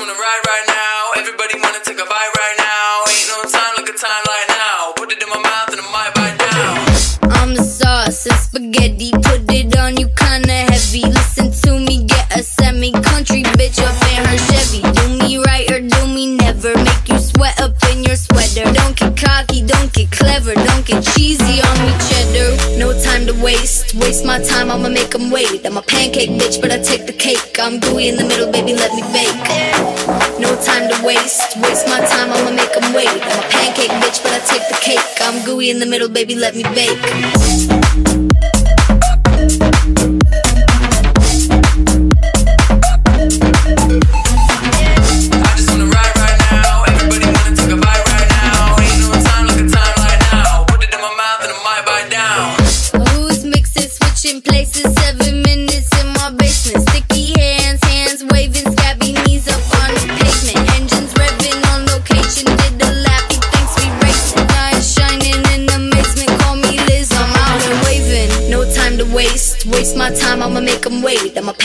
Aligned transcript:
wanna 0.00 0.12
ride 0.12 0.42
right 0.46 0.66
now. 0.66 1.20
Everybody 1.20 1.60
wanna 1.60 1.80
take 1.84 2.00
a 2.00 2.06
bite 2.08 2.32
right 2.40 2.56
now. 2.56 3.04
Ain't 3.12 3.28
no 3.28 3.44
time 3.50 3.70
time 4.00 4.24
now. 4.48 4.92
Put 4.96 5.12
it 5.12 5.22
in 5.22 5.28
my 5.28 5.36
mouth 5.36 5.68
and 5.68 5.80
I 5.80 5.86
might 5.92 6.14
bite 6.16 6.38
down. 6.40 7.36
I'm 7.36 7.54
the 7.54 7.62
sauce 7.62 8.24
and 8.24 8.40
spaghetti. 8.40 9.10
Put 9.12 9.44
it 9.52 9.76
on 9.76 9.98
you 9.98 10.08
kinda 10.16 10.72
heavy. 10.72 11.04
Listen 11.04 11.52
to 11.62 11.78
me, 11.78 12.04
get 12.04 12.24
a 12.34 12.42
semi 12.42 12.92
country 12.92 13.42
bitch 13.60 13.76
up 13.84 14.00
in 14.08 14.24
her 14.24 14.38
Chevy. 14.48 14.80
Do 14.96 15.04
me 15.20 15.36
right 15.44 15.70
or 15.70 15.80
do 15.80 16.06
me 16.06 16.34
never. 16.36 16.72
Make 16.78 17.08
you 17.12 17.18
sweat 17.18 17.60
up 17.60 17.76
in 17.92 18.02
your 18.04 18.16
sweater. 18.16 18.64
Don't 18.72 18.96
get 18.96 19.14
cocky, 19.18 19.60
don't 19.60 19.92
get 19.92 20.10
clever. 20.10 20.54
Don't 20.54 20.86
get 20.86 21.04
cheesy 21.12 21.60
on 21.60 21.76
me, 21.84 21.92
cheddar. 22.08 22.78
No 22.78 22.96
time 23.04 23.26
to 23.26 23.34
waste. 23.44 23.94
Waste 23.96 24.24
my 24.24 24.38
time, 24.40 24.70
I'ma 24.70 24.88
make 24.88 25.14
'em 25.14 25.30
wait. 25.30 25.66
I'm 25.66 25.76
a 25.76 25.82
pancake 25.82 26.32
bitch, 26.40 26.58
but 26.62 26.72
I 26.72 26.78
take 26.78 27.04
the 27.06 27.12
cake. 27.12 27.58
I'm 27.60 27.80
gooey 27.80 28.08
in 28.08 28.16
the 28.16 28.24
middle, 28.24 28.50
baby, 28.50 28.72
let 28.72 28.94
me 28.94 29.02
bake. 29.12 29.89
No 30.50 30.56
time 30.56 30.90
to 30.90 31.06
waste. 31.06 31.56
Waste 31.58 31.86
my 31.86 32.00
time, 32.00 32.32
I'ma 32.32 32.50
make 32.50 32.76
'em 32.76 32.92
wait. 32.92 33.06
I'm 33.06 33.38
a 33.38 33.48
pancake 33.54 33.94
bitch, 34.02 34.20
but 34.20 34.32
I 34.32 34.40
take 34.40 34.66
the 34.66 34.78
cake. 34.82 34.98
I'm 35.20 35.44
gooey 35.44 35.70
in 35.70 35.78
the 35.78 35.86
middle, 35.86 36.08
baby, 36.08 36.34
let 36.34 36.56
me 36.56 36.64
bake. 36.74 37.69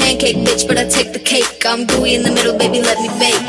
Pancake 0.05 0.37
bitch, 0.45 0.67
but 0.67 0.77
I 0.77 0.85
take 0.85 1.13
the 1.13 1.19
cake. 1.19 1.65
I'm 1.65 1.87
gooey 1.87 2.13
in 2.13 2.21
the 2.21 2.29
middle, 2.31 2.55
baby, 2.55 2.79
let 2.79 2.99
me 3.01 3.09
bake. 3.17 3.41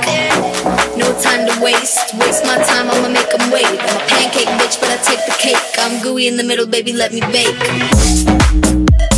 No 0.96 1.12
time 1.20 1.44
to 1.48 1.54
waste. 1.60 2.14
Waste 2.16 2.44
my 2.44 2.56
time, 2.70 2.88
I'ma 2.90 3.08
make 3.08 3.28
'em 3.38 3.50
wait. 3.50 3.66
I'm 3.66 3.96
a 4.00 4.04
pancake 4.08 4.48
bitch, 4.58 4.80
but 4.80 4.88
I 4.88 4.98
take 5.08 5.22
the 5.28 5.36
cake. 5.36 5.64
I'm 5.78 6.00
gooey 6.02 6.26
in 6.26 6.38
the 6.38 6.44
middle, 6.50 6.66
baby, 6.66 6.92
let 6.94 7.12
me 7.12 7.20
bake. 7.36 9.15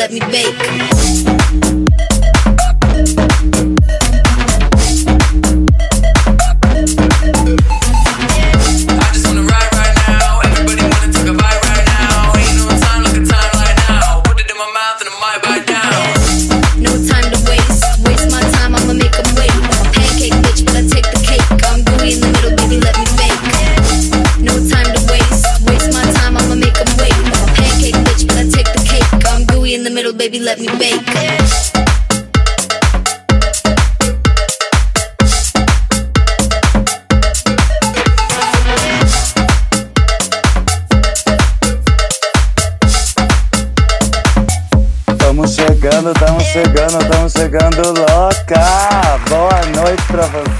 Let 0.00 0.10
me 0.12 0.29
chegando, 46.52 46.98
tamo 47.08 47.28
chegando, 47.28 47.92
tamo 47.92 48.09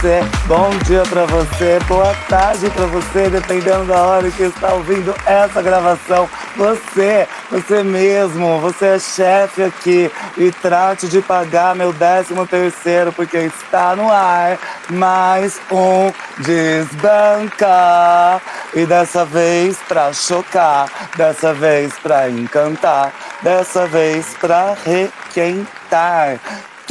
você, 0.00 0.20
bom 0.46 0.70
dia 0.86 1.02
pra 1.02 1.26
você, 1.26 1.78
boa 1.86 2.14
tarde 2.26 2.70
pra 2.70 2.86
você, 2.86 3.28
dependendo 3.28 3.84
da 3.84 4.02
hora 4.02 4.30
que 4.30 4.44
está 4.44 4.72
ouvindo 4.72 5.14
essa 5.26 5.60
gravação. 5.60 6.26
Você, 6.56 7.28
você 7.50 7.82
mesmo, 7.82 8.58
você 8.60 8.86
é 8.86 8.98
chefe 8.98 9.62
aqui 9.62 10.10
e 10.38 10.50
trate 10.50 11.06
de 11.06 11.20
pagar 11.20 11.74
meu 11.74 11.92
décimo 11.92 12.46
terceiro, 12.46 13.12
porque 13.12 13.36
está 13.36 13.94
no 13.94 14.10
ar 14.10 14.58
mais 14.88 15.60
um 15.70 16.10
Desbanca. 16.38 18.40
E 18.74 18.86
dessa 18.86 19.26
vez 19.26 19.76
pra 19.86 20.14
chocar, 20.14 20.88
dessa 21.14 21.52
vez 21.52 21.92
pra 21.98 22.30
encantar, 22.30 23.12
dessa 23.42 23.86
vez 23.86 24.34
pra 24.40 24.74
requentar. 24.82 26.38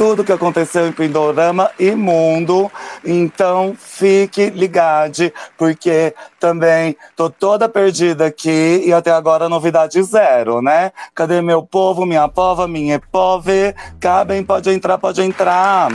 Tudo 0.00 0.24
que 0.24 0.32
aconteceu 0.32 0.88
em 0.88 0.92
Pindorama 0.92 1.70
e 1.78 1.90
mundo. 1.90 2.72
Então 3.04 3.76
fique 3.78 4.48
ligado, 4.48 5.30
porque 5.58 6.14
também 6.38 6.96
tô 7.14 7.28
toda 7.28 7.68
perdida 7.68 8.24
aqui 8.24 8.82
e 8.86 8.94
até 8.94 9.10
agora 9.10 9.46
novidade 9.46 10.02
zero, 10.02 10.62
né? 10.62 10.90
Cadê 11.14 11.42
meu 11.42 11.62
povo, 11.62 12.06
minha 12.06 12.26
pova, 12.28 12.66
minha 12.66 12.98
pove? 13.12 13.74
Cabem, 14.00 14.42
pode 14.42 14.70
entrar, 14.70 14.96
pode 14.96 15.20
entrar. 15.20 15.90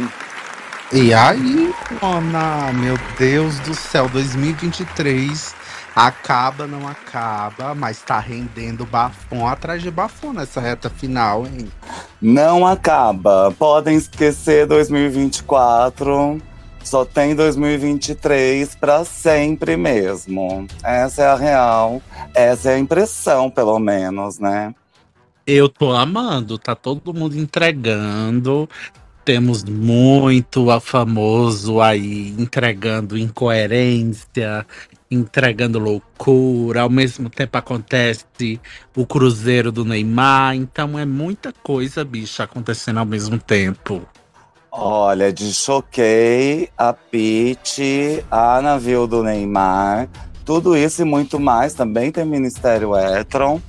E 0.94 1.12
aí, 1.12 1.74
Mona, 2.00 2.72
meu 2.74 3.00
Deus 3.18 3.58
do 3.62 3.74
céu, 3.74 4.08
2023 4.10 5.65
acaba, 5.96 6.68
não 6.68 6.86
acaba, 6.88 7.74
mas 7.74 8.02
tá 8.02 8.20
rendendo 8.20 8.86
bafão 8.86 9.48
atrás 9.48 9.82
de 9.82 9.90
bafão 9.90 10.34
nessa 10.34 10.60
reta 10.60 10.90
final, 10.90 11.46
hein? 11.46 11.70
Não 12.22 12.68
acaba. 12.68 13.54
Podem 13.58 13.96
esquecer 13.96 14.68
2024. 14.68 16.42
Só 16.84 17.04
tem 17.04 17.34
2023 17.34 18.76
para 18.76 19.06
sempre 19.06 19.76
mesmo. 19.78 20.68
Essa 20.84 21.24
é 21.24 21.28
a 21.28 21.36
real. 21.36 22.02
Essa 22.34 22.72
é 22.72 22.76
a 22.76 22.80
impressão, 22.80 23.50
pelo 23.50 23.80
menos, 23.80 24.38
né? 24.38 24.76
Eu 25.48 25.70
tô 25.70 25.94
amando, 25.94 26.59
tá 26.59 26.76
todo 26.76 27.14
mundo 27.14 27.38
entregando. 27.38 28.70
Temos 29.24 29.64
muito 29.64 30.70
a 30.70 30.80
famoso 30.80 31.82
aí 31.82 32.36
entregando 32.38 33.18
incoerência, 33.18 34.66
entregando 35.09 35.79
loucura. 35.79 36.81
Ao 36.81 36.90
mesmo 36.90 37.29
tempo 37.29 37.57
acontece 37.57 38.59
o 38.96 39.05
cruzeiro 39.05 39.72
do 39.72 39.85
Neymar. 39.85 40.55
Então 40.55 40.97
é 40.97 41.05
muita 41.05 41.53
coisa, 41.63 42.03
bicha, 42.03 42.43
acontecendo 42.43 42.99
ao 42.99 43.05
mesmo 43.05 43.37
tempo. 43.37 44.02
Olha, 44.72 45.31
de 45.31 45.53
Choquei, 45.53 46.69
a 46.78 46.91
Pete, 46.91 48.25
a 48.29 48.61
navio 48.61 49.07
do 49.07 49.23
Neymar, 49.23 50.09
tudo 50.43 50.75
isso 50.75 51.02
e 51.02 51.05
muito 51.05 51.40
mais. 51.40 51.73
Também 51.73 52.11
tem 52.11 52.25
Ministério 52.25 52.91
Etron. 52.97 53.61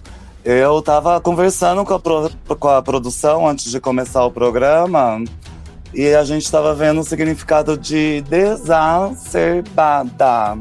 Eu 0.44 0.82
tava 0.82 1.20
conversando 1.20 1.84
com 1.84 1.94
a, 1.94 2.00
pro- 2.00 2.30
com 2.58 2.68
a 2.68 2.82
produção 2.82 3.46
antes 3.48 3.70
de 3.70 3.80
começar 3.80 4.24
o 4.24 4.30
programa 4.30 5.22
E 5.94 6.12
a 6.14 6.24
gente 6.24 6.44
estava 6.44 6.74
vendo 6.74 7.00
o 7.00 7.04
significado 7.04 7.76
de 7.78 8.22
desacerbada. 8.28 10.58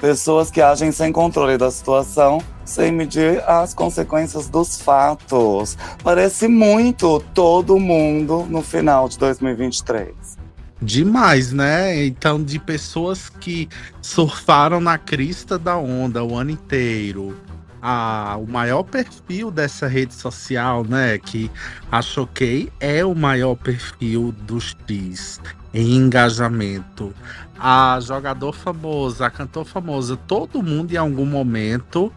Pessoas 0.00 0.50
que 0.50 0.62
agem 0.62 0.90
sem 0.90 1.12
controle 1.12 1.58
da 1.58 1.70
situação, 1.70 2.42
sem 2.64 2.90
medir 2.90 3.42
as 3.46 3.74
consequências 3.74 4.48
dos 4.48 4.80
fatos. 4.80 5.76
Parece 6.02 6.48
muito 6.48 7.20
todo 7.34 7.78
mundo 7.78 8.46
no 8.48 8.62
final 8.62 9.08
de 9.08 9.18
2023. 9.18 10.38
Demais, 10.80 11.52
né? 11.52 12.06
Então, 12.06 12.42
de 12.42 12.58
pessoas 12.58 13.28
que 13.28 13.68
surfaram 14.00 14.80
na 14.80 14.96
crista 14.96 15.58
da 15.58 15.76
onda 15.76 16.24
o 16.24 16.34
ano 16.34 16.52
inteiro. 16.52 17.36
Ah, 17.82 18.36
o 18.38 18.46
maior 18.46 18.82
perfil 18.82 19.50
dessa 19.50 19.86
rede 19.86 20.14
social, 20.14 20.82
né? 20.84 21.18
Que 21.18 21.50
a 21.92 22.00
Choquei 22.00 22.72
é 22.80 23.04
o 23.04 23.14
maior 23.14 23.54
perfil 23.54 24.32
dos 24.32 24.74
X 24.88 25.40
em 25.72 25.96
engajamento. 25.96 27.14
A 27.62 28.00
jogador 28.00 28.54
famoso, 28.54 29.22
a 29.22 29.28
cantor 29.28 29.66
famosa, 29.66 30.16
todo 30.16 30.62
mundo 30.62 30.92
em 30.92 30.96
algum 30.96 31.26
momento 31.26 32.10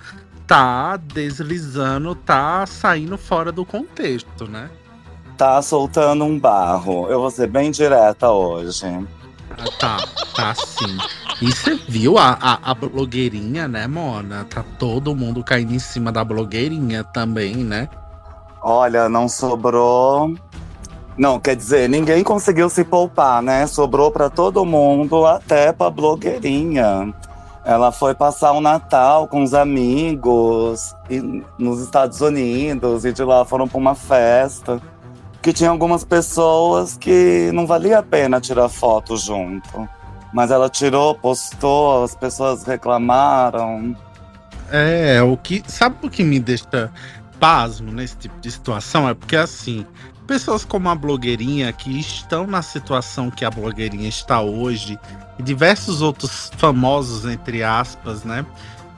tá 0.47 0.95
deslizando, 0.95 2.15
tá 2.15 2.65
saindo 2.65 3.17
fora 3.17 3.51
do 3.51 3.65
contexto, 3.65 4.47
né? 4.47 4.69
Tá 5.37 5.61
soltando 5.61 6.23
um 6.23 6.39
barro. 6.39 7.07
Eu 7.09 7.19
vou 7.19 7.29
ser 7.29 7.47
bem 7.47 7.71
direta 7.71 8.29
hoje. 8.31 8.85
Ah, 9.51 9.65
tá, 9.79 9.97
tá 10.33 10.55
sim. 10.55 10.97
E 11.41 11.51
você 11.51 11.75
viu 11.89 12.17
a, 12.17 12.37
a, 12.39 12.71
a 12.71 12.73
blogueirinha, 12.73 13.67
né, 13.67 13.85
Mona? 13.85 14.45
Tá 14.45 14.63
todo 14.79 15.13
mundo 15.13 15.43
caindo 15.43 15.73
em 15.73 15.79
cima 15.79 16.11
da 16.11 16.23
blogueirinha 16.23 17.03
também, 17.03 17.55
né? 17.57 17.89
Olha, 18.61 19.09
não 19.09 19.27
sobrou. 19.27 20.33
Não, 21.18 21.39
quer 21.39 21.56
dizer, 21.56 21.88
ninguém 21.89 22.24
conseguiu 22.24 22.69
se 22.69 22.83
poupar, 22.83 23.42
né? 23.42 23.68
Sobrou 23.68 24.10
pra 24.12 24.30
todo 24.30 24.65
mundo, 24.65 25.25
até 25.25 25.71
pra 25.71 25.89
blogueirinha. 25.89 27.13
Ela 27.65 27.92
foi 27.92 28.13
passar 28.15 28.51
o 28.51 28.60
Natal 28.60 29.27
com 29.27 29.42
os 29.44 29.54
amigos 29.54 30.94
e- 31.10 31.44
nos 31.57 31.80
Estados 31.81 32.19
Unidos 32.19 33.06
e 33.06 33.13
de 33.13 33.24
lá 33.24 33.45
foram 33.45 33.68
pra 33.68 33.77
uma 33.77 33.95
festa. 33.95 34.81
Que 35.42 35.54
tinha 35.54 35.69
algumas 35.69 36.04
pessoas 36.04 36.98
que 36.98 37.51
não 37.54 37.68
valia 37.68 38.00
a 38.00 38.04
pena 38.04 38.42
tirar 38.42 38.68
foto 38.69 39.15
junto. 39.18 39.88
Mas 40.33 40.50
ela 40.51 40.68
tirou, 40.69 41.13
postou, 41.15 42.04
as 42.04 42.15
pessoas 42.15 42.63
reclamaram. 42.63 43.95
É, 44.71 45.21
o 45.21 45.38
que. 45.38 45.63
Sabe 45.68 45.95
o 46.01 46.10
que 46.10 46.24
me 46.24 46.39
deixa 46.39 46.89
pasmo 47.39 47.92
nesse 47.92 48.15
tipo 48.18 48.39
de 48.39 48.50
situação? 48.51 49.07
É 49.07 49.13
porque 49.13 49.36
assim, 49.36 49.86
pessoas 50.23 50.65
como 50.65 50.89
a 50.89 50.95
blogueirinha 50.95 51.71
que 51.73 51.99
estão 51.99 52.47
na 52.47 52.61
situação 52.61 53.29
que 53.29 53.45
a 53.45 53.49
blogueirinha 53.49 54.09
está 54.09 54.41
hoje, 54.41 54.99
e 55.37 55.43
diversos 55.43 56.01
outros 56.01 56.51
famosos, 56.57 57.25
entre 57.25 57.63
aspas, 57.63 58.23
né? 58.23 58.45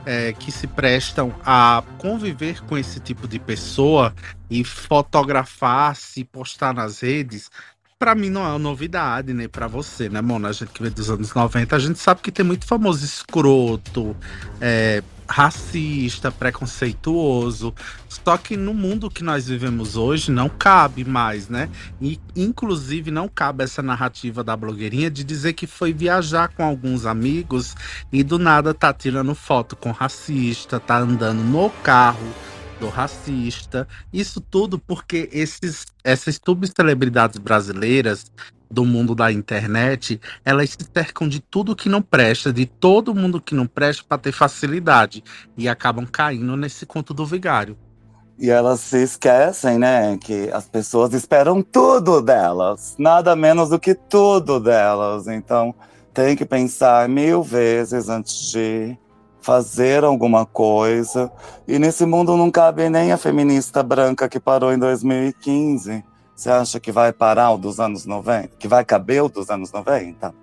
é, 0.06 0.34
que 0.34 0.52
se 0.52 0.68
prestam 0.68 1.34
a 1.44 1.84
conviver 1.98 2.62
com 2.66 2.78
esse 2.78 3.00
tipo 3.00 3.28
de 3.28 3.40
pessoa 3.40 4.14
e 4.50 4.64
fotografar, 4.64 5.96
se 5.96 6.24
postar 6.24 6.74
nas 6.74 7.00
redes, 7.00 7.50
Pra 7.98 8.14
mim 8.14 8.30
não 8.30 8.44
é 8.46 8.50
uma 8.50 8.60
novidade, 8.60 9.34
nem 9.34 9.48
pra 9.48 9.68
você, 9.68 10.10
né, 10.10 10.22
Mona? 10.22 10.50
A 10.50 10.52
gente 10.52 10.70
que 10.74 10.84
vem 10.84 10.92
dos 10.92 11.10
anos 11.10 11.34
90, 11.34 11.74
a 11.74 11.80
gente 11.80 11.98
sabe 11.98 12.20
que 12.20 12.30
tem 12.30 12.46
muito 12.46 12.66
famoso 12.68 13.06
escroto, 13.06 14.14
é, 14.60 15.02
racista, 15.28 16.32
preconceituoso. 16.32 17.74
Só 18.08 18.38
que 18.38 18.56
no 18.56 18.74
mundo 18.74 19.10
que 19.10 19.24
nós 19.24 19.48
vivemos 19.48 19.96
hoje 19.96 20.32
não 20.32 20.50
cabe 20.50 21.04
mais, 21.04 21.50
né? 21.50 21.70
E 22.02 22.20
inclusive 22.36 23.12
não 23.12 23.28
cabe 23.28 23.64
essa 23.64 23.82
narrativa 23.82 24.44
da 24.44 24.56
blogueirinha 24.56 25.10
de 25.10 25.24
dizer 25.24 25.54
que 25.54 25.68
foi 25.68 25.94
viajar 25.94 26.50
com 26.50 26.64
alguns 26.64 27.06
amigos 27.06 27.76
e 28.12 28.24
do 28.24 28.40
nada 28.40 28.74
tá 28.74 28.94
tirando 28.94 29.36
foto 29.36 29.76
com 29.76 29.92
racista, 29.92 30.80
tá 30.80 30.98
andando 30.98 31.44
no 31.44 31.70
carro 31.70 32.34
do 32.80 32.90
racista. 32.90 33.88
Isso 34.12 34.42
tudo 34.42 34.78
porque 34.78 35.30
esses, 35.32 35.86
essas 36.04 36.40
subcelebridades 36.44 37.38
brasileiras 37.38 38.32
do 38.70 38.86
mundo 38.86 39.16
da 39.16 39.32
internet, 39.32 40.20
elas 40.44 40.72
se 40.72 40.78
cercam 40.94 41.28
de 41.28 41.40
tudo 41.40 41.76
que 41.76 41.90
não 41.90 42.02
presta, 42.02 42.52
de 42.52 42.66
todo 42.66 43.16
mundo 43.16 43.42
que 43.42 43.56
não 43.56 43.68
presta 43.68 44.04
para 44.08 44.18
ter 44.18 44.32
facilidade 44.32 45.24
e 45.58 45.68
acabam 45.68 46.06
caindo 46.06 46.56
nesse 46.56 46.86
conto 46.86 47.14
do 47.14 47.26
vigário. 47.26 47.78
E 48.38 48.50
elas 48.50 48.82
se 48.82 49.02
esquecem, 49.02 49.78
né, 49.78 50.18
que 50.18 50.50
as 50.52 50.68
pessoas 50.68 51.14
esperam 51.14 51.62
tudo 51.62 52.22
delas, 52.22 52.96
nada 53.00 53.36
menos 53.36 53.70
do 53.70 53.80
que 53.80 53.96
tudo 53.96 54.60
delas. 54.60 55.28
Então, 55.28 55.74
tem 56.14 56.36
que 56.36 56.46
pensar 56.46 57.08
mil 57.08 57.42
vezes 57.42 58.10
antes 58.10 58.52
de 58.52 58.98
fazer 59.42 60.04
alguma 60.04 60.46
coisa. 60.46 61.32
E 61.68 61.78
nesse 61.78 62.06
mundo 62.06 62.36
não 62.36 62.50
cabe 62.50 62.90
nem 62.90 63.12
a 63.12 63.18
feminista 63.18 63.84
branca 63.84 64.28
que 64.28 64.40
parou 64.40 64.74
em 64.74 64.80
2015. 64.80 66.04
Você 66.36 66.50
acha 66.50 66.80
que 66.80 66.92
vai 66.92 67.14
parar 67.14 67.52
o 67.52 67.58
dos 67.58 67.80
anos 67.80 68.06
90? 68.06 68.58
Que 68.58 68.68
vai 68.68 68.84
caber 68.84 69.24
o 69.24 69.30
dos 69.30 69.50
anos 69.50 69.72
90? 69.72 70.34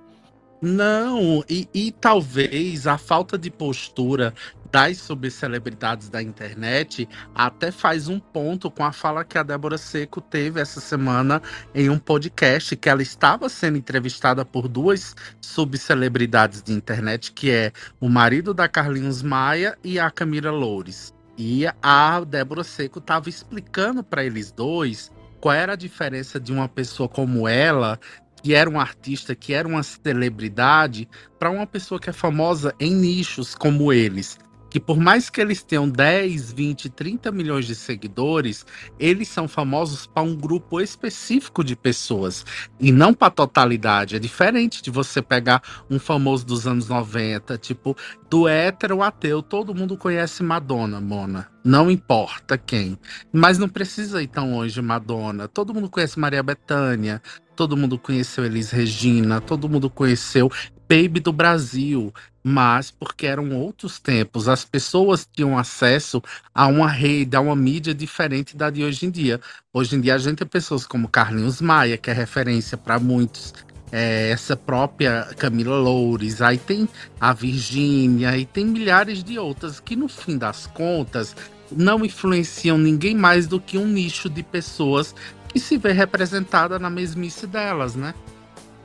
Não, 0.64 1.44
e, 1.50 1.68
e 1.74 1.90
talvez 1.90 2.86
a 2.86 2.96
falta 2.96 3.36
de 3.36 3.50
postura 3.50 4.32
das 4.70 4.98
subcelebridades 4.98 6.08
da 6.08 6.22
internet 6.22 7.08
até 7.34 7.72
faz 7.72 8.08
um 8.08 8.20
ponto 8.20 8.70
com 8.70 8.84
a 8.84 8.92
fala 8.92 9.24
que 9.24 9.36
a 9.36 9.42
Débora 9.42 9.76
Seco 9.76 10.20
teve 10.20 10.60
essa 10.60 10.80
semana 10.80 11.42
em 11.74 11.90
um 11.90 11.98
podcast 11.98 12.76
que 12.76 12.88
ela 12.88 13.02
estava 13.02 13.48
sendo 13.48 13.76
entrevistada 13.76 14.44
por 14.44 14.68
duas 14.68 15.16
subcelebridades 15.40 16.62
de 16.62 16.72
internet, 16.72 17.32
que 17.32 17.50
é 17.50 17.72
o 18.00 18.08
marido 18.08 18.54
da 18.54 18.68
Carlinhos 18.68 19.20
Maia 19.20 19.76
e 19.82 19.98
a 19.98 20.10
Camila 20.12 20.52
Loures. 20.52 21.12
E 21.36 21.66
a 21.82 22.20
Débora 22.20 22.62
Seco 22.62 23.00
estava 23.00 23.28
explicando 23.28 24.04
para 24.04 24.24
eles 24.24 24.52
dois 24.52 25.10
qual 25.42 25.56
era 25.56 25.72
a 25.72 25.76
diferença 25.76 26.38
de 26.38 26.52
uma 26.52 26.68
pessoa 26.68 27.08
como 27.08 27.48
ela 27.48 27.98
que 28.40 28.54
era 28.54 28.70
um 28.70 28.78
artista, 28.78 29.34
que 29.34 29.52
era 29.52 29.66
uma 29.68 29.82
celebridade, 29.82 31.08
para 31.38 31.50
uma 31.50 31.66
pessoa 31.66 32.00
que 32.00 32.10
é 32.10 32.12
famosa 32.12 32.74
em 32.78 32.92
nichos 32.92 33.54
como 33.54 33.92
eles. 33.92 34.38
Que 34.72 34.80
por 34.80 34.98
mais 34.98 35.28
que 35.28 35.38
eles 35.38 35.62
tenham 35.62 35.86
10, 35.86 36.50
20, 36.50 36.88
30 36.88 37.30
milhões 37.30 37.66
de 37.66 37.74
seguidores, 37.74 38.64
eles 38.98 39.28
são 39.28 39.46
famosos 39.46 40.06
para 40.06 40.22
um 40.22 40.34
grupo 40.34 40.80
específico 40.80 41.62
de 41.62 41.76
pessoas 41.76 42.42
e 42.80 42.90
não 42.90 43.12
para 43.12 43.28
a 43.28 43.32
totalidade. 43.32 44.16
É 44.16 44.18
diferente 44.18 44.82
de 44.82 44.90
você 44.90 45.20
pegar 45.20 45.62
um 45.90 45.98
famoso 45.98 46.46
dos 46.46 46.66
anos 46.66 46.88
90, 46.88 47.58
tipo, 47.58 47.94
do 48.30 48.48
hétero 48.48 49.02
ateu, 49.02 49.42
todo 49.42 49.74
mundo 49.74 49.94
conhece 49.94 50.42
Madonna, 50.42 51.02
Mona. 51.02 51.50
Não 51.62 51.90
importa 51.90 52.56
quem. 52.56 52.98
Mas 53.30 53.58
não 53.58 53.68
precisa 53.68 54.22
ir 54.22 54.28
tão 54.28 54.52
longe 54.54 54.72
de 54.72 54.80
Madonna. 54.80 55.48
Todo 55.48 55.74
mundo 55.74 55.90
conhece 55.90 56.18
Maria 56.18 56.42
Bethânia, 56.42 57.20
todo 57.54 57.76
mundo 57.76 57.98
conheceu 57.98 58.42
Elis 58.46 58.70
Regina, 58.70 59.38
todo 59.38 59.68
mundo 59.68 59.90
conheceu 59.90 60.50
Baby 60.92 61.20
do 61.20 61.32
Brasil, 61.32 62.12
mas 62.44 62.90
porque 62.90 63.26
eram 63.26 63.56
outros 63.56 63.98
tempos, 63.98 64.46
as 64.46 64.62
pessoas 64.62 65.26
tinham 65.32 65.56
acesso 65.56 66.22
a 66.54 66.66
uma 66.66 66.86
rede, 66.86 67.34
a 67.34 67.40
uma 67.40 67.56
mídia 67.56 67.94
diferente 67.94 68.54
da 68.54 68.68
de 68.68 68.84
hoje 68.84 69.06
em 69.06 69.10
dia. 69.10 69.40
Hoje 69.72 69.96
em 69.96 70.02
dia 70.02 70.14
a 70.14 70.18
gente 70.18 70.36
tem 70.36 70.46
pessoas 70.46 70.86
como 70.86 71.08
Carlinhos 71.08 71.62
Maia, 71.62 71.96
que 71.96 72.10
é 72.10 72.12
referência 72.12 72.76
para 72.76 72.98
muitos, 72.98 73.54
é, 73.90 74.28
essa 74.28 74.54
própria 74.54 75.30
Camila 75.38 75.78
Loures, 75.78 76.42
aí 76.42 76.58
tem 76.58 76.86
a 77.18 77.32
Virgínia, 77.32 78.36
e 78.36 78.44
tem 78.44 78.66
milhares 78.66 79.24
de 79.24 79.38
outras 79.38 79.80
que 79.80 79.96
no 79.96 80.08
fim 80.08 80.36
das 80.36 80.66
contas 80.66 81.34
não 81.70 82.04
influenciam 82.04 82.76
ninguém 82.76 83.16
mais 83.16 83.46
do 83.46 83.58
que 83.58 83.78
um 83.78 83.86
nicho 83.86 84.28
de 84.28 84.42
pessoas 84.42 85.14
que 85.48 85.58
se 85.58 85.78
vê 85.78 85.92
representada 85.92 86.78
na 86.78 86.90
mesmice 86.90 87.46
delas, 87.46 87.94
né? 87.94 88.12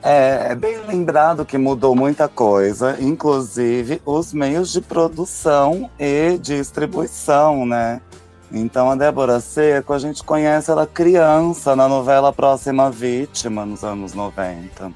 É, 0.04 0.52
é 0.52 0.56
bem 0.56 0.80
lembrado 0.88 1.44
que 1.46 1.58
mudou 1.58 1.96
muita 1.96 2.28
coisa, 2.28 2.98
inclusive 3.02 4.02
os 4.06 4.32
meios 4.32 4.72
de 4.72 4.80
produção 4.80 5.90
e 6.00 6.38
distribuição, 6.38 7.66
né? 7.66 8.02
Então 8.52 8.90
a 8.90 8.96
Débora 8.96 9.40
Seco, 9.40 9.94
a 9.94 10.00
gente 10.00 10.24
conhece 10.24 10.72
ela 10.72 10.88
criança 10.88 11.76
na 11.76 11.88
novela 11.88 12.32
Próxima 12.32 12.90
Vítima, 12.90 13.66
nos 13.66 13.84
anos 13.84 14.14
90. 14.14 14.92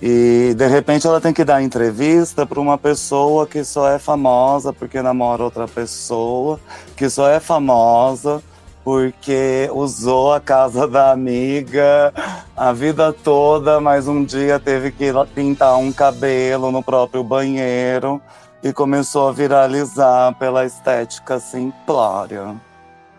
E 0.00 0.52
de 0.56 0.66
repente 0.66 1.06
ela 1.06 1.20
tem 1.20 1.32
que 1.32 1.44
dar 1.44 1.62
entrevista 1.62 2.44
para 2.44 2.58
uma 2.58 2.76
pessoa 2.76 3.46
que 3.46 3.62
só 3.62 3.88
é 3.88 4.00
famosa 4.00 4.72
porque 4.72 5.00
namora 5.00 5.44
outra 5.44 5.68
pessoa, 5.68 6.58
que 6.96 7.08
só 7.08 7.28
é 7.28 7.38
famosa 7.38 8.42
porque 8.84 9.68
usou 9.72 10.32
a 10.32 10.40
casa 10.40 10.88
da 10.88 11.12
amiga 11.12 12.12
a 12.56 12.72
vida 12.72 13.12
toda, 13.12 13.80
mas 13.80 14.08
um 14.08 14.24
dia 14.24 14.58
teve 14.58 14.90
que 14.90 15.12
pintar 15.34 15.76
um 15.78 15.92
cabelo 15.92 16.70
no 16.70 16.82
próprio 16.82 17.22
banheiro 17.24 18.20
e 18.62 18.72
começou 18.72 19.28
a 19.28 19.32
viralizar 19.32 20.34
pela 20.34 20.64
estética 20.64 21.38
simplória. 21.38 22.54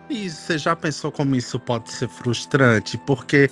E 0.09 0.29
você 0.29 0.57
já 0.57 0.75
pensou 0.75 1.11
como 1.11 1.35
isso 1.35 1.59
pode 1.59 1.91
ser 1.91 2.07
frustrante? 2.07 2.97
Porque 2.97 3.49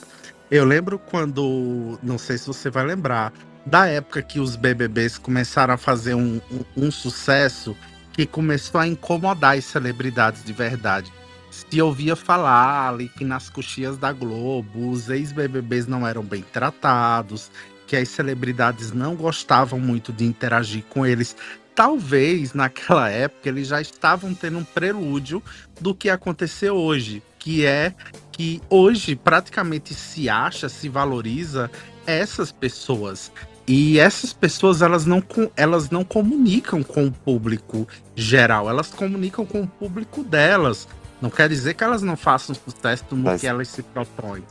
Eu 0.51 0.65
lembro 0.65 0.99
quando, 0.99 1.97
não 2.03 2.17
sei 2.17 2.37
se 2.37 2.45
você 2.45 2.69
vai 2.69 2.83
lembrar, 2.83 3.31
da 3.65 3.87
época 3.87 4.21
que 4.21 4.37
os 4.37 4.57
BBBs 4.57 5.17
começaram 5.17 5.73
a 5.73 5.77
fazer 5.77 6.13
um, 6.13 6.41
um, 6.51 6.85
um 6.87 6.91
sucesso 6.91 7.73
que 8.11 8.25
começou 8.25 8.81
a 8.81 8.85
incomodar 8.85 9.57
as 9.57 9.63
celebridades 9.63 10.43
de 10.43 10.51
verdade. 10.51 11.09
Se 11.51 11.81
ouvia 11.81 12.15
falar 12.15 12.97
que 13.17 13.25
nas 13.25 13.49
coxias 13.49 13.97
da 13.97 14.13
Globo 14.13 14.89
os 14.89 15.09
ex-BBBs 15.09 15.85
não 15.85 16.07
eram 16.07 16.23
bem 16.23 16.41
tratados, 16.41 17.51
que 17.85 17.97
as 17.97 18.07
celebridades 18.07 18.93
não 18.93 19.17
gostavam 19.17 19.77
muito 19.77 20.13
de 20.13 20.23
interagir 20.23 20.85
com 20.89 21.05
eles. 21.05 21.35
Talvez 21.75 22.53
naquela 22.53 23.09
época 23.09 23.49
eles 23.49 23.67
já 23.67 23.81
estavam 23.81 24.33
tendo 24.33 24.59
um 24.59 24.63
prelúdio 24.63 25.43
do 25.79 25.93
que 25.93 26.09
aconteceu 26.09 26.73
hoje, 26.73 27.21
que 27.37 27.65
é 27.65 27.93
que 28.31 28.61
hoje 28.69 29.13
praticamente 29.13 29.93
se 29.93 30.29
acha, 30.29 30.69
se 30.69 30.87
valoriza 30.87 31.69
essas 32.07 32.49
pessoas. 32.49 33.29
E 33.67 33.99
essas 33.99 34.31
pessoas 34.31 34.81
elas 34.81 35.05
não, 35.05 35.21
elas 35.57 35.89
não 35.89 36.05
comunicam 36.05 36.81
com 36.81 37.07
o 37.07 37.11
público 37.11 37.85
geral, 38.15 38.69
elas 38.69 38.87
comunicam 38.87 39.45
com 39.45 39.63
o 39.63 39.67
público 39.67 40.23
delas. 40.23 40.87
Não 41.21 41.29
quer 41.29 41.47
dizer 41.47 41.75
que 41.75 41.83
elas 41.83 42.01
não 42.01 42.17
façam 42.17 42.55
sucesso 42.55 43.05
no 43.11 43.17
Mas... 43.17 43.41
que 43.41 43.47
elas 43.47 43.67
se 43.67 43.83
propõem. 43.83 44.43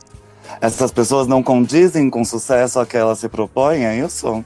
Essas 0.59 0.91
pessoas 0.91 1.27
não 1.27 1.43
condizem 1.43 2.09
com 2.09 2.21
o 2.21 2.25
sucesso 2.25 2.79
a 2.79 2.85
que 2.85 2.97
elas 2.97 3.19
se 3.19 3.29
propõem, 3.29 3.85
é 3.85 3.97
isso? 3.97 4.43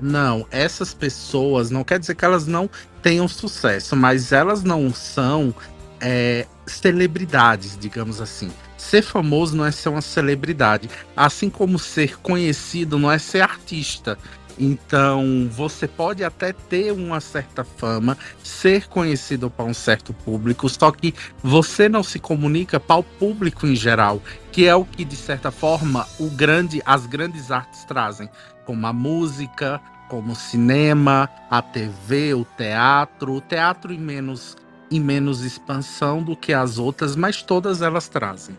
Não, 0.00 0.46
essas 0.50 0.92
pessoas 0.92 1.70
não 1.70 1.82
quer 1.82 1.98
dizer 1.98 2.14
que 2.14 2.24
elas 2.24 2.46
não 2.46 2.68
tenham 3.02 3.26
sucesso, 3.26 3.96
mas 3.96 4.32
elas 4.32 4.62
não 4.62 4.92
são 4.92 5.54
é, 6.00 6.46
celebridades, 6.66 7.76
digamos 7.78 8.20
assim. 8.20 8.50
Ser 8.76 9.02
famoso 9.02 9.56
não 9.56 9.64
é 9.64 9.72
ser 9.72 9.88
uma 9.88 10.02
celebridade, 10.02 10.88
assim 11.16 11.48
como 11.48 11.78
ser 11.78 12.18
conhecido 12.20 12.98
não 12.98 13.10
é 13.10 13.18
ser 13.18 13.40
artista. 13.40 14.18
Então, 14.58 15.48
você 15.50 15.86
pode 15.86 16.24
até 16.24 16.52
ter 16.52 16.92
uma 16.92 17.20
certa 17.20 17.62
fama, 17.62 18.16
ser 18.42 18.88
conhecido 18.88 19.50
para 19.50 19.64
um 19.66 19.74
certo 19.74 20.14
público, 20.14 20.68
só 20.68 20.90
que 20.90 21.14
você 21.42 21.88
não 21.88 22.02
se 22.02 22.18
comunica 22.18 22.80
para 22.80 22.96
o 22.96 23.02
público 23.02 23.66
em 23.66 23.76
geral, 23.76 24.22
que 24.50 24.66
é 24.66 24.74
o 24.74 24.84
que 24.84 25.04
de 25.04 25.16
certa 25.16 25.50
forma 25.50 26.06
o 26.18 26.30
grande, 26.30 26.82
as 26.86 27.06
grandes 27.06 27.50
artes 27.50 27.84
trazem, 27.84 28.30
como 28.64 28.86
a 28.86 28.92
música, 28.92 29.80
como 30.08 30.32
o 30.32 30.36
cinema, 30.36 31.28
a 31.50 31.60
TV, 31.60 32.34
o 32.34 32.44
teatro, 32.56 33.34
o 33.34 33.40
teatro 33.40 33.92
em 33.92 33.98
menos 33.98 34.56
em 34.88 35.00
menos 35.00 35.42
expansão 35.42 36.22
do 36.22 36.36
que 36.36 36.52
as 36.52 36.78
outras, 36.78 37.16
mas 37.16 37.42
todas 37.42 37.82
elas 37.82 38.08
trazem. 38.08 38.56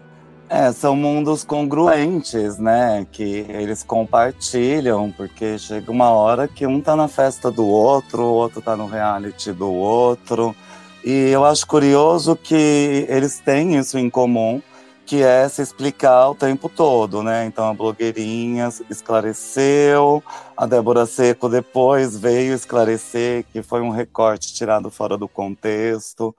É, 0.49 0.71
são 0.71 0.95
mundos 0.95 1.43
congruentes, 1.43 2.57
né? 2.57 3.05
Que 3.11 3.45
eles 3.49 3.83
compartilham, 3.83 5.11
porque 5.11 5.57
chega 5.59 5.91
uma 5.91 6.09
hora 6.11 6.47
que 6.47 6.65
um 6.65 6.79
tá 6.79 6.95
na 6.95 7.09
festa 7.09 7.51
do 7.51 7.65
outro, 7.67 8.23
o 8.23 8.33
outro 8.33 8.61
tá 8.61 8.75
no 8.75 8.85
reality 8.87 9.51
do 9.51 9.69
outro. 9.69 10.55
E 11.03 11.29
eu 11.29 11.43
acho 11.43 11.67
curioso 11.67 12.35
que 12.35 13.05
eles 13.09 13.39
têm 13.39 13.75
isso 13.77 13.97
em 13.97 14.09
comum, 14.09 14.61
que 15.05 15.21
é 15.21 15.47
se 15.49 15.61
explicar 15.61 16.29
o 16.29 16.35
tempo 16.35 16.69
todo, 16.69 17.21
né? 17.21 17.45
Então 17.45 17.65
a 17.69 17.73
blogueirinha 17.73 18.69
esclareceu, 18.89 20.23
a 20.55 20.65
Débora 20.65 21.05
Seco 21.05 21.49
depois 21.49 22.17
veio 22.17 22.53
esclarecer 22.53 23.45
que 23.51 23.61
foi 23.61 23.81
um 23.81 23.89
recorte 23.89 24.53
tirado 24.53 24.89
fora 24.89 25.17
do 25.17 25.27
contexto. 25.27 26.33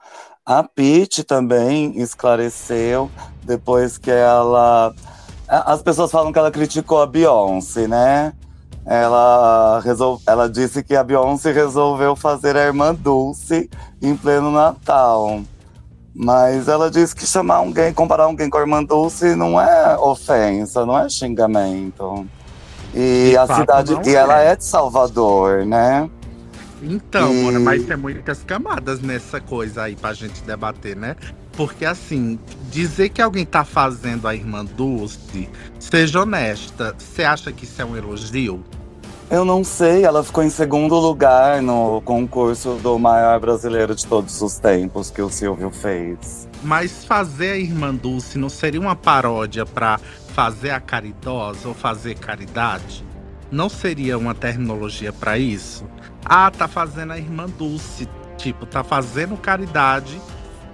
A 0.49 0.63
Pete 0.63 1.23
também 1.23 1.93
esclareceu 2.01 3.11
depois 3.43 3.99
que 3.99 4.11
ela. 4.11 4.95
As 5.47 5.83
pessoas 5.83 6.11
falam 6.11 6.33
que 6.33 6.39
ela 6.39 6.51
criticou 6.51 7.03
a 7.03 7.07
Beyoncé, 7.07 7.87
né? 7.87 8.33
Ela, 8.87 9.79
resol... 9.85 10.19
ela 10.27 10.49
disse 10.49 10.83
que 10.83 10.97
a 10.97 11.05
Beyoncé 11.05 11.53
resolveu 11.53 12.17
fazer 12.17 12.57
a 12.57 12.65
irmã 12.65 12.95
Dulce 12.95 13.69
em 14.01 14.17
pleno 14.17 14.51
Natal. 14.51 15.43
Mas 16.15 16.67
ela 16.67 16.91
disse 16.91 17.15
que 17.15 17.27
chamar 17.27 17.57
alguém, 17.57 17.93
comparar 17.93 18.25
alguém 18.25 18.49
com 18.49 18.57
a 18.57 18.63
irmã 18.63 18.83
Dulce 18.83 19.35
não 19.35 19.61
é 19.61 19.99
ofensa, 19.99 20.87
não 20.87 20.99
é 20.99 21.11
xingamento. 21.11 22.27
E 22.95 23.33
de 23.33 23.37
a 23.37 23.47
cidade. 23.47 23.99
E 24.07 24.15
é. 24.15 24.19
ela 24.19 24.41
é 24.41 24.57
de 24.57 24.65
Salvador, 24.65 25.67
né? 25.67 26.09
Então, 26.83 27.35
e... 27.35 27.43
mano, 27.45 27.61
mas 27.61 27.85
tem 27.85 27.97
muitas 27.97 28.43
camadas 28.45 29.01
nessa 29.01 29.41
coisa 29.41 29.83
aí 29.85 29.97
pra 29.97 30.13
gente 30.13 30.43
debater, 30.43 30.97
né? 30.97 31.17
Porque 31.53 31.85
assim, 31.85 32.39
dizer 32.71 33.09
que 33.09 33.21
alguém 33.21 33.45
tá 33.45 33.65
fazendo 33.65 34.29
a 34.29 34.35
irmã 34.35 34.65
Dulce, 34.65 35.49
seja 35.79 36.23
honesta, 36.23 36.95
você 36.97 37.25
acha 37.25 37.51
que 37.51 37.65
isso 37.65 37.83
é 37.83 37.85
um 37.85 37.97
elogio? 37.97 38.63
Eu 39.31 39.45
não 39.45 39.63
sei, 39.63 40.05
ela 40.05 40.25
ficou 40.25 40.43
em 40.43 40.49
segundo 40.49 40.95
lugar 40.95 41.61
no 41.61 42.01
concurso 42.01 42.77
do 42.77 42.99
maior 42.99 43.39
brasileiro 43.39 43.95
de 43.95 44.07
todos 44.07 44.41
os 44.41 44.57
tempos 44.57 45.11
que 45.11 45.21
o 45.21 45.29
Silvio 45.29 45.71
fez. 45.71 46.49
Mas 46.63 47.05
fazer 47.05 47.51
a 47.51 47.57
Irmã 47.59 47.95
Dulce 47.95 48.39
não 48.39 48.49
seria 48.49 48.81
uma 48.81 48.97
paródia 48.97 49.67
para 49.67 50.01
fazer 50.33 50.71
a 50.71 50.81
caridosa 50.81 51.69
ou 51.69 51.75
fazer 51.75 52.15
caridade? 52.15 53.05
Não 53.51 53.69
seria 53.69 54.17
uma 54.17 54.35
terminologia 54.35 55.13
para 55.13 55.37
isso? 55.39 55.85
Ah, 56.29 56.51
tá 56.51 56.69
fazendo 56.69 57.13
a 57.13 57.19
Irmã 57.19 57.47
Dulce, 57.47 58.09
tipo, 58.37 58.67
tá 58.67 58.85
fazendo 58.85 59.37
caridade, 59.37 60.21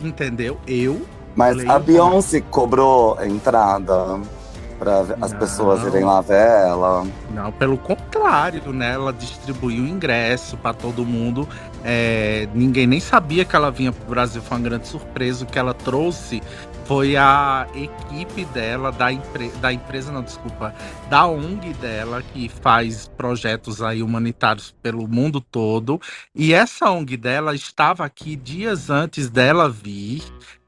entendeu? 0.00 0.58
Eu. 0.66 1.06
Mas 1.36 1.64
a 1.68 1.78
Beyoncé 1.78 2.40
cobrou 2.40 3.18
entrada 3.24 4.20
para 4.78 5.00
as 5.20 5.32
não, 5.32 5.38
pessoas 5.38 5.82
irem 5.84 6.04
lá 6.04 6.20
ver 6.20 6.66
ela. 6.66 7.06
Não, 7.30 7.52
pelo 7.52 7.78
contrário, 7.78 8.72
né? 8.72 8.92
Ela 8.94 9.12
distribuiu 9.12 9.86
ingresso 9.86 10.56
para 10.56 10.74
todo 10.74 11.04
mundo. 11.04 11.48
É, 11.82 12.48
ninguém 12.54 12.86
nem 12.86 13.00
sabia 13.00 13.44
que 13.44 13.54
ela 13.54 13.70
vinha 13.70 13.92
para 13.92 14.04
o 14.04 14.10
Brasil. 14.10 14.42
Foi 14.42 14.56
uma 14.56 14.64
grande 14.64 14.86
surpresa. 14.86 15.44
O 15.44 15.46
que 15.46 15.58
ela 15.58 15.74
trouxe 15.74 16.42
foi 16.84 17.16
a 17.16 17.66
equipe 17.74 18.44
dela, 18.46 18.92
da, 18.92 19.10
da 19.60 19.72
empresa, 19.72 20.12
não, 20.12 20.22
desculpa, 20.22 20.74
da 21.08 21.26
ONG 21.26 21.72
dela, 21.74 22.22
que 22.22 22.48
faz 22.48 23.08
projetos 23.16 23.82
aí 23.82 24.02
humanitários 24.02 24.74
pelo 24.82 25.08
mundo 25.08 25.40
todo. 25.40 26.00
E 26.34 26.52
essa 26.52 26.90
ONG 26.90 27.16
dela 27.16 27.54
estava 27.54 28.04
aqui 28.04 28.36
dias 28.36 28.90
antes 28.90 29.30
dela 29.30 29.68
vir 29.68 30.22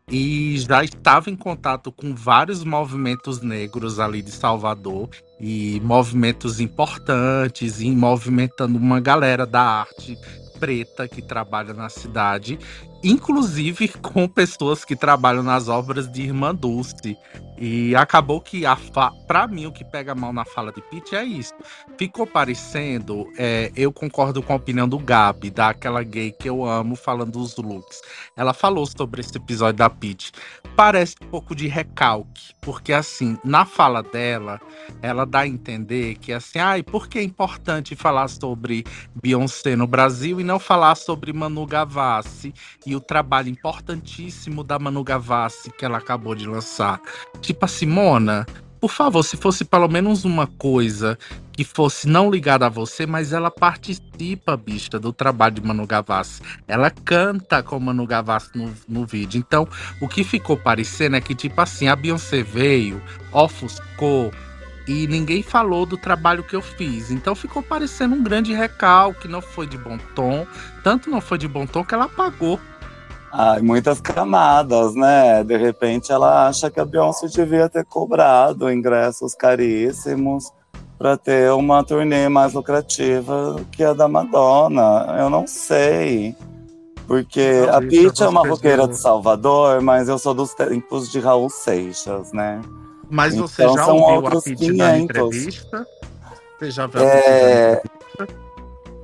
e 0.08 0.56
já 0.58 0.84
estava 0.84 1.30
em 1.30 1.36
contato 1.36 1.90
com 1.90 2.14
vários 2.14 2.62
movimentos 2.62 3.40
negros 3.40 3.98
ali 3.98 4.22
de 4.22 4.30
Salvador 4.30 5.08
e 5.40 5.80
movimentos 5.84 6.60
importantes 6.60 7.80
e 7.80 7.90
movimentando 7.90 8.78
uma 8.78 9.00
galera 9.00 9.44
da 9.44 9.62
arte 9.62 10.16
preta 10.60 11.06
que 11.08 11.20
trabalha 11.20 11.74
na 11.74 11.88
cidade 11.88 12.58
inclusive 13.02 13.88
com 14.02 14.28
pessoas 14.28 14.84
que 14.84 14.96
trabalham 14.96 15.42
nas 15.42 15.68
obras 15.68 16.10
de 16.10 16.22
Irmã 16.22 16.54
Dulce. 16.54 17.16
E 17.58 17.96
acabou 17.96 18.40
que, 18.40 18.66
a 18.66 18.76
fa... 18.76 19.10
para 19.26 19.46
mim, 19.46 19.64
o 19.64 19.72
que 19.72 19.82
pega 19.82 20.14
mal 20.14 20.30
na 20.32 20.44
fala 20.44 20.70
de 20.70 20.82
Pete 20.82 21.16
é 21.16 21.24
isso. 21.24 21.54
Ficou 21.96 22.26
parecendo, 22.26 23.26
é, 23.38 23.72
eu 23.74 23.90
concordo 23.90 24.42
com 24.42 24.52
a 24.52 24.56
opinião 24.56 24.86
do 24.86 24.98
Gabi, 24.98 25.50
daquela 25.50 26.02
gay 26.02 26.32
que 26.32 26.48
eu 26.48 26.66
amo, 26.66 26.94
falando 26.94 27.32
dos 27.32 27.56
looks. 27.56 28.02
Ela 28.36 28.52
falou 28.52 28.84
sobre 28.84 29.22
esse 29.22 29.36
episódio 29.36 29.78
da 29.78 29.88
Pete. 29.88 30.32
Parece 30.76 31.16
um 31.22 31.28
pouco 31.28 31.54
de 31.54 31.66
recalque, 31.66 32.52
porque 32.60 32.92
assim, 32.92 33.38
na 33.42 33.64
fala 33.64 34.02
dela, 34.02 34.60
ela 35.00 35.24
dá 35.24 35.40
a 35.40 35.48
entender 35.48 36.16
que 36.16 36.34
assim, 36.34 36.58
ai, 36.58 36.82
por 36.82 37.08
que 37.08 37.18
é 37.18 37.22
importante 37.22 37.96
falar 37.96 38.28
sobre 38.28 38.84
Beyoncé 39.14 39.74
no 39.74 39.86
Brasil 39.86 40.38
e 40.38 40.44
não 40.44 40.58
falar 40.58 40.94
sobre 40.94 41.32
Manu 41.32 41.64
Gavassi 41.64 42.52
e 42.86 42.94
o 42.94 43.00
trabalho 43.00 43.48
importantíssimo 43.48 44.62
da 44.62 44.78
Manu 44.78 45.02
Gavassi 45.02 45.70
que 45.70 45.84
ela 45.84 45.98
acabou 45.98 46.34
de 46.34 46.46
lançar. 46.46 47.00
Tipo 47.40 47.64
a 47.64 47.68
Simona, 47.68 48.46
por 48.80 48.90
favor, 48.90 49.22
se 49.24 49.36
fosse 49.36 49.64
pelo 49.64 49.88
menos 49.88 50.24
uma 50.24 50.46
coisa 50.46 51.18
que 51.50 51.64
fosse 51.64 52.06
não 52.06 52.30
ligada 52.30 52.66
a 52.66 52.68
você, 52.68 53.06
mas 53.06 53.32
ela 53.32 53.50
participa, 53.50 54.56
bicha, 54.56 54.98
do 54.98 55.12
trabalho 55.12 55.56
de 55.56 55.60
Manu 55.62 55.86
Gavassi. 55.86 56.42
Ela 56.68 56.90
canta 56.90 57.62
com 57.62 57.80
Manu 57.80 58.06
Gavassi 58.06 58.50
no, 58.54 58.72
no 58.86 59.06
vídeo. 59.06 59.38
Então, 59.38 59.66
o 60.00 60.06
que 60.06 60.22
ficou 60.22 60.56
parecendo 60.56 61.16
é 61.16 61.20
que, 61.20 61.34
tipo 61.34 61.60
assim, 61.60 61.88
a 61.88 61.96
Beyoncé 61.96 62.42
veio, 62.42 63.02
ofuscou, 63.32 64.30
e 64.86 65.06
ninguém 65.08 65.42
falou 65.42 65.84
do 65.84 65.96
trabalho 65.96 66.44
que 66.44 66.54
eu 66.54 66.62
fiz. 66.62 67.10
Então 67.10 67.34
ficou 67.34 67.62
parecendo 67.62 68.14
um 68.14 68.22
grande 68.22 68.54
recalque, 68.54 69.26
não 69.26 69.42
foi 69.42 69.66
de 69.66 69.76
bom 69.76 69.98
tom. 70.14 70.46
Tanto 70.84 71.10
não 71.10 71.20
foi 71.20 71.38
de 71.38 71.48
bom 71.48 71.66
tom 71.66 71.84
que 71.84 71.92
ela 71.92 72.04
apagou 72.04 72.60
Ai, 73.38 73.60
muitas 73.60 74.00
camadas, 74.00 74.94
né? 74.94 75.44
De 75.44 75.58
repente 75.58 76.10
ela 76.10 76.48
acha 76.48 76.70
que 76.70 76.80
a 76.80 76.86
Beyoncé 76.86 77.26
devia 77.28 77.68
ter 77.68 77.84
cobrado 77.84 78.72
ingressos 78.72 79.34
caríssimos 79.34 80.50
para 80.96 81.18
ter 81.18 81.52
uma 81.52 81.84
turnê 81.84 82.30
mais 82.30 82.54
lucrativa 82.54 83.56
que 83.70 83.84
a 83.84 83.92
da 83.92 84.08
Madonna. 84.08 85.16
Eu 85.18 85.28
não 85.28 85.46
sei. 85.46 86.34
Porque 87.06 87.60
não, 87.66 87.74
a 87.74 87.80
Pitty 87.82 88.22
é 88.22 88.28
uma 88.28 88.48
roqueira 88.48 88.88
de 88.88 88.96
Salvador, 88.96 89.82
mas 89.82 90.08
eu 90.08 90.18
sou 90.18 90.32
dos 90.32 90.54
tempos 90.54 91.10
de 91.12 91.20
Raul 91.20 91.50
Seixas, 91.50 92.32
né? 92.32 92.62
Mas 93.10 93.36
você 93.36 93.62
Então 93.64 93.76
já 93.76 93.84
são 93.84 93.98
ouviu 93.98 94.38
a 94.38 94.42
Pitty 94.42 94.72
na 94.72 94.92
500. 94.94 95.04
entrevista? 95.04 95.86
Você 96.58 96.70
já 96.70 96.86
viu 96.86 97.02
É, 97.02 97.82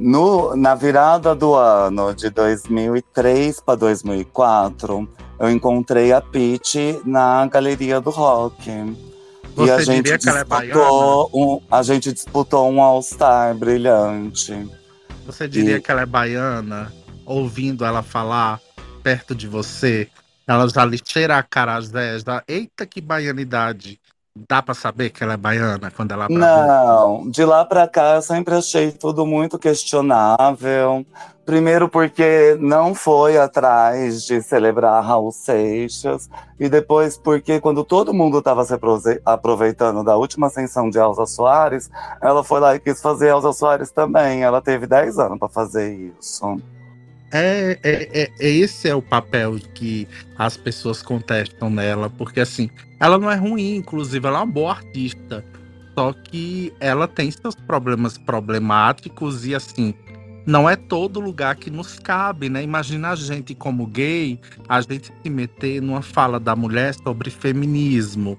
no, 0.03 0.57
na 0.57 0.75
virada 0.75 1.35
do 1.35 1.55
ano 1.55 2.13
de 2.15 2.29
2003 2.29 3.61
para 3.61 3.77
2004, 3.77 5.09
eu 5.39 5.51
encontrei 5.51 6.13
a 6.13 6.21
Pitty 6.21 7.01
na 7.05 7.47
Galeria 7.47 8.01
do 8.01 8.11
Rock. 8.11 8.71
Você 9.55 9.69
e 9.69 9.71
a 9.71 9.79
gente 9.83 10.03
diria 10.03 10.19
que 10.19 10.29
ela 10.29 10.41
é 10.41 10.45
disputou 10.45 11.31
um, 11.33 11.61
a 11.71 11.83
gente 11.83 12.13
disputou 12.13 12.71
um 12.71 12.81
All-Star 12.81 13.55
brilhante. 13.55 14.69
Você 15.25 15.47
diria 15.47 15.77
E- 15.77 15.81
que 15.81 15.91
ela 15.91 16.03
é 16.03 16.07
baiana, 16.07 16.93
ouvindo 17.25 17.85
ela 17.85 18.03
falar 18.03 18.61
perto 19.03 19.35
de 19.35 19.47
você, 19.47 20.09
ela 20.47 20.69
já 20.69 20.85
lhe 20.85 20.99
cheira 21.05 21.39
a 21.39 21.43
cara 21.43 21.77
às 21.77 21.91
vezes, 21.91 22.25
dá, 22.25 22.43
eita 22.49 22.87
que 22.87 23.01
baianidade. 23.01 24.01
Dá 24.49 24.63
pra 24.63 24.73
saber 24.75 25.11
que 25.11 25.23
ela 25.23 25.35
é 25.35 25.37
baiana 25.37 25.91
quando 25.91 26.13
ela 26.13 26.27
Não, 26.27 27.29
de 27.31 27.45
lá 27.45 27.67
pra 27.67 27.87
cá 27.87 28.15
eu 28.15 28.23
sempre 28.23 28.55
achei 28.55 28.91
tudo 28.91 29.27
muito 29.27 29.59
questionável. 29.59 31.05
Primeiro 31.45 31.87
porque 31.87 32.57
não 32.59 32.95
foi 32.95 33.37
atrás 33.37 34.23
de 34.25 34.41
celebrar 34.41 35.05
Raul 35.05 35.33
Seixas 35.33 36.31
e 36.59 36.67
depois 36.67 37.19
porque 37.19 37.61
quando 37.61 37.85
todo 37.85 38.15
mundo 38.15 38.39
estava 38.39 38.65
se 38.65 38.73
aprove- 38.73 39.21
aproveitando 39.27 40.03
da 40.03 40.17
última 40.17 40.47
ascensão 40.47 40.89
de 40.89 40.99
Elza 40.99 41.27
Soares, 41.27 41.91
ela 42.23 42.43
foi 42.43 42.61
lá 42.61 42.75
e 42.75 42.81
quis 42.81 43.03
fazer 43.03 43.29
Elza 43.29 43.53
Soares 43.53 43.91
também. 43.91 44.43
Ela 44.45 44.63
teve 44.63 44.87
10 44.87 45.19
anos 45.19 45.39
para 45.39 45.49
fazer 45.49 45.93
isso. 46.19 46.57
É, 47.33 47.79
é, 47.83 48.23
é- 48.23 48.33
é- 48.39 48.51
esse 48.51 48.89
é 48.89 48.95
o 48.95 49.01
papel 49.01 49.59
que 49.75 50.07
as 50.37 50.57
pessoas 50.57 51.03
contestam 51.03 51.71
nela, 51.71 52.11
porque 52.11 52.41
assim, 52.41 52.69
ela 53.01 53.19
não 53.19 53.31
é 53.31 53.37
ruim, 53.37 53.77
inclusive 53.77 54.27
ela 54.27 54.39
é 54.39 54.43
uma 54.43 54.53
boa 54.53 54.73
artista. 54.73 55.45
Só 55.99 56.13
que 56.13 56.73
ela 56.81 57.09
tem 57.09 57.31
seus 57.31 57.55
problemas 57.55 58.17
problemáticos 58.19 59.47
e 59.47 59.55
assim, 59.55 59.95
não 60.47 60.69
é 60.69 60.77
todo 60.77 61.21
lugar 61.21 61.57
que 61.57 61.71
nos 61.71 61.99
cabe, 61.99 62.49
né? 62.49 62.63
Imagina 62.63 63.11
a 63.11 63.15
gente 63.15 63.55
como 63.55 63.87
gay, 63.87 64.39
a 64.69 64.81
gente 64.81 65.13
se 65.23 65.31
meter 65.31 65.81
numa 65.81 66.03
fala 66.03 66.39
da 66.41 66.57
mulher 66.57 66.95
sobre 66.95 67.31
feminismo, 67.31 68.39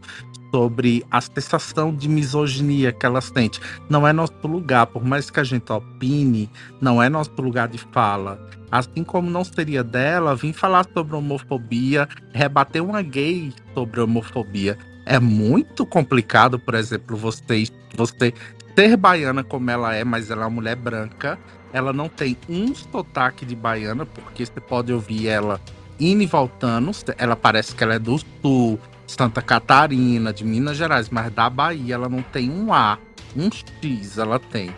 sobre 0.53 1.03
a 1.09 1.19
sensação 1.19 1.93
de 1.93 2.07
misoginia 2.07 2.91
que 2.91 3.07
ela 3.07 3.21
sente. 3.21 3.59
Não 3.89 4.07
é 4.07 4.13
nosso 4.13 4.47
lugar, 4.47 4.85
por 4.85 5.03
mais 5.03 5.31
que 5.31 5.39
a 5.39 5.43
gente 5.43 5.71
opine, 5.71 6.47
não 6.79 7.01
é 7.01 7.09
nosso 7.09 7.33
lugar 7.39 7.67
de 7.67 7.79
fala. 7.79 8.39
Assim 8.69 9.03
como 9.03 9.31
não 9.31 9.43
seria 9.43 9.83
dela 9.83 10.35
vir 10.35 10.53
falar 10.53 10.85
sobre 10.93 11.15
homofobia, 11.15 12.07
rebater 12.31 12.83
uma 12.83 13.01
gay 13.01 13.51
sobre 13.73 13.99
homofobia. 13.99 14.77
É 15.07 15.19
muito 15.19 15.87
complicado, 15.87 16.59
por 16.59 16.75
exemplo, 16.75 17.17
você, 17.17 17.65
você 17.95 18.31
ser 18.77 18.95
baiana 18.95 19.43
como 19.43 19.71
ela 19.71 19.95
é, 19.95 20.03
mas 20.03 20.29
ela 20.29 20.43
é 20.43 20.45
uma 20.45 20.51
mulher 20.51 20.75
branca. 20.75 21.37
Ela 21.71 21.91
não 21.91 22.07
tem 22.07 22.37
um 22.47 22.73
sotaque 22.75 23.43
de 23.43 23.55
baiana, 23.55 24.05
porque 24.05 24.45
você 24.45 24.59
pode 24.59 24.93
ouvir 24.93 25.27
ela 25.27 25.59
indo 25.99 26.21
e 26.21 26.27
voltando. 26.27 26.91
Ela 27.17 27.35
parece 27.35 27.75
que 27.75 27.83
ela 27.83 27.95
é 27.95 27.99
do 27.99 28.19
sul, 28.41 28.79
Santa 29.07 29.41
Catarina, 29.41 30.33
de 30.33 30.43
Minas 30.43 30.77
Gerais, 30.77 31.09
mas 31.09 31.31
da 31.31 31.49
Bahia 31.49 31.95
ela 31.95 32.09
não 32.09 32.21
tem 32.21 32.49
um 32.49 32.73
A, 32.73 32.97
um 33.35 33.49
X 33.51 34.17
ela 34.17 34.39
tem. 34.39 34.73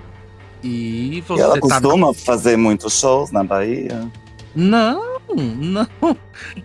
E 0.64 1.18
E 1.18 1.22
você 1.22 1.42
ela 1.42 1.54
tá 1.56 1.60
costuma 1.62 2.14
fazer 2.14 2.58
muitos 2.58 3.00
shows 3.00 3.32
na 3.32 3.44
Bahia. 3.44 4.12
não, 4.56 5.20
não. 5.36 5.88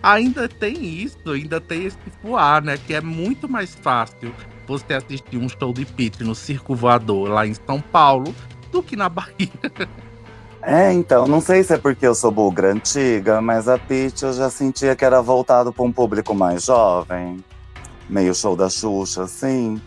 Ainda 0.01 0.47
tem 0.47 0.83
isso, 0.83 1.17
ainda 1.27 1.59
tem 1.61 1.85
esse 1.85 1.97
voar, 2.23 2.63
né? 2.63 2.77
Que 2.77 2.93
é 2.95 3.01
muito 3.01 3.47
mais 3.49 3.75
fácil 3.75 4.33
você 4.67 4.93
assistir 4.93 5.37
um 5.37 5.49
show 5.49 5.73
de 5.73 5.85
Pitty 5.85 6.23
no 6.23 6.33
Circo 6.33 6.73
Voador 6.75 7.29
lá 7.29 7.45
em 7.45 7.53
São 7.53 7.81
Paulo 7.81 8.33
do 8.71 8.81
que 8.81 8.95
na 8.95 9.09
Bahia. 9.09 9.49
É, 10.63 10.93
então, 10.93 11.25
não 11.27 11.41
sei 11.41 11.63
se 11.63 11.73
é 11.73 11.77
porque 11.77 12.05
eu 12.05 12.13
sou 12.13 12.29
bugra 12.31 12.71
antiga, 12.71 13.41
mas 13.41 13.67
a 13.67 13.79
Pitty 13.79 14.23
eu 14.25 14.33
já 14.33 14.49
sentia 14.49 14.95
que 14.95 15.03
era 15.03 15.19
voltado 15.21 15.73
para 15.73 15.83
um 15.83 15.91
público 15.91 16.35
mais 16.35 16.65
jovem, 16.65 17.43
meio 18.11 18.35
show 18.35 18.55
da 18.55 18.69
Xuxa, 18.69 19.23
assim. 19.23 19.81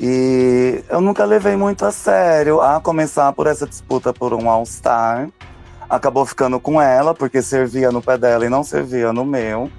E 0.00 0.82
eu 0.88 1.00
nunca 1.00 1.24
levei 1.24 1.56
muito 1.56 1.84
a 1.84 1.92
sério, 1.92 2.60
a 2.60 2.80
começar 2.80 3.32
por 3.32 3.46
essa 3.46 3.66
disputa 3.66 4.12
por 4.12 4.34
um 4.34 4.50
All-Star. 4.50 5.28
Acabou 5.88 6.26
ficando 6.26 6.58
com 6.58 6.80
ela, 6.80 7.14
porque 7.14 7.40
servia 7.40 7.92
no 7.92 8.02
pé 8.02 8.18
dela 8.18 8.44
e 8.44 8.48
não 8.48 8.64
servia 8.64 9.12
no 9.12 9.24
meu. 9.24 9.70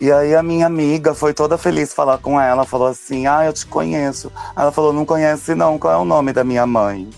E 0.00 0.12
aí 0.12 0.34
a 0.34 0.42
minha 0.42 0.66
amiga 0.66 1.12
foi 1.12 1.34
toda 1.34 1.58
feliz 1.58 1.92
falar 1.92 2.18
com 2.18 2.40
ela, 2.40 2.64
falou 2.64 2.86
assim: 2.86 3.26
Ah, 3.26 3.44
eu 3.44 3.52
te 3.52 3.66
conheço. 3.66 4.30
Ela 4.56 4.70
falou: 4.70 4.92
Não 4.92 5.04
conhece, 5.04 5.54
não, 5.54 5.78
qual 5.78 5.92
é 5.92 5.96
o 5.96 6.04
nome 6.04 6.32
da 6.32 6.44
minha 6.44 6.64
mãe? 6.66 7.08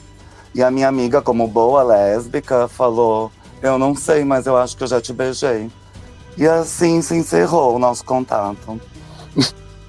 E 0.54 0.62
a 0.62 0.70
minha 0.70 0.88
amiga, 0.88 1.20
como 1.20 1.46
boa 1.46 1.82
lésbica, 1.82 2.66
falou: 2.66 3.30
Eu 3.60 3.78
não 3.78 3.94
sei, 3.94 4.24
mas 4.24 4.46
eu 4.46 4.56
acho 4.56 4.76
que 4.76 4.82
eu 4.82 4.88
já 4.88 5.00
te 5.00 5.12
beijei. 5.12 5.70
E 6.38 6.46
assim 6.46 7.02
se 7.02 7.14
encerrou 7.14 7.76
o 7.76 7.78
nosso 7.78 8.04
contato. 8.04 8.80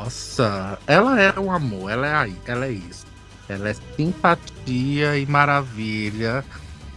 Nossa, 0.05 0.79
ela 0.87 1.21
é 1.21 1.39
um 1.39 1.51
amor, 1.51 1.91
ela 1.91 2.07
é 2.07 2.13
aí, 2.15 2.35
ela 2.47 2.65
é 2.65 2.71
isso. 2.71 3.05
Ela 3.47 3.69
é 3.69 3.73
simpatia 3.95 5.15
e 5.15 5.27
maravilha 5.27 6.43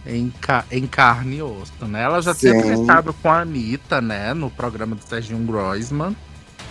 em, 0.07 0.31
ca- 0.41 0.65
em 0.71 0.87
carne 0.87 1.37
e 1.37 1.41
osso, 1.43 1.85
né? 1.87 2.01
Ela 2.01 2.19
já 2.19 2.33
tinha 2.33 2.53
Sim. 2.53 2.61
tretado 2.61 3.13
com 3.13 3.29
a 3.29 3.41
Anitta, 3.41 4.01
né? 4.01 4.33
No 4.33 4.49
programa 4.49 4.95
do 4.95 5.03
Serginho 5.03 5.37
Groisman. 5.45 6.15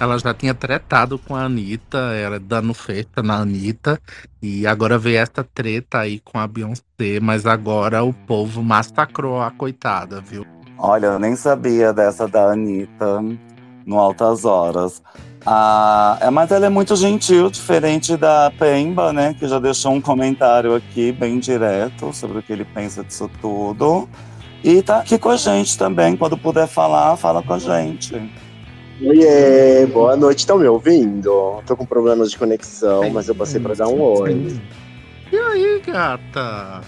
Ela 0.00 0.18
já 0.18 0.34
tinha 0.34 0.52
tretado 0.54 1.20
com 1.20 1.36
a 1.36 1.44
Anitta, 1.44 1.98
era 1.98 2.40
dando 2.40 2.74
festa 2.74 3.22
na 3.22 3.36
Anitta. 3.36 4.00
E 4.42 4.66
agora 4.66 4.98
veio 4.98 5.18
essa 5.18 5.44
treta 5.54 6.00
aí 6.00 6.18
com 6.18 6.36
a 6.36 6.48
Beyoncé, 6.48 7.20
mas 7.22 7.46
agora 7.46 8.02
o 8.02 8.12
povo 8.12 8.60
massacrou 8.60 9.40
a 9.40 9.52
coitada, 9.52 10.20
viu? 10.20 10.44
Olha, 10.78 11.06
eu 11.06 11.18
nem 11.20 11.36
sabia 11.36 11.92
dessa 11.92 12.26
da 12.26 12.50
Anitta 12.50 13.22
no 13.86 13.98
Altas 14.00 14.44
Horas. 14.44 15.00
Ah, 15.46 16.16
é, 16.20 16.30
mas 16.30 16.50
ela 16.50 16.66
é 16.66 16.68
muito 16.70 16.96
gentil, 16.96 17.50
diferente 17.50 18.16
da 18.16 18.50
Pemba, 18.58 19.12
né? 19.12 19.34
Que 19.38 19.46
já 19.46 19.58
deixou 19.58 19.92
um 19.92 20.00
comentário 20.00 20.74
aqui 20.74 21.12
bem 21.12 21.38
direto 21.38 22.12
sobre 22.14 22.38
o 22.38 22.42
que 22.42 22.52
ele 22.52 22.64
pensa 22.64 23.04
disso 23.04 23.30
tudo. 23.40 24.08
E 24.62 24.80
tá 24.80 25.00
aqui 25.00 25.18
com 25.18 25.28
a 25.28 25.36
gente 25.36 25.76
também. 25.76 26.16
Quando 26.16 26.38
puder 26.38 26.66
falar, 26.66 27.16
fala 27.16 27.42
com 27.42 27.52
a 27.52 27.58
gente. 27.58 28.14
Oiê, 29.02 29.86
boa 29.86 30.16
noite, 30.16 30.38
estão 30.38 30.58
me 30.58 30.66
ouvindo? 30.66 31.62
Tô 31.66 31.76
com 31.76 31.84
problemas 31.84 32.30
de 32.30 32.38
conexão, 32.38 33.10
mas 33.10 33.28
eu 33.28 33.34
passei 33.34 33.60
pra 33.60 33.74
dar 33.74 33.88
um 33.88 34.00
oi. 34.00 34.58
E 35.30 35.36
aí, 35.36 35.82
gata? 35.84 36.80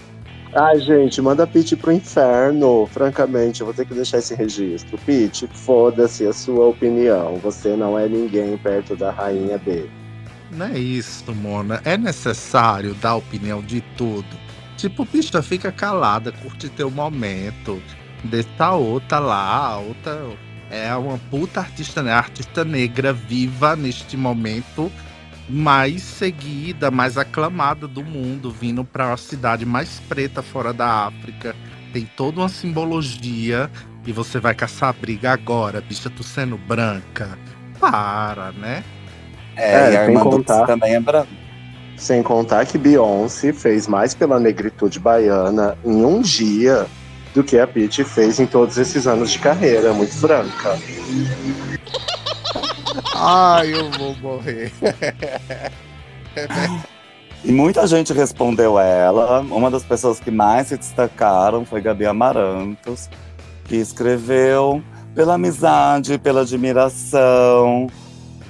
Ai, 0.53 0.79
gente, 0.79 1.21
manda 1.21 1.45
Pete 1.45 1.75
pro 1.75 1.91
inferno. 1.91 2.87
Francamente, 2.87 3.61
eu 3.61 3.65
vou 3.65 3.73
ter 3.73 3.85
que 3.85 3.93
deixar 3.93 4.19
esse 4.19 4.33
registro. 4.33 4.97
Pete, 5.05 5.47
foda-se 5.47 6.25
a 6.25 6.33
sua 6.33 6.67
opinião. 6.67 7.35
Você 7.37 7.75
não 7.75 7.97
é 7.97 8.07
ninguém 8.07 8.57
perto 8.57 8.95
da 8.95 9.11
rainha 9.11 9.57
B. 9.57 9.89
Não 10.51 10.67
é 10.67 10.79
isso, 10.79 11.33
Mona. 11.35 11.81
É 11.83 11.97
necessário 11.97 12.93
dar 12.95 13.15
opinião 13.15 13.61
de 13.61 13.81
tudo. 13.97 14.25
Tipo, 14.77 15.05
bicha, 15.05 15.41
fica 15.41 15.71
calada, 15.71 16.31
curte 16.31 16.69
teu 16.69 16.89
momento. 16.89 17.81
Deixa 18.23 18.71
outra 18.71 19.19
lá, 19.19 19.73
a 19.73 19.77
outra 19.77 20.27
é 20.69 20.93
uma 20.95 21.17
puta 21.29 21.59
artista, 21.59 22.01
né? 22.01 22.11
Artista 22.11 22.63
negra 22.63 23.13
viva 23.13 23.75
neste 23.75 24.17
momento, 24.17 24.91
mais 25.49 26.01
seguida, 26.03 26.91
mais 26.91 27.17
aclamada 27.17 27.87
do 27.87 28.03
mundo, 28.03 28.51
vindo 28.51 28.83
pra 28.83 29.07
uma 29.07 29.17
cidade 29.17 29.65
mais 29.65 29.99
preta 30.01 30.41
fora 30.41 30.73
da 30.73 31.07
África. 31.07 31.55
Tem 31.93 32.05
toda 32.05 32.41
uma 32.41 32.49
simbologia 32.49 33.69
e 34.05 34.11
você 34.11 34.39
vai 34.39 34.53
caçar 34.55 34.93
briga 34.93 35.31
agora, 35.31 35.81
bicha, 35.81 36.09
tu 36.09 36.23
sendo 36.23 36.57
branca. 36.57 37.37
Para, 37.79 38.51
né? 38.53 38.83
É, 39.55 39.89
É, 39.89 39.91
e 39.93 39.97
a 39.97 40.05
sem 40.05 40.17
irmã 40.17 40.21
contar. 40.21 40.65
também 40.65 40.95
é 40.95 40.99
branca. 40.99 41.29
Sem 41.95 42.21
contar 42.21 42.65
que 42.65 42.77
Beyoncé 42.77 43.51
fez 43.53 43.87
mais 43.87 44.13
pela 44.13 44.39
negritude 44.39 44.99
baiana 44.99 45.77
em 45.83 46.05
um 46.05 46.21
dia 46.21 46.85
do 47.33 47.43
que 47.43 47.57
a 47.59 47.67
Pete 47.67 48.03
fez 48.03 48.39
em 48.39 48.45
todos 48.47 48.77
esses 48.77 49.07
anos 49.07 49.31
de 49.31 49.39
carreira. 49.39 49.93
Muito 49.93 50.13
franca. 50.15 50.79
Ai, 53.19 53.73
eu 53.73 53.89
vou 53.91 54.15
morrer. 54.17 54.71
E 57.43 57.51
muita 57.51 57.85
gente 57.87 58.13
respondeu 58.13 58.79
ela. 58.79 59.41
Uma 59.41 59.69
das 59.69 59.83
pessoas 59.83 60.19
que 60.19 60.31
mais 60.31 60.67
se 60.67 60.77
destacaram 60.77 61.63
foi 61.63 61.81
Gabi 61.81 62.05
Amarantos, 62.05 63.09
que 63.65 63.75
escreveu 63.75 64.83
pela 65.15 65.35
amizade, 65.35 66.17
pela 66.17 66.41
admiração 66.41 67.87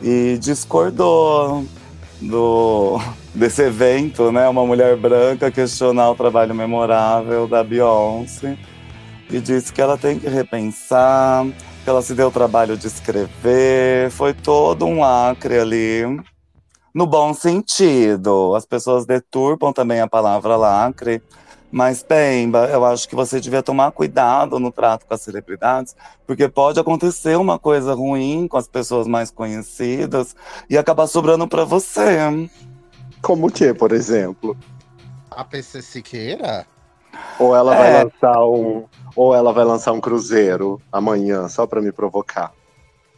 e 0.01 0.37
discordou 0.39 1.65
do 2.21 2.99
desse 3.35 3.63
evento, 3.63 4.31
né? 4.31 4.47
Uma 4.47 4.65
mulher 4.65 4.95
branca 4.95 5.51
questionar 5.51 6.09
o 6.09 6.15
trabalho 6.15 6.55
memorável 6.55 7.47
da 7.47 7.63
Beyoncé 7.63 8.57
e 9.29 9.39
disse 9.39 9.71
que 9.71 9.81
ela 9.81 9.97
tem 9.97 10.17
que 10.17 10.27
repensar, 10.27 11.45
que 11.87 11.91
ela 11.91 12.01
se 12.01 12.13
deu 12.13 12.27
o 12.27 12.31
trabalho 12.31 12.75
de 12.75 12.85
escrever. 12.85 14.11
Foi 14.11 14.33
todo 14.33 14.85
um 14.85 14.99
lacre 14.99 15.57
ali. 15.57 16.01
no 16.93 17.07
bom 17.07 17.33
sentido. 17.33 18.53
As 18.55 18.65
pessoas 18.65 19.05
deturpam 19.05 19.71
também 19.71 20.01
a 20.01 20.07
palavra 20.07 20.57
lacre. 20.57 21.23
Mas, 21.71 22.03
Pemba, 22.03 22.65
eu 22.65 22.83
acho 22.83 23.07
que 23.07 23.15
você 23.15 23.39
devia 23.39 23.63
tomar 23.63 23.93
cuidado 23.93 24.59
no 24.59 24.69
trato 24.69 25.05
com 25.05 25.13
as 25.13 25.21
celebridades, 25.21 25.95
porque 26.25 26.49
pode 26.49 26.77
acontecer 26.77 27.37
uma 27.37 27.57
coisa 27.57 27.93
ruim 27.93 28.49
com 28.49 28.57
as 28.57 28.67
pessoas 28.67 29.07
mais 29.07 29.31
conhecidas 29.31 30.35
e 30.69 30.77
acabar 30.77 31.07
sobrando 31.07 31.47
para 31.47 31.63
você. 31.63 32.17
Como 33.21 33.47
o 33.47 33.51
que, 33.51 33.73
por 33.73 33.93
exemplo? 33.93 34.57
A 35.31 35.41
PC 35.45 35.81
Siqueira? 35.81 36.67
Ou 37.39 37.55
ela 37.55 37.75
vai 37.75 37.91
É. 37.93 38.03
lançar 38.03 38.39
um. 38.45 38.85
Ou 39.15 39.33
ela 39.35 39.51
vai 39.53 39.63
lançar 39.65 39.91
um 39.93 39.99
cruzeiro 40.01 40.81
amanhã, 40.91 41.47
só 41.47 41.65
pra 41.67 41.81
me 41.81 41.91
provocar. 41.91 42.51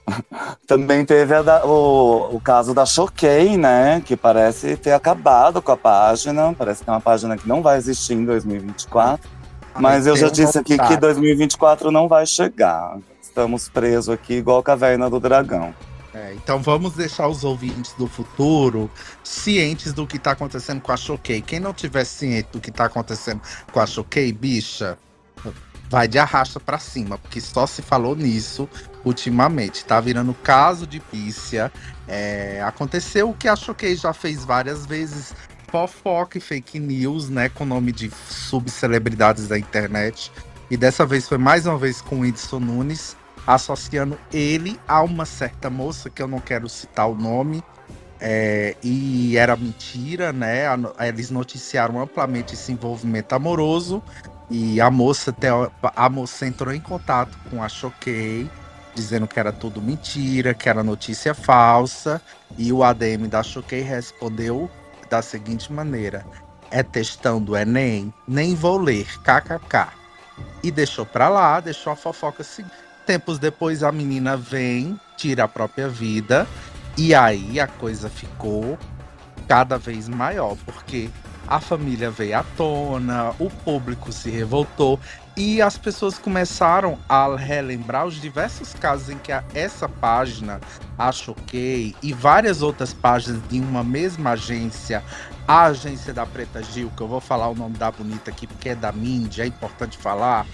Também 0.67 1.05
teve 1.05 1.41
da- 1.43 1.65
o, 1.65 2.35
o 2.35 2.41
caso 2.41 2.73
da 2.73 2.85
Choquei, 2.85 3.57
né? 3.57 4.01
Que 4.05 4.15
parece 4.17 4.75
ter 4.77 4.91
acabado 4.91 5.61
com 5.61 5.71
a 5.71 5.77
página. 5.77 6.53
Parece 6.57 6.83
que 6.83 6.89
é 6.89 6.93
uma 6.93 7.01
página 7.01 7.37
que 7.37 7.47
não 7.47 7.61
vai 7.61 7.77
existir 7.77 8.13
em 8.13 8.25
2024. 8.25 9.29
Mas 9.79 10.07
eu 10.07 10.15
já 10.17 10.29
disse 10.29 10.57
aqui 10.57 10.77
que 10.77 10.83
voltar. 10.83 10.99
2024 10.99 11.91
não 11.91 12.07
vai 12.07 12.25
chegar. 12.25 12.97
Estamos 13.21 13.69
presos 13.69 14.09
aqui 14.09 14.33
igual 14.33 14.59
a 14.59 14.63
caverna 14.63 15.09
do 15.09 15.19
dragão. 15.19 15.73
É, 16.13 16.33
então 16.33 16.59
vamos 16.59 16.93
deixar 16.93 17.27
os 17.27 17.43
ouvintes 17.43 17.93
do 17.93 18.07
futuro 18.07 18.89
cientes 19.23 19.93
do 19.93 20.07
que 20.07 20.17
tá 20.17 20.31
acontecendo 20.31 20.81
com 20.81 20.91
a 20.91 20.97
Choquei. 20.97 21.41
Quem 21.41 21.59
não 21.59 21.73
tiver 21.73 22.03
ciente 22.03 22.49
do 22.51 22.59
que 22.59 22.71
tá 22.71 22.85
acontecendo 22.85 23.41
com 23.71 23.79
a 23.79 23.85
Choquei, 23.85 24.33
bicha, 24.33 24.97
vai 25.89 26.07
de 26.07 26.17
arrasta 26.17 26.59
pra 26.59 26.79
cima, 26.79 27.17
porque 27.17 27.39
só 27.39 27.67
se 27.67 27.81
falou 27.81 28.15
nisso 28.15 28.67
ultimamente. 29.05 29.85
Tá 29.85 29.99
virando 29.99 30.33
caso 30.33 30.87
de 30.87 30.99
pícia. 30.99 31.71
É, 32.07 32.61
aconteceu 32.63 33.29
o 33.29 33.33
que 33.35 33.47
a 33.47 33.55
Choquei 33.55 33.95
já 33.95 34.11
fez 34.11 34.43
várias 34.43 34.85
vezes. 34.85 35.33
Fofoca 35.71 36.39
e 36.39 36.41
fake 36.41 36.79
news, 36.79 37.29
né? 37.29 37.49
Com 37.49 37.65
nome 37.65 37.91
de 37.91 38.11
subcelebridades 38.27 39.47
da 39.47 39.59
internet. 39.59 40.31
E 40.71 40.75
dessa 40.75 41.05
vez 41.05 41.27
foi 41.27 41.37
mais 41.37 41.67
uma 41.67 41.77
vez 41.77 42.01
com 42.01 42.17
o 42.17 42.19
Whindersson 42.21 42.59
Nunes 42.59 43.15
associando 43.55 44.19
ele 44.31 44.79
a 44.87 45.01
uma 45.03 45.25
certa 45.25 45.69
moça 45.71 46.09
que 46.09 46.21
eu 46.21 46.27
não 46.27 46.39
quero 46.41 46.69
citar 46.69 47.09
o 47.09 47.15
nome. 47.15 47.63
é, 48.21 48.77
e 48.83 49.37
era 49.37 49.57
mentira, 49.57 50.33
né? 50.33 50.65
Eles 50.99 51.31
noticiaram 51.31 52.01
amplamente 52.01 52.55
esse 52.55 52.71
envolvimento 52.71 53.35
amoroso. 53.35 54.03
E 54.49 54.81
a 54.81 54.91
moça, 54.91 55.35
a 55.95 56.09
moça 56.09 56.47
entrou 56.47 56.73
em 56.73 56.81
contato 56.81 57.37
com 57.49 57.63
a 57.63 57.69
Choquei, 57.69 58.51
dizendo 58.95 59.27
que 59.27 59.39
era 59.39 59.53
tudo 59.53 59.81
mentira, 59.81 60.53
que 60.55 60.69
era 60.69 60.83
notícia 60.83 61.33
falsa. 61.35 62.21
E 62.57 62.73
o 62.73 62.83
ADM 62.83 63.27
da 63.29 63.43
Choquei 63.43 63.81
respondeu 63.81 64.71
da 65.09 65.21
seguinte 65.23 65.73
maneira: 65.73 66.27
É 66.71 66.83
textão 66.83 67.41
do 67.41 67.57
Enem? 67.57 68.13
Nem 68.27 68.55
vou 68.55 68.77
ler, 68.77 69.07
kkk. 69.23 69.89
E 70.63 70.71
deixou 70.71 71.05
pra 71.05 71.29
lá, 71.29 71.59
deixou 71.61 71.93
a 71.93 71.97
fofoca 71.97 72.43
seguir. 72.43 72.88
Tempos 73.09 73.39
depois 73.39 73.81
a 73.81 73.91
menina 73.91 74.37
vem, 74.37 74.95
tira 75.17 75.45
a 75.45 75.47
própria 75.47 75.89
vida, 75.89 76.47
e 76.95 77.15
aí 77.15 77.59
a 77.59 77.65
coisa 77.65 78.07
ficou 78.07 78.77
cada 79.47 79.79
vez 79.79 80.07
maior, 80.07 80.55
porque 80.63 81.09
a 81.47 81.59
família 81.59 82.11
veio 82.11 82.37
à 82.37 82.43
tona, 82.55 83.33
o 83.39 83.49
público 83.49 84.11
se 84.11 84.29
revoltou 84.29 84.99
e 85.35 85.59
as 85.59 85.75
pessoas 85.75 86.19
começaram 86.19 86.99
a 87.09 87.35
relembrar 87.35 88.05
os 88.05 88.21
diversos 88.21 88.75
casos 88.75 89.09
em 89.09 89.17
que 89.17 89.31
essa 89.55 89.89
página, 89.89 90.61
a 90.95 91.11
Choquei, 91.11 91.95
e 92.03 92.13
várias 92.13 92.61
outras 92.61 92.93
páginas 92.93 93.41
de 93.49 93.59
uma 93.59 93.83
mesma 93.83 94.33
agência, 94.33 95.03
a 95.47 95.63
agência 95.63 96.13
da 96.13 96.27
Preta 96.27 96.61
Gil, 96.61 96.91
que 96.95 97.01
eu 97.01 97.07
vou 97.07 97.19
falar 97.19 97.47
o 97.47 97.55
nome 97.55 97.75
da 97.75 97.89
bonita 97.89 98.29
aqui 98.29 98.45
porque 98.45 98.69
é 98.69 98.75
da 98.75 98.91
Mindy, 98.91 99.41
é 99.41 99.47
importante 99.47 99.97
falar, 99.97 100.45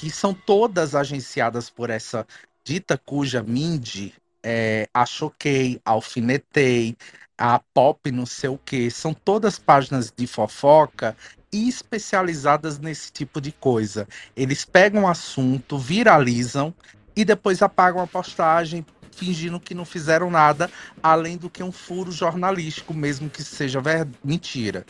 que 0.00 0.10
são 0.10 0.32
todas 0.32 0.94
agenciadas 0.94 1.68
por 1.68 1.90
essa 1.90 2.26
dita 2.64 2.96
cuja 2.96 3.42
Mindy 3.42 4.14
é, 4.42 4.88
a 4.94 5.04
Choquei, 5.04 5.78
a 5.84 5.90
Alfinetei, 5.90 6.96
a 7.36 7.58
Pop 7.74 8.10
não 8.10 8.24
sei 8.24 8.48
o 8.48 8.56
que, 8.56 8.90
são 8.90 9.12
todas 9.12 9.58
páginas 9.58 10.10
de 10.10 10.26
fofoca 10.26 11.14
e 11.52 11.68
especializadas 11.68 12.78
nesse 12.78 13.12
tipo 13.12 13.42
de 13.42 13.52
coisa. 13.52 14.08
Eles 14.34 14.64
pegam 14.64 15.02
um 15.02 15.08
assunto, 15.08 15.76
viralizam 15.76 16.72
e 17.14 17.22
depois 17.22 17.60
apagam 17.60 18.00
a 18.00 18.06
postagem, 18.06 18.86
fingindo 19.12 19.60
que 19.60 19.74
não 19.74 19.84
fizeram 19.84 20.30
nada, 20.30 20.70
além 21.02 21.36
do 21.36 21.50
que 21.50 21.62
um 21.62 21.72
furo 21.72 22.10
jornalístico, 22.10 22.94
mesmo 22.94 23.28
que 23.28 23.42
seja 23.42 23.82
ver... 23.82 24.08
mentira. 24.24 24.86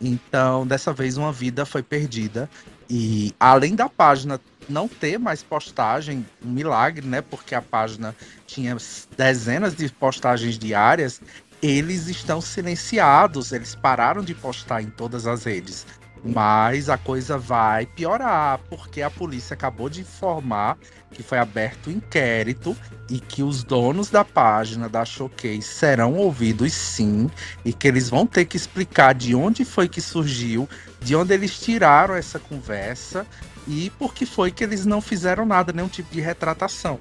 Então, 0.00 0.66
dessa 0.66 0.90
vez, 0.90 1.18
uma 1.18 1.32
vida 1.32 1.66
foi 1.66 1.82
perdida. 1.82 2.48
E 2.88 3.34
além 3.40 3.74
da 3.74 3.88
página 3.88 4.38
não 4.68 4.88
ter 4.88 5.18
mais 5.18 5.42
postagem, 5.42 6.24
um 6.44 6.50
milagre, 6.50 7.06
né? 7.06 7.20
Porque 7.20 7.54
a 7.54 7.62
página 7.62 8.14
tinha 8.46 8.76
dezenas 9.16 9.74
de 9.74 9.88
postagens 9.88 10.58
diárias, 10.58 11.20
eles 11.62 12.08
estão 12.08 12.40
silenciados, 12.40 13.52
eles 13.52 13.74
pararam 13.74 14.22
de 14.22 14.34
postar 14.34 14.82
em 14.82 14.90
todas 14.90 15.26
as 15.26 15.44
redes. 15.44 15.86
Mas 16.24 16.88
a 16.88 16.96
coisa 16.96 17.36
vai 17.36 17.84
piorar, 17.84 18.58
porque 18.70 19.02
a 19.02 19.10
polícia 19.10 19.54
acabou 19.54 19.90
de 19.90 20.00
informar 20.00 20.78
que 21.14 21.22
foi 21.22 21.38
aberto 21.38 21.88
um 21.88 21.92
inquérito 21.92 22.76
e 23.08 23.20
que 23.20 23.42
os 23.42 23.62
donos 23.62 24.10
da 24.10 24.24
página 24.24 24.88
da 24.88 25.04
Choquei 25.04 25.62
serão 25.62 26.14
ouvidos 26.14 26.72
sim, 26.72 27.30
e 27.64 27.72
que 27.72 27.86
eles 27.86 28.10
vão 28.10 28.26
ter 28.26 28.44
que 28.46 28.56
explicar 28.56 29.14
de 29.14 29.34
onde 29.34 29.64
foi 29.64 29.88
que 29.88 30.00
surgiu, 30.00 30.68
de 31.00 31.14
onde 31.14 31.32
eles 31.32 31.58
tiraram 31.58 32.14
essa 32.14 32.38
conversa 32.38 33.26
e 33.66 33.90
por 33.98 34.14
que 34.14 34.26
foi 34.26 34.50
que 34.50 34.62
eles 34.64 34.84
não 34.84 35.00
fizeram 35.00 35.44
nada, 35.46 35.72
nenhum 35.72 35.88
tipo 35.88 36.12
de 36.12 36.20
retratação. 36.20 36.98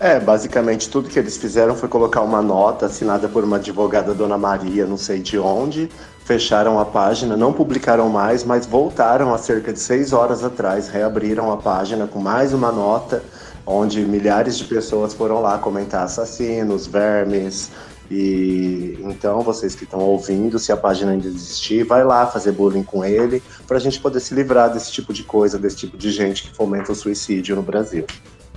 É, 0.00 0.18
basicamente 0.18 0.90
tudo 0.90 1.08
que 1.08 1.18
eles 1.18 1.36
fizeram 1.36 1.76
foi 1.76 1.88
colocar 1.88 2.22
uma 2.22 2.42
nota 2.42 2.86
assinada 2.86 3.28
por 3.28 3.44
uma 3.44 3.56
advogada 3.56 4.12
Dona 4.12 4.36
Maria, 4.36 4.84
não 4.84 4.96
sei 4.96 5.20
de 5.20 5.38
onde, 5.38 5.88
fecharam 6.24 6.78
a 6.78 6.84
página, 6.84 7.36
não 7.36 7.52
publicaram 7.52 8.08
mais, 8.08 8.42
mas 8.42 8.66
voltaram 8.66 9.32
há 9.32 9.38
cerca 9.38 9.72
de 9.72 9.78
seis 9.78 10.12
horas 10.12 10.42
atrás, 10.42 10.88
reabriram 10.88 11.52
a 11.52 11.56
página 11.56 12.06
com 12.06 12.18
mais 12.18 12.52
uma 12.52 12.72
nota, 12.72 13.22
onde 13.64 14.00
milhares 14.00 14.58
de 14.58 14.64
pessoas 14.64 15.14
foram 15.14 15.40
lá 15.40 15.58
comentar 15.58 16.04
assassinos, 16.04 16.86
vermes. 16.86 17.70
E 18.10 18.98
então, 19.00 19.40
vocês 19.42 19.74
que 19.74 19.84
estão 19.84 20.00
ouvindo, 20.00 20.58
se 20.58 20.70
a 20.70 20.76
página 20.76 21.12
ainda 21.12 21.26
existir, 21.28 21.84
vai 21.84 22.04
lá 22.04 22.26
fazer 22.26 22.52
bullying 22.52 22.82
com 22.82 23.04
ele, 23.04 23.42
para 23.66 23.76
a 23.76 23.80
gente 23.80 23.98
poder 24.00 24.20
se 24.20 24.34
livrar 24.34 24.72
desse 24.72 24.92
tipo 24.92 25.12
de 25.12 25.22
coisa, 25.22 25.58
desse 25.58 25.76
tipo 25.76 25.96
de 25.96 26.10
gente 26.10 26.42
que 26.42 26.54
fomenta 26.54 26.92
o 26.92 26.94
suicídio 26.94 27.56
no 27.56 27.62
Brasil. 27.62 28.04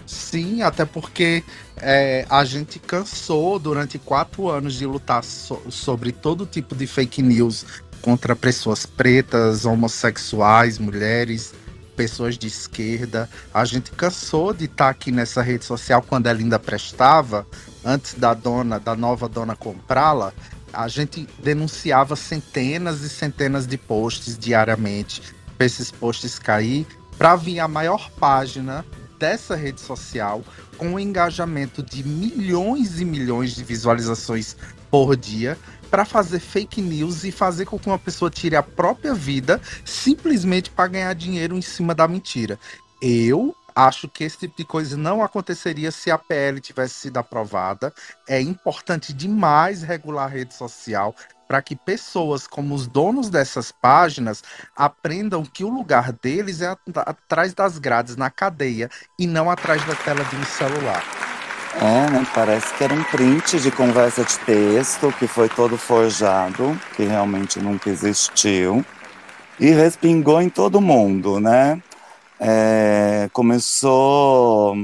Sim, 0.06 0.62
até 0.62 0.86
porque 0.86 1.44
é, 1.78 2.26
a 2.30 2.44
gente 2.46 2.78
cansou 2.80 3.58
durante 3.58 3.98
quatro 3.98 4.50
anos 4.50 4.74
de 4.76 4.86
lutar 4.86 5.24
so- 5.24 5.62
sobre 5.70 6.12
todo 6.12 6.46
tipo 6.46 6.76
de 6.76 6.86
fake 6.86 7.22
news 7.24 7.66
contra 8.02 8.36
pessoas 8.36 8.86
pretas, 8.86 9.66
homossexuais, 9.66 10.78
mulheres, 10.78 11.54
pessoas 11.96 12.38
de 12.38 12.46
esquerda. 12.46 13.28
A 13.52 13.66
gente 13.66 13.90
cansou 13.92 14.54
de 14.54 14.66
estar 14.66 14.90
aqui 14.90 15.12
nessa 15.12 15.42
rede 15.42 15.66
social 15.66 16.04
quando 16.08 16.28
ela 16.28 16.38
ainda 16.38 16.60
prestava, 16.60 17.48
antes 17.86 18.16
da 18.16 18.34
dona, 18.34 18.80
da 18.80 18.96
nova 18.96 19.30
dona 19.30 19.56
comprá-la. 19.56 20.34
A 20.74 20.88
gente 20.88 21.28
denunciava 21.42 22.16
centenas 22.16 23.02
e 23.02 23.10
centenas 23.10 23.68
de 23.68 23.78
posts 23.78 24.38
diariamente 24.38 25.22
para 25.56 25.66
esses 25.66 25.92
posts 25.92 26.38
cair, 26.38 26.86
para 27.18 27.36
vir 27.36 27.60
a 27.60 27.68
maior 27.68 28.10
página 28.12 28.86
dessa 29.18 29.56
rede 29.56 29.80
social 29.80 30.44
com 30.78 30.90
um 30.90 31.00
engajamento 31.00 31.82
de 31.82 32.04
milhões 32.04 33.00
e 33.00 33.06
milhões 33.06 33.56
de 33.56 33.64
visualizações 33.64 34.58
por 34.92 35.16
dia 35.16 35.58
para 35.90 36.04
fazer 36.04 36.40
fake 36.40 36.82
news 36.82 37.24
e 37.24 37.32
fazer 37.32 37.66
com 37.66 37.80
que 37.80 37.88
uma 37.88 38.00
pessoa 38.00 38.30
tire 38.30 38.56
a 38.56 38.64
própria 38.64 39.14
vida 39.14 39.62
simplesmente 39.86 40.70
para 40.70 40.88
ganhar 40.88 41.14
dinheiro 41.14 41.58
em 41.58 41.62
cima 41.62 41.96
da 41.96 42.08
mentira. 42.08 42.60
Eu 43.02 43.56
acho 43.76 44.08
que 44.08 44.24
esse 44.24 44.38
tipo 44.38 44.56
de 44.58 44.64
coisa 44.64 44.96
não 44.96 45.22
aconteceria 45.22 45.92
se 45.92 46.10
a 46.10 46.18
PL 46.18 46.62
tivesse 46.62 46.96
sido 46.96 47.18
aprovada. 47.18 47.94
É 48.28 48.40
importante 48.40 49.12
demais 49.12 49.84
regular 49.84 50.26
a 50.26 50.30
rede 50.30 50.54
social 50.54 51.14
para 51.48 51.62
que 51.62 51.76
pessoas 51.76 52.48
como 52.48 52.74
os 52.74 52.88
donos 52.88 53.30
dessas 53.30 53.72
páginas 53.72 54.44
aprendam 54.76 55.46
que 55.46 55.64
o 55.64 55.70
lugar 55.70 56.12
deles 56.14 56.62
é 56.62 56.68
at- 56.70 56.80
atrás 57.06 57.54
das 57.54 57.78
grades, 57.78 58.16
na 58.16 58.32
cadeia, 58.32 58.90
e 59.20 59.28
não 59.28 59.52
atrás 59.52 59.84
da 59.86 59.94
tela 59.94 60.24
de 60.24 60.36
um 60.36 60.44
celular. 60.46 61.04
É, 61.76 62.10
né? 62.10 62.26
Parece 62.34 62.74
que 62.74 62.84
era 62.84 62.94
um 62.94 63.04
print 63.04 63.60
de 63.60 63.70
conversa 63.70 64.24
de 64.24 64.40
texto 64.40 65.14
que 65.20 65.28
foi 65.28 65.50
todo 65.50 65.78
forjado, 65.78 66.80
que 66.96 67.04
realmente 67.04 67.60
nunca 67.60 67.90
existiu. 67.90 68.84
E 69.60 69.70
respingou 69.70 70.42
em 70.42 70.50
todo 70.50 70.82
mundo, 70.82 71.40
né? 71.40 71.82
É, 72.40 73.30
começou 73.32 74.76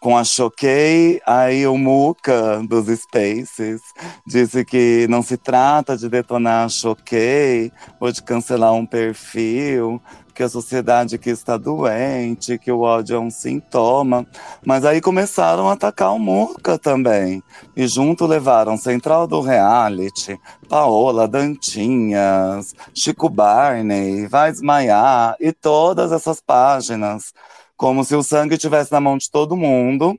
com 0.00 0.16
a 0.16 0.24
Choquei. 0.24 1.20
Aí 1.26 1.66
o 1.66 1.76
Muca 1.76 2.62
dos 2.68 2.86
Spaces 2.98 3.82
disse 4.26 4.64
que 4.64 5.06
não 5.08 5.22
se 5.22 5.36
trata 5.36 5.96
de 5.96 6.08
detonar 6.08 6.64
a 6.64 6.68
Choquei 6.68 7.70
ou 8.00 8.10
de 8.10 8.22
cancelar 8.22 8.72
um 8.72 8.86
perfil, 8.86 10.00
que 10.40 10.44
a 10.44 10.48
sociedade 10.48 11.18
que 11.18 11.28
está 11.28 11.58
doente, 11.58 12.56
que 12.56 12.72
o 12.72 12.80
ódio 12.80 13.16
é 13.16 13.20
um 13.20 13.30
sintoma. 13.30 14.26
Mas 14.64 14.86
aí 14.86 14.98
começaram 14.98 15.68
a 15.68 15.74
atacar 15.74 16.14
o 16.14 16.18
Muca 16.18 16.78
também. 16.78 17.42
E 17.76 17.86
junto 17.86 18.24
levaram 18.24 18.78
Central 18.78 19.26
do 19.26 19.42
Reality, 19.42 20.40
Paola 20.66 21.28
Dantinhas, 21.28 22.74
Chico 22.94 23.28
Barney, 23.28 24.26
Vai 24.28 24.50
Desmaiar 24.50 25.36
e 25.38 25.52
todas 25.52 26.10
essas 26.10 26.40
páginas. 26.40 27.34
Como 27.76 28.02
se 28.02 28.16
o 28.16 28.22
sangue 28.22 28.54
estivesse 28.54 28.90
na 28.92 29.00
mão 29.00 29.18
de 29.18 29.30
todo 29.30 29.54
mundo. 29.54 30.18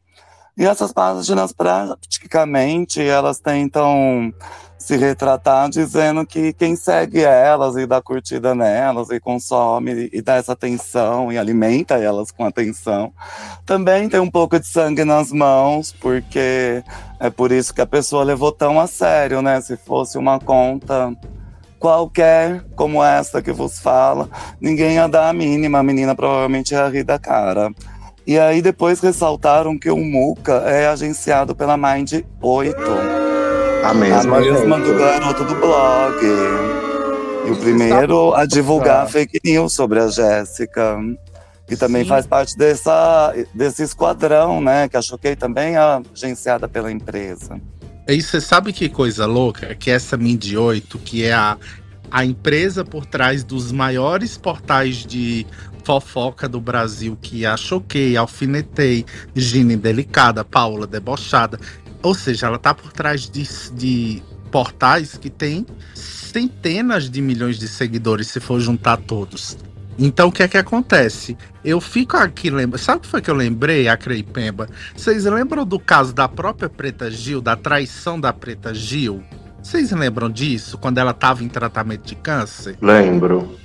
E 0.62 0.64
essas 0.64 0.94
páginas, 0.94 1.52
praticamente, 1.52 3.02
elas 3.02 3.40
tentam 3.40 4.32
se 4.78 4.96
retratar 4.96 5.68
dizendo 5.72 6.24
que 6.24 6.54
quem 6.54 6.76
segue 6.76 7.24
elas 7.24 7.76
e 7.78 7.88
dá 7.88 8.00
curtida 8.00 8.54
nelas 8.54 9.10
e 9.10 9.20
consome 9.20 10.08
e 10.14 10.22
dá 10.22 10.36
essa 10.36 10.54
atenção 10.54 11.32
e 11.32 11.38
alimenta 11.40 11.96
elas 11.96 12.30
com 12.30 12.46
atenção, 12.46 13.12
também 13.66 14.08
tem 14.08 14.20
um 14.20 14.30
pouco 14.30 14.60
de 14.60 14.68
sangue 14.68 15.04
nas 15.04 15.32
mãos, 15.32 15.96
porque 16.00 16.84
é 17.20 17.32
por 17.32 17.52
isso 17.52 17.74
que 17.74 17.82
a 17.82 17.88
pessoa 17.88 18.24
levou 18.24 18.52
tão 18.52 18.80
a 18.80 18.86
sério, 18.86 19.42
né? 19.42 19.60
Se 19.62 19.76
fosse 19.76 20.16
uma 20.16 20.40
conta 20.40 21.12
qualquer 21.80 22.64
como 22.76 23.04
essa 23.04 23.42
que 23.42 23.52
vos 23.52 23.80
fala, 23.80 24.30
ninguém 24.62 24.94
ia 24.94 25.08
dar 25.08 25.30
a 25.30 25.34
mínima, 25.34 25.80
a 25.80 25.84
menina 25.84 26.14
provavelmente 26.14 26.76
ia 26.76 26.88
rir 26.88 27.04
da 27.04 27.18
cara. 27.18 27.72
E 28.26 28.38
aí 28.38 28.62
depois 28.62 29.00
ressaltaram 29.00 29.78
que 29.78 29.90
o 29.90 29.98
Muca 29.98 30.64
é 30.66 30.88
agenciado 30.88 31.56
pela 31.56 31.76
Mind 31.76 32.22
8 32.40 32.76
A 33.84 33.94
mesma, 33.94 34.38
a 34.38 34.42
mesma 34.42 34.80
do 34.80 34.96
garoto 34.96 35.44
do 35.44 35.56
blog. 35.56 36.18
E 37.48 37.52
o 37.52 37.58
primeiro 37.58 38.34
a 38.36 38.46
divulgar 38.46 39.08
fake 39.08 39.40
news 39.44 39.74
sobre 39.74 40.00
a 40.00 40.08
Jéssica. 40.08 40.98
Que 41.68 41.76
também 41.76 42.04
Sim. 42.04 42.10
faz 42.10 42.28
parte 42.28 42.58
dessa, 42.58 43.34
desse 43.54 43.82
esquadrão, 43.82 44.62
né? 44.62 44.90
Que 44.90 44.98
a 44.98 45.02
Choquei 45.02 45.36
também 45.36 45.76
é 45.76 46.02
agenciada 46.14 46.68
pela 46.68 46.92
empresa. 46.92 47.60
E 48.08 48.22
você 48.22 48.42
sabe 48.42 48.74
que 48.74 48.90
coisa 48.90 49.26
louca? 49.26 49.74
Que 49.74 49.90
essa 49.90 50.18
Mind 50.18 50.54
8, 50.54 51.00
que 51.00 51.24
é 51.24 51.34
a, 51.34 51.58
a 52.12 52.26
empresa 52.26 52.84
por 52.84 53.06
trás 53.06 53.44
dos 53.44 53.72
maiores 53.72 54.38
portais 54.38 54.98
de 54.98 55.48
fofoca 55.84 56.48
do 56.48 56.60
Brasil, 56.60 57.18
que 57.22 57.46
a 57.46 57.58
Choquei, 57.58 58.18
Alfinetei, 58.18 59.06
Gine 59.36 59.76
Delicada, 59.76 60.44
Paula 60.44 60.88
Debochada. 60.88 61.60
Ou 62.02 62.14
seja, 62.14 62.48
ela 62.48 62.58
tá 62.58 62.74
por 62.74 62.92
trás 62.92 63.30
de, 63.30 63.48
de 63.74 64.24
portais 64.52 65.18
que 65.18 65.30
tem 65.30 65.66
centenas 65.94 67.10
de 67.10 67.22
milhões 67.22 67.60
de 67.60 67.68
seguidores, 67.68 68.28
se 68.28 68.40
for 68.40 68.60
juntar 68.60 68.98
todos. 68.98 69.58
Então, 70.00 70.30
o 70.30 70.32
que 70.32 70.42
é 70.42 70.48
que 70.48 70.58
acontece? 70.58 71.38
Eu 71.64 71.80
fico 71.80 72.18
aqui 72.18 72.50
lembrando. 72.50 72.82
Sabe 72.82 73.00
o 73.00 73.02
que 73.02 73.08
foi 73.08 73.22
que 73.22 73.30
eu 73.30 73.36
lembrei, 73.36 73.88
a 73.88 73.96
Creipemba? 73.96 74.68
Vocês 74.96 75.26
lembram 75.26 75.66
do 75.66 75.80
caso 75.80 76.14
da 76.14 76.28
própria 76.28 76.70
Preta 76.70 77.12
Gil, 77.12 77.42
da 77.42 77.56
traição 77.56 78.20
da 78.20 78.34
Preta 78.34 78.74
Gil? 78.74 79.24
Vocês 79.62 79.92
lembram 79.92 80.30
disso, 80.30 80.78
quando 80.78 80.98
ela 80.98 81.12
estava 81.12 81.44
em 81.44 81.48
tratamento 81.48 82.08
de 82.08 82.16
câncer? 82.16 82.78
Lembro. 82.82 83.56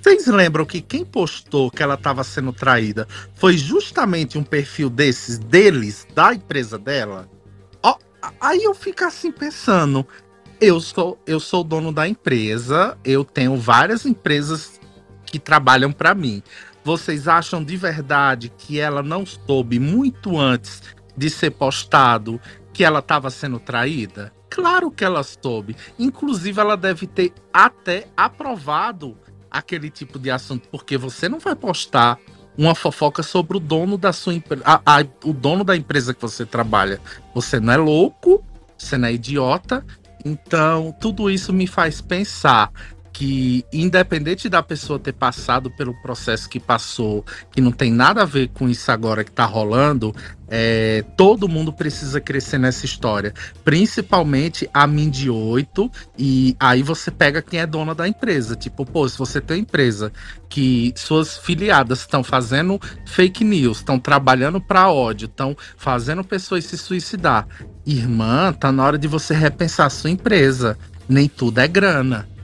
Vocês 0.00 0.26
lembram 0.26 0.64
que 0.64 0.80
quem 0.80 1.04
postou 1.04 1.70
que 1.70 1.82
ela 1.82 1.94
estava 1.94 2.22
sendo 2.22 2.52
traída 2.52 3.06
foi 3.34 3.58
justamente 3.58 4.38
um 4.38 4.44
perfil 4.44 4.88
desses, 4.88 5.38
deles, 5.38 6.06
da 6.14 6.32
empresa 6.32 6.78
dela? 6.78 7.28
Ó, 7.82 7.98
aí 8.40 8.62
eu 8.62 8.74
fico 8.74 9.04
assim 9.04 9.32
pensando. 9.32 10.06
Eu 10.60 10.80
sou, 10.80 11.20
eu 11.26 11.38
sou 11.40 11.62
dono 11.62 11.92
da 11.92 12.08
empresa, 12.08 12.96
eu 13.04 13.24
tenho 13.24 13.56
várias 13.56 14.06
empresas 14.06 14.80
que 15.26 15.38
trabalham 15.38 15.92
para 15.92 16.14
mim. 16.14 16.42
Vocês 16.84 17.28
acham 17.28 17.62
de 17.62 17.76
verdade 17.76 18.52
que 18.56 18.78
ela 18.78 19.02
não 19.02 19.26
soube 19.26 19.78
muito 19.78 20.38
antes 20.38 20.82
de 21.16 21.28
ser 21.28 21.50
postado 21.50 22.40
que 22.72 22.84
ela 22.84 23.00
estava 23.00 23.30
sendo 23.30 23.58
traída? 23.58 24.32
Claro 24.48 24.90
que 24.90 25.04
ela 25.04 25.22
soube. 25.22 25.76
Inclusive, 25.98 26.60
ela 26.60 26.76
deve 26.76 27.06
ter 27.06 27.32
até 27.52 28.08
aprovado 28.16 29.16
aquele 29.50 29.90
tipo 29.90 30.18
de 30.18 30.30
assunto, 30.30 30.68
porque 30.68 30.96
você 30.96 31.28
não 31.28 31.38
vai 31.38 31.54
postar 31.54 32.18
uma 32.56 32.74
fofoca 32.74 33.22
sobre 33.22 33.56
o 33.56 33.60
dono 33.60 33.96
da 33.96 34.12
sua 34.12 34.34
empresa, 34.34 34.64
o 35.24 35.32
dono 35.32 35.62
da 35.62 35.76
empresa 35.76 36.12
que 36.12 36.20
você 36.20 36.44
trabalha. 36.44 37.00
Você 37.34 37.60
não 37.60 37.72
é 37.72 37.76
louco, 37.76 38.44
você 38.76 38.98
não 38.98 39.08
é 39.08 39.12
idiota. 39.12 39.84
Então, 40.24 40.94
tudo 41.00 41.30
isso 41.30 41.52
me 41.52 41.68
faz 41.68 42.00
pensar 42.00 42.72
que, 43.18 43.64
independente 43.72 44.48
da 44.48 44.62
pessoa 44.62 44.96
ter 44.96 45.12
passado 45.12 45.68
pelo 45.72 45.92
processo 45.92 46.48
que 46.48 46.60
passou, 46.60 47.26
que 47.50 47.60
não 47.60 47.72
tem 47.72 47.92
nada 47.92 48.22
a 48.22 48.24
ver 48.24 48.46
com 48.54 48.68
isso 48.68 48.92
agora 48.92 49.24
que 49.24 49.32
tá 49.32 49.44
rolando, 49.44 50.14
é, 50.46 51.04
todo 51.16 51.48
mundo 51.48 51.72
precisa 51.72 52.20
crescer 52.20 52.58
nessa 52.58 52.86
história. 52.86 53.34
Principalmente 53.64 54.70
a 54.72 54.86
Mindy 54.86 55.28
8, 55.28 55.90
e 56.16 56.54
aí 56.60 56.80
você 56.80 57.10
pega 57.10 57.42
quem 57.42 57.58
é 57.58 57.66
dona 57.66 57.92
da 57.92 58.06
empresa. 58.06 58.54
Tipo, 58.54 58.86
pô, 58.86 59.08
se 59.08 59.18
você 59.18 59.40
tem 59.40 59.56
uma 59.56 59.62
empresa 59.62 60.12
que 60.48 60.94
suas 60.94 61.36
filiadas 61.38 62.02
estão 62.02 62.22
fazendo 62.22 62.80
fake 63.04 63.42
news, 63.42 63.78
estão 63.78 63.98
trabalhando 63.98 64.60
para 64.60 64.92
ódio, 64.92 65.26
estão 65.26 65.56
fazendo 65.76 66.22
pessoas 66.22 66.66
se 66.66 66.78
suicidar. 66.78 67.48
Irmã, 67.84 68.52
tá 68.52 68.70
na 68.70 68.84
hora 68.84 68.96
de 68.96 69.08
você 69.08 69.34
repensar 69.34 69.86
a 69.86 69.90
sua 69.90 70.08
empresa. 70.08 70.78
Nem 71.08 71.28
tudo 71.28 71.58
é 71.58 71.66
grana. 71.66 72.37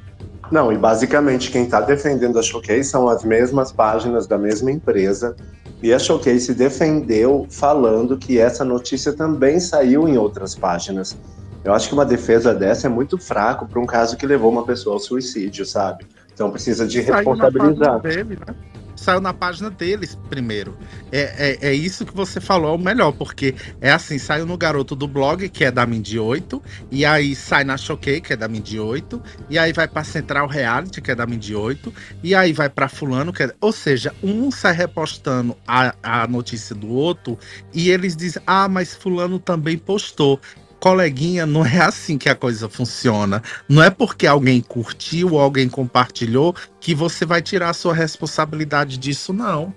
Não, 0.51 0.73
e 0.73 0.79
basicamente 0.79 1.51
quem 1.51 1.65
está 1.65 1.81
defendendo 1.81 2.39
a 2.39 2.43
Showcase 2.43 2.85
são 2.85 3.09
as 3.09 3.25
mesmas 3.25 3.73
páginas 3.73 4.27
da 4.27 4.39
mesma 4.39 4.71
empresa. 4.71 5.35
E 5.83 5.93
a 5.93 5.99
Showcase 5.99 6.41
se 6.41 6.55
defendeu 6.55 7.47
falando 7.51 8.17
que 8.17 8.39
essa 8.39 8.65
notícia 8.65 9.13
também 9.13 9.61
saiu 9.61 10.09
em 10.09 10.17
outras 10.17 10.55
páginas. 10.55 11.17
Eu 11.65 11.73
acho 11.73 11.89
que 11.89 11.95
uma 11.95 12.05
defesa 12.05 12.55
dessa 12.55 12.87
é 12.87 12.91
muito 12.91 13.19
fraco 13.19 13.67
para 13.67 13.81
um 13.81 13.87
caso 13.87 14.17
que 14.17 14.27
levou 14.27 14.51
uma 14.51 14.65
pessoa 14.65 14.97
ao 14.97 15.01
suicídio, 15.01 15.65
sabe? 15.65 16.07
Então 16.33 16.51
precisa 16.51 16.87
de 16.87 17.01
responsabilizar. 17.01 18.01
dele, 18.01 18.39
né? 18.47 18.55
Saiu 18.97 19.21
na 19.21 19.33
página 19.33 19.71
deles 19.71 20.19
primeiro. 20.29 20.77
É, 21.11 21.59
é, 21.63 21.69
é 21.69 21.75
isso 21.75 22.05
que 22.05 22.15
você 22.15 22.41
falou 22.41 22.73
é 22.73 22.75
o 22.75 22.79
melhor, 22.79 23.13
porque 23.13 23.55
é 23.81 23.91
assim, 23.91 24.19
saiu 24.19 24.47
no 24.47 24.57
Garoto 24.57 24.95
do 24.95 25.07
Blog, 25.07 25.49
que 25.49 25.65
é 25.65 25.71
da 25.71 25.87
Mindy 25.87 26.19
8, 26.19 26.63
e 26.91 27.05
aí 27.05 27.35
sai 27.35 27.65
na 27.65 27.77
Choquei, 27.77 28.21
que 28.21 28.33
é 28.33 28.37
da 28.37 28.49
Mindy 28.49 28.79
8, 28.79 29.23
e 29.51 29.59
aí 29.59 29.73
vai 29.73 29.87
pra 29.87 30.05
Central 30.05 30.47
Reality, 30.47 31.01
que 31.01 31.11
é 31.11 31.15
da 31.15 31.27
Mindy 31.27 31.55
8, 31.55 31.93
e 32.23 32.35
aí 32.35 32.53
vai 32.53 32.69
pra 32.69 32.89
Fulano, 32.89 33.33
que 33.33 33.43
é... 33.43 33.55
Ou 33.61 33.73
seja, 33.73 34.15
um 34.23 34.51
sai 34.51 34.73
repostando 34.73 35.57
a, 35.67 35.95
a 36.03 36.27
notícia 36.27 36.75
do 36.75 36.89
outro, 36.89 37.39
e 37.73 37.91
eles 37.91 38.17
dizem, 38.17 38.43
ah, 38.47 38.69
mas 38.69 38.95
Fulano 38.95 39.39
também 39.39 39.77
postou. 39.77 40.41
Coleguinha, 40.85 41.47
não 41.47 41.65
é 41.65 41.81
assim 41.81 42.19
que 42.19 42.29
a 42.29 42.35
coisa 42.35 42.69
funciona. 42.69 43.43
Não 43.67 43.83
é 43.83 43.89
porque 43.89 44.27
alguém 44.27 44.61
curtiu 44.61 45.39
alguém 45.39 45.67
compartilhou 45.67 46.55
que 46.79 46.95
você 46.95 47.25
vai 47.25 47.41
tirar 47.41 47.71
a 47.71 47.73
sua 47.73 47.95
responsabilidade 47.95 48.99
disso, 48.99 49.33
não. 49.33 49.73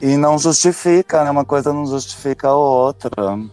E 0.00 0.16
não 0.16 0.38
justifica, 0.38 1.24
né? 1.24 1.32
Uma 1.32 1.44
coisa 1.44 1.72
não 1.72 1.84
justifica 1.84 2.46
a 2.46 2.54
outra. 2.54 3.10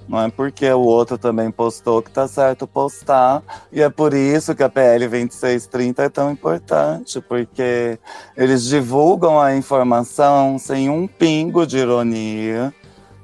Não 0.08 0.22
é 0.22 0.30
porque 0.30 0.70
o 0.70 0.82
outro 0.82 1.18
também 1.18 1.50
postou 1.50 2.00
que 2.00 2.12
tá 2.12 2.28
certo 2.28 2.68
postar. 2.68 3.42
E 3.72 3.82
é 3.82 3.90
por 3.90 4.14
isso 4.14 4.54
que 4.54 4.62
a 4.62 4.70
PL 4.70 5.08
2630 5.08 6.04
é 6.04 6.10
tão 6.10 6.32
importante, 6.32 7.20
porque 7.22 7.98
eles 8.38 8.66
divulgam 8.66 9.42
a 9.42 9.56
informação 9.56 10.60
sem 10.60 10.92
um 10.92 11.08
pingo 11.08 11.66
de 11.66 11.80
ironia, 11.80 12.72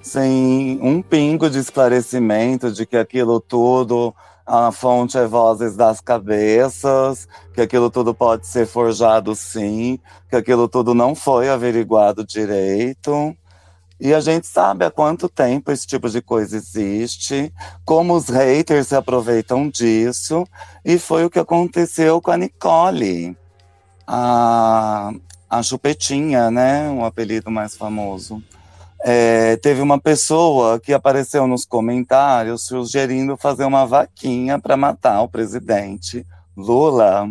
sem 0.01 0.79
um 0.81 1.01
pingo 1.01 1.49
de 1.49 1.59
esclarecimento 1.59 2.71
de 2.71 2.85
que 2.85 2.97
aquilo 2.97 3.39
tudo 3.39 4.13
a 4.49 4.71
fonte 4.71 5.15
é 5.15 5.27
vozes 5.27 5.75
das 5.75 6.01
cabeças, 6.01 7.27
que 7.53 7.61
aquilo 7.61 7.91
tudo 7.91 8.15
pode 8.15 8.47
ser 8.47 8.65
forjado 8.65 9.35
sim, 9.35 9.99
que 10.27 10.35
aquilo 10.35 10.67
tudo 10.67 10.95
não 10.95 11.13
foi 11.13 11.49
averiguado 11.49 12.25
direito. 12.25 13.37
E 13.99 14.11
a 14.11 14.19
gente 14.19 14.47
sabe 14.47 14.85
há 14.85 14.89
quanto 14.89 15.29
tempo 15.29 15.71
esse 15.71 15.85
tipo 15.85 16.09
de 16.09 16.19
coisa 16.19 16.57
existe, 16.57 17.53
como 17.85 18.15
os 18.15 18.27
haters 18.27 18.87
se 18.87 18.95
aproveitam 18.95 19.69
disso, 19.69 20.47
e 20.83 20.97
foi 20.97 21.25
o 21.25 21.29
que 21.29 21.37
aconteceu 21.37 22.19
com 22.19 22.31
a 22.31 22.37
Nicole, 22.37 23.37
a, 24.07 25.11
a 25.47 25.61
Chupetinha, 25.61 26.49
né? 26.49 26.89
O 26.89 27.05
apelido 27.05 27.51
mais 27.51 27.77
famoso. 27.77 28.41
É, 29.01 29.55
teve 29.57 29.81
uma 29.81 29.99
pessoa 29.99 30.79
que 30.79 30.91
apareceu 30.91 31.47
nos 31.47 31.65
comentários 31.65 32.65
sugerindo 32.65 33.37
fazer 33.37 33.63
uma 33.63 33.85
vaquinha 33.85 34.59
para 34.59 34.75
matar 34.75 35.21
o 35.21 35.29
presidente 35.29 36.25
Lula. 36.55 37.29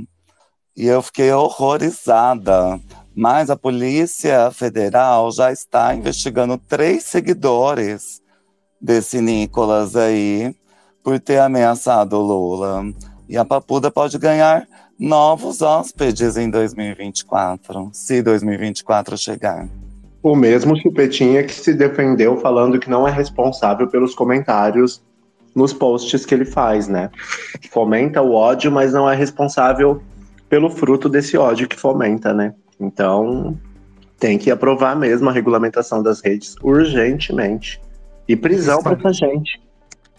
E 0.76 0.86
eu 0.86 1.02
fiquei 1.02 1.30
horrorizada. 1.32 2.80
Mas 3.14 3.50
a 3.50 3.56
Polícia 3.56 4.50
Federal 4.52 5.30
já 5.32 5.52
está 5.52 5.94
investigando 5.94 6.56
três 6.56 7.02
seguidores 7.02 8.22
desse 8.80 9.20
Nicolas 9.20 9.96
aí 9.96 10.54
por 11.02 11.18
ter 11.18 11.40
ameaçado 11.40 12.16
o 12.16 12.22
Lula. 12.22 12.84
E 13.28 13.36
a 13.36 13.44
Papuda 13.44 13.90
pode 13.90 14.16
ganhar 14.18 14.66
novos 14.98 15.62
hóspedes 15.62 16.36
em 16.36 16.48
2024, 16.48 17.90
se 17.92 18.22
2024 18.22 19.18
chegar. 19.18 19.68
O 20.22 20.34
mesmo 20.34 20.76
Chupetinha 20.80 21.44
que 21.44 21.54
se 21.54 21.72
defendeu 21.72 22.36
falando 22.38 22.78
que 22.78 22.90
não 22.90 23.06
é 23.06 23.10
responsável 23.10 23.86
pelos 23.88 24.14
comentários 24.14 25.02
nos 25.54 25.72
posts 25.72 26.26
que 26.26 26.34
ele 26.34 26.44
faz, 26.44 26.88
né? 26.88 27.10
Fomenta 27.70 28.20
o 28.22 28.32
ódio, 28.32 28.70
mas 28.70 28.92
não 28.92 29.08
é 29.10 29.14
responsável 29.14 30.02
pelo 30.48 30.70
fruto 30.70 31.08
desse 31.08 31.36
ódio 31.36 31.68
que 31.68 31.76
fomenta, 31.76 32.32
né? 32.32 32.54
Então, 32.80 33.58
tem 34.18 34.38
que 34.38 34.50
aprovar 34.50 34.96
mesmo 34.96 35.28
a 35.28 35.32
regulamentação 35.32 36.02
das 36.02 36.20
redes 36.20 36.56
urgentemente. 36.62 37.80
E 38.26 38.36
prisão 38.36 38.82
para 38.82 38.96
essa 38.98 39.12
gente. 39.12 39.60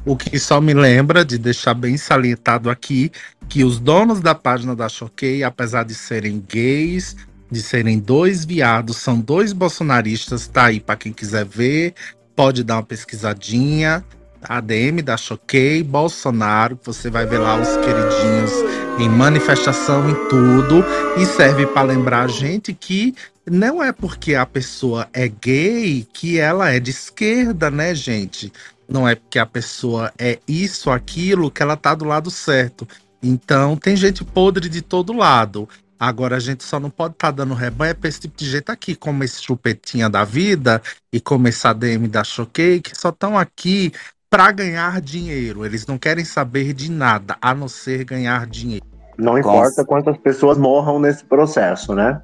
O 0.05 0.15
que 0.15 0.39
só 0.39 0.61
me 0.61 0.73
lembra 0.73 1.25
de 1.25 1.37
deixar 1.37 1.73
bem 1.73 1.97
salientado 1.97 2.69
aqui 2.69 3.11
que 3.47 3.63
os 3.63 3.79
donos 3.79 4.21
da 4.21 4.33
página 4.33 4.75
da 4.75 4.87
Choquei, 4.87 5.43
apesar 5.43 5.83
de 5.83 5.93
serem 5.93 6.43
gays, 6.47 7.15
de 7.51 7.61
serem 7.61 7.99
dois 7.99 8.45
viados, 8.45 8.97
são 8.97 9.19
dois 9.19 9.53
bolsonaristas, 9.53 10.47
tá 10.47 10.65
aí 10.65 10.79
para 10.79 10.95
quem 10.95 11.11
quiser 11.11 11.45
ver, 11.45 11.93
pode 12.35 12.63
dar 12.63 12.75
uma 12.75 12.83
pesquisadinha. 12.83 14.03
ADM 14.41 15.03
da 15.03 15.17
Choquei, 15.17 15.83
Bolsonaro, 15.83 16.79
você 16.81 17.09
vai 17.09 17.25
ver 17.25 17.39
lá 17.39 17.59
os 17.59 17.67
queridinhos 17.75 18.53
em 18.97 19.09
manifestação 19.09 20.09
em 20.09 20.15
tudo 20.29 20.81
e 21.17 21.25
serve 21.25 21.65
para 21.67 21.81
lembrar 21.81 22.23
a 22.23 22.27
gente 22.27 22.73
que 22.73 23.13
não 23.45 23.83
é 23.83 23.91
porque 23.91 24.35
a 24.35 24.45
pessoa 24.45 25.09
é 25.11 25.27
gay 25.27 26.07
que 26.13 26.39
ela 26.39 26.69
é 26.69 26.79
de 26.79 26.91
esquerda, 26.91 27.69
né, 27.69 27.93
gente? 27.93 28.53
Não 28.87 29.07
é 29.07 29.15
porque 29.15 29.39
a 29.39 29.45
pessoa 29.45 30.11
é 30.17 30.39
isso, 30.47 30.89
aquilo, 30.89 31.51
que 31.51 31.61
ela 31.61 31.75
tá 31.75 31.93
do 31.93 32.05
lado 32.05 32.31
certo. 32.31 32.87
Então, 33.21 33.75
tem 33.75 33.95
gente 33.95 34.23
podre 34.23 34.69
de 34.69 34.81
todo 34.81 35.13
lado. 35.13 35.67
Agora, 35.99 36.37
a 36.37 36.39
gente 36.39 36.63
só 36.63 36.79
não 36.79 36.89
pode 36.89 37.15
estar 37.15 37.27
tá 37.27 37.31
dando 37.31 37.53
rebanho 37.53 37.93
pra 37.93 38.07
esse 38.07 38.21
tipo 38.21 38.37
de 38.37 38.49
jeito 38.49 38.71
aqui, 38.71 38.95
como 38.95 39.21
esse 39.23 39.43
chupetinha 39.43 40.09
da 40.09 40.23
vida 40.23 40.81
e 41.11 41.19
como 41.19 41.47
esse 41.49 41.67
ADM 41.67 42.07
da 42.07 42.23
Choquei, 42.23 42.79
que 42.79 42.97
só 42.97 43.09
estão 43.09 43.37
aqui 43.37 43.91
para 44.29 44.49
ganhar 44.51 45.01
dinheiro. 45.01 45.65
Eles 45.65 45.85
não 45.85 45.97
querem 45.97 46.23
saber 46.23 46.71
de 46.73 46.89
nada, 46.89 47.35
a 47.41 47.53
não 47.53 47.67
ser 47.67 48.05
ganhar 48.05 48.47
dinheiro. 48.47 48.85
Não 49.17 49.37
importa 49.37 49.83
quantas 49.83 50.15
pessoas 50.17 50.57
morram 50.57 50.99
nesse 50.99 51.25
processo, 51.25 51.93
né? 51.93 52.21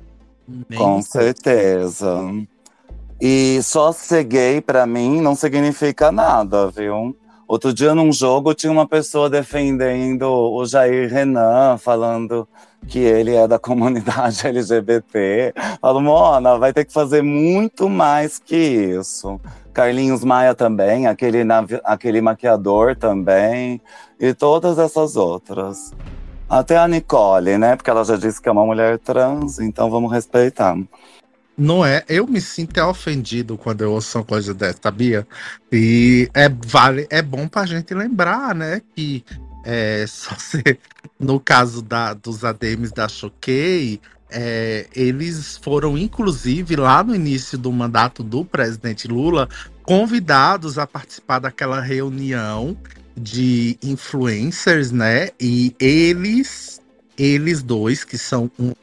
Nem 0.69 0.79
Com 0.79 1.01
certeza. 1.01 2.07
E 3.19 3.59
só 3.61 3.91
ser 3.91 4.23
gay, 4.23 4.61
pra 4.61 4.85
mim, 4.85 5.19
não 5.19 5.35
significa 5.35 6.13
nada, 6.13 6.69
viu? 6.69 7.13
Outro 7.47 7.73
dia, 7.73 7.93
num 7.93 8.11
jogo, 8.11 8.53
tinha 8.53 8.71
uma 8.71 8.87
pessoa 8.87 9.29
defendendo 9.29 10.23
o 10.23 10.65
Jair 10.65 11.11
Renan, 11.11 11.77
falando 11.77 12.47
que 12.87 12.99
ele 12.99 13.35
é 13.35 13.47
da 13.47 13.57
comunidade 13.59 14.45
LGBT. 14.45 15.53
Falo, 15.81 16.01
Mona, 16.01 16.57
vai 16.57 16.73
ter 16.73 16.85
que 16.85 16.93
fazer 16.93 17.21
muito 17.21 17.89
mais 17.89 18.39
que 18.39 18.55
isso. 18.55 19.39
Carlinhos 19.73 20.23
Maia 20.23 20.55
também, 20.55 21.05
aquele, 21.05 21.39
aquele 21.83 22.21
maquiador 22.21 22.95
também, 22.95 23.81
e 24.19 24.33
todas 24.33 24.79
essas 24.79 25.15
outras. 25.15 25.91
Até 26.49 26.77
a 26.77 26.87
Nicole, 26.87 27.57
né? 27.57 27.75
Porque 27.75 27.89
ela 27.89 28.05
já 28.05 28.15
disse 28.15 28.41
que 28.41 28.47
é 28.47 28.51
uma 28.51 28.65
mulher 28.65 28.99
trans, 28.99 29.59
então 29.59 29.89
vamos 29.89 30.11
respeitar. 30.11 30.77
Não 31.57 31.85
é, 31.85 32.03
eu 32.09 32.27
me 32.27 32.41
sinto 32.41 32.81
ofendido 32.81 33.57
quando 33.57 33.81
eu 33.81 33.93
ouço 33.93 34.17
uma 34.17 34.25
coisa 34.25 34.53
dessa, 34.53 34.79
sabia? 34.83 35.25
E 35.71 36.29
é, 36.33 36.49
vale, 36.49 37.07
é 37.09 37.21
bom 37.21 37.47
pra 37.47 37.65
gente 37.65 37.93
lembrar, 37.93 38.53
né, 38.53 38.81
que 38.93 39.23
é, 39.65 40.05
só 40.07 40.35
ser, 40.39 40.79
no 41.19 41.39
caso 41.39 41.81
da, 41.81 42.13
dos 42.13 42.45
ADMs 42.45 42.93
da 42.93 43.09
Choquei, 43.09 43.99
é, 44.29 44.87
eles 44.95 45.57
foram, 45.57 45.97
inclusive, 45.97 46.75
lá 46.75 47.03
no 47.03 47.15
início 47.15 47.57
do 47.57 47.71
mandato 47.71 48.23
do 48.23 48.45
presidente 48.45 49.07
Lula, 49.07 49.49
convidados 49.83 50.77
a 50.77 50.87
participar 50.87 51.39
daquela 51.39 51.81
reunião 51.81 52.77
de 53.15 53.77
influencers, 53.81 54.91
né? 54.91 55.29
E 55.39 55.75
eles, 55.79 56.81
eles 57.17 57.63
dois, 57.63 58.03
que 58.03 58.17
são 58.17 58.51
um, 58.59 58.73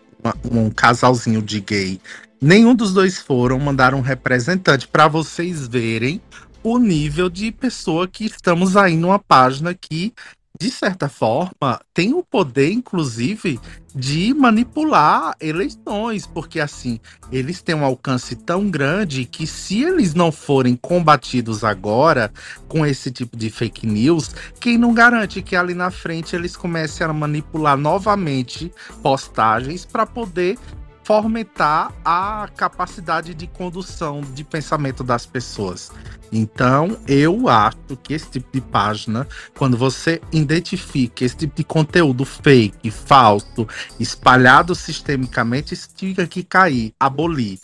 um 0.50 0.70
casalzinho 0.70 1.42
de 1.42 1.60
gay, 1.60 2.00
nenhum 2.40 2.74
dos 2.74 2.94
dois 2.94 3.18
foram, 3.18 3.58
mandaram 3.58 3.98
um 3.98 4.02
representante 4.02 4.88
para 4.88 5.06
vocês 5.08 5.66
verem 5.66 6.20
o 6.62 6.78
nível 6.78 7.28
de 7.28 7.50
pessoa 7.50 8.06
que 8.06 8.24
estamos 8.24 8.76
aí 8.76 8.96
numa 8.96 9.18
página 9.18 9.74
que, 9.74 10.14
de 10.62 10.70
certa 10.70 11.08
forma, 11.08 11.80
tem 11.92 12.14
o 12.14 12.22
poder, 12.22 12.70
inclusive, 12.70 13.58
de 13.92 14.32
manipular 14.32 15.34
eleições, 15.40 16.24
porque 16.24 16.60
assim, 16.60 17.00
eles 17.32 17.60
têm 17.60 17.74
um 17.74 17.84
alcance 17.84 18.36
tão 18.36 18.70
grande 18.70 19.24
que 19.24 19.44
se 19.44 19.82
eles 19.82 20.14
não 20.14 20.30
forem 20.30 20.76
combatidos 20.76 21.64
agora 21.64 22.32
com 22.68 22.86
esse 22.86 23.10
tipo 23.10 23.36
de 23.36 23.50
fake 23.50 23.84
news, 23.88 24.30
quem 24.60 24.78
não 24.78 24.94
garante 24.94 25.42
que 25.42 25.56
ali 25.56 25.74
na 25.74 25.90
frente 25.90 26.36
eles 26.36 26.56
comecem 26.56 27.04
a 27.04 27.12
manipular 27.12 27.76
novamente 27.76 28.72
postagens 29.02 29.84
para 29.84 30.06
poder 30.06 30.56
fomentar 31.04 31.92
a 32.04 32.48
capacidade 32.56 33.34
de 33.34 33.46
condução 33.46 34.20
de 34.20 34.44
pensamento 34.44 35.02
das 35.02 35.26
pessoas. 35.26 35.90
Então, 36.32 36.96
eu 37.06 37.48
acho 37.48 37.96
que 38.02 38.14
esse 38.14 38.30
tipo 38.30 38.48
de 38.52 38.60
página, 38.60 39.26
quando 39.56 39.76
você 39.76 40.20
identifica 40.32 41.24
esse 41.24 41.36
tipo 41.36 41.56
de 41.56 41.64
conteúdo 41.64 42.24
fake, 42.24 42.90
falso, 42.90 43.66
espalhado 44.00 44.74
sistemicamente, 44.74 45.74
isso 45.74 45.88
tinha 45.94 46.26
que 46.26 46.42
cair, 46.42 46.94
abolir, 46.98 47.58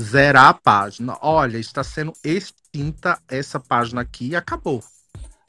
zerar 0.00 0.48
a 0.48 0.54
página. 0.54 1.18
Olha, 1.20 1.58
está 1.58 1.84
sendo 1.84 2.12
extinta 2.24 3.18
essa 3.28 3.60
página 3.60 4.00
aqui 4.00 4.28
e 4.28 4.36
acabou. 4.36 4.82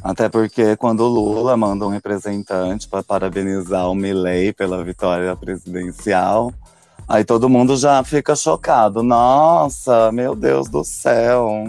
Até 0.03 0.29
porque 0.29 0.75
quando 0.75 0.99
o 0.99 1.07
Lula 1.07 1.57
manda 1.57 1.85
um 1.85 1.89
representante 1.89 2.87
para 2.87 3.01
parabenizar 3.01 3.89
o 3.89 3.95
Milley 3.95 4.53
pela 4.53 4.83
vitória 4.83 5.35
presidencial, 5.35 6.53
aí 7.07 7.23
todo 7.23 7.49
mundo 7.49 7.75
já 7.75 8.03
fica 8.03 8.35
chocado. 8.35 9.03
Nossa, 9.03 10.11
meu 10.11 10.35
Deus 10.35 10.69
do 10.69 10.83
céu. 10.83 11.65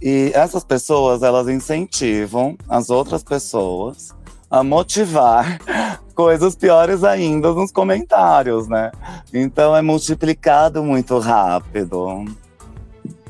E 0.00 0.30
essas 0.34 0.62
pessoas, 0.62 1.22
elas 1.22 1.48
incentivam 1.48 2.56
as 2.68 2.90
outras 2.90 3.22
pessoas 3.22 4.14
a 4.50 4.62
motivar 4.62 5.58
coisas 6.14 6.54
piores 6.54 7.02
ainda 7.02 7.52
nos 7.52 7.72
comentários, 7.72 8.68
né? 8.68 8.92
Então 9.32 9.76
é 9.76 9.82
multiplicado 9.82 10.82
muito 10.82 11.18
rápido. 11.18 12.24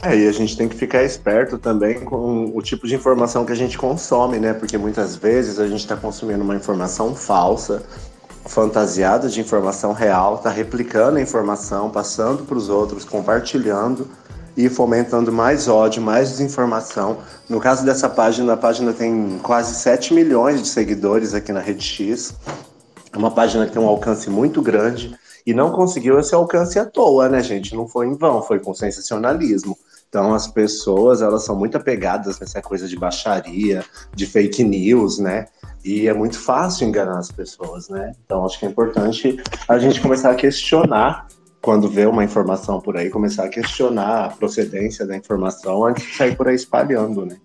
É, 0.02 0.14
e 0.14 0.28
a 0.28 0.32
gente 0.32 0.56
tem 0.56 0.68
que 0.68 0.76
ficar 0.76 1.02
esperto 1.04 1.56
também 1.56 2.00
com 2.00 2.52
o 2.54 2.60
tipo 2.60 2.86
de 2.86 2.94
informação 2.94 3.46
que 3.46 3.52
a 3.52 3.56
gente 3.56 3.78
consome, 3.78 4.38
né? 4.38 4.52
Porque 4.52 4.76
muitas 4.76 5.16
vezes 5.16 5.58
a 5.58 5.66
gente 5.66 5.80
está 5.80 5.96
consumindo 5.96 6.44
uma 6.44 6.54
informação 6.54 7.14
falsa, 7.14 7.82
fantasiada 8.46 9.28
de 9.28 9.40
informação 9.40 9.92
real, 9.92 10.36
está 10.36 10.50
replicando 10.50 11.18
a 11.18 11.20
informação, 11.20 11.90
passando 11.90 12.44
para 12.44 12.56
os 12.56 12.68
outros, 12.68 13.04
compartilhando 13.04 14.08
e 14.56 14.68
fomentando 14.68 15.30
mais 15.30 15.68
ódio, 15.68 16.00
mais 16.00 16.30
desinformação. 16.30 17.18
No 17.48 17.60
caso 17.60 17.84
dessa 17.84 18.08
página, 18.08 18.54
a 18.54 18.56
página 18.56 18.92
tem 18.92 19.38
quase 19.42 19.74
7 19.74 20.14
milhões 20.14 20.62
de 20.62 20.68
seguidores 20.68 21.34
aqui 21.34 21.52
na 21.52 21.60
Rede 21.60 21.84
X. 21.84 22.34
É 23.12 23.18
uma 23.18 23.30
página 23.30 23.66
que 23.66 23.72
tem 23.72 23.82
um 23.82 23.88
alcance 23.88 24.30
muito 24.30 24.62
grande 24.62 25.16
e 25.46 25.52
não 25.52 25.70
conseguiu 25.70 26.18
esse 26.18 26.34
alcance 26.34 26.78
à 26.78 26.84
toa, 26.84 27.28
né, 27.28 27.42
gente? 27.42 27.74
Não 27.74 27.86
foi 27.86 28.06
em 28.06 28.14
vão, 28.14 28.42
foi 28.42 28.58
com 28.58 28.74
sensacionalismo. 28.74 29.76
Então 30.08 30.32
as 30.32 30.46
pessoas, 30.46 31.20
elas 31.20 31.44
são 31.44 31.56
muito 31.56 31.76
apegadas 31.76 32.38
nessa 32.40 32.62
coisa 32.62 32.88
de 32.88 32.96
baixaria, 32.96 33.84
de 34.14 34.26
fake 34.26 34.64
news, 34.64 35.18
né? 35.18 35.46
E 35.84 36.08
é 36.08 36.12
muito 36.12 36.38
fácil 36.38 36.86
enganar 36.88 37.18
as 37.18 37.30
pessoas, 37.30 37.88
né? 37.88 38.12
Então 38.24 38.44
acho 38.44 38.58
que 38.58 38.66
é 38.66 38.68
importante 38.68 39.36
a 39.68 39.78
gente 39.78 40.00
começar 40.00 40.30
a 40.30 40.34
questionar 40.34 41.26
quando 41.60 41.88
vê 41.88 42.06
uma 42.06 42.22
informação 42.22 42.80
por 42.80 42.96
aí, 42.96 43.10
começar 43.10 43.44
a 43.44 43.48
questionar 43.48 44.26
a 44.26 44.28
procedência 44.28 45.04
da 45.04 45.16
informação 45.16 45.84
antes 45.84 46.06
de 46.06 46.16
sair 46.16 46.36
por 46.36 46.48
aí 46.48 46.54
espalhando, 46.54 47.26
né? 47.26 47.36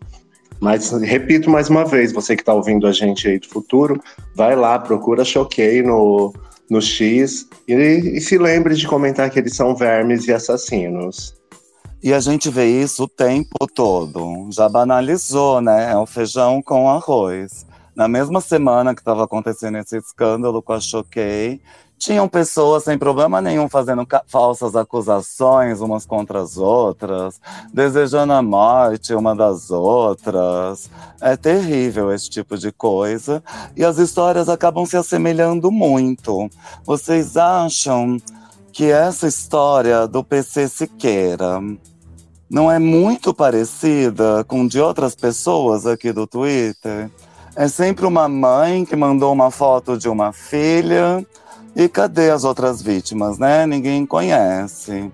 Mas 0.59 0.91
repito 0.91 1.49
mais 1.49 1.69
uma 1.69 1.83
vez, 1.83 2.11
você 2.11 2.35
que 2.35 2.43
está 2.43 2.53
ouvindo 2.53 2.85
a 2.85 2.91
gente 2.91 3.27
aí 3.27 3.39
do 3.39 3.47
futuro, 3.47 3.99
vai 4.35 4.55
lá, 4.55 4.77
procura 4.77 5.25
Choquei 5.25 5.81
no, 5.81 6.31
no 6.69 6.79
X 6.79 7.47
e, 7.67 7.73
e 7.73 8.21
se 8.21 8.37
lembre 8.37 8.75
de 8.75 8.87
comentar 8.87 9.29
que 9.31 9.39
eles 9.39 9.55
são 9.55 9.75
vermes 9.75 10.27
e 10.27 10.33
assassinos. 10.33 11.40
E 12.03 12.13
a 12.13 12.19
gente 12.19 12.49
vê 12.49 12.65
isso 12.65 13.03
o 13.03 13.07
tempo 13.07 13.67
todo. 13.67 14.47
Já 14.51 14.67
banalizou, 14.67 15.61
né? 15.61 15.91
É 15.91 15.97
o 15.97 16.07
feijão 16.07 16.59
com 16.59 16.89
arroz. 16.89 17.65
Na 17.95 18.07
mesma 18.07 18.41
semana 18.41 18.95
que 18.95 19.01
estava 19.01 19.23
acontecendo 19.23 19.77
esse 19.77 19.97
escândalo 19.97 20.63
com 20.63 20.73
a 20.73 20.79
Choquei, 20.79 21.61
tinham 21.99 22.27
pessoas 22.27 22.85
sem 22.85 22.97
problema 22.97 23.39
nenhum 23.39 23.69
fazendo 23.69 24.07
falsas 24.25 24.75
acusações 24.75 25.81
umas 25.81 26.03
contra 26.03 26.41
as 26.41 26.57
outras, 26.57 27.39
desejando 27.71 28.33
a 28.33 28.41
morte 28.41 29.13
uma 29.13 29.35
das 29.35 29.69
outras. 29.69 30.89
É 31.21 31.37
terrível 31.37 32.11
esse 32.11 32.27
tipo 32.27 32.57
de 32.57 32.71
coisa. 32.71 33.43
E 33.77 33.85
as 33.85 33.99
histórias 33.99 34.49
acabam 34.49 34.83
se 34.87 34.97
assemelhando 34.97 35.71
muito. 35.71 36.49
Vocês 36.83 37.37
acham 37.37 38.17
que 38.73 38.85
essa 38.85 39.27
história 39.27 40.07
do 40.07 40.23
PC 40.23 40.67
Siqueira 40.67 41.61
não 42.51 42.69
é 42.69 42.77
muito 42.77 43.33
parecida 43.33 44.43
com 44.43 44.67
de 44.67 44.77
outras 44.77 45.15
pessoas 45.15 45.87
aqui 45.87 46.11
do 46.11 46.27
Twitter? 46.27 47.09
É 47.55 47.69
sempre 47.69 48.05
uma 48.05 48.27
mãe 48.27 48.83
que 48.83 48.93
mandou 48.93 49.31
uma 49.31 49.49
foto 49.49 49.97
de 49.97 50.09
uma 50.09 50.33
filha 50.33 51.25
e 51.73 51.87
cadê 51.87 52.29
as 52.29 52.43
outras 52.43 52.81
vítimas, 52.81 53.37
né? 53.37 53.65
Ninguém 53.65 54.05
conhece. 54.05 55.09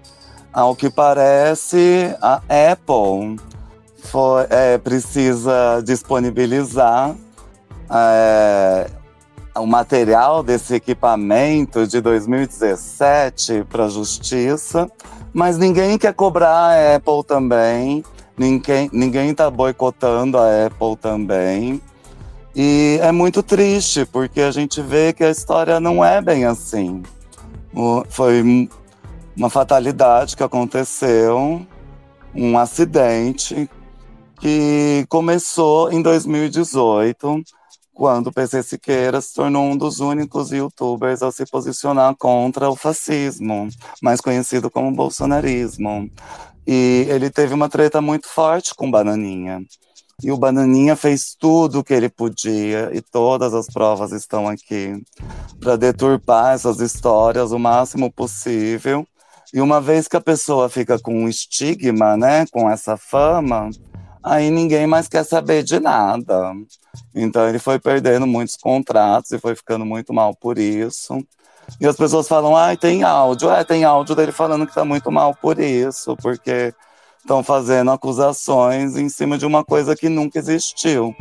Ao 0.52 0.76
que 0.76 0.90
parece, 0.90 2.16
a 2.20 2.42
Apple 2.72 3.40
foi, 4.00 4.48
é, 4.50 4.80
precisa 4.80 5.80
disponibilizar 5.86 7.16
é, 7.88 8.90
o 9.60 9.66
material 9.68 10.44
desse 10.44 10.76
equipamento 10.76 11.88
de 11.88 12.00
2017 12.02 13.66
para 13.70 13.86
a 13.86 13.90
justiça, 13.90 14.90
mas 15.34 15.58
ninguém 15.58 15.98
quer 15.98 16.14
cobrar 16.14 16.74
a 16.74 16.96
Apple 16.96 17.24
também, 17.26 18.04
ninguém 18.38 19.30
está 19.30 19.50
boicotando 19.50 20.38
a 20.38 20.66
Apple 20.66 20.96
também. 20.96 21.82
E 22.56 23.00
é 23.02 23.12
muito 23.12 23.44
triste, 23.44 24.06
porque 24.06 24.42
a 24.42 24.52
gente 24.52 24.82
vê 24.82 25.14
que 25.14 25.24
a 25.24 25.30
história 25.30 25.80
não 25.80 26.04
é 26.04 26.22
bem 26.22 26.46
assim. 26.46 27.04
Foi 28.10 28.70
uma 29.36 29.50
fatalidade 29.50 30.36
que 30.36 30.42
aconteceu, 30.42 31.66
um 32.34 32.58
acidente 32.58 33.70
que 34.40 35.06
começou 35.10 35.92
em 35.92 36.02
2018, 36.02 37.44
quando 37.98 38.28
o 38.28 38.32
PC 38.32 38.62
Siqueira 38.62 39.20
se 39.20 39.34
tornou 39.34 39.66
um 39.66 39.76
dos 39.76 40.00
únicos 40.00 40.52
youtubers 40.52 41.24
a 41.24 41.32
se 41.32 41.48
posicionar 41.48 42.16
contra 42.16 42.70
o 42.70 42.76
fascismo, 42.76 43.68
mais 44.04 44.22
conhecido 44.22 44.70
como 44.70 44.92
bolsonarismo. 44.92 46.08
E 46.68 47.08
ele 47.10 47.32
teve 47.32 47.56
uma 47.56 47.68
treta 47.68 48.00
muito 48.00 48.30
forte 48.30 48.76
com 48.76 48.92
Bananinha. 48.92 49.64
E 50.22 50.32
o 50.32 50.38
Bananinha 50.38 50.96
fez 50.96 51.34
tudo 51.34 51.80
o 51.80 51.84
que 51.84 51.94
ele 51.94 52.08
podia, 52.08 52.92
e 52.94 53.02
todas 53.02 53.56
as 53.56 53.66
provas 53.66 54.12
estão 54.12 54.48
aqui, 54.48 54.94
para 55.60 55.76
deturpar 55.76 56.54
essas 56.54 56.80
histórias 56.80 57.52
o 57.52 57.58
máximo 57.58 58.12
possível. 58.12 59.08
E 59.52 59.60
uma 59.60 59.82
vez 59.82 60.08
que 60.08 60.18
a 60.18 60.22
pessoa 60.22 60.70
fica 60.70 61.00
com 61.00 61.24
um 61.24 61.28
estigma, 61.28 62.16
né, 62.16 62.46
com 62.52 62.70
essa 62.70 62.96
fama, 62.96 63.72
aí 64.24 64.50
ninguém 64.50 64.88
mais 64.88 65.08
quer 65.08 65.24
saber 65.24 65.64
de 65.64 65.80
nada. 65.80 66.54
Então 67.14 67.48
ele 67.48 67.60
foi 67.60 67.80
perdendo 67.80 68.28
muitos 68.28 68.58
contratos 68.58 69.32
e 69.32 69.40
foi 69.40 69.56
ficando 69.56 69.86
muito 69.86 70.14
mal 70.14 70.36
por 70.36 70.58
isso. 70.58 71.24
E 71.82 71.86
as 71.86 71.96
pessoas 71.96 72.28
falam, 72.28 72.56
ah, 72.56 72.76
tem 72.76 73.04
áudio. 73.04 73.50
É, 73.50 73.64
tem 73.64 73.84
áudio 73.84 74.16
dele 74.16 74.32
falando 74.32 74.66
que 74.66 74.74
tá 74.74 74.86
muito 74.86 75.12
mal 75.12 75.36
por 75.36 75.60
isso, 75.60 76.16
porque 76.18 76.74
estão 77.20 77.44
fazendo 77.44 77.92
acusações 77.92 78.96
em 78.96 79.10
cima 79.10 79.38
de 79.38 79.46
uma 79.46 79.64
coisa 79.64 79.96
que 79.96 80.08
nunca 80.08 80.40
existiu. 80.40 81.14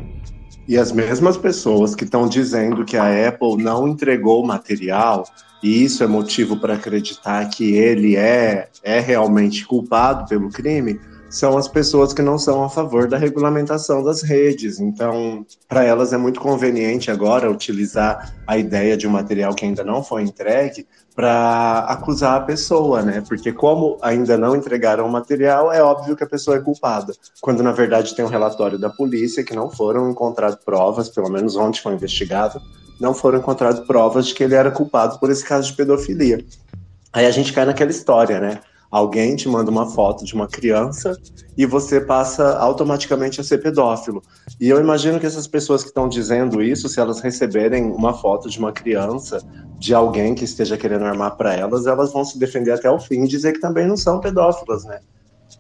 E 0.68 0.76
as 0.76 0.90
mesmas 0.92 1.36
pessoas 1.36 1.94
que 1.94 2.05
estão 2.05 2.28
dizendo 2.28 2.84
que 2.84 2.97
a 2.97 3.28
Apple 3.28 3.57
não 3.57 3.86
entregou 3.86 4.42
o 4.42 4.47
material, 4.47 5.24
e 5.62 5.84
isso 5.84 6.03
é 6.03 6.07
motivo 6.07 6.57
para 6.57 6.74
acreditar 6.74 7.49
que 7.49 7.74
ele 7.74 8.16
é, 8.16 8.68
é 8.82 9.01
realmente 9.01 9.64
culpado 9.64 10.28
pelo 10.28 10.49
crime, 10.49 11.01
são 11.28 11.58
as 11.58 11.66
pessoas 11.66 12.12
que 12.12 12.22
não 12.22 12.38
são 12.38 12.62
a 12.62 12.68
favor 12.68 13.08
da 13.08 13.18
regulamentação 13.18 14.02
das 14.02 14.22
redes. 14.22 14.78
Então, 14.78 15.44
para 15.68 15.84
elas 15.84 16.12
é 16.12 16.16
muito 16.16 16.40
conveniente 16.40 17.10
agora 17.10 17.50
utilizar 17.50 18.34
a 18.46 18.56
ideia 18.56 18.96
de 18.96 19.06
um 19.06 19.10
material 19.10 19.54
que 19.54 19.64
ainda 19.64 19.82
não 19.82 20.02
foi 20.02 20.22
entregue 20.22 20.86
para 21.14 21.80
acusar 21.88 22.36
a 22.36 22.44
pessoa, 22.44 23.02
né? 23.02 23.22
Porque 23.26 23.50
como 23.52 23.98
ainda 24.02 24.36
não 24.36 24.54
entregaram 24.54 25.06
o 25.06 25.10
material, 25.10 25.72
é 25.72 25.82
óbvio 25.82 26.14
que 26.14 26.22
a 26.22 26.28
pessoa 26.28 26.58
é 26.58 26.60
culpada. 26.60 27.14
Quando 27.40 27.62
na 27.62 27.72
verdade 27.72 28.14
tem 28.14 28.24
um 28.24 28.28
relatório 28.28 28.78
da 28.78 28.90
polícia 28.90 29.42
que 29.42 29.56
não 29.56 29.70
foram 29.70 30.10
encontradas 30.10 30.62
provas, 30.62 31.08
pelo 31.08 31.30
menos 31.30 31.56
onde 31.56 31.80
foi 31.80 31.94
investigado, 31.94 32.60
não 33.00 33.14
foram 33.14 33.38
encontradas 33.38 33.80
provas 33.80 34.26
de 34.26 34.34
que 34.34 34.44
ele 34.44 34.54
era 34.54 34.70
culpado 34.70 35.18
por 35.18 35.30
esse 35.30 35.44
caso 35.44 35.68
de 35.68 35.76
pedofilia. 35.76 36.44
Aí 37.12 37.24
a 37.24 37.30
gente 37.30 37.52
cai 37.52 37.64
naquela 37.64 37.90
história, 37.90 38.38
né? 38.38 38.60
Alguém 38.97 39.36
te 39.36 39.47
manda 39.47 39.70
uma 39.70 39.84
foto 39.84 40.24
de 40.24 40.32
uma 40.32 40.49
criança 40.49 41.14
e 41.55 41.66
você 41.66 42.01
passa 42.01 42.57
automaticamente 42.57 43.38
a 43.38 43.44
ser 43.44 43.59
pedófilo. 43.59 44.22
E 44.59 44.70
eu 44.70 44.80
imagino 44.80 45.20
que 45.20 45.26
essas 45.26 45.47
pessoas 45.47 45.82
que 45.82 45.88
estão 45.88 46.09
dizendo 46.09 46.62
isso, 46.62 46.88
se 46.88 46.99
elas 46.99 47.20
receberem 47.20 47.92
uma 47.92 48.14
foto 48.14 48.49
de 48.49 48.59
uma 48.59 48.72
criança, 48.72 49.47
de 49.78 49.92
alguém 49.92 50.34
que 50.34 50.44
esteja 50.44 50.78
querendo 50.78 51.05
armar 51.05 51.36
para 51.36 51.53
elas, 51.53 51.86
elas 51.86 52.11
vão 52.11 52.24
se 52.24 52.38
defender 52.38 52.72
até 52.72 52.90
o 52.90 52.99
fim 52.99 53.24
e 53.24 53.28
dizer 53.28 53.53
que 53.53 53.61
também 53.61 53.86
não 53.86 53.99
são 53.99 54.18
pedófilas, 54.18 54.86
né? 54.86 54.99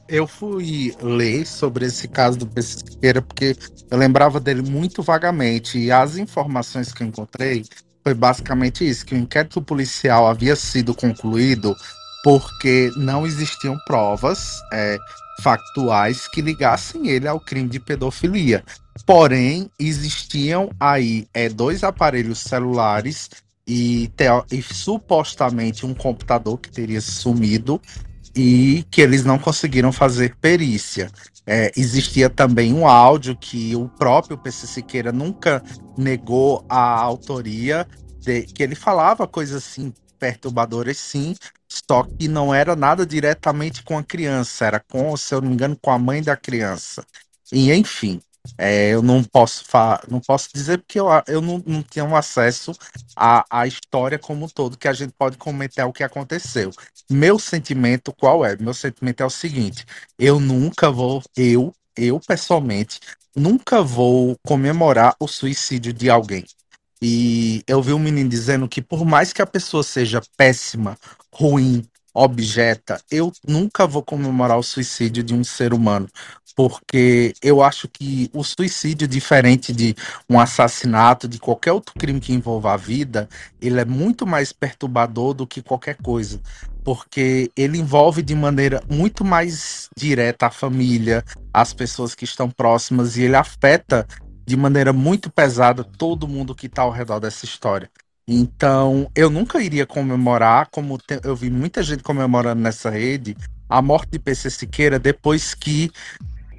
Eu 0.08 0.26
fui 0.26 0.96
ler 1.02 1.46
sobre 1.46 1.84
esse 1.84 2.08
caso 2.08 2.38
do 2.38 2.46
Pesqueira 2.46 3.20
porque 3.20 3.54
eu 3.90 3.98
lembrava 3.98 4.40
dele 4.40 4.62
muito 4.62 5.02
vagamente 5.02 5.78
e 5.78 5.92
as 5.92 6.16
informações 6.16 6.90
que 6.90 7.02
eu 7.02 7.06
encontrei 7.06 7.66
foi 8.02 8.14
basicamente 8.14 8.88
isso, 8.88 9.04
que 9.04 9.14
o 9.14 9.18
inquérito 9.18 9.60
policial 9.60 10.26
havia 10.26 10.56
sido 10.56 10.94
concluído 10.94 11.76
porque 12.22 12.90
não 12.96 13.26
existiam 13.26 13.78
provas 13.86 14.60
é, 14.72 14.98
factuais 15.40 16.26
que 16.28 16.40
ligassem 16.40 17.08
ele 17.08 17.28
ao 17.28 17.40
crime 17.40 17.68
de 17.68 17.80
pedofilia. 17.80 18.64
Porém, 19.04 19.70
existiam 19.78 20.70
aí 20.80 21.28
é, 21.32 21.48
dois 21.48 21.84
aparelhos 21.84 22.38
celulares 22.38 23.30
e, 23.66 24.10
e, 24.50 24.62
supostamente 24.62 25.84
um 25.84 25.92
computador 25.92 26.58
que 26.58 26.70
teria 26.70 27.00
sumido 27.00 27.80
e 28.34 28.84
que 28.90 29.00
eles 29.00 29.24
não 29.24 29.38
conseguiram 29.38 29.92
fazer 29.92 30.36
perícia. 30.36 31.10
É, 31.46 31.70
existia 31.76 32.28
também 32.28 32.72
um 32.72 32.86
áudio 32.86 33.36
que 33.36 33.74
o 33.76 33.88
próprio 33.88 34.36
PC 34.36 34.66
Siqueira 34.66 35.12
nunca 35.12 35.62
negou 35.96 36.64
a 36.68 37.00
autoria, 37.00 37.86
de, 38.20 38.42
que 38.42 38.62
ele 38.62 38.74
falava 38.74 39.26
coisas 39.26 39.64
assim 39.64 39.92
perturbadoras 40.18 40.98
sim, 40.98 41.34
só 41.68 42.02
que 42.04 42.28
não 42.28 42.54
era 42.54 42.74
nada 42.76 43.06
diretamente 43.06 43.82
com 43.82 43.98
a 43.98 44.04
criança, 44.04 44.66
era 44.66 44.80
com, 44.80 45.16
se 45.16 45.34
eu 45.34 45.40
não 45.40 45.48
me 45.48 45.54
engano, 45.54 45.76
com 45.80 45.90
a 45.90 45.98
mãe 45.98 46.22
da 46.22 46.36
criança. 46.36 47.04
E 47.52 47.72
enfim, 47.72 48.20
é, 48.58 48.90
eu 48.90 49.02
não 49.02 49.22
posso 49.24 49.64
não 50.08 50.20
posso 50.20 50.48
dizer 50.52 50.78
porque 50.78 50.98
eu, 51.00 51.06
eu 51.26 51.40
não, 51.40 51.62
não 51.66 51.82
tenho 51.82 52.14
acesso 52.16 52.72
à, 53.14 53.44
à 53.50 53.66
história 53.66 54.18
como 54.18 54.44
um 54.46 54.48
todo, 54.48 54.78
que 54.78 54.88
a 54.88 54.92
gente 54.92 55.12
pode 55.18 55.36
comentar 55.36 55.86
o 55.86 55.92
que 55.92 56.02
aconteceu. 56.04 56.70
Meu 57.10 57.38
sentimento 57.38 58.12
qual 58.12 58.44
é? 58.44 58.56
Meu 58.56 58.74
sentimento 58.74 59.22
é 59.22 59.26
o 59.26 59.30
seguinte: 59.30 59.84
eu 60.18 60.40
nunca 60.40 60.90
vou, 60.90 61.22
eu, 61.36 61.72
eu 61.96 62.20
pessoalmente, 62.20 63.00
nunca 63.34 63.82
vou 63.82 64.36
comemorar 64.46 65.14
o 65.20 65.28
suicídio 65.28 65.92
de 65.92 66.10
alguém. 66.10 66.44
E 67.00 67.62
eu 67.66 67.82
vi 67.82 67.92
um 67.92 67.98
menino 67.98 68.28
dizendo 68.28 68.68
que 68.68 68.80
por 68.80 69.04
mais 69.04 69.32
que 69.32 69.42
a 69.42 69.46
pessoa 69.46 69.82
seja 69.82 70.22
péssima, 70.36 70.96
ruim, 71.32 71.84
objeta, 72.14 72.98
eu 73.10 73.30
nunca 73.46 73.86
vou 73.86 74.02
comemorar 74.02 74.58
o 74.58 74.62
suicídio 74.62 75.22
de 75.22 75.34
um 75.34 75.44
ser 75.44 75.74
humano, 75.74 76.08
porque 76.56 77.34
eu 77.42 77.62
acho 77.62 77.86
que 77.86 78.30
o 78.32 78.42
suicídio, 78.42 79.06
diferente 79.06 79.70
de 79.70 79.94
um 80.28 80.40
assassinato, 80.40 81.28
de 81.28 81.38
qualquer 81.38 81.72
outro 81.72 81.92
crime 81.98 82.18
que 82.18 82.32
envolva 82.32 82.72
a 82.72 82.76
vida, 82.78 83.28
ele 83.60 83.78
é 83.78 83.84
muito 83.84 84.26
mais 84.26 84.50
perturbador 84.50 85.34
do 85.34 85.46
que 85.46 85.60
qualquer 85.60 85.96
coisa, 85.96 86.40
porque 86.82 87.50
ele 87.54 87.76
envolve 87.76 88.22
de 88.22 88.34
maneira 88.34 88.82
muito 88.88 89.22
mais 89.22 89.90
direta 89.94 90.46
a 90.46 90.50
família, 90.50 91.22
as 91.52 91.74
pessoas 91.74 92.14
que 92.14 92.24
estão 92.24 92.48
próximas, 92.48 93.18
e 93.18 93.24
ele 93.24 93.36
afeta 93.36 94.06
de 94.46 94.56
maneira 94.56 94.92
muito 94.92 95.30
pesada 95.30 95.82
todo 95.82 96.28
mundo 96.28 96.54
que 96.54 96.66
está 96.66 96.82
ao 96.82 96.90
redor 96.90 97.18
dessa 97.18 97.44
história. 97.44 97.90
Então, 98.28 99.10
eu 99.14 99.30
nunca 99.30 99.60
iria 99.60 99.86
comemorar, 99.86 100.68
como 100.70 100.98
te, 100.98 101.20
eu 101.22 101.36
vi 101.36 101.50
muita 101.50 101.82
gente 101.82 102.02
comemorando 102.02 102.60
nessa 102.60 102.90
rede, 102.90 103.36
a 103.68 103.82
morte 103.82 104.10
de 104.12 104.18
PC 104.18 104.50
Siqueira 104.50 104.98
depois 104.98 105.54
que 105.54 105.90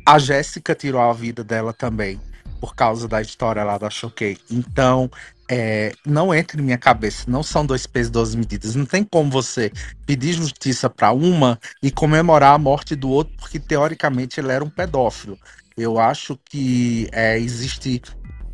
a 0.05 0.17
Jéssica 0.17 0.73
tirou 0.73 1.01
a 1.01 1.11
vida 1.11 1.43
dela 1.43 1.73
também, 1.73 2.19
por 2.61 2.73
causa 2.75 3.07
da 3.07 3.21
história 3.21 3.63
lá 3.63 3.77
da 3.77 3.89
Choquei. 3.89 4.37
Então, 4.49 5.09
é, 5.49 5.93
não 6.05 6.33
entra 6.33 6.59
em 6.59 6.63
minha 6.63 6.77
cabeça, 6.77 7.25
não 7.27 7.43
são 7.43 7.65
dois 7.65 7.85
pesos, 7.85 8.11
duas 8.11 8.35
medidas. 8.35 8.75
Não 8.75 8.85
tem 8.85 9.03
como 9.03 9.29
você 9.29 9.71
pedir 10.05 10.33
justiça 10.33 10.89
para 10.89 11.11
uma 11.11 11.59
e 11.81 11.91
comemorar 11.91 12.53
a 12.53 12.57
morte 12.57 12.95
do 12.95 13.09
outro, 13.09 13.33
porque 13.37 13.59
teoricamente 13.59 14.39
ele 14.39 14.51
era 14.51 14.63
um 14.63 14.69
pedófilo. 14.69 15.37
Eu 15.77 15.99
acho 15.99 16.35
que 16.43 17.07
é, 17.11 17.37
existe 17.37 18.01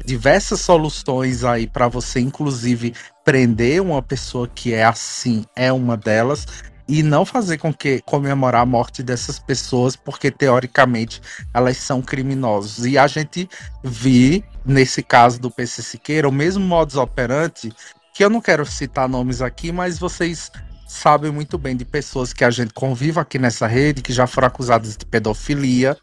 diversas 0.05 0.59
soluções 0.59 1.45
aí 1.45 1.65
para 1.65 1.88
você, 1.88 2.19
inclusive, 2.19 2.93
prender 3.24 3.82
uma 3.82 4.01
pessoa 4.01 4.45
que 4.45 4.74
é 4.74 4.84
assim, 4.84 5.45
é 5.55 5.71
uma 5.71 5.95
delas, 5.95 6.45
e 6.86 7.01
não 7.01 7.26
fazer 7.26 7.59
com 7.59 7.74
que 7.74 8.01
comemorar 8.01 8.63
a 8.63 8.65
morte 8.65 9.01
dessas 9.01 9.39
pessoas, 9.39 9.95
porque 9.95 10.30
teoricamente 10.30 11.21
elas 11.53 11.78
são 11.78 12.01
criminosos. 12.01 12.86
E 12.86 12.97
a 12.97 13.07
gente 13.07 13.47
vi, 13.82 14.43
nesse 14.65 15.01
caso 15.01 15.39
do 15.39 15.49
PC 15.49 15.82
Siqueira, 15.82 16.28
o 16.28 16.32
mesmo 16.32 16.65
modus 16.65 16.97
operandi, 16.97 17.71
que 18.13 18.26
eu 18.26 18.30
não 18.30 18.41
quero 18.41 18.65
citar 18.65 19.07
nomes 19.07 19.41
aqui, 19.41 19.71
mas 19.71 19.97
vocês 19.97 20.51
sabem 20.86 21.32
muito 21.32 21.57
bem 21.57 21.78
de 21.78 21.86
pessoas 21.86 22.34
que 22.34 22.43
a 22.43 22.51
gente 22.51 22.74
convive 22.74 23.17
aqui 23.17 23.39
nessa 23.39 23.65
rede, 23.65 24.01
que 24.01 24.11
já 24.11 24.28
foram 24.28 24.49
acusadas 24.49 24.97
de 24.97 25.05
pedofilia 25.05 25.97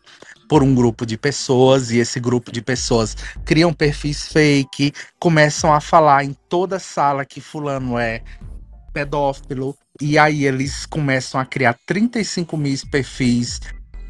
por 0.51 0.65
um 0.65 0.75
grupo 0.75 1.07
de 1.07 1.17
pessoas, 1.17 1.93
e 1.93 1.99
esse 1.99 2.19
grupo 2.19 2.51
de 2.51 2.61
pessoas 2.61 3.17
criam 3.45 3.73
perfis 3.73 4.27
fake, 4.27 4.93
começam 5.17 5.73
a 5.73 5.81
falar 5.81 6.25
em 6.25 6.35
toda 6.49 6.81
sala 6.81 7.25
que 7.25 7.41
fulano 7.41 7.97
é 7.97 8.21
pedófilo, 8.93 9.77
e 10.01 10.19
aí 10.19 10.45
eles 10.45 10.85
começam 10.85 11.41
a 11.41 11.47
criar 11.47 11.77
35 11.87 12.57
mil 12.57 12.77
perfis 12.91 13.61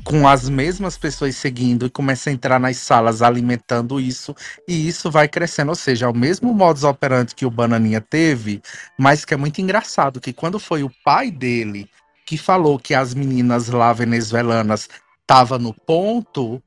com 0.03 0.27
as 0.27 0.49
mesmas 0.49 0.97
pessoas 0.97 1.37
seguindo 1.37 1.85
e 1.85 1.91
começa 1.91 2.31
a 2.31 2.33
entrar 2.33 2.59
nas 2.59 2.79
salas 2.79 3.21
alimentando 3.21 4.01
isso 4.01 4.35
e 4.67 4.89
isso 4.89 5.11
vai 5.11 5.29
crescendo, 5.29 5.69
ou 5.69 5.75
seja, 5.75 6.07
é 6.07 6.09
o 6.09 6.17
mesmo 6.17 6.55
modus 6.55 6.85
operandi 6.85 7.35
que 7.35 7.45
o 7.45 7.51
Bananinha 7.51 8.01
teve, 8.01 8.63
mas 8.99 9.27
que 9.27 9.35
é 9.35 9.37
muito 9.37 9.61
engraçado 9.61 10.19
que 10.19 10.33
quando 10.33 10.59
foi 10.59 10.83
o 10.83 10.91
pai 11.05 11.31
dele 11.31 11.87
que 12.25 12.39
falou 12.39 12.79
que 12.79 12.95
as 12.95 13.13
meninas 13.13 13.69
lá 13.69 13.93
venezuelanas 13.93 14.89
estavam 15.31 15.61
no 15.61 15.73
ponto, 15.73 16.61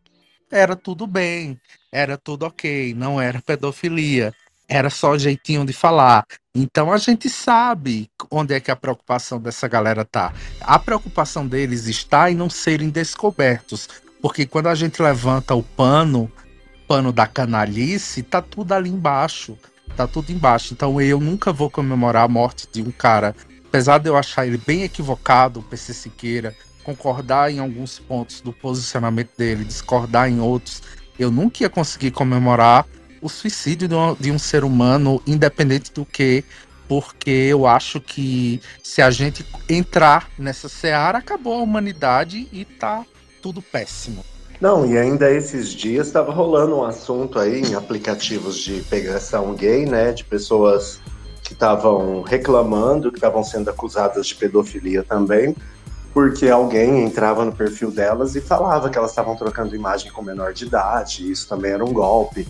era 0.50 0.74
tudo 0.74 1.06
bem, 1.06 1.60
era 1.92 2.18
tudo 2.18 2.46
ok, 2.46 2.94
não 2.94 3.20
era 3.20 3.42
pedofilia 3.42 4.34
era 4.68 4.90
só 4.90 5.18
jeitinho 5.18 5.66
de 5.66 5.74
falar. 5.74 6.26
Então 6.56 6.92
a 6.92 6.98
gente 6.98 7.30
sabe 7.30 8.10
onde 8.32 8.54
é 8.54 8.60
que 8.60 8.72
a 8.72 8.76
preocupação 8.76 9.40
dessa 9.40 9.68
galera 9.68 10.06
tá. 10.06 10.34
A 10.62 10.80
preocupação 10.80 11.46
deles 11.46 11.88
está 11.88 12.32
em 12.32 12.36
não 12.36 12.50
serem 12.50 12.90
descobertos, 12.90 13.90
porque 14.22 14.46
quando 14.46 14.68
a 14.68 14.76
gente 14.76 15.02
levanta 15.02 15.54
o 15.54 15.62
pano, 15.62 16.32
pano 16.88 17.12
da 17.12 17.28
canalice, 17.28 18.24
tá 18.24 18.42
tudo 18.42 18.72
ali 18.72 18.90
embaixo. 18.90 19.58
Tá 19.96 20.08
tudo 20.08 20.32
embaixo. 20.32 20.74
Então 20.74 21.00
eu 21.02 21.20
nunca 21.20 21.52
vou 21.52 21.70
comemorar 21.70 22.24
a 22.24 22.28
morte 22.28 22.68
de 22.72 22.82
um 22.82 22.92
cara, 22.92 23.36
apesar 23.68 23.98
de 23.98 24.10
eu 24.10 24.16
achar 24.16 24.48
ele 24.48 24.58
bem 24.58 24.84
equivocado, 24.84 25.60
o 25.60 25.64
PC 25.64 25.94
Siqueira, 25.94 26.56
concordar 26.84 27.52
em 27.52 27.60
alguns 27.60 28.00
pontos 28.00 28.42
do 28.42 28.52
posicionamento 28.52 29.32
dele, 29.38 29.64
discordar 29.64 30.30
em 30.30 30.40
outros, 30.40 30.82
eu 31.18 31.32
nunca 31.32 31.64
ia 31.64 31.70
conseguir 31.70 32.12
comemorar 32.12 32.86
o 33.22 33.30
suicídio 33.30 33.88
de 33.88 33.96
um, 33.96 34.16
de 34.16 34.32
um 34.32 34.40
ser 34.40 34.64
humano, 34.64 35.22
independente 35.26 35.92
do 35.94 36.06
que, 36.06 36.44
porque 36.88 37.30
eu 37.30 37.66
acho 37.66 38.02
que 38.02 38.62
se 38.84 39.02
a 39.02 39.10
gente 39.10 39.46
entrar 39.70 40.30
nessa 40.38 40.68
seara, 40.68 41.18
acabou 41.20 41.54
a 41.54 41.64
humanidade 41.64 42.48
e 42.52 42.66
tá 42.66 43.06
tudo 43.42 43.62
péssimo. 43.62 44.24
Não, 44.60 44.86
e 44.86 44.98
ainda 44.98 45.30
esses 45.32 45.70
dias 45.70 46.08
estava 46.08 46.32
rolando 46.32 46.78
um 46.78 46.84
assunto 46.84 47.40
aí 47.40 47.62
em 47.62 47.76
aplicativos 47.76 48.58
de 48.58 48.82
pegação 48.84 49.54
gay, 49.56 49.86
né? 49.86 50.14
De 50.14 50.24
pessoas 50.24 51.02
que 51.44 51.54
estavam 51.54 52.22
reclamando, 52.22 53.12
que 53.12 53.18
estavam 53.18 53.44
sendo 53.44 53.70
acusadas 53.70 54.28
de 54.28 54.36
pedofilia 54.36 55.04
também, 55.04 55.54
porque 56.14 56.48
alguém 56.48 57.04
entrava 57.04 57.44
no 57.44 57.52
perfil 57.52 57.90
delas 57.90 58.36
e 58.36 58.42
falava 58.42 58.90
que 58.90 58.98
elas 58.98 59.12
estavam 59.12 59.36
trocando 59.36 59.76
imagem 59.76 60.12
com 60.12 60.22
menor 60.22 60.54
de 60.54 60.66
idade, 60.66 61.32
isso 61.32 61.50
também 61.50 61.72
era 61.72 61.84
um 61.84 61.92
golpe. 61.92 62.48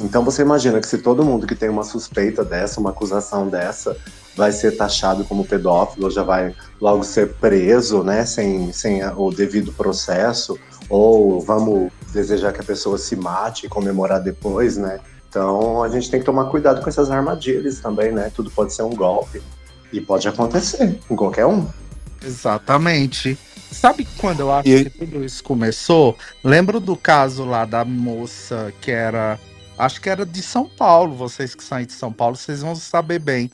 Então 0.00 0.22
você 0.22 0.42
imagina 0.42 0.78
que 0.80 0.86
se 0.86 0.98
todo 0.98 1.24
mundo 1.24 1.46
que 1.46 1.54
tem 1.54 1.68
uma 1.68 1.82
suspeita 1.82 2.44
dessa, 2.44 2.78
uma 2.78 2.90
acusação 2.90 3.48
dessa, 3.48 3.96
vai 4.36 4.52
ser 4.52 4.76
taxado 4.76 5.24
como 5.24 5.44
pedófilo, 5.44 6.10
já 6.10 6.22
vai 6.22 6.54
logo 6.80 7.02
ser 7.02 7.34
preso, 7.34 8.04
né, 8.04 8.24
sem, 8.24 8.72
sem 8.72 9.02
o 9.04 9.30
devido 9.30 9.72
processo, 9.72 10.56
ou 10.88 11.40
vamos 11.40 11.90
desejar 12.12 12.52
que 12.52 12.60
a 12.60 12.64
pessoa 12.64 12.96
se 12.98 13.16
mate 13.16 13.66
e 13.66 13.68
comemorar 13.68 14.22
depois, 14.22 14.76
né? 14.76 15.00
Então 15.28 15.82
a 15.82 15.88
gente 15.88 16.10
tem 16.10 16.20
que 16.20 16.26
tomar 16.26 16.46
cuidado 16.46 16.80
com 16.80 16.88
essas 16.88 17.10
armadilhas 17.10 17.80
também, 17.80 18.12
né? 18.12 18.30
Tudo 18.34 18.50
pode 18.50 18.72
ser 18.72 18.82
um 18.82 18.94
golpe 18.94 19.42
e 19.92 20.00
pode 20.00 20.28
acontecer 20.28 20.98
com 21.08 21.16
qualquer 21.16 21.44
um. 21.46 21.66
Exatamente. 22.24 23.38
Sabe 23.70 24.06
quando 24.16 24.40
eu 24.40 24.52
acho 24.52 24.68
E- 24.68 24.84
que 24.84 24.90
tudo 24.90 25.24
isso 25.24 25.42
começou? 25.44 26.16
Lembro 26.42 26.80
do 26.80 26.96
caso 26.96 27.44
lá 27.44 27.64
da 27.64 27.84
moça 27.84 28.72
que 28.80 28.90
era. 28.90 29.38
Acho 29.76 30.00
que 30.00 30.08
era 30.10 30.24
de 30.26 30.42
São 30.42 30.66
Paulo. 30.68 31.14
Vocês 31.14 31.54
que 31.54 31.62
aí 31.72 31.86
de 31.86 31.92
São 31.92 32.12
Paulo, 32.12 32.34
vocês 32.36 32.62
vão 32.62 32.74
saber 32.74 33.18
bem. 33.18 33.50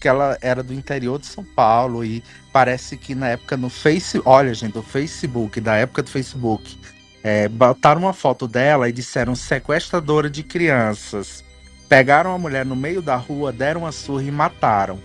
Que 0.00 0.08
ela 0.08 0.38
era 0.40 0.62
do 0.62 0.72
interior 0.72 1.18
de 1.18 1.26
São 1.26 1.44
Paulo. 1.44 2.04
E 2.04 2.22
parece 2.52 2.96
que 2.96 3.14
na 3.14 3.28
época 3.28 3.56
no 3.56 3.68
Face. 3.68 4.20
Olha, 4.24 4.54
gente, 4.54 4.78
o 4.78 4.82
Facebook, 4.82 5.60
da 5.60 5.74
época 5.76 6.02
do 6.02 6.10
Facebook. 6.10 6.78
é, 7.22 7.48
botaram 7.48 8.02
uma 8.02 8.12
foto 8.12 8.46
dela 8.46 8.88
e 8.88 8.92
disseram 8.92 9.34
sequestradora 9.34 10.30
de 10.30 10.42
crianças. 10.44 11.44
Pegaram 11.88 12.32
a 12.32 12.38
mulher 12.38 12.64
no 12.64 12.76
meio 12.76 13.02
da 13.02 13.16
rua, 13.16 13.52
deram 13.52 13.82
uma 13.82 13.92
surra 13.92 14.22
e 14.22 14.30
mataram. 14.30 14.98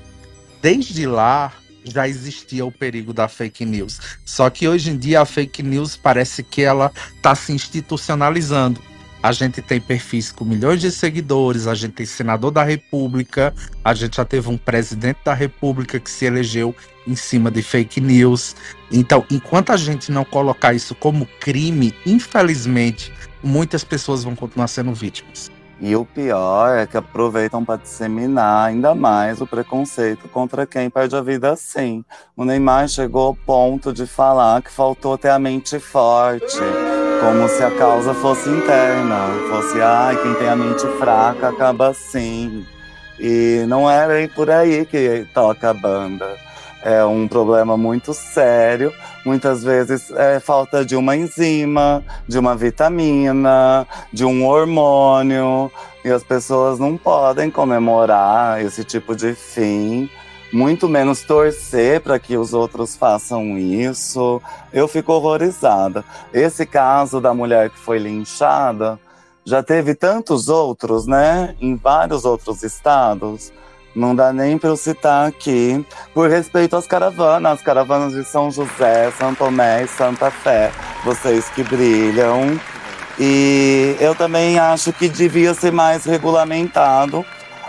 Desde 0.61 1.05
lá 1.07 1.51
já 1.84 2.08
existia 2.08 2.66
o 2.66 2.72
perigo 2.72 3.14
da 3.14 3.28
fake 3.28 3.66
news. 3.66 4.00
Só 4.26 4.50
que 4.50 4.68
hoje 4.68 4.92
em 4.92 4.98
dia 4.98 5.22
a 5.22 5.26
fake 5.26 5.64
news 5.64 5.96
parece 5.96 6.44
que 6.44 6.62
ela 6.62 6.92
está 7.16 7.36
se 7.36 7.52
institucionalizando. 7.52 8.82
A 9.22 9.32
gente 9.32 9.62
tem 9.62 9.80
perfis 9.80 10.34
com 10.34 10.44
milhões 10.44 10.82
de 10.82 10.92
seguidores, 10.92 11.66
a 11.66 11.74
gente 11.74 11.94
tem 11.94 12.06
senador 12.06 12.52
da 12.52 12.62
República, 12.62 13.54
a 13.82 13.94
gente 13.94 14.18
já 14.18 14.26
teve 14.26 14.50
um 14.50 14.58
presidente 14.58 15.20
da 15.24 15.34
República 15.34 15.98
que 15.98 16.12
se 16.12 16.26
elegeu 16.26 16.76
em 17.08 17.16
cima 17.16 17.50
de 17.50 17.62
fake 17.62 18.02
news. 18.02 18.54
Então, 18.92 19.26
enquanto 19.32 19.72
a 19.72 19.78
gente 19.78 20.12
não 20.12 20.26
colocar 20.26 20.74
isso 20.74 20.94
como 20.94 21.26
crime, 21.40 21.94
infelizmente, 22.06 23.14
muitas 23.42 23.84
pessoas 23.86 24.26
vão 24.26 24.36
continuar 24.36 24.68
sendo 24.68 24.94
vítimas. 24.94 25.50
E 25.86 25.98
o 25.98 26.06
pior 26.06 26.78
é 26.78 26.88
que 26.88 26.96
aproveitam 26.96 27.66
para 27.66 27.82
disseminar 27.82 28.70
ainda 28.70 28.96
mais 28.96 29.42
o 29.42 29.46
preconceito 29.46 30.30
contra 30.30 30.66
quem 30.66 30.90
perde 30.90 31.14
a 31.14 31.20
vida 31.20 31.52
assim. 31.52 32.06
O 32.38 32.46
Neymar 32.46 32.88
chegou 32.88 33.28
ao 33.28 33.36
ponto 33.36 33.92
de 33.92 34.08
falar 34.08 34.62
que 34.62 34.72
faltou 34.72 35.18
ter 35.18 35.28
a 35.28 35.38
mente 35.38 35.78
forte, 35.80 36.58
como 37.20 37.50
se 37.50 37.62
a 37.62 37.72
causa 37.72 38.14
fosse 38.14 38.48
interna, 38.48 39.28
fosse 39.50 39.82
ai, 39.82 40.16
quem 40.24 40.34
tem 40.36 40.48
a 40.48 40.56
mente 40.56 40.88
fraca 40.98 41.50
acaba 41.50 41.90
assim. 41.90 42.66
E 43.20 43.66
não 43.68 43.92
é 43.92 44.08
bem 44.08 44.30
por 44.30 44.50
aí 44.50 44.86
que 44.86 45.28
toca 45.34 45.72
a 45.72 45.74
banda. 45.74 46.34
É 46.84 47.04
um 47.06 47.30
problema 47.30 47.78
muito 47.78 48.14
sério. 48.14 48.92
Muitas 49.26 49.64
vezes 49.64 50.12
é 50.12 50.38
falta 50.42 50.84
de 50.84 50.98
uma 50.98 51.16
enzima, 51.16 52.04
de 52.28 52.38
uma 52.38 52.58
vitamina, 52.58 53.88
de 54.12 54.26
um 54.26 54.46
hormônio. 54.46 55.72
E 56.04 56.10
as 56.10 56.24
pessoas 56.24 56.80
não 56.80 56.98
podem 56.98 57.50
comemorar 57.50 58.62
esse 58.62 58.84
tipo 58.84 59.16
de 59.16 59.34
fim, 59.34 60.10
muito 60.52 60.90
menos 60.90 61.22
torcer 61.22 62.02
para 62.02 62.20
que 62.20 62.36
os 62.36 62.54
outros 62.54 62.98
façam 62.98 63.58
isso. 63.58 64.42
Eu 64.74 64.86
fico 64.86 65.14
horrorizada. 65.14 66.04
Esse 66.34 66.66
caso 66.66 67.22
da 67.22 67.34
mulher 67.34 67.70
que 67.70 67.80
foi 67.80 67.98
linchada 67.98 69.00
já 69.46 69.64
teve 69.64 69.96
tantos 69.96 70.50
outros, 70.50 71.08
né? 71.08 71.56
Em 71.62 71.78
vários 71.78 72.26
outros 72.26 72.62
estados. 72.62 73.54
Não 73.96 74.16
dá 74.16 74.34
nem 74.34 74.58
para 74.58 74.70
eu 74.70 74.78
citar 74.78 75.28
aqui, 75.28 75.86
por 76.14 76.30
respeito 76.30 76.76
às 76.76 76.88
caravanas, 76.88 77.54
as 77.54 77.62
caravanas 77.62 78.14
de 78.14 78.24
São 78.24 78.50
José, 78.50 79.12
São 79.12 79.36
Tomé 79.36 79.84
e 79.84 79.88
Santa 79.88 80.32
Fé, 80.32 80.72
vocês 81.04 81.48
que 81.50 81.64
brilham. 81.64 82.60
E 83.20 83.96
eu 84.00 84.16
também 84.16 84.58
acho 84.58 84.91
que 84.91 85.08
devia 85.08 85.54
ser 85.54 85.72
mais 85.72 86.06
regulamentado. 86.06 87.24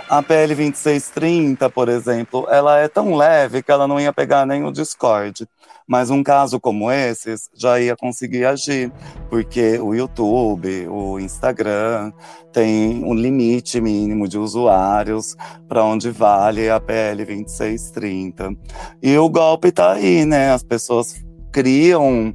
A 0.08 0.22
PL 0.22 0.54
2630, 0.54 1.68
por 1.70 1.88
exemplo, 1.88 2.46
ela 2.50 2.78
é 2.78 2.88
tão 2.88 3.14
leve 3.14 3.62
que 3.62 3.70
ela 3.70 3.86
não 3.86 4.00
ia 4.00 4.12
pegar 4.12 4.46
nem 4.46 4.64
o 4.64 4.70
Discord. 4.70 5.46
Mas 5.86 6.08
um 6.08 6.22
caso 6.22 6.58
como 6.58 6.90
esses 6.90 7.50
já 7.54 7.78
ia 7.78 7.94
conseguir 7.94 8.46
agir, 8.46 8.90
porque 9.28 9.78
o 9.78 9.94
YouTube, 9.94 10.88
o 10.88 11.20
Instagram 11.20 12.10
tem 12.52 13.04
um 13.04 13.12
limite 13.12 13.80
mínimo 13.80 14.26
de 14.26 14.38
usuários 14.38 15.36
para 15.68 15.84
onde 15.84 16.10
vale 16.10 16.70
a 16.70 16.80
PL 16.80 17.24
2630. 17.24 18.56
E 19.02 19.16
o 19.18 19.28
golpe 19.28 19.70
tá 19.70 19.92
aí, 19.92 20.24
né? 20.24 20.52
As 20.52 20.62
pessoas 20.62 21.22
criam 21.52 22.34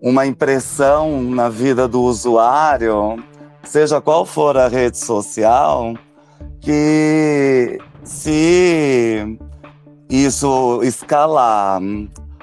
uma 0.00 0.24
impressão 0.24 1.20
na 1.22 1.48
vida 1.48 1.88
do 1.88 2.02
usuário, 2.02 3.22
seja 3.64 4.00
qual 4.00 4.24
for 4.24 4.56
a 4.56 4.68
rede 4.68 4.98
social, 4.98 5.94
que 6.60 7.78
se 8.04 9.38
isso 10.08 10.80
escalar 10.82 11.80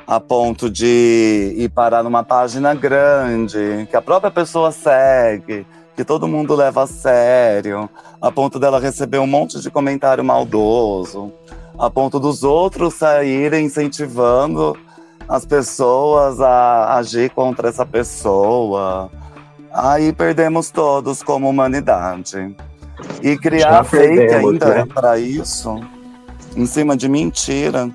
a 0.07 0.19
ponto 0.19 0.69
de 0.69 1.53
ir 1.57 1.69
parar 1.69 2.03
numa 2.03 2.23
página 2.23 2.73
grande, 2.73 3.87
que 3.89 3.95
a 3.95 4.01
própria 4.01 4.29
pessoa 4.29 4.71
segue, 4.71 5.65
que 5.95 6.03
todo 6.03 6.27
mundo 6.27 6.55
leva 6.55 6.83
a 6.83 6.87
sério, 6.87 7.89
a 8.21 8.31
ponto 8.31 8.59
dela 8.59 8.79
receber 8.79 9.17
um 9.17 9.27
monte 9.27 9.59
de 9.59 9.71
comentário 9.71 10.23
maldoso, 10.23 11.31
a 11.77 11.89
ponto 11.89 12.19
dos 12.19 12.43
outros 12.43 12.93
saírem 12.93 13.65
incentivando 13.65 14.77
as 15.27 15.45
pessoas 15.45 16.39
a 16.39 16.95
agir 16.97 17.31
contra 17.31 17.69
essa 17.69 17.85
pessoa. 17.85 19.09
Aí 19.73 20.13
perdemos 20.13 20.69
todos 20.69 21.23
como 21.23 21.49
humanidade. 21.49 22.55
E 23.21 23.37
criar 23.37 23.83
fake 23.83 24.33
ainda 24.33 24.67
né? 24.67 24.85
para 24.85 25.19
isso, 25.19 25.81
em 26.55 26.65
cima 26.65 26.95
de 26.95 27.09
mentira. 27.09 27.89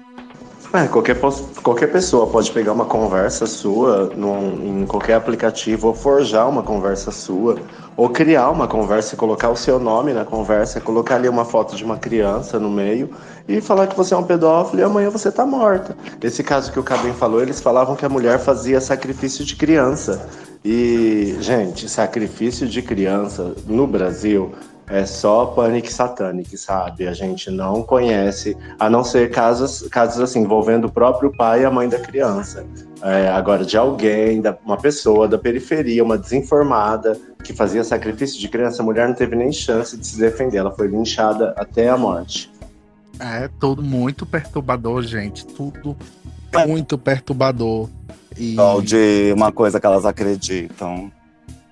É, 0.72 0.86
qualquer, 0.86 1.18
qualquer 1.64 1.88
pessoa 1.90 2.28
pode 2.28 2.52
pegar 2.52 2.72
uma 2.72 2.84
conversa 2.84 3.44
sua 3.44 4.08
num- 4.14 4.82
em 4.82 4.86
qualquer 4.86 5.14
aplicativo, 5.14 5.88
ou 5.88 5.94
forjar 5.94 6.48
uma 6.48 6.62
conversa 6.62 7.10
sua, 7.10 7.56
ou 7.96 8.08
criar 8.08 8.50
uma 8.50 8.68
conversa 8.68 9.16
e 9.16 9.18
colocar 9.18 9.50
o 9.50 9.56
seu 9.56 9.80
nome 9.80 10.12
na 10.12 10.24
conversa, 10.24 10.80
colocar 10.80 11.16
ali 11.16 11.28
uma 11.28 11.44
foto 11.44 11.74
de 11.74 11.84
uma 11.84 11.96
criança 11.98 12.56
no 12.60 12.70
meio 12.70 13.10
e 13.48 13.60
falar 13.60 13.88
que 13.88 13.96
você 13.96 14.14
é 14.14 14.16
um 14.16 14.22
pedófilo 14.22 14.80
e 14.80 14.84
amanhã 14.84 15.10
você 15.10 15.32
tá 15.32 15.44
morta. 15.44 15.96
Esse 16.22 16.44
caso 16.44 16.70
que 16.70 16.78
o 16.78 16.84
Cabem 16.84 17.12
falou, 17.14 17.42
eles 17.42 17.60
falavam 17.60 17.96
que 17.96 18.06
a 18.06 18.08
mulher 18.08 18.38
fazia 18.38 18.80
sacrifício 18.80 19.44
de 19.44 19.56
criança. 19.56 20.24
E, 20.64 21.36
gente, 21.40 21.88
sacrifício 21.88 22.68
de 22.68 22.80
criança 22.80 23.54
no 23.66 23.88
Brasil 23.88 24.52
é 24.90 25.06
só 25.06 25.46
panic 25.46 25.90
satanic, 25.92 26.58
sabe? 26.58 27.06
A 27.06 27.12
gente 27.12 27.48
não 27.48 27.82
conhece, 27.82 28.56
a 28.78 28.90
não 28.90 29.04
ser 29.04 29.30
casos, 29.30 29.86
casos 29.88 30.20
assim, 30.20 30.40
envolvendo 30.40 30.86
o 30.86 30.92
próprio 30.92 31.30
pai 31.30 31.62
e 31.62 31.64
a 31.64 31.70
mãe 31.70 31.88
da 31.88 31.98
criança. 31.98 32.66
É, 33.00 33.28
agora, 33.28 33.64
de 33.64 33.76
alguém, 33.76 34.42
da, 34.42 34.56
uma 34.64 34.76
pessoa 34.76 35.28
da 35.28 35.38
periferia, 35.38 36.02
uma 36.02 36.18
desinformada, 36.18 37.16
que 37.44 37.52
fazia 37.52 37.84
sacrifício 37.84 38.38
de 38.40 38.48
criança, 38.48 38.82
a 38.82 38.84
mulher 38.84 39.06
não 39.06 39.14
teve 39.14 39.36
nem 39.36 39.52
chance 39.52 39.96
de 39.96 40.04
se 40.04 40.18
defender, 40.18 40.58
ela 40.58 40.72
foi 40.72 40.88
linchada 40.88 41.54
até 41.56 41.88
a 41.88 41.96
morte. 41.96 42.50
É 43.20 43.48
tudo 43.60 43.82
muito 43.82 44.26
perturbador, 44.26 45.02
gente. 45.02 45.46
Tudo 45.46 45.96
muito 46.66 46.98
perturbador. 46.98 47.88
E, 48.36 48.56
Só 48.56 48.80
de 48.80 49.32
uma 49.36 49.52
coisa 49.52 49.78
que 49.78 49.86
elas 49.86 50.04
acreditam. 50.04 51.12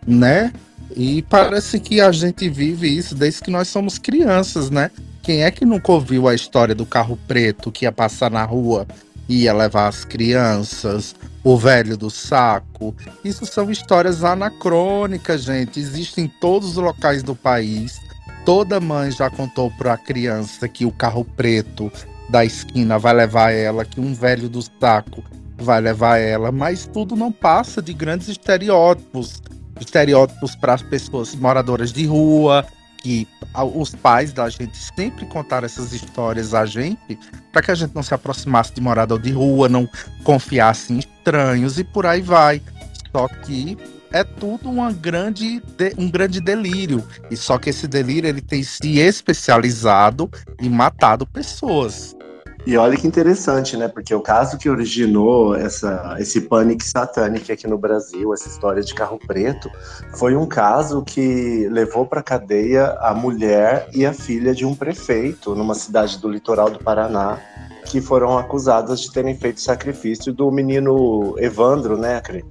Né? 0.08 0.52
E 0.96 1.22
parece 1.22 1.78
que 1.78 2.00
a 2.00 2.10
gente 2.10 2.48
vive 2.48 2.88
isso 2.88 3.14
desde 3.14 3.42
que 3.42 3.50
nós 3.50 3.68
somos 3.68 3.98
crianças, 3.98 4.70
né? 4.70 4.90
Quem 5.22 5.44
é 5.44 5.50
que 5.50 5.66
nunca 5.66 5.92
ouviu 5.92 6.26
a 6.26 6.34
história 6.34 6.74
do 6.74 6.86
carro 6.86 7.18
preto 7.28 7.70
que 7.70 7.84
ia 7.84 7.92
passar 7.92 8.30
na 8.30 8.42
rua 8.44 8.86
e 9.28 9.42
ia 9.42 9.52
levar 9.52 9.88
as 9.88 10.06
crianças, 10.06 11.14
o 11.44 11.58
velho 11.58 11.96
do 11.96 12.08
saco? 12.08 12.96
Isso 13.22 13.44
são 13.44 13.70
histórias 13.70 14.24
anacrônicas, 14.24 15.42
gente. 15.42 15.78
Existem 15.78 16.24
em 16.24 16.28
todos 16.40 16.70
os 16.70 16.76
locais 16.76 17.22
do 17.22 17.34
país. 17.34 18.00
Toda 18.46 18.80
mãe 18.80 19.10
já 19.10 19.28
contou 19.28 19.70
para 19.72 19.92
a 19.92 19.98
criança 19.98 20.66
que 20.66 20.86
o 20.86 20.90
carro 20.90 21.22
preto 21.22 21.92
da 22.30 22.46
esquina 22.46 22.98
vai 22.98 23.12
levar 23.12 23.50
ela, 23.50 23.84
que 23.84 24.00
um 24.00 24.14
velho 24.14 24.48
do 24.48 24.62
saco 24.62 25.22
vai 25.58 25.80
levar 25.82 26.16
ela, 26.16 26.50
mas 26.50 26.86
tudo 26.86 27.14
não 27.14 27.30
passa 27.30 27.82
de 27.82 27.92
grandes 27.92 28.28
estereótipos 28.28 29.42
estereótipos 29.80 30.54
para 30.56 30.74
as 30.74 30.82
pessoas 30.82 31.34
moradoras 31.34 31.92
de 31.92 32.06
rua, 32.06 32.64
que 33.02 33.28
os 33.74 33.94
pais 33.94 34.32
da 34.32 34.48
gente 34.48 34.76
sempre 34.76 35.24
contaram 35.26 35.66
essas 35.66 35.92
histórias 35.92 36.52
a 36.52 36.66
gente, 36.66 37.18
para 37.52 37.62
que 37.62 37.70
a 37.70 37.74
gente 37.74 37.94
não 37.94 38.02
se 38.02 38.12
aproximasse 38.12 38.74
de 38.74 38.80
morador 38.80 39.20
de 39.20 39.30
rua, 39.30 39.68
não 39.68 39.88
confiasse 40.24 40.92
em 40.92 40.98
estranhos 40.98 41.78
e 41.78 41.84
por 41.84 42.06
aí 42.06 42.20
vai. 42.20 42.60
Só 43.12 43.28
que 43.28 43.78
é 44.10 44.24
tudo 44.24 44.68
uma 44.68 44.90
grande 44.90 45.60
de- 45.76 45.94
um 45.96 46.10
grande 46.10 46.40
delírio. 46.40 47.06
E 47.30 47.36
só 47.36 47.56
que 47.58 47.70
esse 47.70 47.86
delírio 47.86 48.28
ele 48.28 48.40
tem 48.40 48.62
se 48.62 48.98
especializado 48.98 50.30
e 50.60 50.68
matado 50.68 51.26
pessoas. 51.26 52.16
E 52.68 52.76
olha 52.76 52.98
que 52.98 53.06
interessante, 53.06 53.78
né? 53.78 53.88
Porque 53.88 54.14
o 54.14 54.20
caso 54.20 54.58
que 54.58 54.68
originou 54.68 55.54
essa, 55.54 56.16
esse 56.18 56.42
panic 56.42 56.84
satânico 56.84 57.50
aqui 57.50 57.66
no 57.66 57.78
Brasil, 57.78 58.34
essa 58.34 58.46
história 58.46 58.82
de 58.82 58.92
carro 58.92 59.18
preto, 59.26 59.70
foi 60.18 60.36
um 60.36 60.44
caso 60.44 61.02
que 61.02 61.66
levou 61.70 62.04
para 62.04 62.22
cadeia 62.22 62.90
a 63.00 63.14
mulher 63.14 63.88
e 63.94 64.04
a 64.04 64.12
filha 64.12 64.54
de 64.54 64.66
um 64.66 64.74
prefeito 64.74 65.54
numa 65.54 65.74
cidade 65.74 66.18
do 66.18 66.28
litoral 66.28 66.68
do 66.68 66.78
Paraná, 66.78 67.38
que 67.86 68.02
foram 68.02 68.36
acusadas 68.36 69.00
de 69.00 69.14
terem 69.14 69.34
feito 69.34 69.62
sacrifício 69.62 70.30
do 70.30 70.50
menino 70.50 71.36
Evandro, 71.38 71.96
né, 71.96 72.20
Cri? 72.20 72.44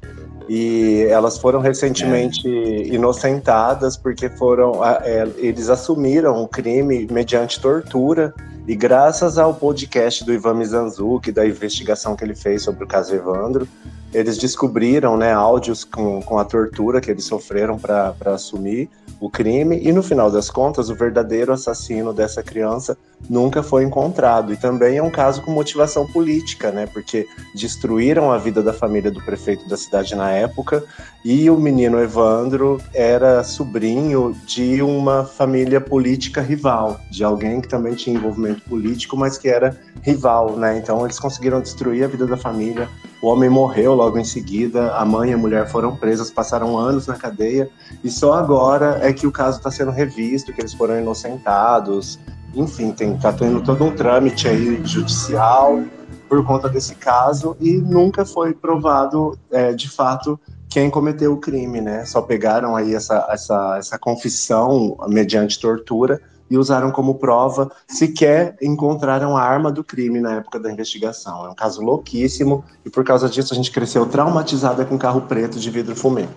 E 0.49 1.05
elas 1.09 1.37
foram 1.37 1.59
recentemente 1.59 2.47
inocentadas 2.47 3.97
porque 3.97 4.29
foram, 4.29 4.83
é, 4.83 5.27
eles 5.37 5.69
assumiram 5.69 6.41
o 6.41 6.47
crime 6.47 7.07
mediante 7.11 7.59
tortura. 7.59 8.33
E 8.67 8.75
graças 8.75 9.37
ao 9.37 9.53
podcast 9.53 10.25
do 10.25 10.33
Ivan 10.33 10.55
Mizanzuki, 10.55 11.31
da 11.31 11.45
investigação 11.45 12.15
que 12.15 12.23
ele 12.23 12.35
fez 12.35 12.63
sobre 12.63 12.83
o 12.83 12.87
caso 12.87 13.13
Evandro, 13.15 13.67
eles 14.13 14.37
descobriram 14.37 15.17
né, 15.17 15.33
áudios 15.33 15.83
com, 15.83 16.21
com 16.21 16.39
a 16.39 16.45
tortura 16.45 17.01
que 17.01 17.11
eles 17.11 17.25
sofreram 17.25 17.77
para 17.77 18.15
assumir 18.25 18.89
o 19.19 19.29
crime, 19.29 19.79
e 19.81 19.91
no 19.91 20.03
final 20.03 20.29
das 20.29 20.49
contas, 20.49 20.89
o 20.89 20.95
verdadeiro 20.95 21.51
assassino 21.51 22.13
dessa 22.13 22.43
criança 22.43 22.97
nunca 23.29 23.63
foi 23.63 23.83
encontrado. 23.83 24.53
E 24.53 24.57
também 24.57 24.97
é 24.97 25.03
um 25.03 25.09
caso 25.09 25.41
com 25.41 25.51
motivação 25.51 26.05
política, 26.05 26.71
né? 26.71 26.85
Porque 26.85 27.27
destruíram 27.53 28.31
a 28.31 28.37
vida 28.37 28.61
da 28.61 28.73
família 28.73 29.11
do 29.11 29.23
prefeito 29.23 29.67
da 29.67 29.77
cidade 29.77 30.15
na 30.15 30.31
época, 30.31 30.83
e 31.23 31.49
o 31.49 31.57
menino 31.57 31.99
Evandro 31.99 32.79
era 32.93 33.43
sobrinho 33.43 34.35
de 34.45 34.81
uma 34.81 35.25
família 35.25 35.81
política 35.81 36.41
rival, 36.41 36.99
de 37.11 37.23
alguém 37.23 37.59
que 37.59 37.67
também 37.67 37.95
tinha 37.95 38.15
envolvimento 38.15 38.61
político, 38.61 39.17
mas 39.17 39.37
que 39.37 39.49
era 39.49 39.77
rival, 40.01 40.55
né? 40.55 40.77
Então 40.77 41.03
eles 41.03 41.19
conseguiram 41.19 41.59
destruir 41.59 42.03
a 42.03 42.07
vida 42.07 42.25
da 42.25 42.37
família. 42.37 42.87
O 43.21 43.27
homem 43.27 43.49
morreu 43.49 43.95
logo 43.95 44.17
em 44.19 44.23
seguida, 44.23 44.95
a 44.95 45.03
mãe 45.03 45.31
e 45.31 45.33
a 45.33 45.37
mulher 45.37 45.67
foram 45.67 45.95
presas, 45.95 46.29
passaram 46.29 46.77
anos 46.77 47.07
na 47.07 47.15
cadeia, 47.15 47.67
e 48.03 48.09
só 48.09 48.33
agora 48.33 48.99
é 49.01 49.11
que 49.11 49.25
o 49.25 49.31
caso 49.31 49.57
está 49.57 49.71
sendo 49.71 49.91
revisto, 49.91 50.53
que 50.53 50.61
eles 50.61 50.73
foram 50.73 50.99
inocentados. 50.99 52.19
Enfim, 52.53 52.91
tem, 52.91 53.17
tá 53.17 53.31
tendo 53.31 53.61
todo 53.61 53.83
um 53.83 53.95
trâmite 53.95 54.47
aí 54.47 54.81
judicial 54.85 55.83
por 56.27 56.45
conta 56.45 56.67
desse 56.67 56.95
caso 56.95 57.55
e 57.59 57.77
nunca 57.77 58.25
foi 58.25 58.53
provado 58.53 59.37
é, 59.51 59.73
de 59.73 59.89
fato 59.89 60.39
quem 60.69 60.89
cometeu 60.89 61.33
o 61.33 61.39
crime, 61.39 61.79
né? 61.79 62.05
Só 62.05 62.21
pegaram 62.21 62.75
aí 62.75 62.93
essa, 62.93 63.27
essa, 63.29 63.77
essa 63.77 63.97
confissão 63.97 64.97
mediante 65.07 65.59
tortura 65.59 66.21
e 66.49 66.57
usaram 66.57 66.91
como 66.91 67.15
prova, 67.15 67.71
sequer 67.87 68.55
encontraram 68.61 69.35
a 69.35 69.41
arma 69.41 69.71
do 69.71 69.83
crime 69.83 70.19
na 70.19 70.35
época 70.35 70.59
da 70.59 70.71
investigação. 70.71 71.45
É 71.45 71.49
um 71.49 71.55
caso 71.55 71.81
louquíssimo 71.81 72.63
e 72.85 72.89
por 72.89 73.03
causa 73.03 73.29
disso 73.29 73.53
a 73.53 73.55
gente 73.55 73.71
cresceu 73.71 74.05
traumatizada 74.05 74.85
com 74.85 74.97
carro 74.97 75.21
preto 75.21 75.59
de 75.59 75.69
vidro 75.69 75.95
fumê. 75.95 76.27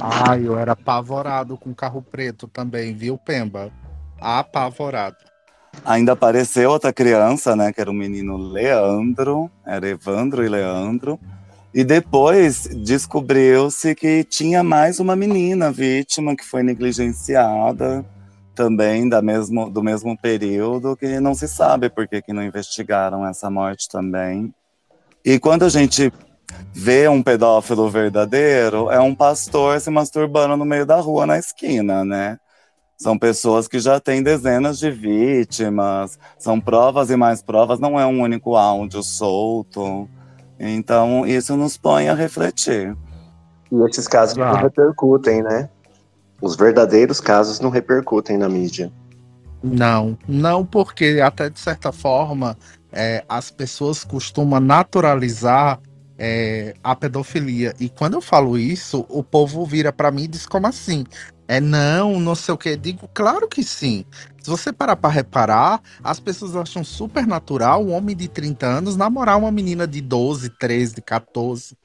Ai, 0.00 0.46
eu 0.46 0.58
era 0.58 0.72
apavorado 0.72 1.56
com 1.56 1.74
carro 1.74 2.02
preto 2.02 2.48
também, 2.48 2.94
viu, 2.94 3.16
Pemba? 3.16 3.70
Apavorado. 4.20 5.33
Ainda 5.84 6.12
apareceu 6.12 6.70
outra 6.70 6.92
criança, 6.92 7.56
né? 7.56 7.72
Que 7.72 7.80
era 7.80 7.90
o 7.90 7.94
menino 7.94 8.36
Leandro, 8.36 9.50
era 9.64 9.88
Evandro 9.88 10.44
e 10.44 10.48
Leandro. 10.48 11.18
E 11.72 11.82
depois 11.82 12.68
descobriu-se 12.72 13.94
que 13.94 14.22
tinha 14.24 14.62
mais 14.62 15.00
uma 15.00 15.16
menina 15.16 15.72
vítima 15.72 16.36
que 16.36 16.44
foi 16.44 16.62
negligenciada 16.62 18.04
também 18.54 19.08
da 19.08 19.20
mesmo, 19.20 19.68
do 19.68 19.82
mesmo 19.82 20.16
período, 20.16 20.96
que 20.96 21.18
não 21.18 21.34
se 21.34 21.48
sabe 21.48 21.90
por 21.90 22.06
que, 22.06 22.22
que 22.22 22.32
não 22.32 22.44
investigaram 22.44 23.26
essa 23.26 23.50
morte 23.50 23.88
também. 23.88 24.54
E 25.24 25.38
quando 25.38 25.64
a 25.64 25.68
gente 25.68 26.12
vê 26.72 27.08
um 27.08 27.22
pedófilo 27.22 27.90
verdadeiro, 27.90 28.90
é 28.90 29.00
um 29.00 29.14
pastor 29.14 29.80
se 29.80 29.90
masturbando 29.90 30.56
no 30.56 30.64
meio 30.64 30.86
da 30.86 30.96
rua, 30.96 31.26
na 31.26 31.38
esquina, 31.38 32.04
né? 32.04 32.38
São 32.96 33.18
pessoas 33.18 33.66
que 33.66 33.80
já 33.80 33.98
têm 33.98 34.22
dezenas 34.22 34.78
de 34.78 34.90
vítimas, 34.90 36.18
são 36.38 36.60
provas 36.60 37.10
e 37.10 37.16
mais 37.16 37.42
provas, 37.42 37.80
não 37.80 37.98
é 37.98 38.06
um 38.06 38.20
único 38.20 38.54
áudio 38.56 39.02
solto. 39.02 40.08
Então, 40.58 41.26
isso 41.26 41.56
nos 41.56 41.76
põe 41.76 42.08
a 42.08 42.14
refletir. 42.14 42.96
E 43.72 43.76
esses 43.88 44.06
casos 44.06 44.36
não 44.36 44.46
Claro. 44.46 44.64
repercutem, 44.64 45.42
né? 45.42 45.68
Os 46.40 46.56
verdadeiros 46.56 47.20
casos 47.20 47.58
não 47.58 47.70
repercutem 47.70 48.38
na 48.38 48.48
mídia. 48.48 48.92
Não, 49.62 50.16
não 50.28 50.64
porque 50.64 51.20
até 51.24 51.48
de 51.48 51.58
certa 51.58 51.90
forma 51.90 52.56
é, 52.92 53.24
as 53.28 53.50
pessoas 53.50 54.04
costumam 54.04 54.60
naturalizar 54.60 55.80
é, 56.18 56.74
a 56.84 56.94
pedofilia. 56.94 57.74
E 57.80 57.88
quando 57.88 58.14
eu 58.14 58.20
falo 58.20 58.56
isso, 58.58 59.04
o 59.08 59.22
povo 59.22 59.64
vira 59.64 59.92
pra 59.92 60.10
mim 60.10 60.24
e 60.24 60.28
diz 60.28 60.46
como 60.46 60.66
assim? 60.66 61.04
É 61.46 61.60
não, 61.60 62.18
não 62.18 62.34
sei 62.34 62.54
o 62.54 62.58
que. 62.58 62.76
Digo, 62.76 63.08
claro 63.12 63.46
que 63.48 63.62
sim. 63.62 64.04
Se 64.42 64.48
você 64.48 64.72
parar 64.72 64.96
pra 64.96 65.10
reparar, 65.10 65.80
as 66.02 66.18
pessoas 66.20 66.56
acham 66.56 66.84
super 66.84 67.26
natural 67.26 67.84
um 67.84 67.92
homem 67.92 68.16
de 68.16 68.28
30 68.28 68.66
anos 68.66 68.96
namorar 68.96 69.38
uma 69.38 69.50
menina 69.50 69.86
de 69.86 70.00
12, 70.00 70.50
13, 70.58 71.02
14. 71.02 71.76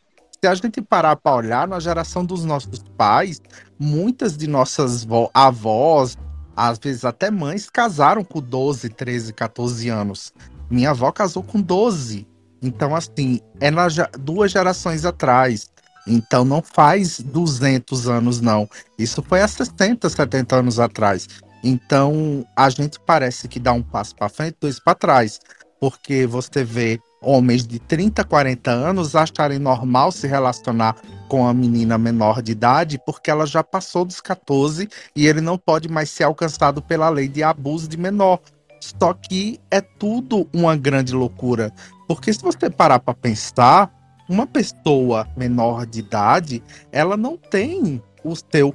se 0.42 0.48
a 0.48 0.56
gente 0.56 0.82
parar 0.82 1.16
para 1.18 1.36
olhar 1.36 1.68
na 1.68 1.80
geração 1.80 2.24
dos 2.24 2.46
nossos 2.46 2.84
pais, 2.98 3.42
muitas 3.78 4.38
de 4.38 4.48
nossas 4.48 5.06
avós, 5.34 6.18
às 6.56 6.78
vezes 6.78 7.06
até 7.06 7.30
mães, 7.30 7.70
casaram 7.70 8.24
com 8.24 8.42
12, 8.42 8.90
13, 8.90 9.34
14 9.34 9.90
anos. 9.90 10.34
Minha 10.70 10.92
avó 10.92 11.12
casou 11.12 11.44
com 11.44 11.62
12. 11.62 12.28
Então, 12.62 12.96
assim, 12.96 13.40
é 13.60 13.72
nas 13.72 13.96
duas 14.20 14.52
gerações 14.52 15.06
atrás. 15.06 15.70
Então, 16.10 16.44
não 16.44 16.62
faz 16.62 17.20
200 17.20 18.10
anos, 18.10 18.42
não. 18.42 18.68
Isso 18.98 19.22
foi 19.22 19.42
há 19.42 19.48
60, 19.48 20.10
70 20.10 20.56
anos 20.56 20.80
atrás. 20.80 21.28
Então, 21.64 22.46
a 22.56 22.70
gente 22.70 23.00
parece 23.00 23.48
que 23.48 23.60
dá 23.60 23.72
um 23.72 23.84
passo 23.84 24.16
para 24.16 24.28
frente, 24.28 24.58
dois 24.60 24.80
para 24.80 24.96
trás. 24.96 25.40
Porque 25.80 26.26
você 26.26 26.64
vê 26.64 27.00
homens 27.22 27.66
de 27.66 27.80
30, 27.80 28.24
40 28.24 28.72
anos 28.72 29.16
acharem 29.16 29.60
normal 29.60 30.12
se 30.12 30.28
relacionar 30.28 30.96
com 31.28 31.48
a 31.48 31.54
menina 31.54 31.98
menor 31.98 32.42
de 32.42 32.54
idade 32.54 33.00
porque 33.06 33.30
ela 33.30 33.46
já 33.46 33.64
passou 33.64 34.04
dos 34.04 34.20
14 34.20 34.90
e 35.16 35.28
ele 35.28 35.42
não 35.42 35.58
pode 35.58 35.88
mais 35.88 36.10
ser 36.10 36.24
alcançado 36.24 36.82
pela 36.82 37.10
lei 37.10 37.28
de 37.28 37.44
abuso 37.44 37.88
de 37.88 37.98
menor. 37.98 38.40
Só 38.82 39.14
que 39.14 39.60
é 39.70 39.82
tudo 39.82 40.48
uma 40.54 40.76
grande 40.76 41.14
loucura. 41.14 41.72
Porque 42.08 42.34
se 42.34 42.42
você 42.42 42.70
parar 42.70 43.00
para 43.00 43.14
pensar, 43.14 43.92
uma 44.30 44.46
pessoa 44.46 45.28
menor 45.36 45.88
de 45.88 46.00
idade, 46.00 46.64
ela 46.92 47.18
não 47.18 47.36
tem 47.36 48.02
o 48.24 48.36
seu 48.36 48.74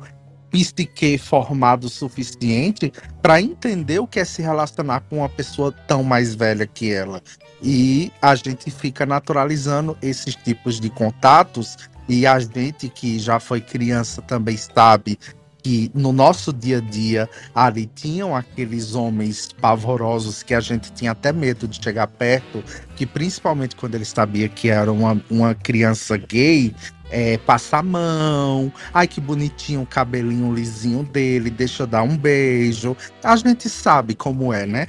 psique 0.50 1.16
formado 1.16 1.84
o 1.84 1.90
suficiente 1.90 2.92
para 3.22 3.40
entender 3.40 3.98
o 3.98 4.07
que 4.07 4.20
é 4.20 4.24
se 4.24 4.42
relacionar 4.42 5.00
com 5.00 5.18
uma 5.18 5.28
pessoa 5.28 5.72
tão 5.72 6.02
mais 6.02 6.34
velha 6.34 6.66
que 6.66 6.92
ela. 6.92 7.22
E 7.62 8.12
a 8.20 8.34
gente 8.34 8.70
fica 8.70 9.07
naturalizando 9.07 9.96
esses 10.02 10.34
tipos 10.36 10.78
de 10.78 10.90
contatos 10.90 11.76
e 12.09 12.26
a 12.26 12.38
gente 12.38 12.88
que 12.88 13.18
já 13.18 13.40
foi 13.40 13.61
criança 13.61 14.20
também 14.22 14.57
sabe 14.57 15.18
que 15.64 15.90
no 15.94 16.12
nosso 16.12 16.52
dia 16.52 16.76
a 16.76 16.80
dia 16.80 17.28
ali 17.54 17.86
tinham 17.86 18.36
aqueles 18.36 18.94
homens 18.94 19.48
pavorosos 19.60 20.42
que 20.42 20.52
a 20.52 20.60
gente 20.60 20.92
tinha 20.92 21.12
até 21.12 21.32
medo 21.32 21.66
de 21.66 21.82
chegar 21.82 22.06
perto, 22.06 22.62
que 22.94 23.06
principalmente 23.06 23.74
quando 23.74 23.94
ele 23.94 24.04
sabia 24.04 24.46
que 24.46 24.68
era 24.68 24.92
uma, 24.92 25.20
uma 25.30 25.54
criança 25.54 26.18
gay, 26.18 26.76
é, 27.10 27.38
passar 27.38 27.78
a 27.78 27.82
mão, 27.82 28.70
ai 28.92 29.08
que 29.08 29.22
bonitinho 29.22 29.82
o 29.82 29.86
cabelinho 29.86 30.54
lisinho 30.54 31.02
dele, 31.02 31.48
deixa 31.48 31.84
eu 31.84 31.86
dar 31.86 32.02
um 32.02 32.16
beijo. 32.16 32.94
A 33.22 33.34
gente 33.34 33.68
sabe 33.70 34.14
como 34.14 34.52
é, 34.52 34.66
né? 34.66 34.88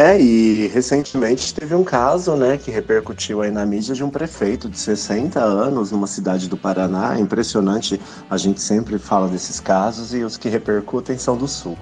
É, 0.00 0.16
e 0.16 0.68
recentemente 0.68 1.52
teve 1.52 1.74
um 1.74 1.82
caso, 1.82 2.36
né, 2.36 2.56
que 2.56 2.70
repercutiu 2.70 3.42
aí 3.42 3.50
na 3.50 3.66
mídia 3.66 3.96
de 3.96 4.04
um 4.04 4.10
prefeito 4.10 4.68
de 4.68 4.78
60 4.78 5.40
anos 5.40 5.90
numa 5.90 6.06
cidade 6.06 6.48
do 6.48 6.56
Paraná. 6.56 7.16
É 7.16 7.20
impressionante, 7.20 8.00
a 8.30 8.36
gente 8.36 8.60
sempre 8.60 8.96
fala 8.96 9.26
desses 9.26 9.58
casos 9.58 10.14
e 10.14 10.22
os 10.22 10.36
que 10.36 10.48
repercutem 10.48 11.18
são 11.18 11.36
do 11.36 11.48
Sul. 11.48 11.76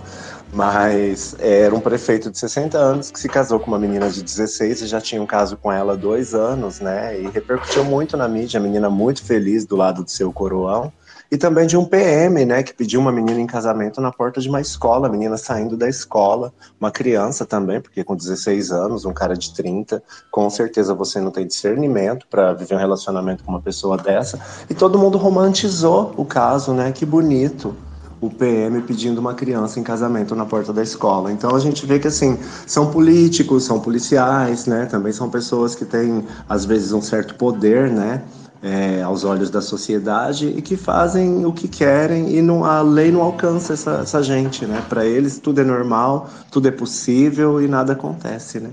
Mas 0.51 1.37
era 1.39 1.75
um 1.75 1.81
prefeito 1.81 2.31
de 2.31 2.39
60 2.39 2.79
anos 2.79 3.11
que 3.11 3.21
se 3.21 3.29
casou 3.29 3.61
com 3.61 3.67
uma 3.71 3.79
menina 3.79 4.09
de 4.09 4.23
16 4.23 4.81
e 4.81 4.87
já 4.87 4.99
tinha 4.99 5.21
um 5.21 5.27
caso 5.27 5.59
com 5.59 5.71
ela 5.71 5.93
há 5.93 5.97
dois 5.97 6.35
anos, 6.35 6.81
né? 6.81 7.21
E 7.21 7.29
repercutiu 7.29 7.85
muito 7.85 8.17
na 8.17 8.27
mídia, 8.27 8.59
a 8.59 8.63
menina 8.63 8.89
muito 8.89 9.23
feliz 9.23 9.67
do 9.67 9.77
lado 9.77 10.03
do 10.03 10.11
seu 10.11 10.33
coroão 10.33 10.91
e 11.31 11.37
também 11.37 11.67
de 11.67 11.77
um 11.77 11.85
PM, 11.85 12.45
né, 12.45 12.63
que 12.63 12.75
pediu 12.75 13.01
uma 13.01 13.13
menina 13.13 13.41
em 13.41 13.47
casamento 13.47 14.01
na 14.01 14.13
porta 14.13 14.41
de 14.41 14.49
uma 14.49 14.61
escola, 14.61 15.09
a 15.09 15.11
menina 15.11 15.37
saindo 15.37 15.77
da 15.77 15.89
escola, 15.89 16.53
uma 16.81 16.91
criança 16.91 17.45
também, 17.45 17.81
porque 17.81 18.05
com 18.05 18.15
16 18.15 18.71
anos, 18.71 19.05
um 19.05 19.13
cara 19.13 19.35
de 19.37 19.53
30, 19.55 20.03
com 20.31 20.49
certeza 20.51 20.95
você 20.95 21.21
não 21.21 21.31
tem 21.31 21.47
discernimento 21.47 22.27
para 22.29 22.53
viver 22.53 22.75
um 22.75 22.79
relacionamento 22.79 23.45
com 23.45 23.51
uma 23.51 23.61
pessoa 23.61 23.97
dessa, 23.97 24.39
e 24.69 24.75
todo 24.75 24.99
mundo 24.99 25.19
romantizou 25.19 26.15
o 26.17 26.25
caso, 26.25 26.73
né, 26.73 26.93
que 26.93 27.05
bonito, 27.05 27.75
o 28.21 28.31
PM 28.31 28.81
pedindo 28.83 29.19
uma 29.19 29.35
criança 29.35 29.79
em 29.79 29.83
casamento 29.83 30.35
na 30.35 30.47
porta 30.47 30.73
da 30.73 30.83
escola. 30.83 31.31
Então 31.31 31.55
a 31.55 31.59
gente 31.59 31.85
vê 31.85 31.99
que 31.99 32.09
assim, 32.09 32.39
são 32.67 32.91
políticos, 32.91 33.65
são 33.65 33.79
policiais, 33.79 34.67
né? 34.67 34.87
Também 34.87 35.13
são 35.13 35.29
pessoas 35.29 35.75
que 35.75 35.85
têm 35.85 36.25
às 36.49 36.65
vezes 36.65 36.93
um 36.93 37.03
certo 37.03 37.35
poder, 37.35 37.91
né? 37.91 38.23
É, 38.63 39.03
aos 39.03 39.25
olhos 39.25 39.51
da 39.51 39.61
sociedade 39.61 40.49
e 40.49 40.63
que 40.63 40.77
fazem 40.77 41.45
o 41.45 41.53
que 41.53 41.69
querem 41.69 42.37
e 42.37 42.43
não, 42.43 42.65
a 42.65 42.83
lei 42.83 43.11
não 43.11 43.23
alcança 43.23 43.75
essa, 43.75 43.99
essa 43.99 44.23
gente, 44.23 44.67
né? 44.67 44.85
Para 44.89 45.05
eles 45.05 45.39
tudo 45.39 45.61
é 45.61 45.65
normal, 45.65 46.29
tudo 46.51 46.69
é 46.69 46.71
possível 46.71 47.63
e 47.63 47.69
nada 47.69 47.93
acontece, 47.93 48.61
né? 48.61 48.71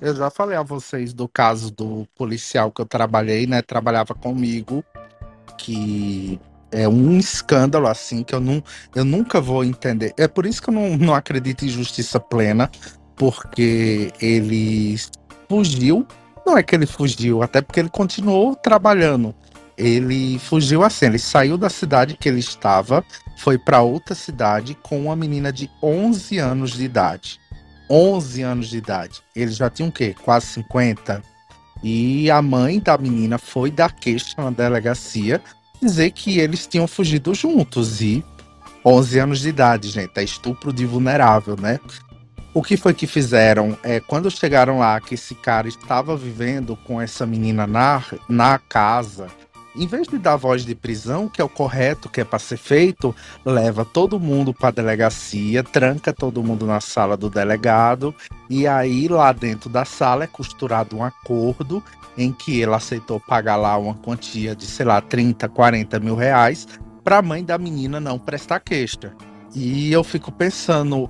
Eu 0.00 0.14
já 0.14 0.30
falei 0.30 0.56
a 0.56 0.62
vocês 0.62 1.12
do 1.12 1.28
caso 1.28 1.72
do 1.72 2.06
policial 2.16 2.70
que 2.70 2.80
eu 2.80 2.86
trabalhei, 2.86 3.46
né? 3.46 3.62
Trabalhava 3.62 4.14
comigo, 4.14 4.84
que 5.56 6.40
é 6.70 6.88
um 6.88 7.18
escândalo 7.18 7.88
assim 7.88 8.22
que 8.22 8.34
eu, 8.34 8.40
não, 8.40 8.62
eu 8.94 9.04
nunca 9.04 9.40
vou 9.40 9.64
entender. 9.64 10.12
É 10.16 10.28
por 10.28 10.46
isso 10.46 10.62
que 10.62 10.70
eu 10.70 10.74
não, 10.74 10.96
não 10.96 11.14
acredito 11.14 11.64
em 11.64 11.68
justiça 11.68 12.20
plena, 12.20 12.70
porque 13.16 14.12
ele 14.20 14.96
fugiu 15.48 16.06
não 16.48 16.56
é 16.56 16.62
que 16.62 16.74
ele 16.74 16.86
fugiu, 16.86 17.42
até 17.42 17.60
porque 17.60 17.78
ele 17.78 17.90
continuou 17.90 18.56
trabalhando. 18.56 19.34
Ele 19.76 20.38
fugiu 20.38 20.82
assim, 20.82 21.06
ele 21.06 21.18
saiu 21.18 21.56
da 21.56 21.68
cidade 21.68 22.16
que 22.16 22.28
ele 22.28 22.40
estava, 22.40 23.04
foi 23.36 23.58
para 23.58 23.82
outra 23.82 24.14
cidade 24.14 24.74
com 24.82 25.04
uma 25.04 25.14
menina 25.14 25.52
de 25.52 25.70
11 25.82 26.38
anos 26.38 26.72
de 26.72 26.84
idade. 26.84 27.38
11 27.88 28.42
anos 28.42 28.68
de 28.68 28.78
idade. 28.78 29.20
Ele 29.36 29.50
já 29.50 29.70
tinha 29.70 29.88
o 29.88 29.92
quê? 29.92 30.14
Quase 30.24 30.46
50. 30.46 31.22
E 31.82 32.30
a 32.30 32.42
mãe 32.42 32.80
da 32.80 32.98
menina 32.98 33.38
foi 33.38 33.70
dar 33.70 33.92
queixa 33.92 34.34
na 34.36 34.50
delegacia 34.50 35.40
dizer 35.80 36.10
que 36.10 36.40
eles 36.40 36.66
tinham 36.66 36.88
fugido 36.88 37.32
juntos 37.34 38.00
e 38.00 38.24
11 38.84 39.18
anos 39.18 39.40
de 39.40 39.48
idade, 39.48 39.88
gente, 39.88 40.12
é 40.16 40.24
estupro 40.24 40.72
de 40.72 40.84
vulnerável, 40.86 41.56
né? 41.56 41.78
O 42.58 42.62
que 42.62 42.76
foi 42.76 42.92
que 42.92 43.06
fizeram? 43.06 43.78
É, 43.84 44.00
quando 44.00 44.28
chegaram 44.32 44.80
lá, 44.80 45.00
que 45.00 45.14
esse 45.14 45.32
cara 45.32 45.68
estava 45.68 46.16
vivendo 46.16 46.74
com 46.74 47.00
essa 47.00 47.24
menina 47.24 47.68
na, 47.68 48.02
na 48.28 48.58
casa, 48.58 49.28
em 49.76 49.86
vez 49.86 50.08
de 50.08 50.18
dar 50.18 50.34
voz 50.34 50.64
de 50.64 50.74
prisão, 50.74 51.28
que 51.28 51.40
é 51.40 51.44
o 51.44 51.48
correto, 51.48 52.08
que 52.08 52.20
é 52.20 52.24
para 52.24 52.40
ser 52.40 52.56
feito, 52.56 53.14
leva 53.44 53.84
todo 53.84 54.18
mundo 54.18 54.52
para 54.52 54.70
a 54.70 54.72
delegacia, 54.72 55.62
tranca 55.62 56.12
todo 56.12 56.42
mundo 56.42 56.66
na 56.66 56.80
sala 56.80 57.16
do 57.16 57.30
delegado, 57.30 58.12
e 58.50 58.66
aí 58.66 59.06
lá 59.06 59.30
dentro 59.30 59.70
da 59.70 59.84
sala 59.84 60.24
é 60.24 60.26
costurado 60.26 60.96
um 60.96 61.04
acordo 61.04 61.80
em 62.16 62.32
que 62.32 62.60
ele 62.60 62.74
aceitou 62.74 63.20
pagar 63.20 63.54
lá 63.54 63.78
uma 63.78 63.94
quantia 63.94 64.56
de, 64.56 64.66
sei 64.66 64.84
lá, 64.84 65.00
30, 65.00 65.48
40 65.48 66.00
mil 66.00 66.16
reais 66.16 66.66
para 67.04 67.18
a 67.18 67.22
mãe 67.22 67.44
da 67.44 67.56
menina 67.56 68.00
não 68.00 68.18
prestar 68.18 68.58
queixa. 68.58 69.14
E 69.54 69.92
eu 69.92 70.02
fico 70.02 70.30
pensando, 70.30 71.08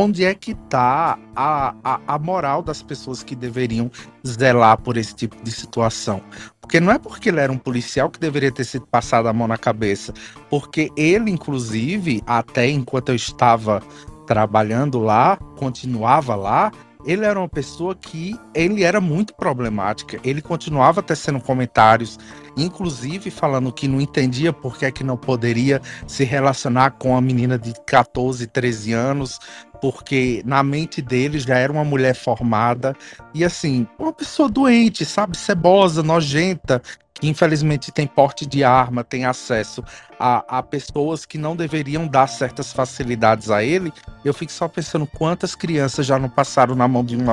onde 0.00 0.24
é 0.24 0.34
que 0.34 0.52
está 0.52 1.18
a, 1.36 1.74
a, 1.84 2.00
a, 2.06 2.18
moral 2.18 2.62
das 2.62 2.82
pessoas 2.82 3.22
que 3.22 3.36
deveriam 3.36 3.90
zelar 4.26 4.80
por 4.80 4.96
esse 4.96 5.14
tipo 5.14 5.36
de 5.42 5.52
situação? 5.52 6.22
Porque 6.58 6.80
não 6.80 6.90
é 6.90 6.98
porque 6.98 7.28
ele 7.28 7.40
era 7.40 7.52
um 7.52 7.58
policial 7.58 8.08
que 8.08 8.18
deveria 8.18 8.50
ter 8.50 8.64
sido 8.64 8.86
passado 8.86 9.28
a 9.28 9.32
mão 9.32 9.46
na 9.46 9.58
cabeça, 9.58 10.14
porque 10.48 10.90
ele, 10.96 11.30
inclusive, 11.30 12.22
até 12.26 12.68
enquanto 12.68 13.10
eu 13.10 13.14
estava 13.14 13.82
trabalhando 14.26 14.98
lá, 14.98 15.36
continuava 15.58 16.34
lá, 16.34 16.72
ele 17.04 17.24
era 17.24 17.38
uma 17.38 17.48
pessoa 17.48 17.94
que 17.94 18.38
ele 18.54 18.82
era 18.82 19.00
muito 19.00 19.34
problemática. 19.34 20.20
Ele 20.22 20.42
continuava 20.42 21.02
tecendo 21.02 21.40
comentários, 21.40 22.18
inclusive 22.56 23.30
falando 23.30 23.72
que 23.72 23.88
não 23.88 24.00
entendia 24.00 24.52
por 24.52 24.78
que, 24.78 24.86
é 24.86 24.90
que 24.90 25.04
não 25.04 25.16
poderia 25.16 25.80
se 26.06 26.24
relacionar 26.24 26.92
com 26.92 27.16
a 27.16 27.20
menina 27.20 27.58
de 27.58 27.72
14, 27.86 28.46
13 28.46 28.92
anos, 28.92 29.38
porque 29.80 30.42
na 30.44 30.62
mente 30.62 31.00
dele 31.00 31.38
já 31.38 31.56
era 31.56 31.72
uma 31.72 31.84
mulher 31.84 32.14
formada 32.14 32.94
e 33.32 33.44
assim, 33.44 33.86
uma 33.98 34.12
pessoa 34.12 34.48
doente, 34.48 35.04
sabe, 35.04 35.36
cebosa, 35.36 36.02
nojenta, 36.02 36.82
que 37.20 37.28
infelizmente 37.28 37.92
tem 37.92 38.06
porte 38.06 38.46
de 38.46 38.64
arma, 38.64 39.04
tem 39.04 39.26
acesso 39.26 39.84
a, 40.18 40.58
a 40.58 40.62
pessoas 40.62 41.26
que 41.26 41.36
não 41.36 41.54
deveriam 41.54 42.06
dar 42.06 42.26
certas 42.26 42.72
facilidades 42.72 43.50
a 43.50 43.62
ele. 43.62 43.92
Eu 44.24 44.32
fico 44.32 44.50
só 44.50 44.66
pensando 44.66 45.06
quantas 45.06 45.54
crianças 45.54 46.06
já 46.06 46.18
não 46.18 46.30
passaram 46.30 46.74
na 46.74 46.88
mão 46.88 47.04
de 47.04 47.16
um 47.16 47.24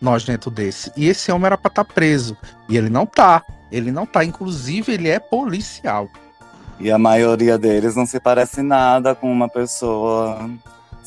nojento 0.00 0.50
desse. 0.50 0.92
E 0.96 1.08
esse 1.08 1.32
homem 1.32 1.46
era 1.46 1.58
para 1.58 1.68
estar 1.68 1.84
tá 1.84 1.92
preso 1.92 2.36
e 2.68 2.76
ele 2.76 2.88
não 2.88 3.04
tá. 3.04 3.42
Ele 3.70 3.90
não 3.90 4.06
tá, 4.06 4.24
inclusive 4.24 4.92
ele 4.92 5.08
é 5.08 5.18
policial. 5.18 6.08
E 6.80 6.92
a 6.92 6.98
maioria 6.98 7.58
deles 7.58 7.96
não 7.96 8.06
se 8.06 8.20
parece 8.20 8.62
nada 8.62 9.14
com 9.14 9.30
uma 9.30 9.48
pessoa 9.48 10.48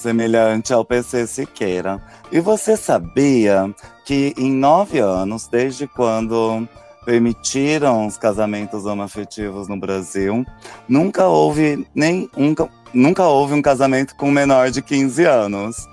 semelhante 0.02 0.74
ao 0.74 0.84
PC 0.84 1.28
Siqueira. 1.28 2.02
E 2.32 2.40
você 2.40 2.76
sabia 2.76 3.74
que 4.04 4.34
em 4.38 4.52
nove 4.52 5.00
anos, 5.00 5.48
desde 5.48 5.88
quando 5.88 6.68
permitiram 7.06 8.06
os 8.06 8.18
casamentos 8.18 8.86
homoafetivos 8.86 9.68
no 9.68 9.78
Brasil, 9.78 10.46
nunca 10.88 11.28
houve 11.28 11.88
nem 11.96 12.30
um, 12.36 12.54
nunca 12.94 13.26
houve 13.26 13.54
um 13.54 13.62
casamento 13.62 14.16
com 14.16 14.30
menor 14.30 14.72
de 14.72 14.82
15 14.82 15.26
anos. 15.26 15.88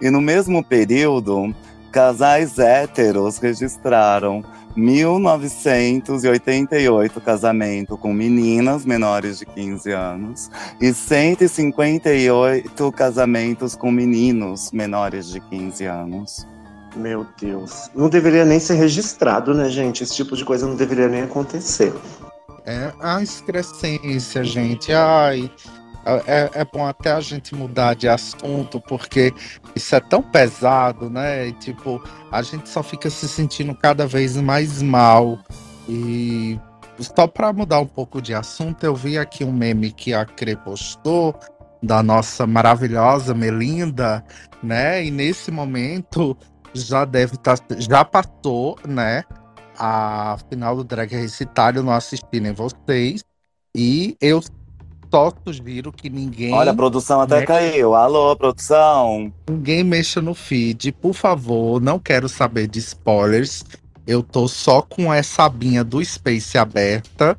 E 0.00 0.10
no 0.10 0.20
mesmo 0.20 0.62
período, 0.64 1.54
casais 1.92 2.58
héteros 2.58 3.38
registraram 3.38 4.44
1988 4.76 7.20
casamento 7.20 7.96
com 7.96 8.12
meninas 8.12 8.84
menores 8.84 9.38
de 9.38 9.46
15 9.46 9.92
anos 9.92 10.50
e 10.80 10.92
158 10.92 12.92
casamentos 12.92 13.76
com 13.76 13.90
meninos 13.90 14.70
menores 14.72 15.28
de 15.28 15.40
15 15.40 15.84
anos. 15.84 16.46
Meu 16.96 17.26
Deus. 17.40 17.90
Não 17.94 18.08
deveria 18.08 18.44
nem 18.44 18.60
ser 18.60 18.74
registrado, 18.74 19.54
né, 19.54 19.68
gente? 19.68 20.02
Esse 20.02 20.14
tipo 20.14 20.36
de 20.36 20.44
coisa 20.44 20.66
não 20.66 20.76
deveria 20.76 21.08
nem 21.08 21.22
acontecer. 21.22 21.92
É 22.64 22.92
a 23.00 23.22
excrescência, 23.22 24.44
gente. 24.44 24.92
Ai, 24.92 25.50
é, 26.04 26.50
é 26.54 26.64
bom 26.64 26.86
até 26.86 27.12
a 27.12 27.20
gente 27.20 27.54
mudar 27.54 27.94
de 27.94 28.08
assunto, 28.08 28.80
porque 28.80 29.32
isso 29.74 29.94
é 29.94 30.00
tão 30.00 30.22
pesado, 30.22 31.08
né? 31.08 31.48
E, 31.48 31.52
tipo, 31.52 32.02
a 32.30 32.42
gente 32.42 32.68
só 32.68 32.82
fica 32.82 33.08
se 33.08 33.28
sentindo 33.28 33.74
cada 33.74 34.06
vez 34.06 34.36
mais 34.36 34.82
mal. 34.82 35.38
E 35.88 36.58
só 36.98 37.26
para 37.26 37.52
mudar 37.52 37.80
um 37.80 37.86
pouco 37.86 38.20
de 38.20 38.34
assunto, 38.34 38.84
eu 38.84 38.94
vi 38.94 39.18
aqui 39.18 39.44
um 39.44 39.52
meme 39.52 39.92
que 39.92 40.12
a 40.12 40.24
Cre 40.24 40.56
postou 40.56 41.34
da 41.82 42.02
nossa 42.02 42.46
maravilhosa 42.46 43.34
Melinda, 43.34 44.24
né? 44.62 45.04
E 45.04 45.10
nesse 45.10 45.50
momento 45.50 46.36
já 46.74 47.04
deve 47.04 47.34
estar, 47.34 47.58
já 47.78 48.04
passou, 48.04 48.78
né? 48.86 49.24
A 49.78 50.36
final 50.48 50.76
do 50.76 50.84
Drag 50.84 51.12
Race 51.14 51.48
não 51.82 51.92
assisti 51.92 52.40
nem 52.40 52.52
vocês. 52.52 53.24
E 53.74 54.16
eu 54.20 54.40
só 55.12 55.30
sugiro 55.44 55.92
que 55.92 56.08
ninguém. 56.08 56.54
Olha, 56.54 56.70
a 56.72 56.74
produção 56.74 57.20
até 57.20 57.44
caiu. 57.44 57.94
Alô, 57.94 58.34
produção. 58.34 59.30
Ninguém 59.46 59.84
mexa 59.84 60.22
no 60.22 60.32
feed, 60.32 60.90
por 60.92 61.12
favor. 61.12 61.82
Não 61.82 61.98
quero 61.98 62.30
saber 62.30 62.66
de 62.66 62.78
spoilers. 62.78 63.62
Eu 64.06 64.22
tô 64.22 64.48
só 64.48 64.80
com 64.80 65.12
essa 65.12 65.44
abinha 65.44 65.84
do 65.84 66.02
Space 66.02 66.56
aberta. 66.56 67.36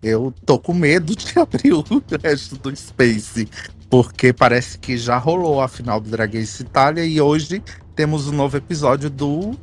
Eu 0.00 0.32
tô 0.46 0.60
com 0.60 0.72
medo 0.72 1.16
de 1.16 1.26
abrir 1.36 1.72
o 1.72 1.84
resto 2.22 2.56
do 2.56 2.74
Space. 2.74 3.48
Porque 3.90 4.32
parece 4.32 4.78
que 4.78 4.96
já 4.96 5.18
rolou 5.18 5.60
a 5.60 5.66
final 5.66 6.00
do 6.00 6.08
Drag 6.08 6.38
Race 6.38 6.62
Itália 6.62 7.04
e 7.04 7.20
hoje 7.20 7.60
temos 7.96 8.28
um 8.28 8.32
novo 8.32 8.56
episódio 8.56 9.10
do 9.10 9.58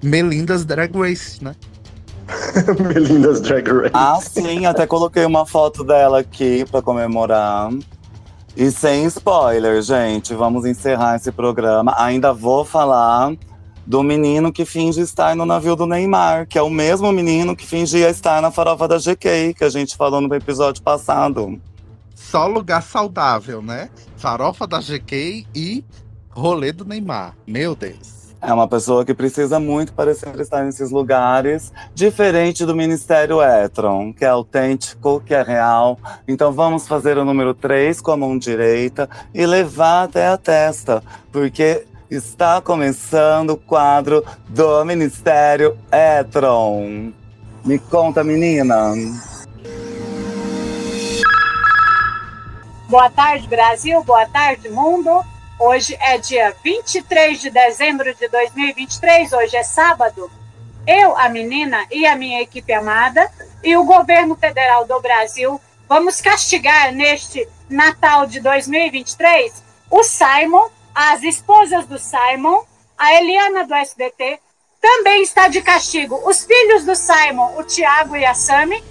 Melinda's 0.00 0.64
Drag 0.64 0.96
Race, 0.96 1.42
né? 1.42 1.56
Melinda's 2.80 3.40
Drag 3.40 3.66
Race. 3.68 3.90
Ah, 3.94 4.18
sim, 4.20 4.66
até 4.66 4.86
coloquei 4.86 5.24
uma 5.24 5.46
foto 5.46 5.84
dela 5.84 6.20
aqui 6.20 6.64
pra 6.70 6.82
comemorar. 6.82 7.70
E 8.56 8.70
sem 8.70 9.04
spoiler, 9.06 9.80
gente, 9.80 10.34
vamos 10.34 10.64
encerrar 10.64 11.16
esse 11.16 11.30
programa. 11.30 11.94
Ainda 11.96 12.32
vou 12.32 12.64
falar 12.64 13.32
do 13.86 14.02
menino 14.02 14.52
que 14.52 14.64
finge 14.64 15.00
estar 15.00 15.34
no 15.34 15.46
navio 15.46 15.74
do 15.74 15.86
Neymar, 15.86 16.46
que 16.46 16.58
é 16.58 16.62
o 16.62 16.70
mesmo 16.70 17.10
menino 17.12 17.56
que 17.56 17.66
fingia 17.66 18.08
estar 18.08 18.42
na 18.42 18.50
farofa 18.50 18.86
da 18.86 18.98
GK, 18.98 19.54
que 19.54 19.64
a 19.64 19.68
gente 19.70 19.96
falou 19.96 20.20
no 20.20 20.34
episódio 20.34 20.82
passado. 20.82 21.60
Só 22.14 22.46
lugar 22.46 22.82
saudável, 22.82 23.62
né? 23.62 23.88
Farofa 24.16 24.66
da 24.66 24.78
GK 24.78 25.46
e 25.54 25.84
rolê 26.30 26.70
do 26.70 26.84
Neymar. 26.84 27.34
Meu 27.46 27.74
Deus. 27.74 28.19
É 28.42 28.54
uma 28.54 28.66
pessoa 28.66 29.04
que 29.04 29.12
precisa 29.12 29.60
muito 29.60 29.92
para 29.92 30.14
sempre 30.14 30.40
estar 30.40 30.64
nesses 30.64 30.90
lugares, 30.90 31.70
diferente 31.94 32.64
do 32.64 32.74
Ministério 32.74 33.42
Etron, 33.42 34.14
que 34.14 34.24
é 34.24 34.28
autêntico, 34.28 35.20
que 35.20 35.34
é 35.34 35.42
real. 35.42 35.98
Então 36.26 36.50
vamos 36.50 36.88
fazer 36.88 37.18
o 37.18 37.24
número 37.24 37.52
3 37.52 38.00
com 38.00 38.12
a 38.12 38.16
mão 38.16 38.38
direita 38.38 39.10
e 39.34 39.44
levar 39.44 40.04
até 40.04 40.26
a 40.26 40.38
testa, 40.38 41.02
porque 41.30 41.84
está 42.10 42.62
começando 42.62 43.50
o 43.50 43.56
quadro 43.58 44.24
do 44.48 44.84
Ministério 44.86 45.76
Etron. 45.92 47.12
Me 47.62 47.78
conta, 47.78 48.24
menina. 48.24 48.94
Boa 52.88 53.10
tarde, 53.10 53.46
Brasil. 53.46 54.02
Boa 54.02 54.26
tarde, 54.26 54.70
mundo. 54.70 55.22
Hoje 55.62 55.94
é 56.00 56.16
dia 56.16 56.56
23 56.64 57.38
de 57.38 57.50
dezembro 57.50 58.14
de 58.14 58.28
2023. 58.28 59.30
Hoje 59.34 59.58
é 59.58 59.62
sábado. 59.62 60.30
Eu, 60.86 61.14
a 61.14 61.28
menina 61.28 61.86
e 61.90 62.06
a 62.06 62.16
minha 62.16 62.40
equipe 62.40 62.72
amada 62.72 63.30
e 63.62 63.76
o 63.76 63.84
governo 63.84 64.34
federal 64.34 64.86
do 64.86 64.98
Brasil 65.00 65.60
vamos 65.86 66.18
castigar 66.18 66.94
neste 66.94 67.46
Natal 67.68 68.26
de 68.26 68.40
2023 68.40 69.62
o 69.90 70.02
Simon, 70.02 70.70
as 70.94 71.22
esposas 71.24 71.84
do 71.84 71.98
Simon, 71.98 72.64
a 72.96 73.16
Eliana 73.16 73.66
do 73.66 73.74
SBT. 73.74 74.40
Também 74.80 75.22
está 75.22 75.46
de 75.48 75.60
castigo 75.60 76.18
os 76.26 76.42
filhos 76.42 76.86
do 76.86 76.96
Simon, 76.96 77.58
o 77.58 77.64
Tiago 77.64 78.16
e 78.16 78.24
a 78.24 78.32
Sami. 78.32 78.82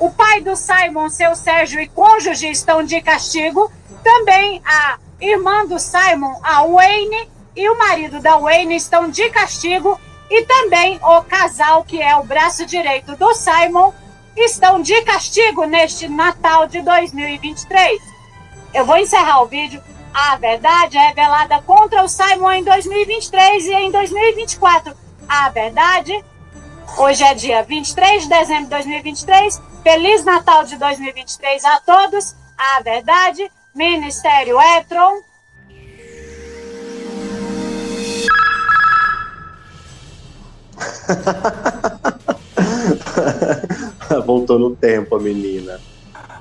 O 0.00 0.10
pai 0.10 0.40
do 0.40 0.56
Simon, 0.56 1.08
seu 1.08 1.36
Sérgio 1.36 1.78
e 1.78 1.86
cônjuge 1.86 2.50
estão 2.50 2.82
de 2.82 3.00
castigo. 3.00 3.70
Também 4.02 4.60
a 4.64 4.98
irmã 5.20 5.66
do 5.66 5.78
Simon, 5.78 6.38
a 6.42 6.64
Wayne, 6.64 7.28
e 7.54 7.68
o 7.68 7.78
marido 7.78 8.20
da 8.20 8.38
Wayne 8.38 8.76
estão 8.76 9.10
de 9.10 9.28
castigo. 9.30 10.00
E 10.30 10.44
também 10.44 10.98
o 11.02 11.22
casal, 11.22 11.82
que 11.82 12.00
é 12.00 12.16
o 12.16 12.22
braço 12.22 12.64
direito 12.64 13.16
do 13.16 13.34
Simon, 13.34 13.92
estão 14.36 14.80
de 14.80 15.02
castigo 15.02 15.64
neste 15.64 16.08
Natal 16.08 16.66
de 16.66 16.80
2023. 16.82 18.00
Eu 18.72 18.86
vou 18.86 18.96
encerrar 18.96 19.42
o 19.42 19.46
vídeo. 19.46 19.82
A 20.14 20.36
verdade 20.36 20.96
é 20.96 21.08
revelada 21.08 21.60
contra 21.62 22.04
o 22.04 22.08
Simon 22.08 22.52
em 22.52 22.64
2023 22.64 23.64
e 23.66 23.74
em 23.74 23.90
2024. 23.90 24.94
A 25.28 25.48
verdade. 25.50 26.24
Hoje 26.96 27.22
é 27.22 27.34
dia 27.34 27.62
23 27.62 28.22
de 28.22 28.28
dezembro 28.28 28.64
de 28.64 28.70
2023. 28.70 29.60
Feliz 29.82 30.24
Natal 30.24 30.64
de 30.64 30.76
2023 30.76 31.64
a 31.64 31.80
todos. 31.80 32.36
A 32.56 32.80
verdade. 32.82 33.50
Ministério 33.74 34.60
Etron. 34.60 35.22
Voltou 44.26 44.58
no 44.58 44.74
tempo, 44.74 45.14
a 45.16 45.20
menina. 45.20 45.78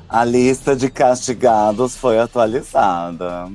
A 0.08 0.24
lista 0.26 0.76
de 0.76 0.90
castigados 0.90 1.96
foi 1.96 2.20
atualizada. 2.20 3.48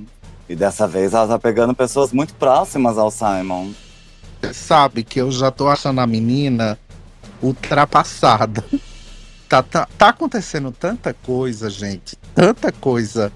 E 0.49 0.55
dessa 0.55 0.87
vez 0.87 1.13
ela 1.13 1.27
tá 1.27 1.37
pegando 1.39 1.75
pessoas 1.75 2.13
muito 2.13 2.33
próximas 2.35 2.97
ao 2.97 3.11
Simon. 3.11 3.73
sabe 4.53 5.03
que 5.03 5.21
eu 5.21 5.33
já 5.33 5.51
tô 5.51 5.69
achando 5.69 6.01
a 6.01 6.07
menina 6.07 6.79
ultrapassada. 7.43 8.65
Tá, 9.47 9.63
tá, 9.63 9.87
tá 9.99 10.09
acontecendo 10.09 10.73
tanta 10.73 11.15
coisa, 11.15 11.69
gente. 11.71 12.17
Tanta 12.35 12.73
coisa 12.73 13.31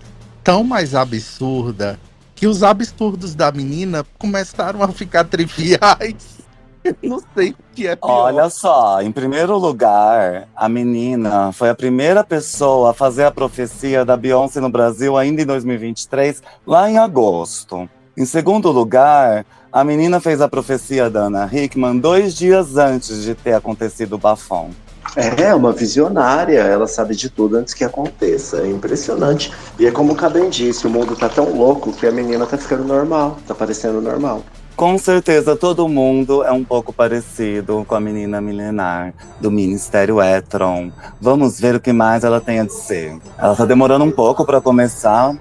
tão 0.49 0.64
mais 0.64 0.94
absurda 0.94 2.01
que 2.34 2.46
os 2.46 2.62
absurdos 2.62 3.34
da 3.34 3.53
menina 3.53 4.03
começaram 4.18 4.82
a 4.82 4.88
ficar 4.88 5.24
triviais. 5.24 6.38
Eu 6.82 6.96
não 7.05 7.22
sei 7.34 7.51
o 7.51 7.57
que 7.74 7.86
é 7.86 7.94
pior. 7.94 8.09
Olha 8.09 8.49
só, 8.49 9.03
em 9.03 9.12
primeiro 9.12 9.59
lugar, 9.59 10.49
a 10.57 10.66
menina 10.66 11.53
foi 11.53 11.68
a 11.68 11.74
primeira 11.74 12.24
pessoa 12.24 12.92
a 12.92 12.94
fazer 12.94 13.24
a 13.24 13.30
profecia 13.30 14.07
da 14.07 14.16
Beyoncé 14.16 14.59
no 14.59 14.70
Brasil 14.70 15.18
ainda 15.18 15.42
em 15.42 15.44
2023, 15.44 16.42
lá 16.66 16.90
em 16.90 16.96
agosto. 16.96 17.86
Em 18.16 18.24
segundo 18.24 18.70
lugar, 18.70 19.44
a 19.70 19.84
menina 19.84 20.18
fez 20.18 20.40
a 20.40 20.49
profecia 20.49 21.11
da 21.11 21.24
Ana 21.24 21.46
Hickman 21.53 21.99
dois 21.99 22.34
dias 22.34 22.78
antes 22.78 23.22
de 23.22 23.34
ter 23.34 23.53
acontecido 23.53 24.14
o 24.14 24.18
bafão. 24.18 24.70
É, 25.17 25.55
uma 25.55 25.73
visionária, 25.73 26.61
ela 26.61 26.87
sabe 26.87 27.15
de 27.15 27.29
tudo 27.29 27.57
antes 27.57 27.75
que 27.75 27.85
aconteça. 27.85 28.59
É 28.59 28.69
impressionante. 28.69 29.53
E 29.79 29.87
é 29.87 29.91
como 29.91 30.13
o 30.13 30.17
Cabem 30.17 30.49
disse, 30.51 30.87
o 30.87 30.91
mundo 30.91 31.17
tá 31.17 31.29
tão 31.29 31.57
louco 31.57 31.93
que 31.93 32.07
a 32.07 32.13
menina 32.13 32.47
tá 32.47 32.57
ficando 32.57 32.85
normal, 32.85 33.39
tá 33.47 33.55
parecendo 33.55 34.01
normal. 34.01 34.43
Com 34.77 34.97
certeza 34.97 35.57
todo 35.57 35.89
mundo 35.89 36.45
é 36.45 36.53
um 36.53 36.63
pouco 36.63 36.93
parecido 36.93 37.85
com 37.89 37.97
a 37.97 38.01
menina 38.01 38.41
milenar 38.41 39.13
do 39.41 39.51
Ministério 39.51 40.23
Etron. 40.23 40.93
Vamos 41.21 41.59
ver 41.59 41.75
o 41.75 41.81
que 41.81 41.93
mais 41.93 42.23
ela 42.23 42.41
tem 42.41 42.61
a 42.61 42.65
dizer. 42.65 43.19
Ela 43.37 43.57
tá 43.57 43.65
demorando 43.65 44.05
um 44.05 44.13
pouco 44.13 44.47
para 44.47 44.61
começar. 44.61 45.37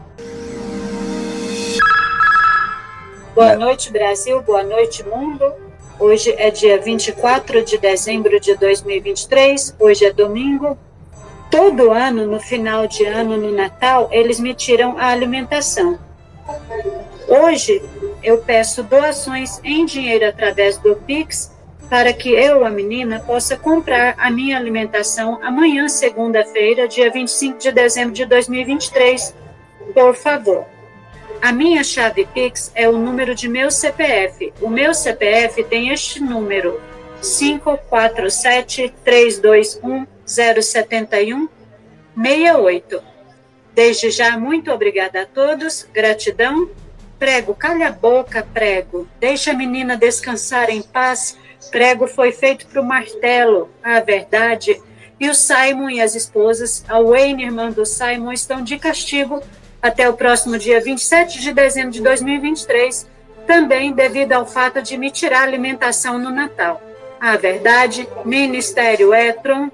Boa 3.35 3.55
noite, 3.55 3.91
Brasil. 3.91 4.41
Boa 4.41 4.63
noite, 4.63 5.03
mundo. 5.03 5.66
Hoje 5.99 6.35
é 6.37 6.51
dia 6.51 6.79
24 6.79 7.65
de 7.65 7.75
dezembro 7.79 8.39
de 8.39 8.55
2023. 8.55 9.75
Hoje 9.79 10.05
é 10.05 10.13
domingo. 10.13 10.77
Todo 11.49 11.91
ano, 11.91 12.27
no 12.27 12.39
final 12.39 12.85
de 12.85 13.03
ano, 13.03 13.35
no 13.35 13.51
Natal, 13.51 14.07
eles 14.11 14.39
me 14.39 14.53
tiram 14.53 14.95
a 14.99 15.07
alimentação. 15.07 15.97
Hoje, 17.27 17.81
eu 18.21 18.37
peço 18.37 18.83
doações 18.83 19.59
em 19.63 19.85
dinheiro 19.85 20.27
através 20.27 20.77
do 20.77 20.95
Pix 20.95 21.51
para 21.89 22.13
que 22.13 22.29
eu, 22.29 22.63
a 22.63 22.69
menina, 22.69 23.19
possa 23.19 23.57
comprar 23.57 24.13
a 24.19 24.29
minha 24.29 24.55
alimentação 24.55 25.39
amanhã, 25.41 25.87
segunda-feira, 25.87 26.87
dia 26.87 27.09
25 27.09 27.57
de 27.57 27.71
dezembro 27.71 28.13
de 28.13 28.25
2023. 28.25 29.33
Por 29.95 30.13
favor. 30.13 30.76
A 31.41 31.51
minha 31.51 31.83
chave 31.83 32.27
Pix 32.33 32.71
é 32.73 32.89
o 32.89 32.97
número 32.97 33.35
de 33.35 33.47
meu 33.47 33.69
CPF. 33.69 34.51
O 34.59 34.69
meu 34.69 34.93
CPF 34.93 35.63
tem 35.63 35.89
este 35.89 36.19
número: 36.19 36.81
547 37.21 38.93
321 39.03 40.07
071 40.25 41.47
68. 42.15 43.01
Desde 43.73 44.09
já, 44.09 44.37
muito 44.37 44.71
obrigada 44.71 45.21
a 45.21 45.25
todos. 45.25 45.87
Gratidão. 45.93 46.69
Prego, 47.19 47.53
calha 47.53 47.89
a 47.89 47.91
boca, 47.91 48.45
prego. 48.53 49.07
Deixa 49.19 49.51
a 49.51 49.53
menina 49.53 49.95
descansar 49.95 50.69
em 50.69 50.81
paz. 50.81 51.37
Prego 51.69 52.07
foi 52.07 52.31
feito 52.31 52.65
para 52.67 52.81
o 52.81 52.85
martelo, 52.85 53.69
a 53.83 53.99
verdade. 53.99 54.81
E 55.19 55.29
o 55.29 55.33
Simon 55.33 55.89
e 55.89 56.01
as 56.01 56.15
esposas, 56.15 56.83
a 56.87 57.01
Wayne, 57.01 57.43
irmã 57.43 57.71
do 57.71 57.85
Simon, 57.85 58.31
estão 58.31 58.63
de 58.63 58.77
castigo 58.77 59.41
até 59.87 60.09
o 60.09 60.13
próximo 60.13 60.57
dia 60.57 60.81
27 60.81 61.39
de 61.39 61.53
dezembro 61.53 61.91
de 61.91 62.01
2023, 62.01 63.07
também 63.47 63.93
devido 63.93 64.33
ao 64.33 64.45
fato 64.45 64.81
de 64.81 64.97
me 64.97 65.09
tirar 65.09 65.43
alimentação 65.43 66.19
no 66.19 66.29
Natal. 66.29 66.81
A 67.19 67.37
verdade, 67.37 68.07
Ministério 68.25 69.13
Etron. 69.13 69.71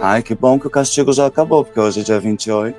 Ai, 0.00 0.22
que 0.22 0.34
bom 0.34 0.58
que 0.58 0.66
o 0.66 0.70
castigo 0.70 1.12
já 1.12 1.26
acabou, 1.26 1.64
porque 1.64 1.78
hoje 1.78 2.00
é 2.00 2.02
dia 2.02 2.18
28. 2.18 2.76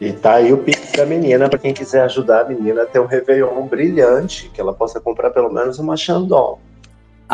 E 0.00 0.12
tá 0.12 0.34
aí 0.34 0.52
o 0.52 0.58
Pix 0.58 0.92
da 0.92 1.06
menina, 1.06 1.48
para 1.48 1.58
quem 1.58 1.72
quiser 1.72 2.02
ajudar 2.02 2.42
a 2.42 2.44
menina 2.44 2.82
a 2.82 2.86
ter 2.86 3.00
um 3.00 3.06
Réveillon 3.06 3.66
brilhante, 3.66 4.50
que 4.52 4.60
ela 4.60 4.72
possa 4.72 5.00
comprar 5.00 5.30
pelo 5.30 5.50
menos 5.50 5.78
uma 5.78 5.96
Chandon. 5.96 6.58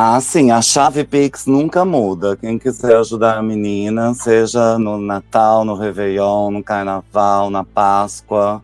Ah, 0.03 0.19
sim, 0.19 0.51
a 0.51 0.63
chave 0.63 1.05
Pix 1.05 1.45
nunca 1.45 1.85
muda. 1.85 2.35
Quem 2.35 2.59
quiser 2.59 2.97
ajudar 2.97 3.37
a 3.37 3.43
menina, 3.43 4.15
seja 4.15 4.79
no 4.79 4.97
Natal, 4.99 5.63
no 5.63 5.75
Réveillon, 5.75 6.51
no 6.51 6.65
Carnaval, 6.65 7.51
na 7.51 7.63
Páscoa, 7.65 8.63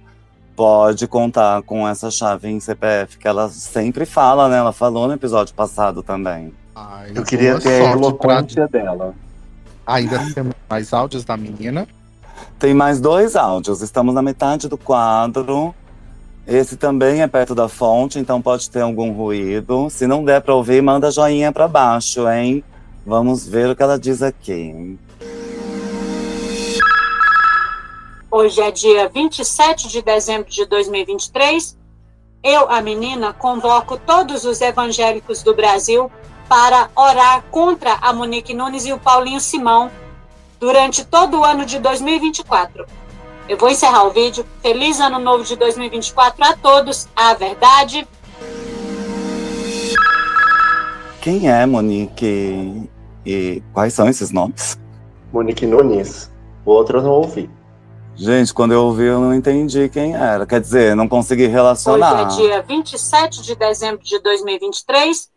pode 0.57 1.07
contar 1.07 1.61
com 1.61 1.87
essa 1.87 2.11
chave 2.11 2.49
em 2.49 2.59
CPF, 2.59 3.19
que 3.19 3.29
ela 3.29 3.51
sempre 3.51 4.07
fala, 4.07 4.49
né? 4.49 4.57
Ela 4.57 4.73
falou 4.73 5.07
no 5.09 5.13
episódio 5.13 5.55
passado 5.55 6.03
também. 6.03 6.55
Ai, 6.75 7.13
Eu 7.15 7.23
queria 7.23 7.59
ter 7.61 7.83
a 7.85 7.91
eloquência 7.93 8.67
dela. 8.69 9.15
pra- 9.85 9.95
Ainda 9.95 10.19
temos 10.35 10.55
mais 10.71 10.91
áudios 10.95 11.23
da 11.23 11.37
menina. 11.37 11.87
Tem 12.59 12.73
mais 12.73 12.99
dois 12.99 13.37
áudios, 13.37 13.83
estamos 13.83 14.15
na 14.15 14.23
metade 14.23 14.69
do 14.69 14.79
quadro. 14.79 15.75
Esse 16.47 16.77
também 16.77 17.23
é 17.23 17.27
perto 17.27 17.57
da 17.57 17.69
fonte, 17.69 18.21
então 18.21 18.41
pode 18.41 18.71
ter 18.71 18.81
algum 18.81 19.11
ruído. 19.13 19.91
Se 19.91 20.07
não 20.07 20.25
der 20.25 20.41
para 20.41 20.55
ouvir, 20.55 20.81
manda 20.81 21.11
joinha 21.11 21.51
para 21.51 21.67
baixo, 21.67 22.29
hein? 22.29 22.63
Vamos 23.05 23.47
ver 23.47 23.71
o 23.71 23.75
que 23.75 23.83
ela 23.83 23.99
diz 23.99 24.23
aqui. 24.23 24.97
Hoje 28.31 28.61
é 28.61 28.71
dia 28.71 29.09
27 29.09 29.89
de 29.89 30.03
dezembro 30.03 30.49
de 30.49 30.65
2023. 30.67 31.77
Eu, 32.45 32.71
a 32.71 32.81
menina, 32.81 33.33
convoco 33.33 33.97
todos 33.99 34.45
os 34.45 34.61
evangélicos 34.61 35.43
do 35.43 35.53
Brasil 35.53 36.09
para 36.49 36.89
orar 36.95 37.43
contra 37.51 37.95
a 37.95 38.13
Monique 38.13 38.55
Nunes 38.55 38.87
e 38.87 38.93
o 38.93 38.99
Paulinho 38.99 39.41
Simão 39.41 39.91
durante 40.61 41.05
todo 41.05 41.41
o 41.41 41.45
ano 41.45 41.67
de 41.67 41.81
2024. 41.81 42.87
Eu 43.49 43.57
vou 43.57 43.69
encerrar 43.71 44.05
o 44.05 44.11
vídeo. 44.11 44.45
Feliz 44.61 44.99
Ano 44.99 45.21
Novo 45.21 45.45
de 45.45 45.55
2024 45.55 46.45
a 46.45 46.57
todos. 46.57 47.07
A 47.15 47.33
verdade. 47.35 48.07
Quem 51.21 51.49
é 51.49 51.65
Monique 51.65 52.89
e 53.25 53.63
quais 53.73 53.93
são 53.93 54.09
esses 54.09 54.31
nomes? 54.33 54.77
Monique 55.33 55.67
Nunes. 55.67 56.31
O 56.65 56.73
outro 56.73 56.99
eu 56.99 57.03
não 57.03 57.11
ouvi. 57.13 57.49
Gente, 58.17 58.53
quando 58.53 58.73
eu 58.73 58.83
ouvi, 58.85 59.05
eu 59.05 59.21
não 59.21 59.35
entendi 59.35 59.89
quem 59.89 60.15
era. 60.15 60.47
Quer 60.47 60.61
dizer, 60.61 60.97
não 60.97 61.07
consegui 61.07 61.45
Hoje 61.45 61.53
relacionar. 61.53 62.23
é 62.23 62.25
dia 62.37 62.63
27 62.63 63.43
de 63.43 63.55
dezembro 63.55 64.03
de 64.03 64.19
2023. 64.21 65.31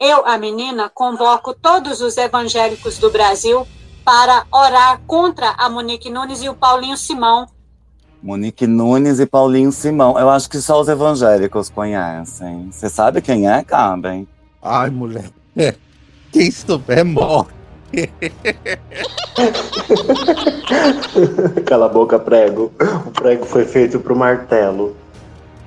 Eu, 0.00 0.26
a 0.26 0.36
menina, 0.36 0.90
convoco 0.92 1.54
todos 1.54 2.00
os 2.00 2.16
evangélicos 2.16 2.98
do 2.98 3.10
Brasil 3.10 3.66
para 4.08 4.46
orar 4.50 5.02
contra 5.06 5.50
a 5.50 5.68
Monique 5.68 6.08
Nunes 6.08 6.42
e 6.42 6.48
o 6.48 6.54
Paulinho 6.54 6.96
Simão. 6.96 7.46
Monique 8.22 8.66
Nunes 8.66 9.20
e 9.20 9.26
Paulinho 9.26 9.70
Simão. 9.70 10.18
Eu 10.18 10.30
acho 10.30 10.48
que 10.48 10.62
só 10.62 10.80
os 10.80 10.88
evangélicos 10.88 11.68
conhecem. 11.68 12.70
Você 12.72 12.88
sabe 12.88 13.20
quem 13.20 13.46
é, 13.50 13.62
Caben? 13.62 14.26
Ai, 14.62 14.88
mulher. 14.88 15.28
Quem 16.32 16.50
souber 16.50 17.04
morre. 17.04 17.52
Cala 21.66 21.84
a 21.84 21.88
boca, 21.90 22.18
prego. 22.18 22.72
O 23.06 23.10
prego 23.10 23.44
foi 23.44 23.66
feito 23.66 24.00
pro 24.00 24.16
martelo. 24.16 24.96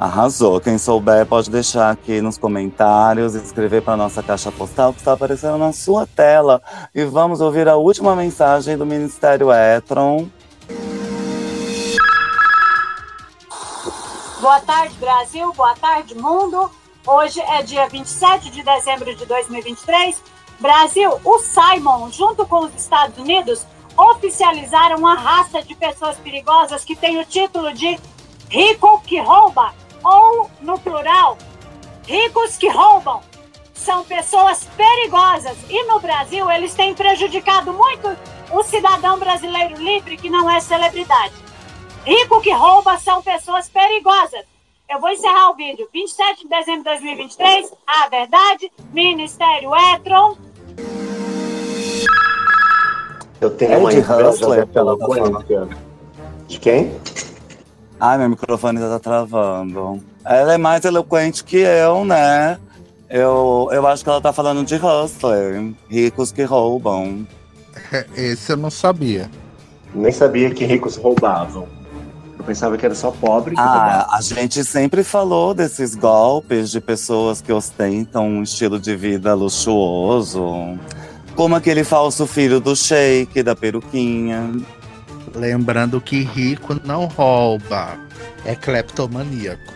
Arrasou. 0.02 0.60
Quem 0.60 0.80
souber 0.80 1.28
pode 1.28 1.52
deixar 1.52 1.91
aqui 1.91 2.22
nos 2.22 2.36
comentários, 2.36 3.36
escrever 3.36 3.84
para 3.84 3.95
nossa 3.95 4.24
caixa 4.24 4.52
postal 4.52 4.93
que 4.93 4.97
está 4.97 5.14
aparecendo 5.14 5.60
na 5.60 5.72
sua 5.72 6.08
tela. 6.08 6.60
E 6.95 7.04
vamos 7.04 7.39
ouvir 7.39 7.70
a 7.70 7.76
última 7.76 8.16
mensagem 8.16 8.76
do 8.76 8.84
Ministério 8.84 9.49
Etron. 9.52 10.28
Boa 14.41 14.60
tarde, 14.62 14.95
Brasil. 14.99 15.54
Boa 15.54 15.76
tarde, 15.76 16.16
mundo. 16.16 16.72
Hoje 17.06 17.39
é 17.39 17.62
dia 17.62 17.88
27 17.88 18.49
de 18.49 18.64
dezembro 18.64 19.16
de 19.16 19.24
2023. 19.28 20.20
Brasil, 20.60 21.12
o 21.24 21.38
Simon, 21.38 22.10
junto 22.10 22.43
com 22.47 22.66
os 22.66 22.74
Estados 22.74 23.20
Unidos, 23.20 23.68
oficializaram 23.95 24.97
uma 24.97 25.14
raça 25.14 25.62
de 25.62 25.76
pessoas 25.76 26.18
perigosas 26.18 26.84
que 26.84 26.95
tem 26.95 27.20
o 27.20 27.26
título 27.26 27.72
de 27.72 27.99
rico 28.49 28.99
que 29.02 29.20
rouba, 29.22 29.74
ou, 30.04 30.49
no 30.62 30.80
plural, 30.80 31.38
ricos 32.06 32.58
que 32.58 32.70
roubam. 32.70 33.22
São 33.74 34.04
pessoas 34.04 34.68
perigosas 34.78 35.58
e 35.70 35.84
no 35.86 35.99
Brasil 35.99 36.49
eles 36.52 36.74
têm 36.74 36.93
prejudicado 36.93 37.74
muito 37.74 38.16
o 38.52 38.64
cidadão 38.64 39.18
brasileiro 39.18 39.76
livre 39.76 40.18
que 40.18 40.30
não 40.30 40.49
é 40.49 40.60
celebridade. 40.60 41.34
Rico 42.06 42.41
que 42.41 42.52
rouba 42.52 42.97
são 42.97 43.22
pessoas 43.22 43.70
perigosas. 43.70 44.45
Eu 44.89 44.99
vou 44.99 45.10
encerrar 45.10 45.52
o 45.52 45.56
vídeo. 45.56 45.88
27 45.93 46.43
de 46.43 46.49
dezembro 46.49 46.80
de 46.80 46.84
2023, 46.84 47.74
a 47.88 48.10
verdade, 48.10 48.72
Ministério 48.91 49.72
Etron. 49.95 50.36
Eu 53.39 53.49
tenho 53.52 53.72
É 53.72 53.78
uma 53.78 53.89
de 53.89 53.99
inveja 53.99 54.30
Hustler. 54.30 54.68
De 56.47 56.60
quem? 56.60 56.99
Ai, 58.04 58.18
meu 58.18 58.30
microfone 58.30 58.80
tá 58.80 58.97
travando. 58.99 60.02
Ela 60.26 60.56
é 60.56 60.58
mais 60.58 60.84
eloquente 60.84 61.43
que 61.43 61.58
eu, 61.58 62.04
né? 62.04 62.58
Eu, 63.08 63.70
eu 63.72 63.86
acho 63.86 64.04
que 64.04 64.10
ela 64.10 64.20
tá 64.20 64.34
falando 64.34 64.66
de 64.66 64.76
hustler, 64.76 65.72
ricos 65.88 66.32
que 66.32 66.43
roubam. 66.43 67.28
Esse 68.16 68.54
eu 68.54 68.58
não 68.58 68.72
sabia. 68.72 69.30
Nem 69.93 70.12
sabia 70.12 70.49
que 70.49 70.66
ricos 70.66 70.95
roubavam. 70.97 71.68
Eu 72.39 72.43
pensava 72.45 72.76
que 72.76 72.84
era 72.86 72.95
só 72.95 73.12
pobre 73.12 73.54
que 73.54 73.62
Ah, 73.62 73.66
roubava. 73.66 74.08
a 74.18 74.22
gente 74.22 74.64
sempre 74.64 75.04
falou 75.04 75.54
desses 75.54 75.93
golpes 75.93 76.72
de 76.72 76.82
pessoas 76.82 77.39
que 77.39 77.54
ostentam 77.54 78.26
um 78.28 78.41
estilo 78.43 78.80
de 78.80 78.95
vida 78.95 79.36
luxuoso. 79.36 80.80
Como 81.36 81.56
aquele 81.56 81.84
falso 81.84 82.26
filho 82.26 82.60
do 82.60 82.76
shake, 82.76 83.43
da 83.43 83.56
peruquinha. 83.56 84.52
Lembrando 85.34 86.01
que 86.01 86.23
rico 86.23 86.79
não 86.84 87.05
rouba. 87.05 87.97
É 88.45 88.55
cleptomaníaco. 88.55 89.73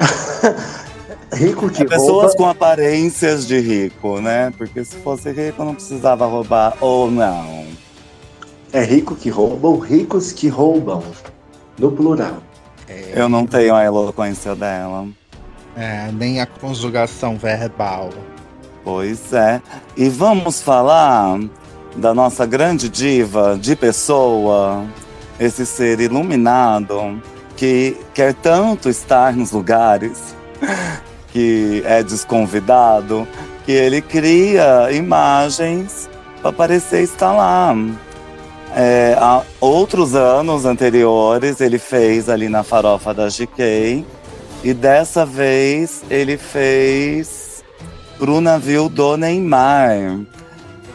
Rico 1.32 1.70
que 1.70 1.84
Pessoas 1.84 2.34
rouba. 2.34 2.36
com 2.36 2.46
aparências 2.48 3.46
de 3.46 3.60
rico, 3.60 4.20
né? 4.20 4.52
Porque 4.58 4.84
se 4.84 4.96
fosse 4.96 5.30
rico 5.30 5.64
não 5.64 5.74
precisava 5.76 6.26
roubar 6.26 6.76
ou 6.80 7.08
não. 7.08 7.66
É 8.72 8.82
rico 8.82 9.14
que 9.14 9.30
rouba 9.30 9.68
ou 9.68 9.78
ricos 9.78 10.32
que 10.32 10.48
roubam. 10.48 11.04
No 11.78 11.92
plural. 11.92 12.38
Eu 13.14 13.28
não 13.28 13.46
tenho 13.46 13.74
a 13.76 13.84
eloquência 13.84 14.54
dela. 14.56 15.06
É, 15.76 16.10
nem 16.12 16.40
a 16.40 16.46
conjugação 16.46 17.36
verbal. 17.38 18.10
Pois 18.82 19.32
é. 19.32 19.62
E 19.96 20.08
vamos 20.08 20.60
falar 20.60 21.38
da 21.96 22.14
nossa 22.14 22.46
grande 22.46 22.88
diva 22.88 23.58
de 23.60 23.74
pessoa, 23.74 24.84
esse 25.38 25.66
ser 25.66 26.00
iluminado 26.00 27.20
que 27.56 27.96
quer 28.14 28.34
tanto 28.34 28.88
estar 28.88 29.34
nos 29.34 29.52
lugares 29.52 30.34
que 31.32 31.82
é 31.84 32.02
desconvidado, 32.02 33.26
que 33.64 33.72
ele 33.72 34.00
cria 34.00 34.90
imagens 34.92 36.08
para 36.40 36.52
parecer 36.52 37.02
estar 37.02 37.32
lá. 37.32 37.74
É, 38.74 39.16
há 39.18 39.42
outros 39.60 40.14
anos 40.14 40.64
anteriores 40.64 41.60
ele 41.60 41.78
fez 41.78 42.28
ali 42.28 42.48
na 42.48 42.62
farofa 42.62 43.12
da 43.12 43.26
GK 43.26 44.04
e 44.62 44.72
dessa 44.72 45.26
vez 45.26 46.02
ele 46.08 46.36
fez 46.36 47.64
pro 48.18 48.40
navio 48.40 48.88
do 48.88 49.16
Neymar. 49.16 50.20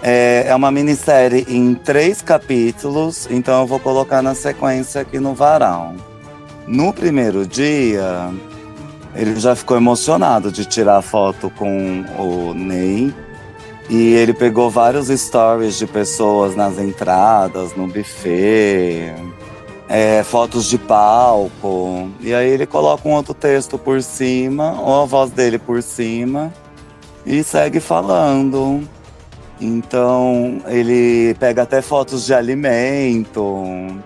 É, 0.08 0.46
é 0.50 0.56
uma 0.56 0.70
minissérie 0.70 1.48
em 1.50 1.74
três 1.74 2.22
capítulos, 2.22 3.28
então 3.32 3.62
eu 3.62 3.66
vou 3.66 3.80
colocar 3.80 4.22
na 4.22 4.36
sequência 4.36 5.02
aqui 5.02 5.20
no 5.20 5.34
varal. 5.34 5.96
No 6.68 6.94
primeiro 6.94 7.44
dia, 7.44 8.32
ele 9.16 9.40
já 9.40 9.56
ficou 9.56 9.76
emocionado 9.76 10.52
de 10.52 10.64
tirar 10.64 11.02
foto 11.02 11.50
com 11.58 12.06
o 12.20 12.54
Ney. 12.54 13.12
E 13.90 14.14
ele 14.14 14.32
pegou 14.32 14.70
vários 14.70 15.08
stories 15.08 15.76
de 15.76 15.88
pessoas 15.88 16.56
nas 16.56 16.78
entradas, 16.78 17.76
no 17.76 17.88
buffet, 17.88 19.12
é, 19.90 20.22
fotos 20.24 20.66
de 20.66 20.78
palco. 20.78 22.12
E 22.22 22.32
aí 22.32 22.48
ele 22.48 22.68
coloca 22.68 23.10
um 23.10 23.14
outro 23.14 23.34
texto 23.34 23.76
por 23.76 24.04
cima, 24.04 24.80
ou 24.80 25.02
a 25.02 25.06
voz 25.06 25.32
dele 25.32 25.58
por 25.58 25.82
cima, 25.82 26.54
e 27.26 27.44
segue 27.44 27.80
falando. 27.80 28.88
Então 29.60 30.62
ele 30.68 31.34
pega 31.40 31.62
até 31.64 31.82
fotos 31.82 32.26
de 32.26 32.34
alimento, 32.34 33.98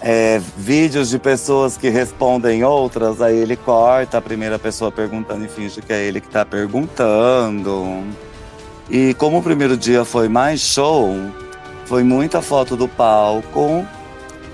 é, 0.00 0.40
vídeos 0.56 1.10
de 1.10 1.18
pessoas 1.18 1.76
que 1.76 1.88
respondem 1.88 2.64
outras, 2.64 3.20
aí 3.20 3.36
ele 3.36 3.56
corta 3.56 4.18
a 4.18 4.22
primeira 4.22 4.58
pessoa 4.58 4.90
perguntando 4.90 5.44
e 5.44 5.48
finge 5.48 5.82
que 5.82 5.92
é 5.92 6.04
ele 6.04 6.20
que 6.20 6.28
está 6.28 6.44
perguntando. 6.44 8.02
E 8.90 9.12
como 9.14 9.38
o 9.38 9.42
primeiro 9.42 9.76
dia 9.76 10.04
foi 10.04 10.28
mais 10.28 10.60
show, 10.60 11.14
foi 11.84 12.02
muita 12.02 12.40
foto 12.40 12.76
do 12.76 12.88
palco, 12.88 13.86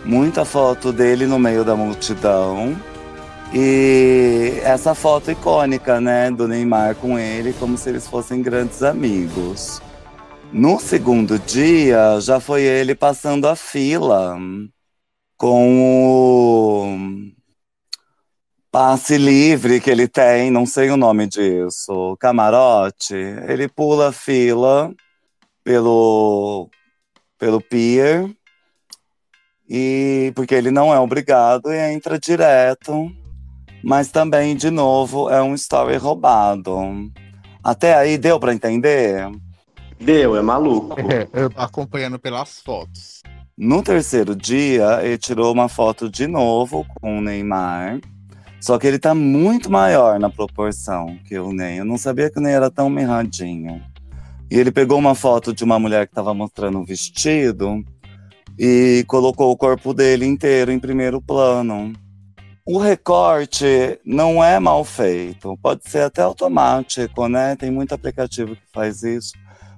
muita 0.04 0.44
foto 0.44 0.92
dele 0.92 1.26
no 1.26 1.38
meio 1.38 1.64
da 1.64 1.76
multidão. 1.76 2.74
E 3.52 4.60
essa 4.64 4.96
foto 4.96 5.30
icônica, 5.30 6.00
né, 6.00 6.28
do 6.30 6.48
Neymar 6.48 6.96
com 6.96 7.16
ele, 7.16 7.52
como 7.52 7.78
se 7.78 7.88
eles 7.88 8.08
fossem 8.08 8.42
grandes 8.42 8.82
amigos. 8.82 9.80
No 10.56 10.78
segundo 10.78 11.36
dia, 11.36 12.20
já 12.20 12.38
foi 12.38 12.62
ele 12.62 12.94
passando 12.94 13.48
a 13.48 13.56
fila 13.56 14.38
com 15.36 15.80
o 15.82 16.96
passe 18.70 19.18
livre 19.18 19.80
que 19.80 19.90
ele 19.90 20.06
tem, 20.06 20.52
não 20.52 20.64
sei 20.64 20.90
o 20.90 20.96
nome 20.96 21.26
disso, 21.26 22.16
camarote. 22.20 23.14
Ele 23.14 23.66
pula 23.66 24.10
a 24.10 24.12
fila 24.12 24.94
pelo, 25.64 26.70
pelo 27.36 27.60
pier, 27.60 28.24
e 29.68 30.32
porque 30.36 30.54
ele 30.54 30.70
não 30.70 30.94
é 30.94 31.00
obrigado 31.00 31.72
e 31.72 31.92
entra 31.92 32.16
direto. 32.16 33.10
Mas 33.82 34.08
também, 34.08 34.54
de 34.54 34.70
novo, 34.70 35.28
é 35.28 35.42
um 35.42 35.52
story 35.54 35.96
roubado. 35.96 36.78
Até 37.60 37.96
aí 37.96 38.16
deu 38.16 38.38
para 38.38 38.54
entender? 38.54 39.28
Deu, 40.04 40.36
é 40.36 40.42
maluco. 40.42 40.96
É, 41.10 41.26
eu 41.32 41.48
tô 41.48 41.60
acompanhando 41.60 42.18
pelas 42.18 42.60
fotos. 42.60 43.22
No 43.56 43.82
terceiro 43.82 44.36
dia, 44.36 45.00
ele 45.02 45.16
tirou 45.16 45.52
uma 45.52 45.68
foto 45.68 46.10
de 46.10 46.26
novo 46.26 46.84
com 47.00 47.18
o 47.18 47.20
Neymar. 47.22 48.00
Só 48.60 48.78
que 48.78 48.86
ele 48.86 48.98
tá 48.98 49.14
muito 49.14 49.70
maior 49.70 50.18
na 50.18 50.28
proporção 50.28 51.18
que 51.26 51.38
o 51.38 51.52
Ney. 51.52 51.78
Eu 51.78 51.84
não 51.84 51.96
sabia 51.96 52.30
que 52.30 52.38
o 52.38 52.42
Ney 52.42 52.52
era 52.52 52.70
tão 52.70 52.90
mirradinho. 52.90 53.82
E 54.50 54.58
ele 54.58 54.72
pegou 54.72 54.98
uma 54.98 55.14
foto 55.14 55.54
de 55.54 55.64
uma 55.64 55.78
mulher 55.78 56.06
que 56.06 56.12
estava 56.12 56.34
mostrando 56.34 56.78
um 56.78 56.84
vestido 56.84 57.84
e 58.58 59.04
colocou 59.06 59.50
o 59.50 59.56
corpo 59.56 59.94
dele 59.94 60.26
inteiro 60.26 60.70
em 60.72 60.78
primeiro 60.78 61.20
plano. 61.20 61.92
O 62.66 62.78
recorte 62.78 64.00
não 64.04 64.42
é 64.42 64.58
mal 64.58 64.82
feito, 64.84 65.58
pode 65.62 65.88
ser 65.88 66.04
até 66.04 66.22
automático, 66.22 67.28
né? 67.28 67.54
Tem 67.56 67.70
muito 67.70 67.94
aplicativo 67.94 68.56
que 68.56 68.62
faz 68.72 69.02
isso, 69.02 69.32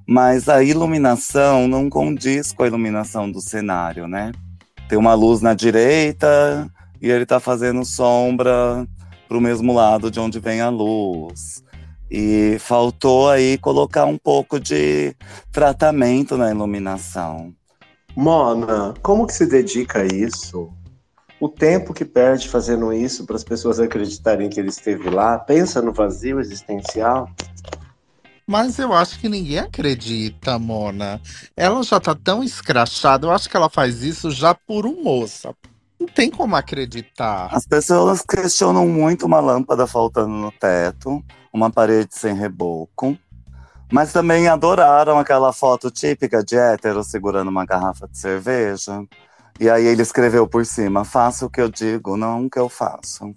mas 0.06 0.48
a 0.48 0.62
iluminação 0.62 1.66
não 1.66 1.90
condiz 1.90 2.52
com 2.52 2.62
a 2.62 2.66
iluminação 2.66 3.30
do 3.30 3.40
cenário, 3.40 4.06
né? 4.06 4.32
Tem 4.88 4.96
uma 4.96 5.14
luz 5.14 5.40
na 5.40 5.52
direita 5.52 6.70
e 7.02 7.10
ele 7.10 7.26
tá 7.26 7.40
fazendo 7.40 7.84
sombra 7.84 8.86
pro 9.28 9.40
mesmo 9.40 9.72
lado 9.72 10.10
de 10.10 10.20
onde 10.20 10.38
vem 10.38 10.60
a 10.60 10.68
luz. 10.68 11.64
E 12.08 12.56
faltou 12.60 13.28
aí 13.28 13.58
colocar 13.58 14.04
um 14.04 14.16
pouco 14.16 14.60
de 14.60 15.14
tratamento 15.50 16.36
na 16.36 16.50
iluminação. 16.50 17.52
Mona, 18.14 18.94
como 19.02 19.26
que 19.26 19.34
se 19.34 19.44
dedica 19.44 20.02
a 20.02 20.06
isso? 20.06 20.72
O 21.40 21.48
tempo 21.48 21.92
que 21.92 22.04
perde 22.04 22.48
fazendo 22.48 22.92
isso 22.92 23.26
para 23.26 23.36
as 23.36 23.44
pessoas 23.44 23.78
acreditarem 23.80 24.48
que 24.48 24.58
ele 24.58 24.70
esteve 24.70 25.10
lá, 25.10 25.38
pensa 25.38 25.82
no 25.82 25.92
vazio 25.92 26.40
existencial. 26.40 27.28
Mas 28.48 28.78
eu 28.78 28.92
acho 28.92 29.18
que 29.18 29.28
ninguém 29.28 29.58
acredita, 29.58 30.56
Mona. 30.56 31.20
Ela 31.56 31.82
já 31.82 31.98
tá 31.98 32.14
tão 32.14 32.44
escrachada, 32.44 33.26
eu 33.26 33.32
acho 33.32 33.50
que 33.50 33.56
ela 33.56 33.68
faz 33.68 34.02
isso 34.02 34.30
já 34.30 34.54
por 34.54 34.86
um 34.86 35.02
moça. 35.02 35.52
Não 35.98 36.06
tem 36.06 36.30
como 36.30 36.54
acreditar. 36.54 37.48
As 37.50 37.66
pessoas 37.66 38.22
questionam 38.22 38.86
muito 38.86 39.26
uma 39.26 39.40
lâmpada 39.40 39.84
faltando 39.86 40.28
no 40.28 40.52
teto, 40.52 41.24
uma 41.52 41.70
parede 41.70 42.14
sem 42.14 42.34
reboco. 42.34 43.18
Mas 43.90 44.12
também 44.12 44.46
adoraram 44.46 45.18
aquela 45.18 45.52
foto 45.52 45.90
típica 45.90 46.44
de 46.44 46.56
hétero 46.56 47.02
segurando 47.02 47.48
uma 47.48 47.64
garrafa 47.64 48.06
de 48.06 48.18
cerveja. 48.18 49.04
E 49.58 49.70
aí 49.70 49.86
ele 49.86 50.02
escreveu 50.02 50.46
por 50.46 50.64
cima: 50.66 51.04
faça 51.04 51.46
o 51.46 51.50
que 51.50 51.60
eu 51.60 51.68
digo, 51.68 52.16
não 52.16 52.46
o 52.46 52.50
que 52.50 52.58
eu 52.58 52.68
faço. 52.68 53.34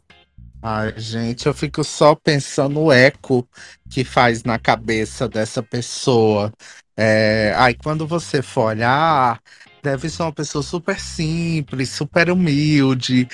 Ai, 0.61 0.93
gente, 0.97 1.45
eu 1.45 1.53
fico 1.53 1.83
só 1.85 2.13
pensando 2.13 2.81
o 2.81 2.91
eco 2.91 3.47
que 3.89 4.03
faz 4.03 4.43
na 4.43 4.59
cabeça 4.59 5.27
dessa 5.27 5.63
pessoa. 5.63 6.51
É, 6.97 7.53
aí 7.57 7.73
quando 7.75 8.05
você 8.05 8.41
for 8.41 8.65
olhar, 8.65 9.41
deve 9.81 10.09
ser 10.09 10.23
uma 10.23 10.33
pessoa 10.33 10.61
super 10.61 10.99
simples, 10.99 11.89
super 11.89 12.29
humilde, 12.29 13.25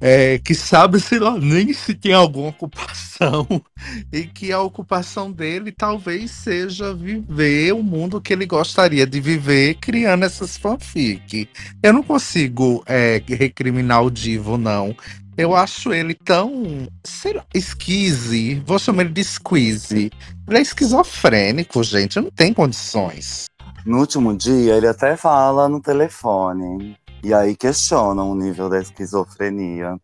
é, 0.00 0.36
que 0.40 0.52
sabe, 0.52 0.98
sei 0.98 1.20
lá, 1.20 1.38
nem 1.38 1.72
se 1.72 1.94
tem 1.94 2.12
alguma 2.12 2.48
ocupação, 2.48 3.46
e 4.12 4.24
que 4.24 4.50
a 4.50 4.60
ocupação 4.60 5.30
dele 5.30 5.70
talvez 5.70 6.32
seja 6.32 6.92
viver 6.92 7.72
o 7.72 7.84
mundo 7.84 8.20
que 8.20 8.32
ele 8.32 8.44
gostaria 8.44 9.06
de 9.06 9.20
viver 9.20 9.76
criando 9.76 10.24
essas 10.24 10.56
fanfic. 10.56 11.48
Eu 11.80 11.92
não 11.92 12.02
consigo 12.02 12.82
é, 12.84 13.22
recriminar 13.28 14.02
o 14.02 14.10
Divo, 14.10 14.58
não. 14.58 14.96
Eu 15.36 15.56
acho 15.56 15.94
ele 15.94 16.14
tão, 16.14 16.86
sei 17.02 17.32
lá, 17.32 17.44
esquise. 17.54 18.62
Vou 18.66 18.78
chamar 18.78 19.02
ele 19.02 19.14
de 19.14 19.24
squeeze. 19.24 20.10
Ele 20.46 20.58
é 20.58 20.60
esquizofrênico, 20.60 21.82
gente. 21.82 22.20
Não 22.20 22.30
tem 22.30 22.52
condições. 22.52 23.46
No 23.86 23.98
último 23.98 24.36
dia, 24.36 24.76
ele 24.76 24.86
até 24.86 25.16
fala 25.16 25.70
no 25.70 25.80
telefone. 25.80 26.96
E 27.24 27.32
aí 27.32 27.56
questionam 27.56 28.30
o 28.30 28.34
nível 28.34 28.68
da 28.68 28.78
esquizofrenia. 28.78 29.96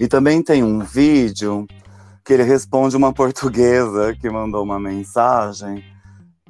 E 0.00 0.08
também 0.08 0.42
tem 0.42 0.64
um 0.64 0.80
vídeo 0.80 1.66
que 2.24 2.32
ele 2.32 2.42
responde 2.42 2.96
uma 2.96 3.12
portuguesa 3.12 4.16
que 4.18 4.30
mandou 4.30 4.62
uma 4.62 4.80
mensagem. 4.80 5.84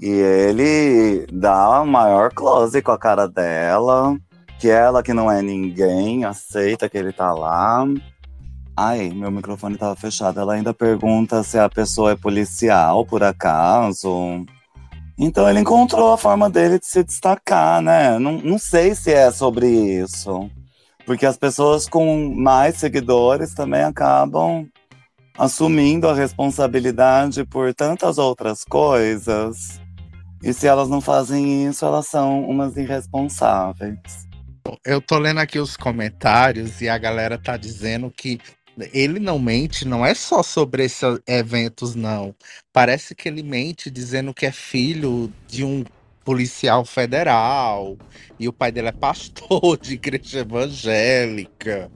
E 0.01 0.09
ele 0.09 1.27
dá 1.33 1.81
o 1.81 1.87
maior 1.87 2.33
close 2.33 2.81
com 2.83 2.93
a 2.93 2.99
cara 2.99 3.27
dela. 3.27 4.17
Que 4.61 4.69
ela, 4.69 5.03
que 5.03 5.13
não 5.13 5.29
é 5.29 5.43
ninguém, 5.43 6.25
aceita 6.25 6.89
que 6.89 6.97
ele 6.97 7.13
tá 7.13 7.33
lá. 7.33 7.85
Ai, 8.77 9.11
meu 9.11 9.31
microfone 9.31 9.77
tava 9.77 9.95
fechado. 9.95 10.41
Ela 10.41 10.55
ainda 10.55 10.73
pergunta 10.73 11.43
se 11.43 11.59
a 11.59 11.69
pessoa 11.69 12.13
é 12.13 12.17
policial, 12.17 13.05
por 13.05 13.23
acaso. 13.23 14.45
Então 15.19 15.49
ele 15.49 15.61
encontrou 15.61 16.13
a 16.13 16.19
forma 16.19 16.49
dele 16.49 16.79
de 16.79 16.87
se 16.87 17.05
destacar, 17.05 17.83
né? 17.83 18.19
Não, 18.19 18.39
não 18.39 18.59
sei 18.59 18.95
se 18.95 19.13
é 19.13 19.31
sobre 19.31 19.69
isso. 19.69 20.51
Porque 21.05 21.27
as 21.27 21.37
pessoas 21.37 21.89
com 21.89 22.35
mais 22.35 22.77
seguidores 22.77 23.55
também 23.55 23.83
acabam 23.83 24.67
assumindo 25.37 26.09
a 26.09 26.15
responsabilidade 26.15 27.45
por 27.45 27.75
tantas 27.75 28.19
outras 28.19 28.65
coisas. 28.65 29.81
E 30.43 30.53
se 30.53 30.67
elas 30.67 30.89
não 30.89 31.01
fazem 31.01 31.67
isso, 31.67 31.85
elas 31.85 32.07
são 32.07 32.43
umas 32.49 32.77
irresponsáveis. 32.77 34.27
Eu 34.85 35.01
tô 35.01 35.19
lendo 35.19 35.41
aqui 35.41 35.59
os 35.59 35.77
comentários 35.77 36.81
e 36.81 36.89
a 36.89 36.97
galera 36.99 37.39
tá 37.39 37.57
dizendo 37.57 38.11
que 38.11 38.41
ele 38.93 39.19
não 39.19 39.39
mente, 39.39 39.87
não 39.87 40.05
é 40.05 40.15
só 40.15 40.43
sobre 40.43 40.85
esses 40.85 41.21
eventos, 41.27 41.95
não. 41.95 42.35
Parece 42.73 43.15
que 43.15 43.29
ele 43.29 43.43
mente 43.43 43.91
dizendo 43.91 44.35
que 44.35 44.47
é 44.47 44.53
filho 44.53 45.33
de 45.47 45.65
um 45.65 45.85
policial 46.25 46.85
federal 46.85 47.97
e 48.39 48.49
o 48.49 48.53
pai 48.53 48.71
dele 48.71 48.89
é 48.89 48.93
pastor 48.93 49.77
de 49.79 49.95
igreja 49.95 50.41
evangélica. 50.41 51.91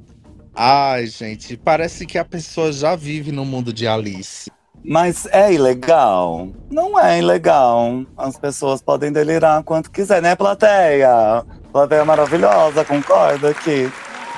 Ai, 0.55 1.07
gente, 1.07 1.57
parece 1.57 2.07
que 2.07 2.19
a 2.19 2.25
pessoa 2.25 2.73
já 2.73 2.97
vive 2.97 3.31
no 3.31 3.45
mundo 3.45 3.73
de 3.73 3.87
Alice. 3.87 4.51
Mas 4.85 5.27
é 5.27 5.53
ilegal? 5.53 6.49
Não 6.71 6.99
é 6.99 7.19
ilegal. 7.19 8.05
As 8.17 8.39
pessoas 8.39 8.81
podem 8.81 9.13
delirar 9.13 9.63
quanto 9.65 9.91
quiser, 9.91 10.23
né, 10.23 10.37
plateia? 10.37 11.45
Plateia 11.73 12.05
maravilhosa, 12.05 12.85
concorda 12.85 13.53
que 13.53 13.91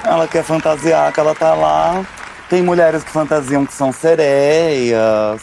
ela 0.05 0.27
quer 0.27 0.43
fantasiar 0.43 1.13
que 1.13 1.21
ela 1.21 1.35
tá 1.35 1.55
lá. 1.55 2.05
Tem 2.49 2.63
mulheres 2.63 3.05
que 3.05 3.11
fantasiam 3.11 3.67
que 3.67 3.75
são 3.75 3.93
sereias. 3.93 5.43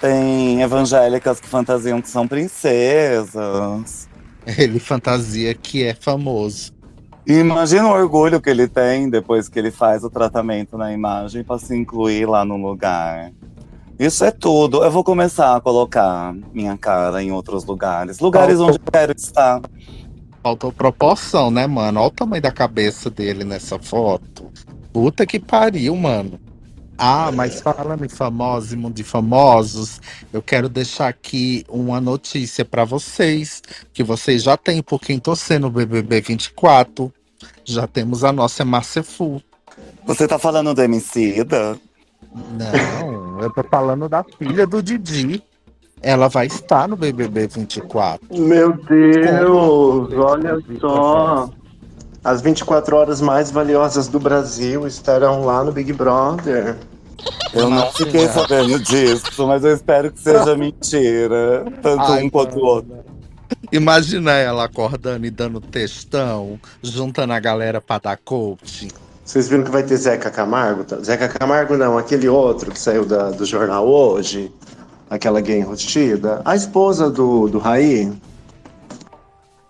Tem 0.00 0.60
evangélicas 0.60 1.40
que 1.40 1.48
fantasiam 1.48 2.02
que 2.02 2.10
são 2.10 2.28
princesas. 2.28 4.08
Ele 4.46 4.78
fantasia 4.78 5.54
que 5.54 5.84
é 5.84 5.94
famoso. 5.94 6.72
Imagina 7.26 7.86
o 7.88 7.92
orgulho 7.92 8.38
que 8.38 8.50
ele 8.50 8.68
tem 8.68 9.08
depois 9.08 9.48
que 9.48 9.58
ele 9.58 9.70
faz 9.70 10.04
o 10.04 10.10
tratamento 10.10 10.76
na 10.76 10.92
imagem 10.92 11.42
para 11.42 11.58
se 11.58 11.74
incluir 11.74 12.26
lá 12.26 12.44
no 12.44 12.58
lugar. 12.58 13.32
Isso 13.98 14.22
é 14.24 14.30
tudo. 14.30 14.84
Eu 14.84 14.90
vou 14.90 15.02
começar 15.02 15.56
a 15.56 15.60
colocar 15.60 16.34
minha 16.52 16.76
cara 16.76 17.22
em 17.22 17.32
outros 17.32 17.64
lugares. 17.64 18.18
Lugares 18.18 18.60
onde 18.60 18.76
eu 18.76 18.92
quero 18.92 19.14
estar. 19.16 19.62
Faltou 20.42 20.70
proporção, 20.70 21.50
né, 21.50 21.66
mano? 21.66 22.00
Olha 22.00 22.08
o 22.08 22.10
tamanho 22.10 22.42
da 22.42 22.52
cabeça 22.52 23.08
dele 23.08 23.44
nessa 23.44 23.78
foto. 23.78 24.52
Puta 24.94 25.26
que 25.26 25.40
pariu, 25.40 25.96
mano. 25.96 26.38
Ah, 26.96 27.32
mas 27.32 27.60
falando 27.60 28.04
em 28.04 28.08
famosos 28.08 28.72
e 28.72 28.76
mundo 28.76 28.94
de 28.94 29.02
famosos, 29.02 30.00
eu 30.32 30.40
quero 30.40 30.68
deixar 30.68 31.08
aqui 31.08 31.64
uma 31.68 32.00
notícia 32.00 32.64
pra 32.64 32.84
vocês, 32.84 33.60
que 33.92 34.04
vocês 34.04 34.44
já 34.44 34.56
têm 34.56 34.80
por 34.80 35.00
quem 35.00 35.18
torcer 35.18 35.58
no 35.58 35.68
BBB 35.68 36.20
24. 36.20 37.12
Já 37.64 37.88
temos 37.88 38.22
a 38.22 38.32
nossa 38.32 38.64
Marcefu. 38.64 39.42
Você 40.06 40.28
tá 40.28 40.38
falando 40.38 40.72
do 40.72 40.80
Emicida? 40.80 41.76
Não, 42.32 43.40
eu 43.40 43.52
tô 43.52 43.64
falando 43.64 44.08
da 44.08 44.24
filha 44.38 44.64
do 44.64 44.80
Didi. 44.80 45.42
Ela 46.00 46.28
vai 46.28 46.46
estar 46.46 46.86
no 46.86 46.94
BBB 46.94 47.48
24. 47.48 48.38
Meu 48.38 48.72
Deus, 48.74 50.12
olha 50.12 50.56
só. 50.78 51.50
As 52.24 52.40
24 52.40 52.96
horas 52.96 53.20
mais 53.20 53.50
valiosas 53.50 54.08
do 54.08 54.18
Brasil 54.18 54.86
estarão 54.86 55.44
lá 55.44 55.62
no 55.62 55.70
Big 55.72 55.92
Brother. 55.92 56.76
Eu 57.52 57.68
não 57.68 57.90
fiquei 57.92 58.26
sabendo 58.28 58.78
disso, 58.80 59.46
mas 59.46 59.62
eu 59.62 59.74
espero 59.74 60.10
que 60.10 60.20
seja 60.20 60.56
mentira. 60.56 61.64
Tanto 61.82 62.02
Ai, 62.02 62.24
um 62.24 62.30
quanto 62.30 62.58
o 62.58 62.64
outro. 62.64 63.04
Imagina 63.70 64.32
ela 64.32 64.64
acordando 64.64 65.26
e 65.26 65.30
dando 65.30 65.60
textão, 65.60 66.58
juntando 66.82 67.32
a 67.34 67.40
galera 67.40 67.80
pra 67.80 67.98
dar 67.98 68.16
coach. 68.16 68.88
Vocês 69.24 69.48
viram 69.48 69.64
que 69.64 69.70
vai 69.70 69.82
ter 69.82 69.96
Zeca 69.96 70.30
Camargo? 70.30 70.84
Zeca 71.02 71.28
Camargo 71.28 71.76
não, 71.76 71.96
aquele 71.98 72.28
outro 72.28 72.70
que 72.70 72.78
saiu 72.78 73.04
da- 73.04 73.30
do 73.30 73.44
jornal 73.44 73.86
hoje, 73.86 74.50
aquela 75.08 75.40
gay 75.40 75.58
enrustida. 75.60 76.40
A 76.44 76.56
esposa 76.56 77.10
do, 77.10 77.48
do 77.48 77.58
Raí. 77.58 78.12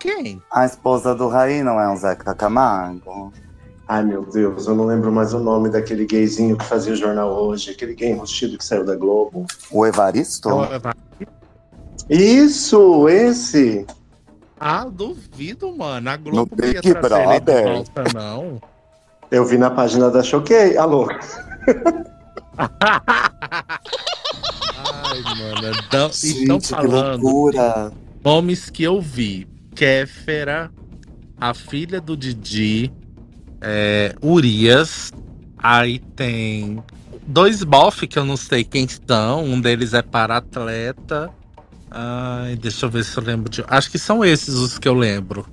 Quem? 0.04 0.40
A 0.52 0.66
esposa 0.66 1.14
do 1.14 1.28
Raí 1.28 1.62
não 1.62 1.80
é 1.80 1.88
um 1.88 1.96
Zeca 1.96 2.34
Camargo? 2.34 3.32
Ai 3.88 4.04
meu 4.04 4.22
Deus, 4.26 4.66
eu 4.66 4.74
não 4.74 4.84
lembro 4.84 5.10
mais 5.10 5.32
o 5.32 5.38
nome 5.38 5.70
daquele 5.70 6.04
gayzinho 6.04 6.58
que 6.58 6.64
fazia 6.66 6.92
o 6.92 6.96
jornal 6.96 7.32
hoje, 7.32 7.70
aquele 7.70 7.94
gay 7.94 8.10
enrustido 8.10 8.58
que 8.58 8.64
saiu 8.66 8.84
da 8.84 8.94
Globo. 8.96 9.46
O 9.70 9.86
Evaristo? 9.86 10.50
Isso, 12.10 13.08
esse! 13.08 13.86
Ah, 14.60 14.84
duvido, 14.84 15.74
mano. 15.74 16.10
A 16.10 16.18
Globo 16.18 16.36
No 16.36 16.48
não 16.62 16.68
ia 16.68 16.82
Big 16.82 16.92
trazer 17.00 17.28
ele 17.30 17.40
de 17.40 17.62
volta, 17.62 18.04
não. 18.14 18.60
Eu 19.30 19.46
vi 19.46 19.56
na 19.56 19.70
página 19.70 20.10
da 20.10 20.22
Choquei. 20.22 20.76
Alô? 20.76 21.08
Ai, 22.58 22.68
mano. 25.38 25.76
Então, 25.86 26.12
Gente, 26.12 26.40
estão 26.42 26.58
que 26.58 26.68
falando 26.68 27.22
loucura. 27.22 27.90
nomes 28.22 28.68
que 28.68 28.82
eu 28.82 29.00
vi. 29.00 29.53
Kéfera, 29.74 30.70
a 31.40 31.52
filha 31.52 32.00
do 32.00 32.16
Didi, 32.16 32.92
é, 33.60 34.14
Urias. 34.22 35.12
Aí 35.58 35.98
tem 35.98 36.82
dois 37.26 37.62
bof 37.62 38.06
que 38.06 38.18
eu 38.18 38.24
não 38.24 38.36
sei 38.36 38.64
quem 38.64 38.86
são. 38.86 39.44
Um 39.44 39.60
deles 39.60 39.94
é 39.94 40.02
para 40.02 40.36
atleta. 40.36 41.30
Ai, 41.90 42.56
deixa 42.56 42.86
eu 42.86 42.90
ver 42.90 43.04
se 43.04 43.16
eu 43.16 43.22
lembro 43.22 43.48
de. 43.48 43.64
Acho 43.68 43.90
que 43.90 43.98
são 43.98 44.24
esses 44.24 44.54
os 44.54 44.78
que 44.78 44.88
eu 44.88 44.94
lembro. 44.94 45.46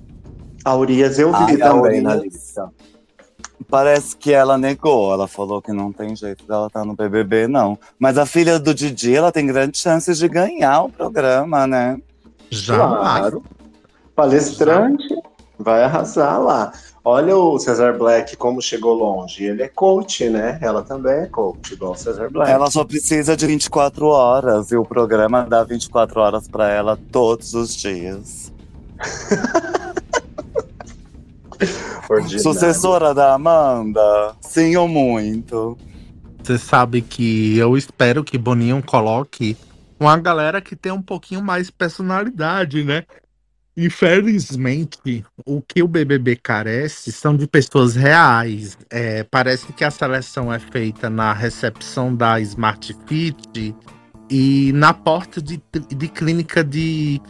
A 0.64 0.76
Urias 0.76 1.18
eu 1.18 1.32
vi 1.32 1.44
Ai, 1.44 1.58
também 1.58 2.02
na 2.02 2.16
lista. 2.16 2.70
Parece 3.70 4.16
que 4.18 4.32
ela 4.32 4.58
negou. 4.58 5.14
Ela 5.14 5.28
falou 5.28 5.62
que 5.62 5.72
não 5.72 5.92
tem 5.92 6.16
jeito 6.16 6.46
dela 6.46 6.68
estar 6.68 6.84
no 6.84 6.96
BBB, 6.96 7.48
não. 7.48 7.78
Mas 7.98 8.18
a 8.18 8.26
filha 8.26 8.60
do 8.60 8.74
Didi, 8.74 9.16
ela 9.16 9.32
tem 9.32 9.46
grandes 9.46 9.82
chances 9.82 10.18
de 10.18 10.28
ganhar 10.28 10.84
o 10.84 10.90
programa, 10.90 11.66
né? 11.66 12.00
Jamais. 12.50 13.00
Claro. 13.00 13.44
Palestrante 14.16 15.08
vai 15.58 15.84
arrasar 15.84 16.42
lá. 16.42 16.72
Olha 17.04 17.36
o 17.36 17.58
Cesar 17.58 17.98
Black 17.98 18.38
como 18.38 18.62
chegou 18.62 18.94
longe. 18.94 19.44
Ele 19.44 19.64
é 19.64 19.68
coach, 19.68 20.30
né? 20.30 20.60
Ela 20.62 20.84
também 20.84 21.22
é 21.22 21.26
coach, 21.26 21.74
igual 21.74 21.94
o 21.94 21.96
Cesar 21.96 22.32
Black. 22.32 22.52
Ela 22.52 22.70
só 22.70 22.84
precisa 22.84 23.36
de 23.36 23.48
24 23.48 24.06
horas 24.06 24.72
e 24.72 24.76
o 24.76 24.86
programa 24.86 25.44
dá 25.44 25.64
24 25.64 26.20
horas 26.20 26.48
pra 26.48 26.70
ela 26.70 26.98
todos 27.12 27.54
os 27.54 27.76
dias. 27.76 28.54
Sucessora 32.42 33.14
da 33.14 33.34
Amanda? 33.34 34.36
Sim 34.42 34.76
ou 34.76 34.88
muito? 34.88 35.78
Você 36.44 36.58
sabe 36.58 37.02
que 37.02 37.58
eu 37.58 37.78
espero 37.78 38.24
que 38.24 38.38
Boninho 38.38 38.82
coloque 38.84 39.56
uma 40.00 40.18
galera 40.18 40.60
que 40.60 40.76
tem 40.76 40.92
um 40.92 41.02
pouquinho 41.02 41.42
mais 41.42 41.70
personalidade, 41.70 42.84
né? 42.84 43.06
Infelizmente, 43.76 45.24
o 45.46 45.62
que 45.62 45.82
o 45.82 45.88
BBB 45.88 46.36
carece 46.36 47.12
são 47.12 47.36
de 47.36 47.48
pessoas 47.48 47.96
reais. 47.96 48.78
É, 48.90 49.24
parece 49.24 49.72
que 49.72 49.84
a 49.84 49.92
seleção 49.92 50.52
é 50.52 50.60
feita 50.60 51.10
na 51.10 51.32
recepção 51.32 52.14
da 52.14 52.40
Smart 52.42 52.96
Fit 53.08 53.74
e 54.30 54.72
na 54.74 54.94
porta 54.94 55.42
de, 55.42 55.62
de 55.90 56.08
clínica 56.10 56.64
de, 56.64 57.22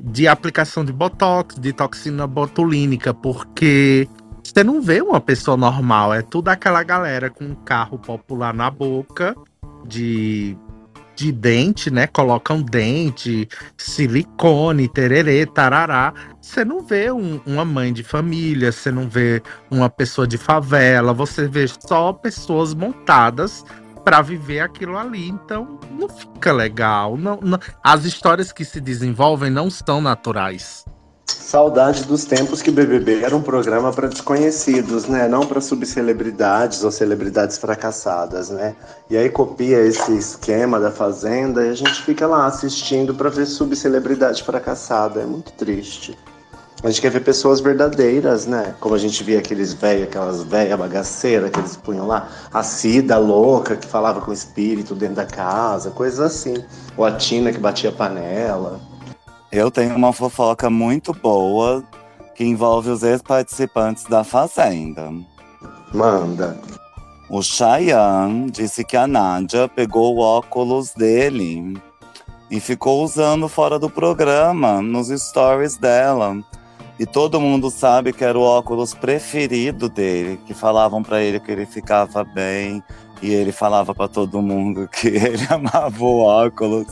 de 0.00 0.26
aplicação 0.26 0.84
de 0.84 0.92
botox, 0.92 1.56
de 1.56 1.72
toxina 1.72 2.26
botulínica, 2.26 3.12
porque 3.12 4.08
você 4.42 4.64
não 4.64 4.80
vê 4.80 5.00
uma 5.00 5.20
pessoa 5.20 5.56
normal, 5.56 6.12
é 6.12 6.22
tudo 6.22 6.48
aquela 6.48 6.82
galera 6.82 7.30
com 7.30 7.44
um 7.44 7.54
carro 7.54 7.98
popular 7.98 8.52
na 8.52 8.70
boca, 8.70 9.34
de, 9.86 10.56
de 11.22 11.30
dente, 11.30 11.88
né? 11.88 12.08
Colocam 12.08 12.60
dente, 12.60 13.48
silicone, 13.76 14.88
tererê, 14.88 15.46
tarará. 15.46 16.12
Você 16.40 16.64
não 16.64 16.80
vê 16.80 17.12
um- 17.12 17.40
uma 17.46 17.64
mãe 17.64 17.92
de 17.92 18.02
família, 18.02 18.72
você 18.72 18.90
não 18.90 19.08
vê 19.08 19.40
uma 19.70 19.88
pessoa 19.88 20.26
de 20.26 20.36
favela, 20.36 21.12
você 21.12 21.46
vê 21.46 21.66
só 21.68 22.12
pessoas 22.12 22.74
montadas 22.74 23.64
para 24.04 24.20
viver 24.20 24.58
aquilo 24.60 24.98
ali. 24.98 25.28
Então 25.28 25.78
não 25.96 26.08
fica 26.08 26.52
legal. 26.52 27.16
Não, 27.16 27.38
não- 27.40 27.60
as 27.84 28.04
histórias 28.04 28.52
que 28.52 28.64
se 28.64 28.80
desenvolvem 28.80 29.50
não 29.50 29.70
são 29.70 30.00
naturais. 30.00 30.84
Saudade 31.40 32.04
dos 32.04 32.24
tempos 32.24 32.62
que 32.62 32.70
BBB 32.70 33.22
era 33.22 33.36
um 33.36 33.42
programa 33.42 33.92
para 33.92 34.08
desconhecidos, 34.08 35.06
né? 35.06 35.28
Não 35.28 35.46
para 35.46 35.60
subcelebridades 35.60 36.84
ou 36.84 36.90
celebridades 36.90 37.58
fracassadas, 37.58 38.50
né? 38.50 38.74
E 39.08 39.16
aí 39.16 39.28
copia 39.28 39.80
esse 39.80 40.16
esquema 40.16 40.78
da 40.78 40.90
Fazenda 40.90 41.64
e 41.64 41.70
a 41.70 41.74
gente 41.74 42.02
fica 42.02 42.26
lá 42.26 42.46
assistindo 42.46 43.14
para 43.14 43.30
ver 43.30 43.46
subcelebridade 43.46 44.42
fracassada. 44.42 45.20
É 45.20 45.26
muito 45.26 45.52
triste. 45.52 46.16
A 46.82 46.90
gente 46.90 47.00
quer 47.00 47.10
ver 47.10 47.20
pessoas 47.20 47.60
verdadeiras, 47.60 48.44
né? 48.44 48.74
Como 48.80 48.94
a 48.94 48.98
gente 48.98 49.22
via 49.22 49.38
aqueles 49.38 49.72
velhos, 49.72 50.04
aquelas 50.04 50.42
velhas 50.42 50.76
bagaceiras 50.76 51.48
que 51.50 51.60
eles 51.60 51.76
punham 51.76 52.08
lá. 52.08 52.28
A 52.52 52.64
Cida 52.64 53.16
louca 53.18 53.76
que 53.76 53.86
falava 53.86 54.20
com 54.20 54.32
o 54.32 54.34
espírito 54.34 54.92
dentro 54.92 55.16
da 55.16 55.24
casa, 55.24 55.90
coisas 55.90 56.18
assim. 56.18 56.64
Ou 56.96 57.04
a 57.04 57.12
Tina 57.12 57.52
que 57.52 57.58
batia 57.58 57.92
panela. 57.92 58.80
Eu 59.52 59.70
tenho 59.70 59.94
uma 59.94 60.14
fofoca 60.14 60.70
muito 60.70 61.12
boa 61.12 61.84
que 62.34 62.42
envolve 62.42 62.88
os 62.88 63.02
ex-participantes 63.02 64.04
da 64.04 64.24
Fazenda. 64.24 65.12
Manda. 65.92 66.58
O 67.28 67.42
Chayanne 67.42 68.50
disse 68.50 68.82
que 68.82 68.96
a 68.96 69.06
Nádia 69.06 69.68
pegou 69.68 70.16
o 70.16 70.20
óculos 70.20 70.94
dele 70.94 71.78
e 72.50 72.60
ficou 72.60 73.04
usando 73.04 73.46
fora 73.46 73.78
do 73.78 73.90
programa, 73.90 74.80
nos 74.80 75.08
stories 75.08 75.76
dela. 75.76 76.42
E 76.98 77.04
todo 77.04 77.40
mundo 77.40 77.70
sabe 77.70 78.14
que 78.14 78.24
era 78.24 78.38
o 78.38 78.42
óculos 78.42 78.94
preferido 78.94 79.86
dele, 79.86 80.40
que 80.46 80.54
falavam 80.54 81.02
pra 81.02 81.20
ele 81.20 81.38
que 81.38 81.52
ele 81.52 81.66
ficava 81.66 82.24
bem. 82.24 82.82
E 83.22 83.32
ele 83.32 83.52
falava 83.52 83.94
pra 83.94 84.08
todo 84.08 84.42
mundo 84.42 84.88
que 84.88 85.06
ele 85.14 85.46
amava 85.48 86.04
o 86.04 86.18
óculos. 86.18 86.88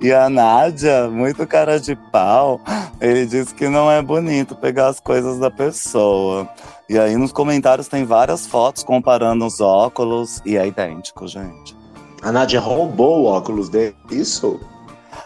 E 0.00 0.12
a 0.12 0.30
Nádia, 0.30 1.08
muito 1.08 1.46
cara 1.46 1.80
de 1.80 1.96
pau, 1.96 2.60
ele 3.00 3.26
disse 3.26 3.52
que 3.54 3.68
não 3.68 3.90
é 3.90 4.00
bonito 4.00 4.54
pegar 4.54 4.88
as 4.88 5.00
coisas 5.00 5.38
da 5.38 5.50
pessoa. 5.50 6.48
E 6.88 6.98
aí 6.98 7.16
nos 7.16 7.32
comentários 7.32 7.88
tem 7.88 8.04
várias 8.04 8.46
fotos 8.46 8.84
comparando 8.84 9.44
os 9.44 9.60
óculos 9.60 10.40
e 10.44 10.56
é 10.56 10.66
idêntico, 10.66 11.26
gente. 11.26 11.76
A 12.22 12.30
Nádia 12.30 12.60
roubou 12.60 13.22
o 13.22 13.24
óculos 13.24 13.68
dele. 13.68 13.96
Isso? 14.10 14.60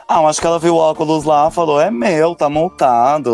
Ah, 0.09 0.23
eu 0.23 0.29
acho 0.29 0.41
que 0.41 0.47
ela 0.47 0.59
viu 0.61 0.77
o 0.77 0.79
óculos 0.79 1.25
lá, 1.25 1.51
falou, 1.51 1.81
é 1.81 1.91
meu, 1.91 2.37
tá 2.37 2.49
multado. 2.49 3.33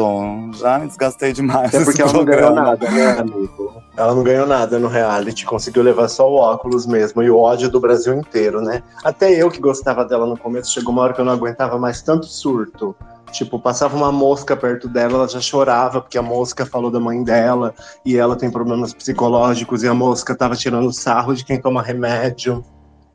Já 0.54 0.78
me 0.78 0.86
desgastei 0.86 1.30
demais. 1.30 1.68
Até 1.68 1.84
porque 1.84 2.00
ela 2.00 2.12
não 2.14 2.24
ganhou 2.24 2.46
programa. 2.46 2.70
nada, 2.70 2.90
né, 2.90 3.18
amigo? 3.18 3.82
Ela 3.94 4.14
não 4.14 4.22
ganhou 4.22 4.46
nada 4.46 4.78
no 4.78 4.88
reality, 4.88 5.44
conseguiu 5.44 5.82
levar 5.82 6.08
só 6.08 6.30
o 6.30 6.36
óculos 6.36 6.86
mesmo 6.86 7.22
e 7.22 7.30
o 7.30 7.36
ódio 7.36 7.68
do 7.68 7.78
Brasil 7.78 8.14
inteiro, 8.14 8.62
né? 8.62 8.82
Até 9.04 9.30
eu 9.32 9.50
que 9.50 9.60
gostava 9.60 10.02
dela 10.02 10.26
no 10.26 10.38
começo, 10.38 10.72
chegou 10.72 10.94
uma 10.94 11.02
hora 11.02 11.12
que 11.12 11.20
eu 11.20 11.26
não 11.26 11.34
aguentava 11.34 11.78
mais 11.78 12.00
tanto 12.00 12.24
surto. 12.24 12.96
Tipo, 13.30 13.58
passava 13.58 13.94
uma 13.94 14.10
mosca 14.10 14.56
perto 14.56 14.88
dela, 14.88 15.14
ela 15.14 15.28
já 15.28 15.40
chorava 15.40 16.00
porque 16.00 16.16
a 16.16 16.22
mosca 16.22 16.64
falou 16.64 16.90
da 16.90 16.98
mãe 16.98 17.22
dela 17.22 17.74
e 18.02 18.16
ela 18.16 18.34
tem 18.34 18.50
problemas 18.50 18.94
psicológicos 18.94 19.82
e 19.82 19.88
a 19.88 19.94
mosca 19.94 20.34
tava 20.34 20.56
tirando 20.56 20.90
sarro 20.90 21.34
de 21.34 21.44
quem 21.44 21.60
toma 21.60 21.82
remédio. 21.82 22.64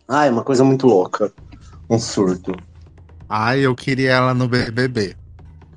Ai, 0.07 0.29
uma 0.29 0.43
coisa 0.43 0.63
muito 0.63 0.85
louca. 0.85 1.31
Um 1.89 1.97
surto. 1.97 2.55
Ai, 3.29 3.59
eu 3.59 3.75
queria 3.75 4.11
ela 4.11 4.33
no 4.33 4.47
BBB. 4.47 5.15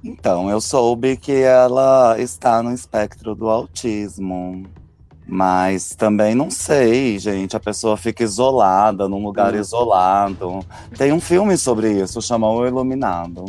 Então, 0.02 0.48
eu 0.48 0.60
soube 0.60 1.16
que 1.16 1.32
ela 1.32 2.16
está 2.18 2.62
no 2.62 2.72
espectro 2.72 3.34
do 3.34 3.48
autismo. 3.48 4.64
Mas 5.26 5.94
também 5.94 6.34
não 6.34 6.50
sei, 6.50 7.18
gente. 7.18 7.54
A 7.56 7.60
pessoa 7.60 7.96
fica 7.96 8.24
isolada, 8.24 9.08
num 9.08 9.22
lugar 9.24 9.54
Hum. 9.54 9.60
isolado. 9.60 10.66
Tem 10.96 11.12
um 11.12 11.20
filme 11.20 11.56
sobre 11.56 11.92
isso, 12.02 12.20
chama 12.20 12.50
O 12.50 12.66
Iluminado. 12.66 13.44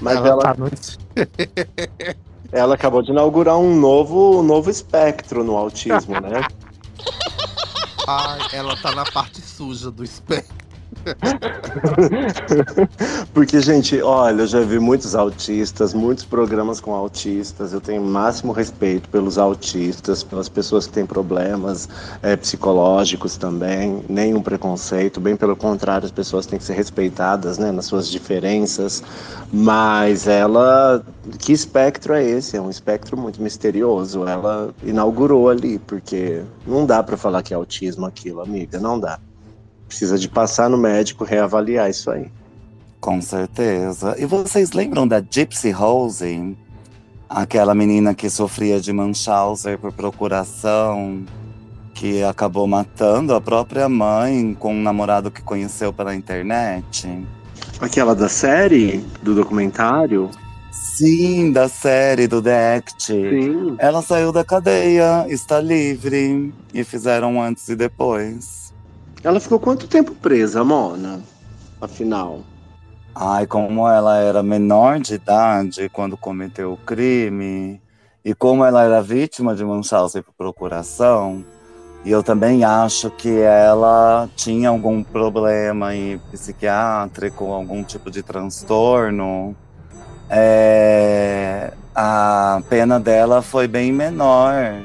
Mas 0.00 0.16
ela 0.16 0.28
ela, 0.28 0.42
tá 0.42 0.56
ela 2.52 2.74
acabou 2.74 3.02
de 3.02 3.10
inaugurar 3.10 3.56
um 3.58 3.74
novo, 3.78 4.40
um 4.40 4.42
novo 4.42 4.70
espectro 4.70 5.42
no 5.42 5.56
autismo, 5.56 6.20
né? 6.20 6.46
Ai, 8.06 8.40
ela 8.52 8.76
tá 8.76 8.94
na 8.94 9.04
parte 9.04 9.40
suja 9.40 9.90
do 9.90 10.04
espectro. 10.04 10.63
Porque, 13.32 13.60
gente, 13.60 14.00
olha, 14.00 14.42
eu 14.42 14.46
já 14.46 14.60
vi 14.60 14.78
muitos 14.78 15.14
autistas, 15.14 15.92
muitos 15.92 16.24
programas 16.24 16.80
com 16.80 16.94
autistas. 16.94 17.72
Eu 17.72 17.80
tenho 17.80 18.02
máximo 18.02 18.52
respeito 18.52 19.08
pelos 19.08 19.38
autistas, 19.38 20.22
pelas 20.22 20.48
pessoas 20.48 20.86
que 20.86 20.92
têm 20.92 21.06
problemas 21.06 21.88
eh, 22.22 22.36
psicológicos 22.36 23.36
também. 23.36 24.02
Nenhum 24.08 24.42
preconceito, 24.42 25.20
bem 25.20 25.36
pelo 25.36 25.56
contrário, 25.56 26.06
as 26.06 26.12
pessoas 26.12 26.46
têm 26.46 26.58
que 26.58 26.64
ser 26.64 26.74
respeitadas 26.74 27.58
né, 27.58 27.70
nas 27.70 27.86
suas 27.86 28.08
diferenças. 28.08 29.02
Mas 29.52 30.26
ela. 30.26 31.04
Que 31.38 31.52
espectro 31.52 32.14
é 32.14 32.22
esse? 32.22 32.56
É 32.56 32.60
um 32.60 32.70
espectro 32.70 33.16
muito 33.16 33.42
misterioso. 33.42 34.26
Ela 34.26 34.74
inaugurou 34.82 35.48
ali, 35.48 35.78
porque 35.78 36.42
não 36.66 36.86
dá 36.86 37.02
pra 37.02 37.16
falar 37.16 37.42
que 37.42 37.52
é 37.52 37.56
autismo 37.56 38.06
aquilo, 38.06 38.40
amiga, 38.40 38.78
não 38.78 38.98
dá. 38.98 39.18
Precisa 39.94 40.18
de 40.18 40.28
passar 40.28 40.68
no 40.68 40.76
médico 40.76 41.22
reavaliar 41.22 41.88
isso 41.88 42.10
aí. 42.10 42.26
Com 43.00 43.22
certeza. 43.22 44.16
E 44.18 44.26
vocês 44.26 44.72
lembram 44.72 45.06
da 45.06 45.20
Gypsy 45.20 45.70
Rose? 45.70 46.56
Aquela 47.28 47.76
menina 47.76 48.12
que 48.12 48.28
sofria 48.28 48.80
de 48.80 48.92
Munchausen 48.92 49.78
por 49.78 49.92
procuração, 49.92 51.24
que 51.94 52.24
acabou 52.24 52.66
matando 52.66 53.36
a 53.36 53.40
própria 53.40 53.88
mãe 53.88 54.52
com 54.58 54.74
um 54.74 54.82
namorado 54.82 55.30
que 55.30 55.40
conheceu 55.40 55.92
pela 55.92 56.12
internet? 56.12 57.24
Aquela 57.80 58.16
da 58.16 58.28
série, 58.28 58.98
do 59.22 59.32
documentário? 59.32 60.28
Sim, 60.72 61.52
da 61.52 61.68
série 61.68 62.26
do 62.26 62.42
The 62.42 62.78
Act. 62.78 63.04
Sim. 63.12 63.76
Ela 63.78 64.02
saiu 64.02 64.32
da 64.32 64.42
cadeia, 64.42 65.24
está 65.28 65.60
livre. 65.60 66.52
E 66.74 66.82
fizeram 66.82 67.40
antes 67.40 67.68
e 67.68 67.76
depois. 67.76 68.63
Ela 69.24 69.40
ficou 69.40 69.58
quanto 69.58 69.88
tempo 69.88 70.14
presa, 70.14 70.62
Mona? 70.62 71.22
Afinal. 71.80 72.40
Ai, 73.14 73.46
como 73.46 73.88
ela 73.88 74.18
era 74.18 74.42
menor 74.42 75.00
de 75.00 75.14
idade 75.14 75.88
quando 75.88 76.16
cometeu 76.16 76.74
o 76.74 76.76
crime, 76.76 77.80
e 78.22 78.34
como 78.34 78.64
ela 78.64 78.84
era 78.84 79.02
vítima 79.02 79.54
de 79.54 79.64
Munchausen 79.64 80.22
por 80.22 80.34
procuração, 80.34 81.42
e 82.04 82.10
eu 82.10 82.22
também 82.22 82.64
acho 82.64 83.10
que 83.10 83.40
ela 83.40 84.28
tinha 84.36 84.68
algum 84.68 85.02
problema 85.02 85.88
aí 85.88 86.20
psiquiátrico, 86.30 87.46
algum 87.46 87.82
tipo 87.82 88.10
de 88.10 88.22
transtorno, 88.22 89.56
é, 90.28 91.72
a 91.94 92.60
pena 92.68 93.00
dela 93.00 93.40
foi 93.40 93.68
bem 93.68 93.92
menor. 93.92 94.82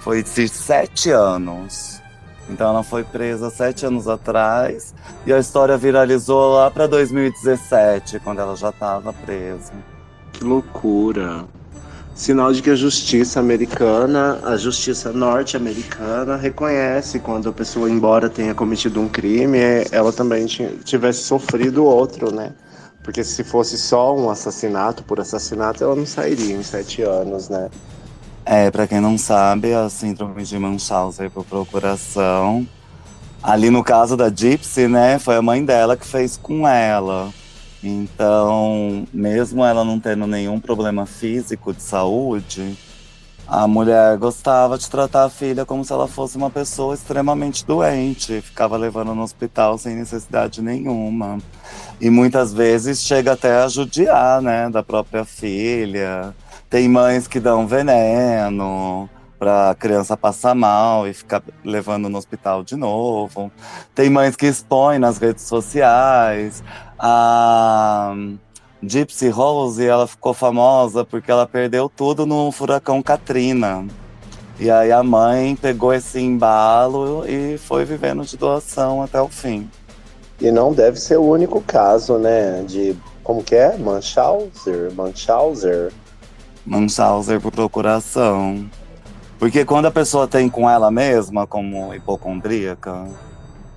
Foi 0.00 0.22
de 0.22 0.48
sete 0.48 1.10
anos. 1.10 2.01
Então 2.48 2.68
ela 2.68 2.82
foi 2.82 3.04
presa 3.04 3.50
sete 3.50 3.86
anos 3.86 4.08
atrás 4.08 4.94
e 5.24 5.32
a 5.32 5.38
história 5.38 5.76
viralizou 5.76 6.54
lá 6.54 6.70
para 6.70 6.86
2017, 6.86 8.18
quando 8.20 8.40
ela 8.40 8.56
já 8.56 8.70
estava 8.70 9.12
presa. 9.12 9.72
Que 10.32 10.44
loucura. 10.44 11.44
Sinal 12.14 12.52
de 12.52 12.60
que 12.60 12.68
a 12.68 12.74
justiça 12.74 13.40
americana, 13.40 14.38
a 14.42 14.56
justiça 14.56 15.12
norte-americana, 15.12 16.36
reconhece 16.36 17.18
quando 17.18 17.48
a 17.48 17.52
pessoa, 17.52 17.88
embora 17.88 18.28
tenha 18.28 18.54
cometido 18.54 19.00
um 19.00 19.08
crime, 19.08 19.58
ela 19.90 20.12
também 20.12 20.44
ti- 20.44 20.78
tivesse 20.84 21.22
sofrido 21.22 21.84
outro, 21.86 22.30
né? 22.34 22.52
Porque 23.02 23.24
se 23.24 23.42
fosse 23.42 23.78
só 23.78 24.14
um 24.14 24.28
assassinato 24.28 25.02
por 25.02 25.20
assassinato, 25.20 25.82
ela 25.82 25.96
não 25.96 26.06
sairia 26.06 26.54
em 26.54 26.62
sete 26.62 27.02
anos, 27.02 27.48
né? 27.48 27.70
É, 28.44 28.70
para 28.70 28.88
quem 28.88 29.00
não 29.00 29.16
sabe, 29.16 29.72
a 29.72 29.88
síndrome 29.88 30.42
de 30.42 30.58
Munchausen 30.58 31.30
por 31.30 31.44
procuração. 31.44 32.66
Ali 33.42 33.70
no 33.70 33.84
caso 33.84 34.16
da 34.16 34.28
Gypsy, 34.28 34.88
né, 34.88 35.18
foi 35.18 35.36
a 35.36 35.42
mãe 35.42 35.64
dela 35.64 35.96
que 35.96 36.06
fez 36.06 36.36
com 36.36 36.66
ela. 36.66 37.30
Então, 37.82 39.06
mesmo 39.12 39.64
ela 39.64 39.84
não 39.84 39.98
tendo 39.98 40.26
nenhum 40.26 40.60
problema 40.60 41.06
físico 41.06 41.72
de 41.72 41.82
saúde, 41.82 42.76
a 43.46 43.66
mulher 43.66 44.16
gostava 44.18 44.78
de 44.78 44.88
tratar 44.88 45.24
a 45.24 45.28
filha 45.28 45.64
como 45.64 45.84
se 45.84 45.92
ela 45.92 46.06
fosse 46.06 46.36
uma 46.36 46.48
pessoa 46.48 46.94
extremamente 46.94 47.66
doente, 47.66 48.40
ficava 48.40 48.76
levando 48.76 49.14
no 49.14 49.22
hospital 49.22 49.76
sem 49.78 49.96
necessidade 49.96 50.62
nenhuma. 50.62 51.38
E 52.00 52.08
muitas 52.08 52.52
vezes 52.52 53.02
chega 53.02 53.32
até 53.32 53.62
a 53.62 53.68
judiar, 53.68 54.40
né, 54.40 54.70
da 54.70 54.82
própria 54.82 55.24
filha. 55.24 56.34
Tem 56.72 56.88
mães 56.88 57.28
que 57.28 57.38
dão 57.38 57.66
veneno 57.66 59.06
para 59.38 59.68
a 59.68 59.74
criança 59.74 60.16
passar 60.16 60.54
mal 60.54 61.06
e 61.06 61.12
ficar 61.12 61.42
levando 61.62 62.08
no 62.08 62.16
hospital 62.16 62.64
de 62.64 62.76
novo. 62.76 63.52
Tem 63.94 64.08
mães 64.08 64.36
que 64.36 64.46
expõem 64.46 64.98
nas 64.98 65.18
redes 65.18 65.44
sociais. 65.44 66.64
A 66.98 68.14
Gypsy 68.82 69.28
Rose, 69.28 69.86
ela 69.86 70.06
ficou 70.06 70.32
famosa 70.32 71.04
porque 71.04 71.30
ela 71.30 71.46
perdeu 71.46 71.90
tudo 71.90 72.24
no 72.24 72.50
furacão 72.50 73.02
Katrina. 73.02 73.86
E 74.58 74.70
aí 74.70 74.90
a 74.90 75.02
mãe 75.02 75.54
pegou 75.54 75.92
esse 75.92 76.20
embalo 76.20 77.26
e 77.28 77.58
foi 77.58 77.84
vivendo 77.84 78.24
de 78.24 78.38
doação 78.38 79.02
até 79.02 79.20
o 79.20 79.28
fim. 79.28 79.68
E 80.40 80.50
não 80.50 80.72
deve 80.72 80.98
ser 80.98 81.18
o 81.18 81.28
único 81.28 81.60
caso, 81.60 82.16
né? 82.16 82.64
De. 82.66 82.96
Como 83.22 83.44
que 83.44 83.56
é? 83.56 83.76
Munchauser? 83.76 84.90
Munchauser? 84.94 85.92
Munchausen 86.66 87.40
por 87.40 87.52
procuração. 87.52 88.68
Porque 89.38 89.64
quando 89.64 89.86
a 89.86 89.90
pessoa 89.90 90.28
tem 90.28 90.48
com 90.48 90.70
ela 90.70 90.90
mesma, 90.90 91.46
como 91.46 91.92
hipocondríaca, 91.94 93.06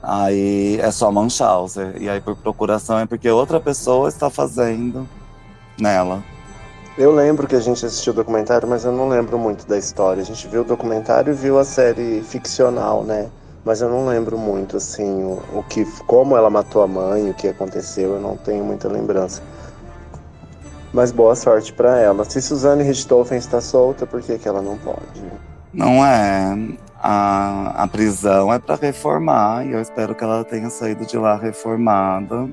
aí 0.01 0.79
é 0.79 0.91
só 0.91 1.11
Munchausen. 1.11 1.93
E 1.99 2.07
aí 2.07 2.21
por 2.21 2.35
procuração 2.35 2.99
é 2.99 3.05
porque 3.05 3.29
outra 3.29 3.59
pessoa 3.59 4.07
está 4.07 4.29
fazendo 4.29 5.07
nela. 5.79 6.23
Eu 6.97 7.13
lembro 7.13 7.45
que 7.45 7.55
a 7.55 7.59
gente 7.59 7.85
assistiu 7.85 8.13
o 8.13 8.15
documentário, 8.15 8.67
mas 8.67 8.85
eu 8.85 8.91
não 8.91 9.09
lembro 9.09 9.37
muito 9.37 9.67
da 9.67 9.77
história. 9.77 10.21
A 10.21 10.25
gente 10.25 10.47
viu 10.47 10.61
o 10.61 10.63
documentário 10.63 11.33
e 11.33 11.35
viu 11.35 11.59
a 11.59 11.65
série 11.65 12.21
ficcional, 12.21 13.03
né? 13.03 13.29
Mas 13.65 13.81
eu 13.81 13.89
não 13.89 14.05
lembro 14.05 14.37
muito, 14.37 14.77
assim, 14.77 15.23
o, 15.23 15.41
o 15.55 15.63
que, 15.63 15.83
como 16.05 16.37
ela 16.37 16.49
matou 16.49 16.83
a 16.83 16.87
mãe, 16.87 17.29
o 17.29 17.33
que 17.33 17.47
aconteceu, 17.47 18.13
eu 18.13 18.21
não 18.21 18.37
tenho 18.37 18.63
muita 18.63 18.87
lembrança. 18.87 19.41
Mas 20.95 21.11
boa 21.11 21.35
sorte 21.35 21.73
pra 21.73 21.99
ela. 21.99 22.23
Se 22.23 22.41
Suzane 22.41 22.81
Richthofen 22.81 23.37
está 23.37 23.59
solta, 23.59 24.07
por 24.07 24.21
que, 24.21 24.37
que 24.37 24.47
ela 24.47 24.61
não 24.61 24.77
pode? 24.77 25.21
Não 25.73 26.05
é. 26.05 26.57
A, 27.03 27.83
a 27.83 27.87
prisão 27.87 28.51
é 28.51 28.57
para 28.59 28.75
reformar 28.75 29.67
e 29.67 29.73
eu 29.73 29.81
espero 29.81 30.15
que 30.15 30.23
ela 30.23 30.45
tenha 30.45 30.69
saído 30.69 31.05
de 31.05 31.17
lá 31.17 31.35
reformada. 31.35 32.49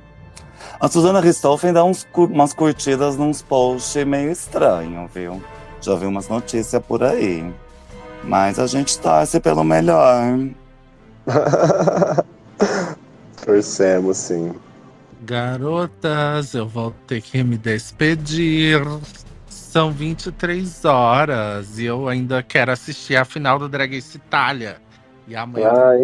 A 0.80 0.88
Suzana 0.88 1.20
Ristoffen 1.20 1.72
dá 1.72 1.84
uns, 1.84 2.04
umas 2.16 2.52
curtidas 2.52 3.16
nos 3.16 3.42
posts 3.42 4.04
meio 4.04 4.32
estranho, 4.32 5.08
viu? 5.14 5.40
Já 5.80 5.94
vi 5.94 6.06
umas 6.06 6.28
notícias 6.28 6.82
por 6.82 7.04
aí. 7.04 7.48
Mas 8.24 8.58
a 8.58 8.66
gente 8.66 8.98
torce 8.98 9.38
pelo 9.38 9.62
melhor. 9.62 10.36
Torcemos, 13.46 14.16
sim. 14.16 14.52
Garotas, 15.24 16.52
eu 16.52 16.66
vou 16.66 16.92
ter 17.06 17.20
que 17.20 17.42
me 17.44 17.56
despedir. 17.56 18.82
São 19.46 19.92
23 19.92 20.84
horas 20.84 21.78
e 21.78 21.84
eu 21.84 22.08
ainda 22.08 22.42
quero 22.42 22.72
assistir 22.72 23.16
a 23.16 23.24
final 23.24 23.58
do 23.58 23.68
Drag 23.68 23.94
Race 23.94 24.16
Itália. 24.16 24.76
E 25.28 25.36
amanhã. 25.36 25.70
Ai, 25.70 25.98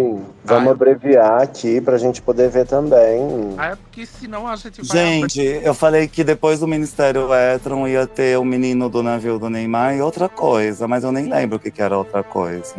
vamos 0.45 0.69
Ai. 0.69 0.73
abreviar 0.73 1.43
aqui 1.43 1.81
pra 1.81 1.99
gente 1.99 2.23
poder 2.23 2.49
ver 2.49 2.67
também. 2.67 3.55
Ah, 3.59 3.73
é 3.73 3.77
porque 3.77 4.07
senão 4.07 4.47
a 4.47 4.55
gente 4.55 4.81
vai. 4.83 4.97
Gente, 4.97 5.41
eu 5.41 5.75
falei 5.75 6.07
que 6.07 6.23
depois 6.23 6.61
do 6.61 6.69
Ministério 6.69 7.29
Etron 7.35 7.89
ia 7.89 8.07
ter 8.07 8.39
o 8.39 8.45
menino 8.45 8.89
do 8.89 9.03
navio 9.03 9.37
do 9.39 9.51
Neymar 9.51 9.97
e 9.97 10.01
outra 10.01 10.29
coisa, 10.29 10.87
mas 10.87 11.03
eu 11.03 11.11
nem 11.11 11.29
lembro 11.29 11.57
o 11.57 11.61
que, 11.61 11.71
que 11.73 11.83
era 11.83 11.99
outra 11.99 12.23
coisa. 12.23 12.77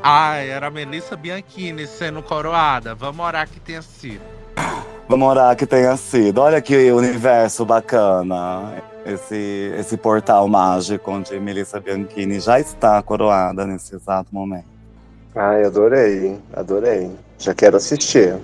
Ai, 0.00 0.48
era 0.50 0.68
a 0.68 0.70
Melissa 0.70 1.16
Bianchini 1.16 1.88
sendo 1.88 2.22
coroada. 2.22 2.94
Vamos 2.94 3.26
orar 3.26 3.48
que 3.48 3.58
tenha 3.58 3.82
sido. 3.82 4.22
Vamos 5.12 5.28
orar 5.28 5.54
que 5.54 5.66
tenha 5.66 5.94
sido. 5.98 6.40
Olha 6.40 6.58
que 6.62 6.90
universo 6.90 7.66
bacana. 7.66 8.82
Esse, 9.04 9.70
esse 9.78 9.94
portal 9.98 10.48
mágico 10.48 11.10
onde 11.10 11.38
Melissa 11.38 11.78
Bianchini 11.78 12.40
já 12.40 12.58
está 12.58 13.02
coroada 13.02 13.66
nesse 13.66 13.94
exato 13.94 14.34
momento. 14.34 14.64
Ai, 15.34 15.64
adorei, 15.64 16.40
adorei. 16.54 17.10
Já 17.38 17.52
quero 17.52 17.76
assistir. 17.76 18.38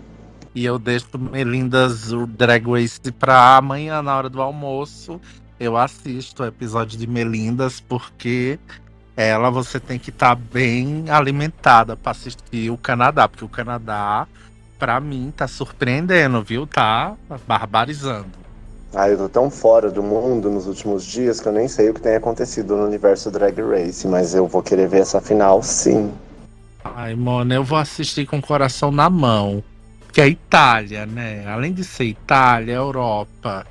E 0.55 0.63
eu 0.67 0.79
deixo 0.79 1.19
Melinda's 1.19 2.11
Drag 2.37 2.71
Race 2.71 3.01
pra 3.19 3.57
amanhã, 3.57 4.03
na 4.03 4.15
hora 4.15 4.29
do 4.29 4.43
almoço. 4.43 5.19
Eu 5.59 5.75
assisto 5.75 6.43
o 6.43 6.47
episódio 6.47 6.99
de 6.99 7.07
Melindas, 7.07 7.81
porque 7.81 8.59
ela 9.17 9.49
você 9.49 9.81
tem 9.81 9.99
que 9.99 10.11
estar 10.11 10.35
bem 10.35 11.07
alimentada 11.09 11.97
pra 11.97 12.13
assistir 12.13 12.71
o 12.71 12.77
Canadá. 12.77 13.27
Porque 13.27 13.47
o 13.47 13.49
Canadá, 13.49 14.29
pra 14.79 15.01
mim, 15.01 15.33
tá 15.37 15.49
surpreendendo, 15.49 16.43
viu? 16.43 16.67
Tá 16.67 17.15
barbarizando. 17.47 18.39
Ai, 18.95 19.13
eu 19.13 19.19
tô 19.19 19.29
tão 19.29 19.51
fora 19.51 19.91
do 19.91 20.03
mundo 20.03 20.51
nos 20.51 20.67
últimos 20.67 21.05
dias 21.05 21.41
que 21.41 21.49
eu 21.49 21.53
nem 21.53 21.69
sei 21.69 21.91
o 21.91 21.95
que 21.95 22.01
tem 22.01 22.17
acontecido 22.17 22.75
no 22.75 22.87
universo 22.87 23.31
Drag 23.31 23.61
Race, 23.61 24.07
mas 24.09 24.35
eu 24.35 24.47
vou 24.47 24.63
querer 24.63 24.89
ver 24.89 25.01
essa 25.01 25.21
final 25.21 25.63
sim. 25.63 26.11
Ai, 26.83 27.15
mano, 27.15 27.53
eu 27.53 27.63
vou 27.63 27.79
assistir 27.79 28.27
com 28.27 28.39
o 28.39 28.43
coração 28.43 28.91
na 28.91 29.11
mão. 29.11 29.63
Que 30.11 30.23
é 30.23 30.29
Itália, 30.29 31.05
né? 31.05 31.47
Além 31.47 31.73
de 31.73 31.85
ser 31.85 32.05
Itália, 32.05 32.73
Europa, 32.73 33.67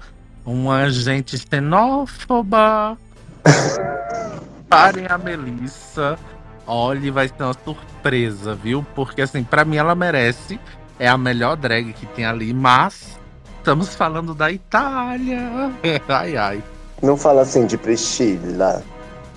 uma 0.45 0.87
gente 0.89 1.35
xenófoba. 1.37 2.95
Parem 4.69 5.07
a 5.07 5.17
Melissa. 5.17 6.17
Olha, 6.65 7.11
vai 7.11 7.27
ser 7.27 7.41
uma 7.41 7.53
surpresa, 7.53 8.53
viu? 8.53 8.85
Porque, 8.93 9.21
assim, 9.21 9.43
pra 9.43 9.65
mim 9.65 9.77
ela 9.77 9.95
merece. 9.95 10.59
É 10.99 11.07
a 11.07 11.17
melhor 11.17 11.55
drag 11.55 11.93
que 11.93 12.05
tem 12.07 12.25
ali, 12.25 12.53
mas 12.53 13.19
estamos 13.57 13.95
falando 13.95 14.33
da 14.33 14.51
Itália. 14.51 15.71
Ai, 16.07 16.37
ai. 16.37 16.63
Não 17.03 17.15
fala 17.15 17.41
assim 17.41 17.65
de 17.65 17.77
Priscila. 17.77 18.83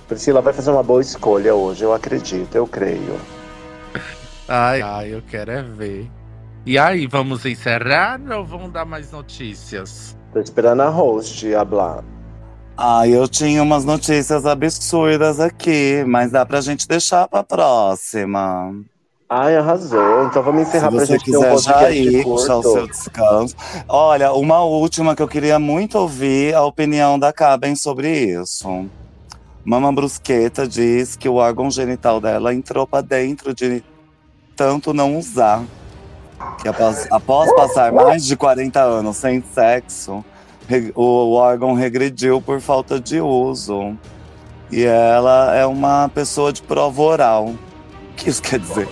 Priscila 0.08 0.40
vai 0.40 0.52
fazer 0.52 0.70
uma 0.70 0.82
boa 0.82 1.00
escolha 1.00 1.54
hoje, 1.54 1.84
eu 1.84 1.92
acredito, 1.92 2.54
eu 2.54 2.66
creio. 2.66 3.20
Ai, 4.48 4.82
ai, 4.82 5.14
eu 5.14 5.22
quero 5.22 5.52
é 5.52 5.62
ver. 5.62 6.10
E 6.66 6.78
aí, 6.78 7.06
vamos 7.06 7.44
encerrar 7.46 8.20
ou 8.30 8.44
vamos 8.44 8.72
dar 8.72 8.84
mais 8.84 9.12
notícias? 9.12 10.16
Tô 10.32 10.40
esperando 10.40 10.80
a 10.80 10.88
host 10.88 11.54
hablar. 11.54 12.02
Ah, 12.76 13.06
eu 13.06 13.28
tinha 13.28 13.62
umas 13.62 13.84
notícias 13.84 14.46
absurdas 14.46 15.38
aqui, 15.38 16.02
mas 16.06 16.32
dá 16.32 16.44
pra 16.44 16.60
gente 16.60 16.88
deixar 16.88 17.28
pra 17.28 17.44
próxima. 17.44 18.72
Ai, 19.32 19.56
arrasou. 19.56 20.24
Então 20.24 20.42
vamos 20.42 20.62
encerrar 20.62 20.90
Se 20.90 20.96
pra 20.96 21.06
você 21.06 21.12
gente 21.12 21.30
ter 21.30 21.36
um 21.36 21.54
quiser 21.54 21.58
já 21.58 21.90
ir, 21.92 22.24
puxar 22.24 22.56
o 22.56 22.62
seu 22.64 22.88
descanso. 22.88 23.54
Olha, 23.88 24.32
uma 24.32 24.64
última 24.64 25.14
que 25.14 25.22
eu 25.22 25.28
queria 25.28 25.56
muito 25.56 25.96
ouvir 25.96 26.52
a 26.52 26.64
opinião 26.64 27.16
da 27.16 27.32
Caben 27.32 27.76
sobre 27.76 28.10
isso. 28.10 28.86
Mama 29.64 29.92
Brusqueta 29.92 30.66
diz 30.66 31.14
que 31.14 31.28
o 31.28 31.34
órgão 31.34 31.70
genital 31.70 32.20
dela 32.20 32.52
entrou 32.52 32.88
pra 32.88 33.02
dentro 33.02 33.54
de 33.54 33.84
tanto 34.56 34.92
não 34.92 35.16
usar. 35.16 35.62
Que 36.60 36.66
após, 36.66 37.06
após 37.12 37.54
passar 37.54 37.92
mais 37.92 38.24
de 38.24 38.36
40 38.36 38.80
anos 38.80 39.16
sem 39.16 39.44
sexo, 39.54 40.24
o 40.96 41.34
órgão 41.34 41.74
regrediu 41.74 42.42
por 42.42 42.60
falta 42.60 42.98
de 42.98 43.20
uso. 43.20 43.96
E 44.72 44.82
ela 44.82 45.54
é 45.54 45.64
uma 45.64 46.08
pessoa 46.08 46.52
de 46.52 46.62
prova 46.62 47.00
oral. 47.00 47.54
O 48.20 48.22
que 48.22 48.28
isso 48.28 48.42
quer 48.42 48.58
dizer? 48.58 48.86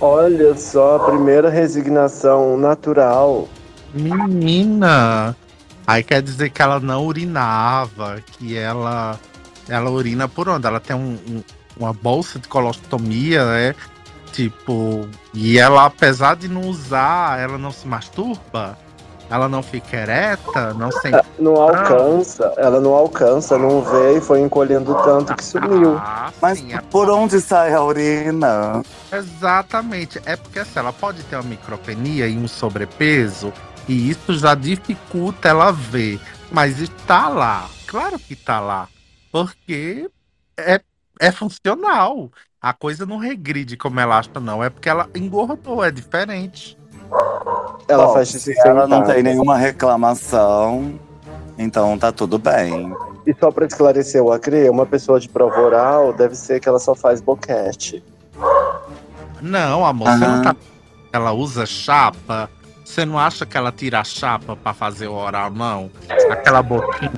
Olha 0.00 0.56
só, 0.56 0.96
a 0.96 1.00
primeira 1.00 1.50
resignação 1.50 2.56
natural. 2.56 3.46
Menina! 3.92 5.36
Aí 5.86 6.02
quer 6.02 6.22
dizer 6.22 6.48
que 6.48 6.62
ela 6.62 6.80
não 6.80 7.04
urinava, 7.04 8.22
que 8.32 8.56
ela 8.56 9.20
ela 9.68 9.90
urina 9.90 10.26
por 10.26 10.48
onde? 10.48 10.66
Ela 10.66 10.80
tem 10.80 10.96
um- 10.96 11.18
um- 11.28 11.42
uma 11.76 11.92
bolsa 11.92 12.38
de 12.38 12.48
colostomia, 12.48 13.44
né? 13.44 13.74
Tipo, 14.32 15.06
e 15.34 15.58
ela, 15.58 15.84
apesar 15.84 16.34
de 16.36 16.48
não 16.48 16.62
usar, 16.62 17.38
ela 17.38 17.58
não 17.58 17.70
se 17.70 17.86
masturba? 17.86 18.78
Ela 19.32 19.48
não 19.48 19.62
fica 19.62 19.96
ereta? 19.96 20.74
Não 20.74 20.92
sente. 20.92 21.22
Não 21.38 21.56
alcança, 21.56 22.52
ela 22.58 22.80
não 22.80 22.92
alcança, 22.94 23.56
não 23.56 23.80
vê 23.80 24.18
e 24.18 24.20
foi 24.20 24.40
encolhendo 24.40 24.94
tanto 25.02 25.34
que 25.34 25.42
sumiu. 25.42 25.96
Ah, 25.96 26.30
Mas 26.40 26.58
sim, 26.58 26.74
é- 26.74 26.80
por 26.82 27.08
onde 27.08 27.40
sai 27.40 27.72
a 27.72 27.82
urina? 27.82 28.82
Exatamente. 29.10 30.20
É 30.26 30.36
porque 30.36 30.58
assim, 30.58 30.78
ela 30.78 30.92
pode 30.92 31.22
ter 31.24 31.36
uma 31.36 31.42
micropenia 31.44 32.28
e 32.28 32.36
um 32.36 32.46
sobrepeso, 32.46 33.52
e 33.88 34.10
isso 34.10 34.34
já 34.34 34.54
dificulta 34.54 35.48
ela 35.48 35.72
ver. 35.72 36.20
Mas 36.50 36.78
está 36.78 37.28
lá. 37.28 37.70
Claro 37.86 38.18
que 38.18 38.34
está 38.34 38.60
lá. 38.60 38.88
Porque 39.30 40.10
é, 40.58 40.80
é 41.20 41.32
funcional. 41.32 42.30
A 42.60 42.72
coisa 42.72 43.04
não 43.06 43.16
regride 43.16 43.76
como 43.76 43.98
ela 43.98 44.18
acha, 44.18 44.38
não. 44.40 44.62
É 44.62 44.70
porque 44.70 44.88
ela 44.88 45.08
engordou, 45.14 45.82
é 45.82 45.90
diferente. 45.90 46.76
Ela 47.92 48.06
Bom, 48.06 48.14
faz 48.14 48.28
se 48.30 48.54
ela 48.66 48.86
não 48.86 49.04
tem 49.04 49.22
nenhuma 49.22 49.56
reclamação, 49.58 50.98
então 51.58 51.98
tá 51.98 52.10
tudo 52.10 52.38
bem. 52.38 52.90
E 53.26 53.34
só 53.38 53.50
pra 53.50 53.66
esclarecer 53.66 54.22
o 54.22 54.32
Acre, 54.32 54.70
uma 54.70 54.86
pessoa 54.86 55.20
de 55.20 55.28
prova 55.28 55.60
oral 55.60 56.12
deve 56.14 56.34
ser 56.34 56.58
que 56.58 56.66
ela 56.66 56.78
só 56.78 56.94
faz 56.94 57.20
boquete. 57.20 58.02
Não, 59.42 59.84
amor, 59.84 60.08
você 60.08 60.26
não 60.26 60.42
tá. 60.42 60.56
Ela 61.12 61.32
usa 61.32 61.66
chapa. 61.66 62.48
Você 62.82 63.04
não 63.04 63.18
acha 63.18 63.44
que 63.44 63.56
ela 63.56 63.70
tira 63.70 64.00
a 64.00 64.04
chapa 64.04 64.56
pra 64.56 64.72
fazer 64.72 65.08
o 65.08 65.14
oral, 65.14 65.50
não? 65.50 65.90
Aquela 66.30 66.62
boquinha 66.62 67.12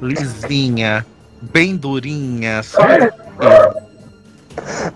lisinha, 0.00 1.04
bem 1.42 1.76
durinha, 1.76 2.62
só 2.62 2.78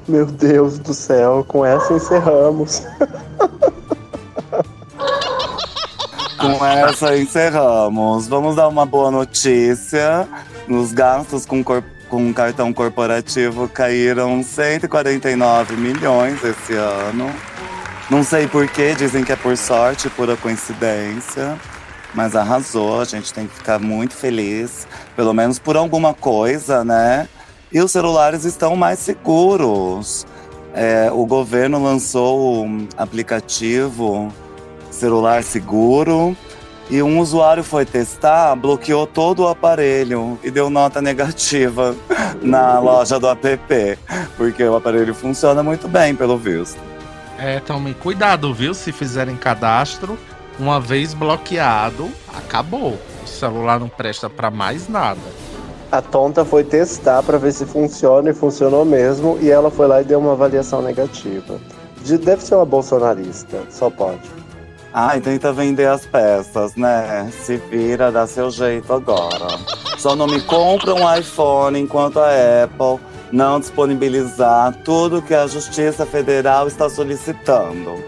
Meu 0.06 0.26
Deus 0.26 0.78
do 0.78 0.94
céu, 0.94 1.44
com 1.46 1.64
essa 1.64 1.92
encerramos. 1.92 2.82
Com 6.38 6.64
essa 6.64 7.16
encerramos. 7.16 8.26
Vamos 8.28 8.56
dar 8.56 8.68
uma 8.68 8.86
boa 8.86 9.10
notícia. 9.10 10.26
Nos 10.66 10.92
gastos 10.92 11.44
com, 11.46 11.62
cor- 11.64 11.82
com 12.08 12.32
cartão 12.32 12.72
corporativo 12.72 13.68
caíram 13.68 14.42
149 14.42 15.76
milhões 15.76 16.42
esse 16.44 16.74
ano. 16.74 17.30
Não 18.10 18.22
sei 18.22 18.46
porquê, 18.46 18.94
dizem 18.94 19.22
que 19.24 19.32
é 19.32 19.36
por 19.36 19.56
sorte, 19.56 20.08
pura 20.10 20.36
coincidência. 20.36 21.56
Mas 22.14 22.34
arrasou, 22.34 23.00
a 23.00 23.04
gente 23.04 23.32
tem 23.34 23.46
que 23.46 23.54
ficar 23.54 23.78
muito 23.78 24.14
feliz. 24.14 24.86
Pelo 25.14 25.34
menos 25.34 25.58
por 25.58 25.76
alguma 25.76 26.14
coisa, 26.14 26.82
né? 26.84 27.28
E 27.70 27.80
os 27.80 27.92
celulares 27.92 28.44
estão 28.44 28.74
mais 28.76 28.98
seguros. 28.98 30.26
É, 30.74 31.10
o 31.12 31.26
governo 31.26 31.82
lançou 31.82 32.64
um 32.64 32.88
aplicativo 32.96 34.32
celular 34.98 35.42
seguro 35.42 36.36
e 36.90 37.02
um 37.02 37.18
usuário 37.20 37.62
foi 37.62 37.84
testar, 37.84 38.54
bloqueou 38.56 39.06
todo 39.06 39.40
o 39.44 39.48
aparelho 39.48 40.38
e 40.42 40.50
deu 40.50 40.68
nota 40.70 41.00
negativa 41.02 41.94
na 42.42 42.78
loja 42.78 43.18
do 43.20 43.28
app, 43.28 43.98
porque 44.36 44.64
o 44.64 44.74
aparelho 44.76 45.14
funciona 45.14 45.62
muito 45.62 45.86
bem, 45.86 46.14
pelo 46.14 46.36
visto. 46.38 46.78
É, 47.38 47.60
tomem 47.60 47.92
cuidado, 47.92 48.52
viu? 48.52 48.74
Se 48.74 48.90
fizerem 48.90 49.36
cadastro, 49.36 50.18
uma 50.58 50.80
vez 50.80 51.14
bloqueado, 51.14 52.08
acabou. 52.34 52.98
O 53.22 53.26
celular 53.28 53.78
não 53.78 53.88
presta 53.88 54.28
pra 54.28 54.50
mais 54.50 54.88
nada. 54.88 55.20
A 55.92 56.02
tonta 56.02 56.44
foi 56.44 56.64
testar 56.64 57.22
pra 57.22 57.38
ver 57.38 57.52
se 57.52 57.64
funciona 57.64 58.30
e 58.30 58.34
funcionou 58.34 58.84
mesmo, 58.84 59.38
e 59.40 59.50
ela 59.50 59.70
foi 59.70 59.86
lá 59.86 60.00
e 60.00 60.04
deu 60.04 60.18
uma 60.18 60.32
avaliação 60.32 60.82
negativa. 60.82 61.60
De- 62.02 62.18
Deve 62.18 62.42
ser 62.42 62.56
uma 62.56 62.64
bolsonarista, 62.66 63.62
só 63.70 63.88
pode. 63.88 64.37
E 64.94 65.20
tenta 65.20 65.52
vender 65.52 65.86
as 65.86 66.06
peças, 66.06 66.74
né? 66.74 67.30
Se 67.44 67.56
vira, 67.56 68.10
dá 68.10 68.26
seu 68.26 68.50
jeito 68.50 68.92
agora. 68.92 69.46
Só 69.98 70.16
não 70.16 70.26
me 70.26 70.40
compra 70.40 70.94
um 70.94 71.14
iPhone 71.14 71.78
enquanto 71.78 72.18
a 72.18 72.30
Apple 72.64 73.04
não 73.30 73.60
disponibilizar 73.60 74.74
tudo 74.84 75.22
que 75.22 75.34
a 75.34 75.46
Justiça 75.46 76.06
Federal 76.06 76.66
está 76.66 76.88
solicitando. 76.88 78.02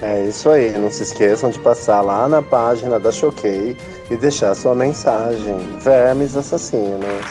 É 0.00 0.24
isso 0.24 0.48
aí, 0.50 0.76
não 0.78 0.90
se 0.90 1.02
esqueçam 1.02 1.50
de 1.50 1.58
passar 1.58 2.00
lá 2.00 2.28
na 2.28 2.42
página 2.42 2.98
da 2.98 3.10
Choquei 3.10 3.76
e 4.10 4.16
deixar 4.16 4.54
sua 4.54 4.74
mensagem. 4.74 5.56
Vermes 5.80 6.36
assassinos. 6.36 7.24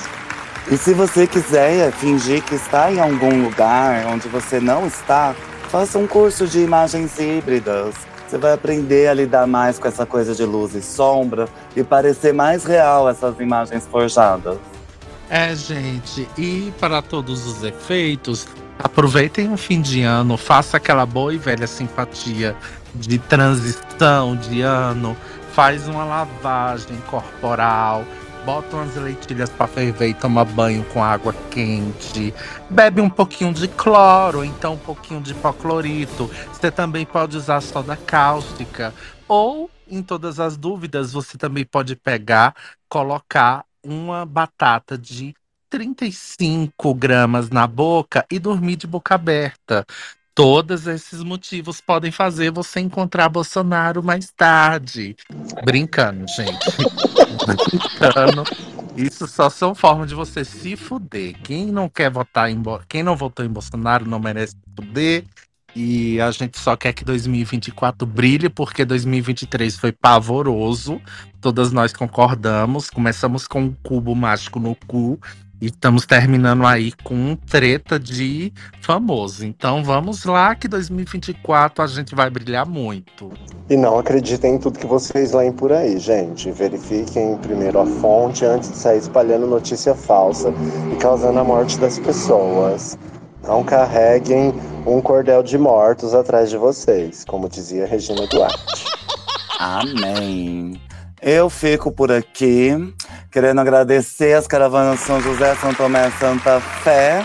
E 0.72 0.78
se 0.78 0.94
você 0.94 1.28
quiser 1.28 1.91
fingir 1.91 2.44
que 2.44 2.56
está 2.56 2.91
em 2.91 2.99
algum 2.99 3.44
lugar 3.44 4.07
onde 4.07 4.28
você 4.28 4.60
não 4.60 4.88
está, 4.88 5.36
Faça 5.70 5.99
um 5.99 6.07
curso 6.07 6.48
de 6.48 6.60
imagens 6.60 7.20
híbridas. 7.20 7.95
Você 8.27 8.38
vai 8.38 8.53
aprender 8.53 9.07
a 9.07 9.14
lidar 9.14 9.45
mais 9.45 9.77
com 9.77 9.88
essa 9.88 10.06
coisa 10.06 10.34
de 10.34 10.43
luz 10.43 10.73
e 10.73 10.81
sombra 10.81 11.47
e 11.76 11.84
parecer 11.84 12.34
mais 12.34 12.65
real 12.65 13.07
essas 13.07 13.39
imagens 13.39 13.88
forjadas. 13.88 14.57
É, 15.30 15.56
gente, 15.56 16.27
e 16.38 16.73
para 16.80 17.02
todos 17.02 17.45
os 17.45 17.64
efeitos, 17.64 18.47
aproveitem 18.80 19.52
o 19.52 19.57
fim 19.57 19.81
de 19.81 20.02
ano, 20.02 20.38
faça 20.38 20.77
aquela 20.77 21.06
boa 21.06 21.34
e 21.34 21.38
velha 21.38 21.68
simpatia 21.68 22.56
de 22.93 23.18
transição 23.18 24.35
de 24.35 24.61
ano, 24.61 25.15
faz 25.53 25.88
uma 25.88 26.03
lavagem 26.03 26.97
corporal, 27.10 28.03
bota 28.45 28.76
umas 28.76 28.95
leitilhas 28.95 29.49
para 29.49 29.65
ferver 29.65 30.09
e 30.09 30.13
toma 30.13 30.45
banho 30.45 30.85
com 30.93 31.03
água 31.03 31.34
quente, 31.49 32.31
bebe 32.69 33.01
um 33.01 33.09
pouquinho 33.09 33.51
de 33.51 33.67
cloro, 33.67 34.45
então 34.45 34.73
um 34.73 34.77
pouquinho 34.77 35.19
de 35.19 35.31
hipoclorito. 35.31 36.30
Você 36.53 36.69
também 36.69 37.05
pode 37.05 37.35
usar 37.35 37.59
soda 37.61 37.97
cáustica 37.97 38.93
ou 39.27 39.69
em 39.89 40.03
todas 40.03 40.39
as 40.39 40.55
dúvidas, 40.55 41.11
você 41.11 41.38
também 41.38 41.65
pode 41.65 41.95
pegar, 41.95 42.55
colocar 42.88 43.65
uma 43.84 44.26
batata 44.26 44.97
de 44.97 45.35
35 45.69 46.93
gramas 46.93 47.49
na 47.49 47.65
boca 47.65 48.26
e 48.31 48.38
dormir 48.38 48.76
de 48.76 48.85
boca 48.85 49.15
aberta. 49.15 49.85
Todos 50.36 50.86
esses 50.86 51.24
motivos 51.24 51.80
podem 51.80 52.12
fazer 52.12 52.52
você 52.52 52.82
encontrar 52.82 53.30
Bolsonaro 53.30 54.03
mais 54.03 54.30
tarde. 54.36 55.16
Brincando, 55.64 56.26
gente. 56.28 56.60
Brincando. 57.48 58.44
Isso 58.98 59.28
só 59.28 59.49
são 59.49 59.74
formas 59.74 60.10
de 60.10 60.16
você 60.16 60.44
se 60.44 60.76
fuder. 60.76 61.40
Quem 61.41 61.68
não 61.68 61.88
quer 61.88 62.12
votar 62.12 62.52
em 62.52 62.62
quem 62.90 63.02
não 63.02 63.16
votou 63.16 63.45
em 63.45 63.49
Bolsonaro 63.49 64.06
não 64.06 64.20
merece 64.20 64.57
fuder. 64.76 65.24
E 65.74 66.20
a 66.20 66.32
gente 66.32 66.60
só 66.60 66.76
quer 66.76 66.91
que 66.91 67.06
2024 67.06 68.06
brilhe, 68.06 68.49
porque 68.49 68.84
2023 68.84 69.78
foi 69.78 69.94
pavoroso. 69.94 71.02
Todas 71.40 71.72
nós 71.72 71.94
concordamos. 71.94 72.90
Começamos 72.90 73.48
com 73.48 73.62
um 73.62 73.76
cubo 73.84 74.14
mágico 74.14 74.60
no 74.60 74.76
cu. 74.88 75.18
E 75.61 75.68
estamos 75.68 76.06
terminando 76.06 76.65
aí 76.65 76.91
com 77.03 77.14
um 77.14 77.36
treta 77.36 77.99
de 77.99 78.52
famoso. 78.82 79.45
Então 79.45 79.84
vamos 79.84 80.26
lá 80.26 80.53
que 80.53 80.68
2024 80.68 81.84
a 81.84 81.88
gente 81.88 82.14
vai 82.14 82.30
brilhar 82.30 82.65
muito. 82.68 83.32
E 83.69 83.77
não 83.77 83.98
acreditem 83.98 84.56
em 84.56 84.57
tudo 84.60 84.77
que 84.77 84.86
vocês 84.86 85.32
leem 85.32 85.53
por 85.53 85.72
aí, 85.72 85.98
gente. 85.98 86.52
Verifiquem 86.52 87.38
primeiro 87.38 87.80
a 87.80 87.86
fonte 87.86 88.45
antes 88.45 88.72
de 88.72 88.77
sair 88.77 88.99
espalhando 88.99 89.48
notícia 89.48 89.95
falsa 89.95 90.53
e 90.91 90.95
causando 90.98 91.40
a 91.40 91.44
morte 91.44 91.80
das 91.80 91.98
pessoas. 91.99 92.98
Não 93.48 93.64
carreguem 93.64 94.53
um 94.86 94.99
cordel 94.99 95.41
de 95.41 95.57
mortos 95.57 96.14
atrás 96.14 96.49
de 96.49 96.57
vocês, 96.57 97.23
como 97.26 97.48
dizia 97.48 97.86
Regina 97.86 98.27
Duarte. 98.27 98.86
Amém. 99.60 100.82
Eu 101.22 101.50
fico 101.50 101.92
por 101.92 102.12
aqui, 102.12 102.94
querendo 103.32 103.62
agradecer 103.62 104.34
as 104.34 104.48
caravanas 104.48 105.00
São 105.00 105.22
José, 105.22 105.56
São 105.56 105.74
Tomé, 105.74 106.12
Santa 106.20 106.60
Fé. 106.60 107.24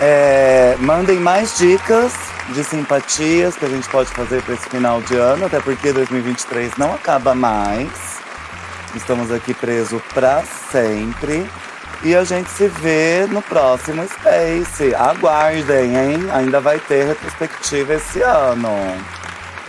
É, 0.00 0.76
mandem 0.80 1.18
mais 1.18 1.56
dicas 1.58 2.12
de 2.48 2.64
simpatias 2.64 3.54
que 3.54 3.64
a 3.64 3.68
gente 3.68 3.88
pode 3.88 4.10
fazer 4.10 4.42
para 4.42 4.54
esse 4.54 4.68
final 4.68 5.00
de 5.02 5.16
ano, 5.16 5.46
até 5.46 5.60
porque 5.60 5.92
2023 5.92 6.76
não 6.76 6.94
acaba 6.94 7.34
mais. 7.34 7.90
Estamos 8.94 9.30
aqui 9.30 9.54
presos 9.54 10.02
para 10.12 10.42
sempre. 10.70 11.48
E 12.02 12.16
a 12.16 12.24
gente 12.24 12.50
se 12.50 12.66
vê 12.66 13.26
no 13.28 13.40
próximo 13.42 14.04
Space. 14.08 14.94
Aguardem, 14.94 15.96
hein? 15.96 16.30
Ainda 16.32 16.60
vai 16.60 16.80
ter 16.80 17.06
retrospectiva 17.06 17.94
esse 17.94 18.20
ano. 18.22 18.70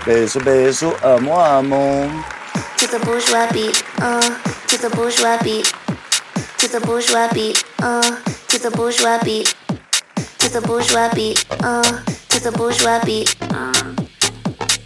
Beijo, 0.04 0.40
beijo. 0.40 0.96
Amo, 1.04 1.40
amo. 1.40 2.10
To 2.78 2.88
the 2.88 3.00
bourgeois 3.06 3.52
beat, 3.52 3.84
uh, 4.00 4.22
to 4.68 4.78
the 4.78 4.90
bourgeois 4.96 5.38
beat, 5.44 5.66
to 6.58 6.68
the 6.68 6.80
bourgeois 6.86 7.32
beat, 7.34 7.64
uh, 7.82 8.16
to 8.48 8.60
the 8.60 8.72
bourgeois 8.72 9.20
beat, 9.24 9.56
to 10.40 10.50
the 10.50 10.62
bourgeois 10.62 11.10
beat, 11.14 11.46
uh, 11.64 12.04
to 12.30 12.40
the 12.40 12.52
bourgeois 12.52 13.00
beat. 13.06 13.36
Um, 13.54 13.96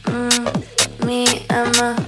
mm, 0.05 1.05
me 1.05 1.45
my, 1.49 2.06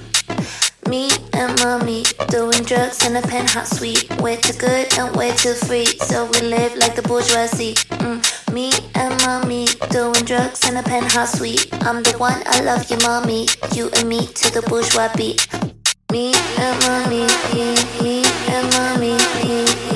me 0.90 1.08
and 1.34 1.56
mommy 1.60 2.02
doing 2.28 2.64
drugs 2.64 3.06
in 3.06 3.14
a 3.14 3.22
penthouse 3.22 3.78
suite. 3.78 4.10
Way 4.20 4.36
too 4.36 4.58
good 4.58 4.92
and 4.98 5.14
way 5.14 5.30
too 5.36 5.54
free, 5.54 5.86
so 5.86 6.28
we 6.32 6.40
live 6.40 6.74
like 6.74 6.96
the 6.96 7.02
bourgeoisie. 7.02 7.74
Mm, 8.02 8.18
me 8.52 8.72
and 8.96 9.14
mommy 9.22 9.66
doing 9.90 10.24
drugs 10.24 10.68
in 10.68 10.76
a 10.76 10.82
penthouse 10.82 11.38
suite. 11.38 11.68
I'm 11.86 12.02
the 12.02 12.14
one, 12.18 12.42
I 12.46 12.62
love 12.62 12.90
you, 12.90 12.98
mommy. 13.04 13.46
You 13.72 13.88
and 13.96 14.08
me 14.08 14.26
to 14.26 14.52
the 14.52 14.62
bourgeois 14.62 15.10
beat. 15.16 15.46
Me 16.10 16.34
and 16.58 16.76
mommy, 16.82 17.24
me, 17.54 17.66
me 18.02 18.24
and 18.50 18.66
mommy, 18.74 19.14
me, 19.46 19.89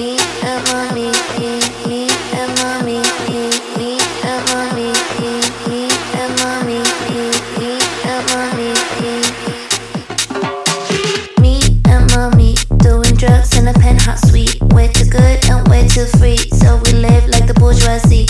in 13.64 13.74
a 13.74 13.78
penthouse 13.80 14.20
suite. 14.28 14.60
Way 14.74 14.88
too 14.88 15.08
good 15.08 15.42
and 15.48 15.66
way 15.68 15.88
too 15.88 16.04
free, 16.18 16.36
so 16.36 16.80
we 16.84 16.92
live 16.92 17.24
like 17.28 17.46
the 17.46 17.54
bourgeoisie. 17.54 18.28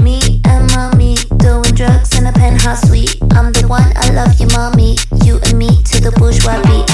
Me 0.00 0.40
and 0.46 0.70
mommy 0.70 1.16
doing 1.42 1.74
drugs 1.74 2.16
in 2.16 2.26
a 2.26 2.32
penthouse 2.32 2.86
suite. 2.86 3.18
I'm 3.34 3.50
the 3.50 3.66
one, 3.66 3.90
I 3.96 4.10
love 4.10 4.38
you, 4.38 4.46
mommy. 4.54 4.94
You 5.24 5.40
and 5.46 5.58
me 5.58 5.82
to 5.90 5.98
the 5.98 6.12
bourgeois 6.14 6.62
beat. 6.62 6.86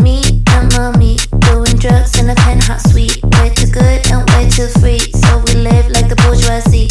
Me 0.00 0.22
and 0.54 0.70
mommy 0.78 1.18
doing 1.50 1.74
drugs 1.74 2.18
in 2.20 2.30
a 2.30 2.36
penthouse 2.36 2.86
suite. 2.92 3.18
Way 3.34 3.50
too 3.50 3.70
good 3.72 4.06
and 4.12 4.22
way 4.30 4.46
too 4.48 4.70
free, 4.78 5.02
so 5.26 5.42
we 5.46 5.58
live 5.58 5.90
like 5.90 6.06
the 6.06 6.18
bourgeoisie. 6.22 6.86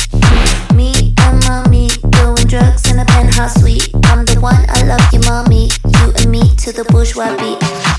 Me 0.75 1.15
and 1.23 1.39
mommy 1.47 1.87
doing 2.19 2.47
drugs 2.51 2.83
in 2.91 2.99
a 2.99 3.05
penthouse 3.05 3.55
suite. 3.61 3.87
I'm 4.11 4.25
the 4.25 4.41
one, 4.41 4.65
I 4.67 4.83
love 4.83 5.07
you, 5.13 5.21
mommy. 5.23 5.71
You 5.87 6.11
and 6.19 6.27
me 6.27 6.43
to 6.67 6.73
the 6.75 6.83
bourgeois 6.91 7.31
beat. 7.39 7.90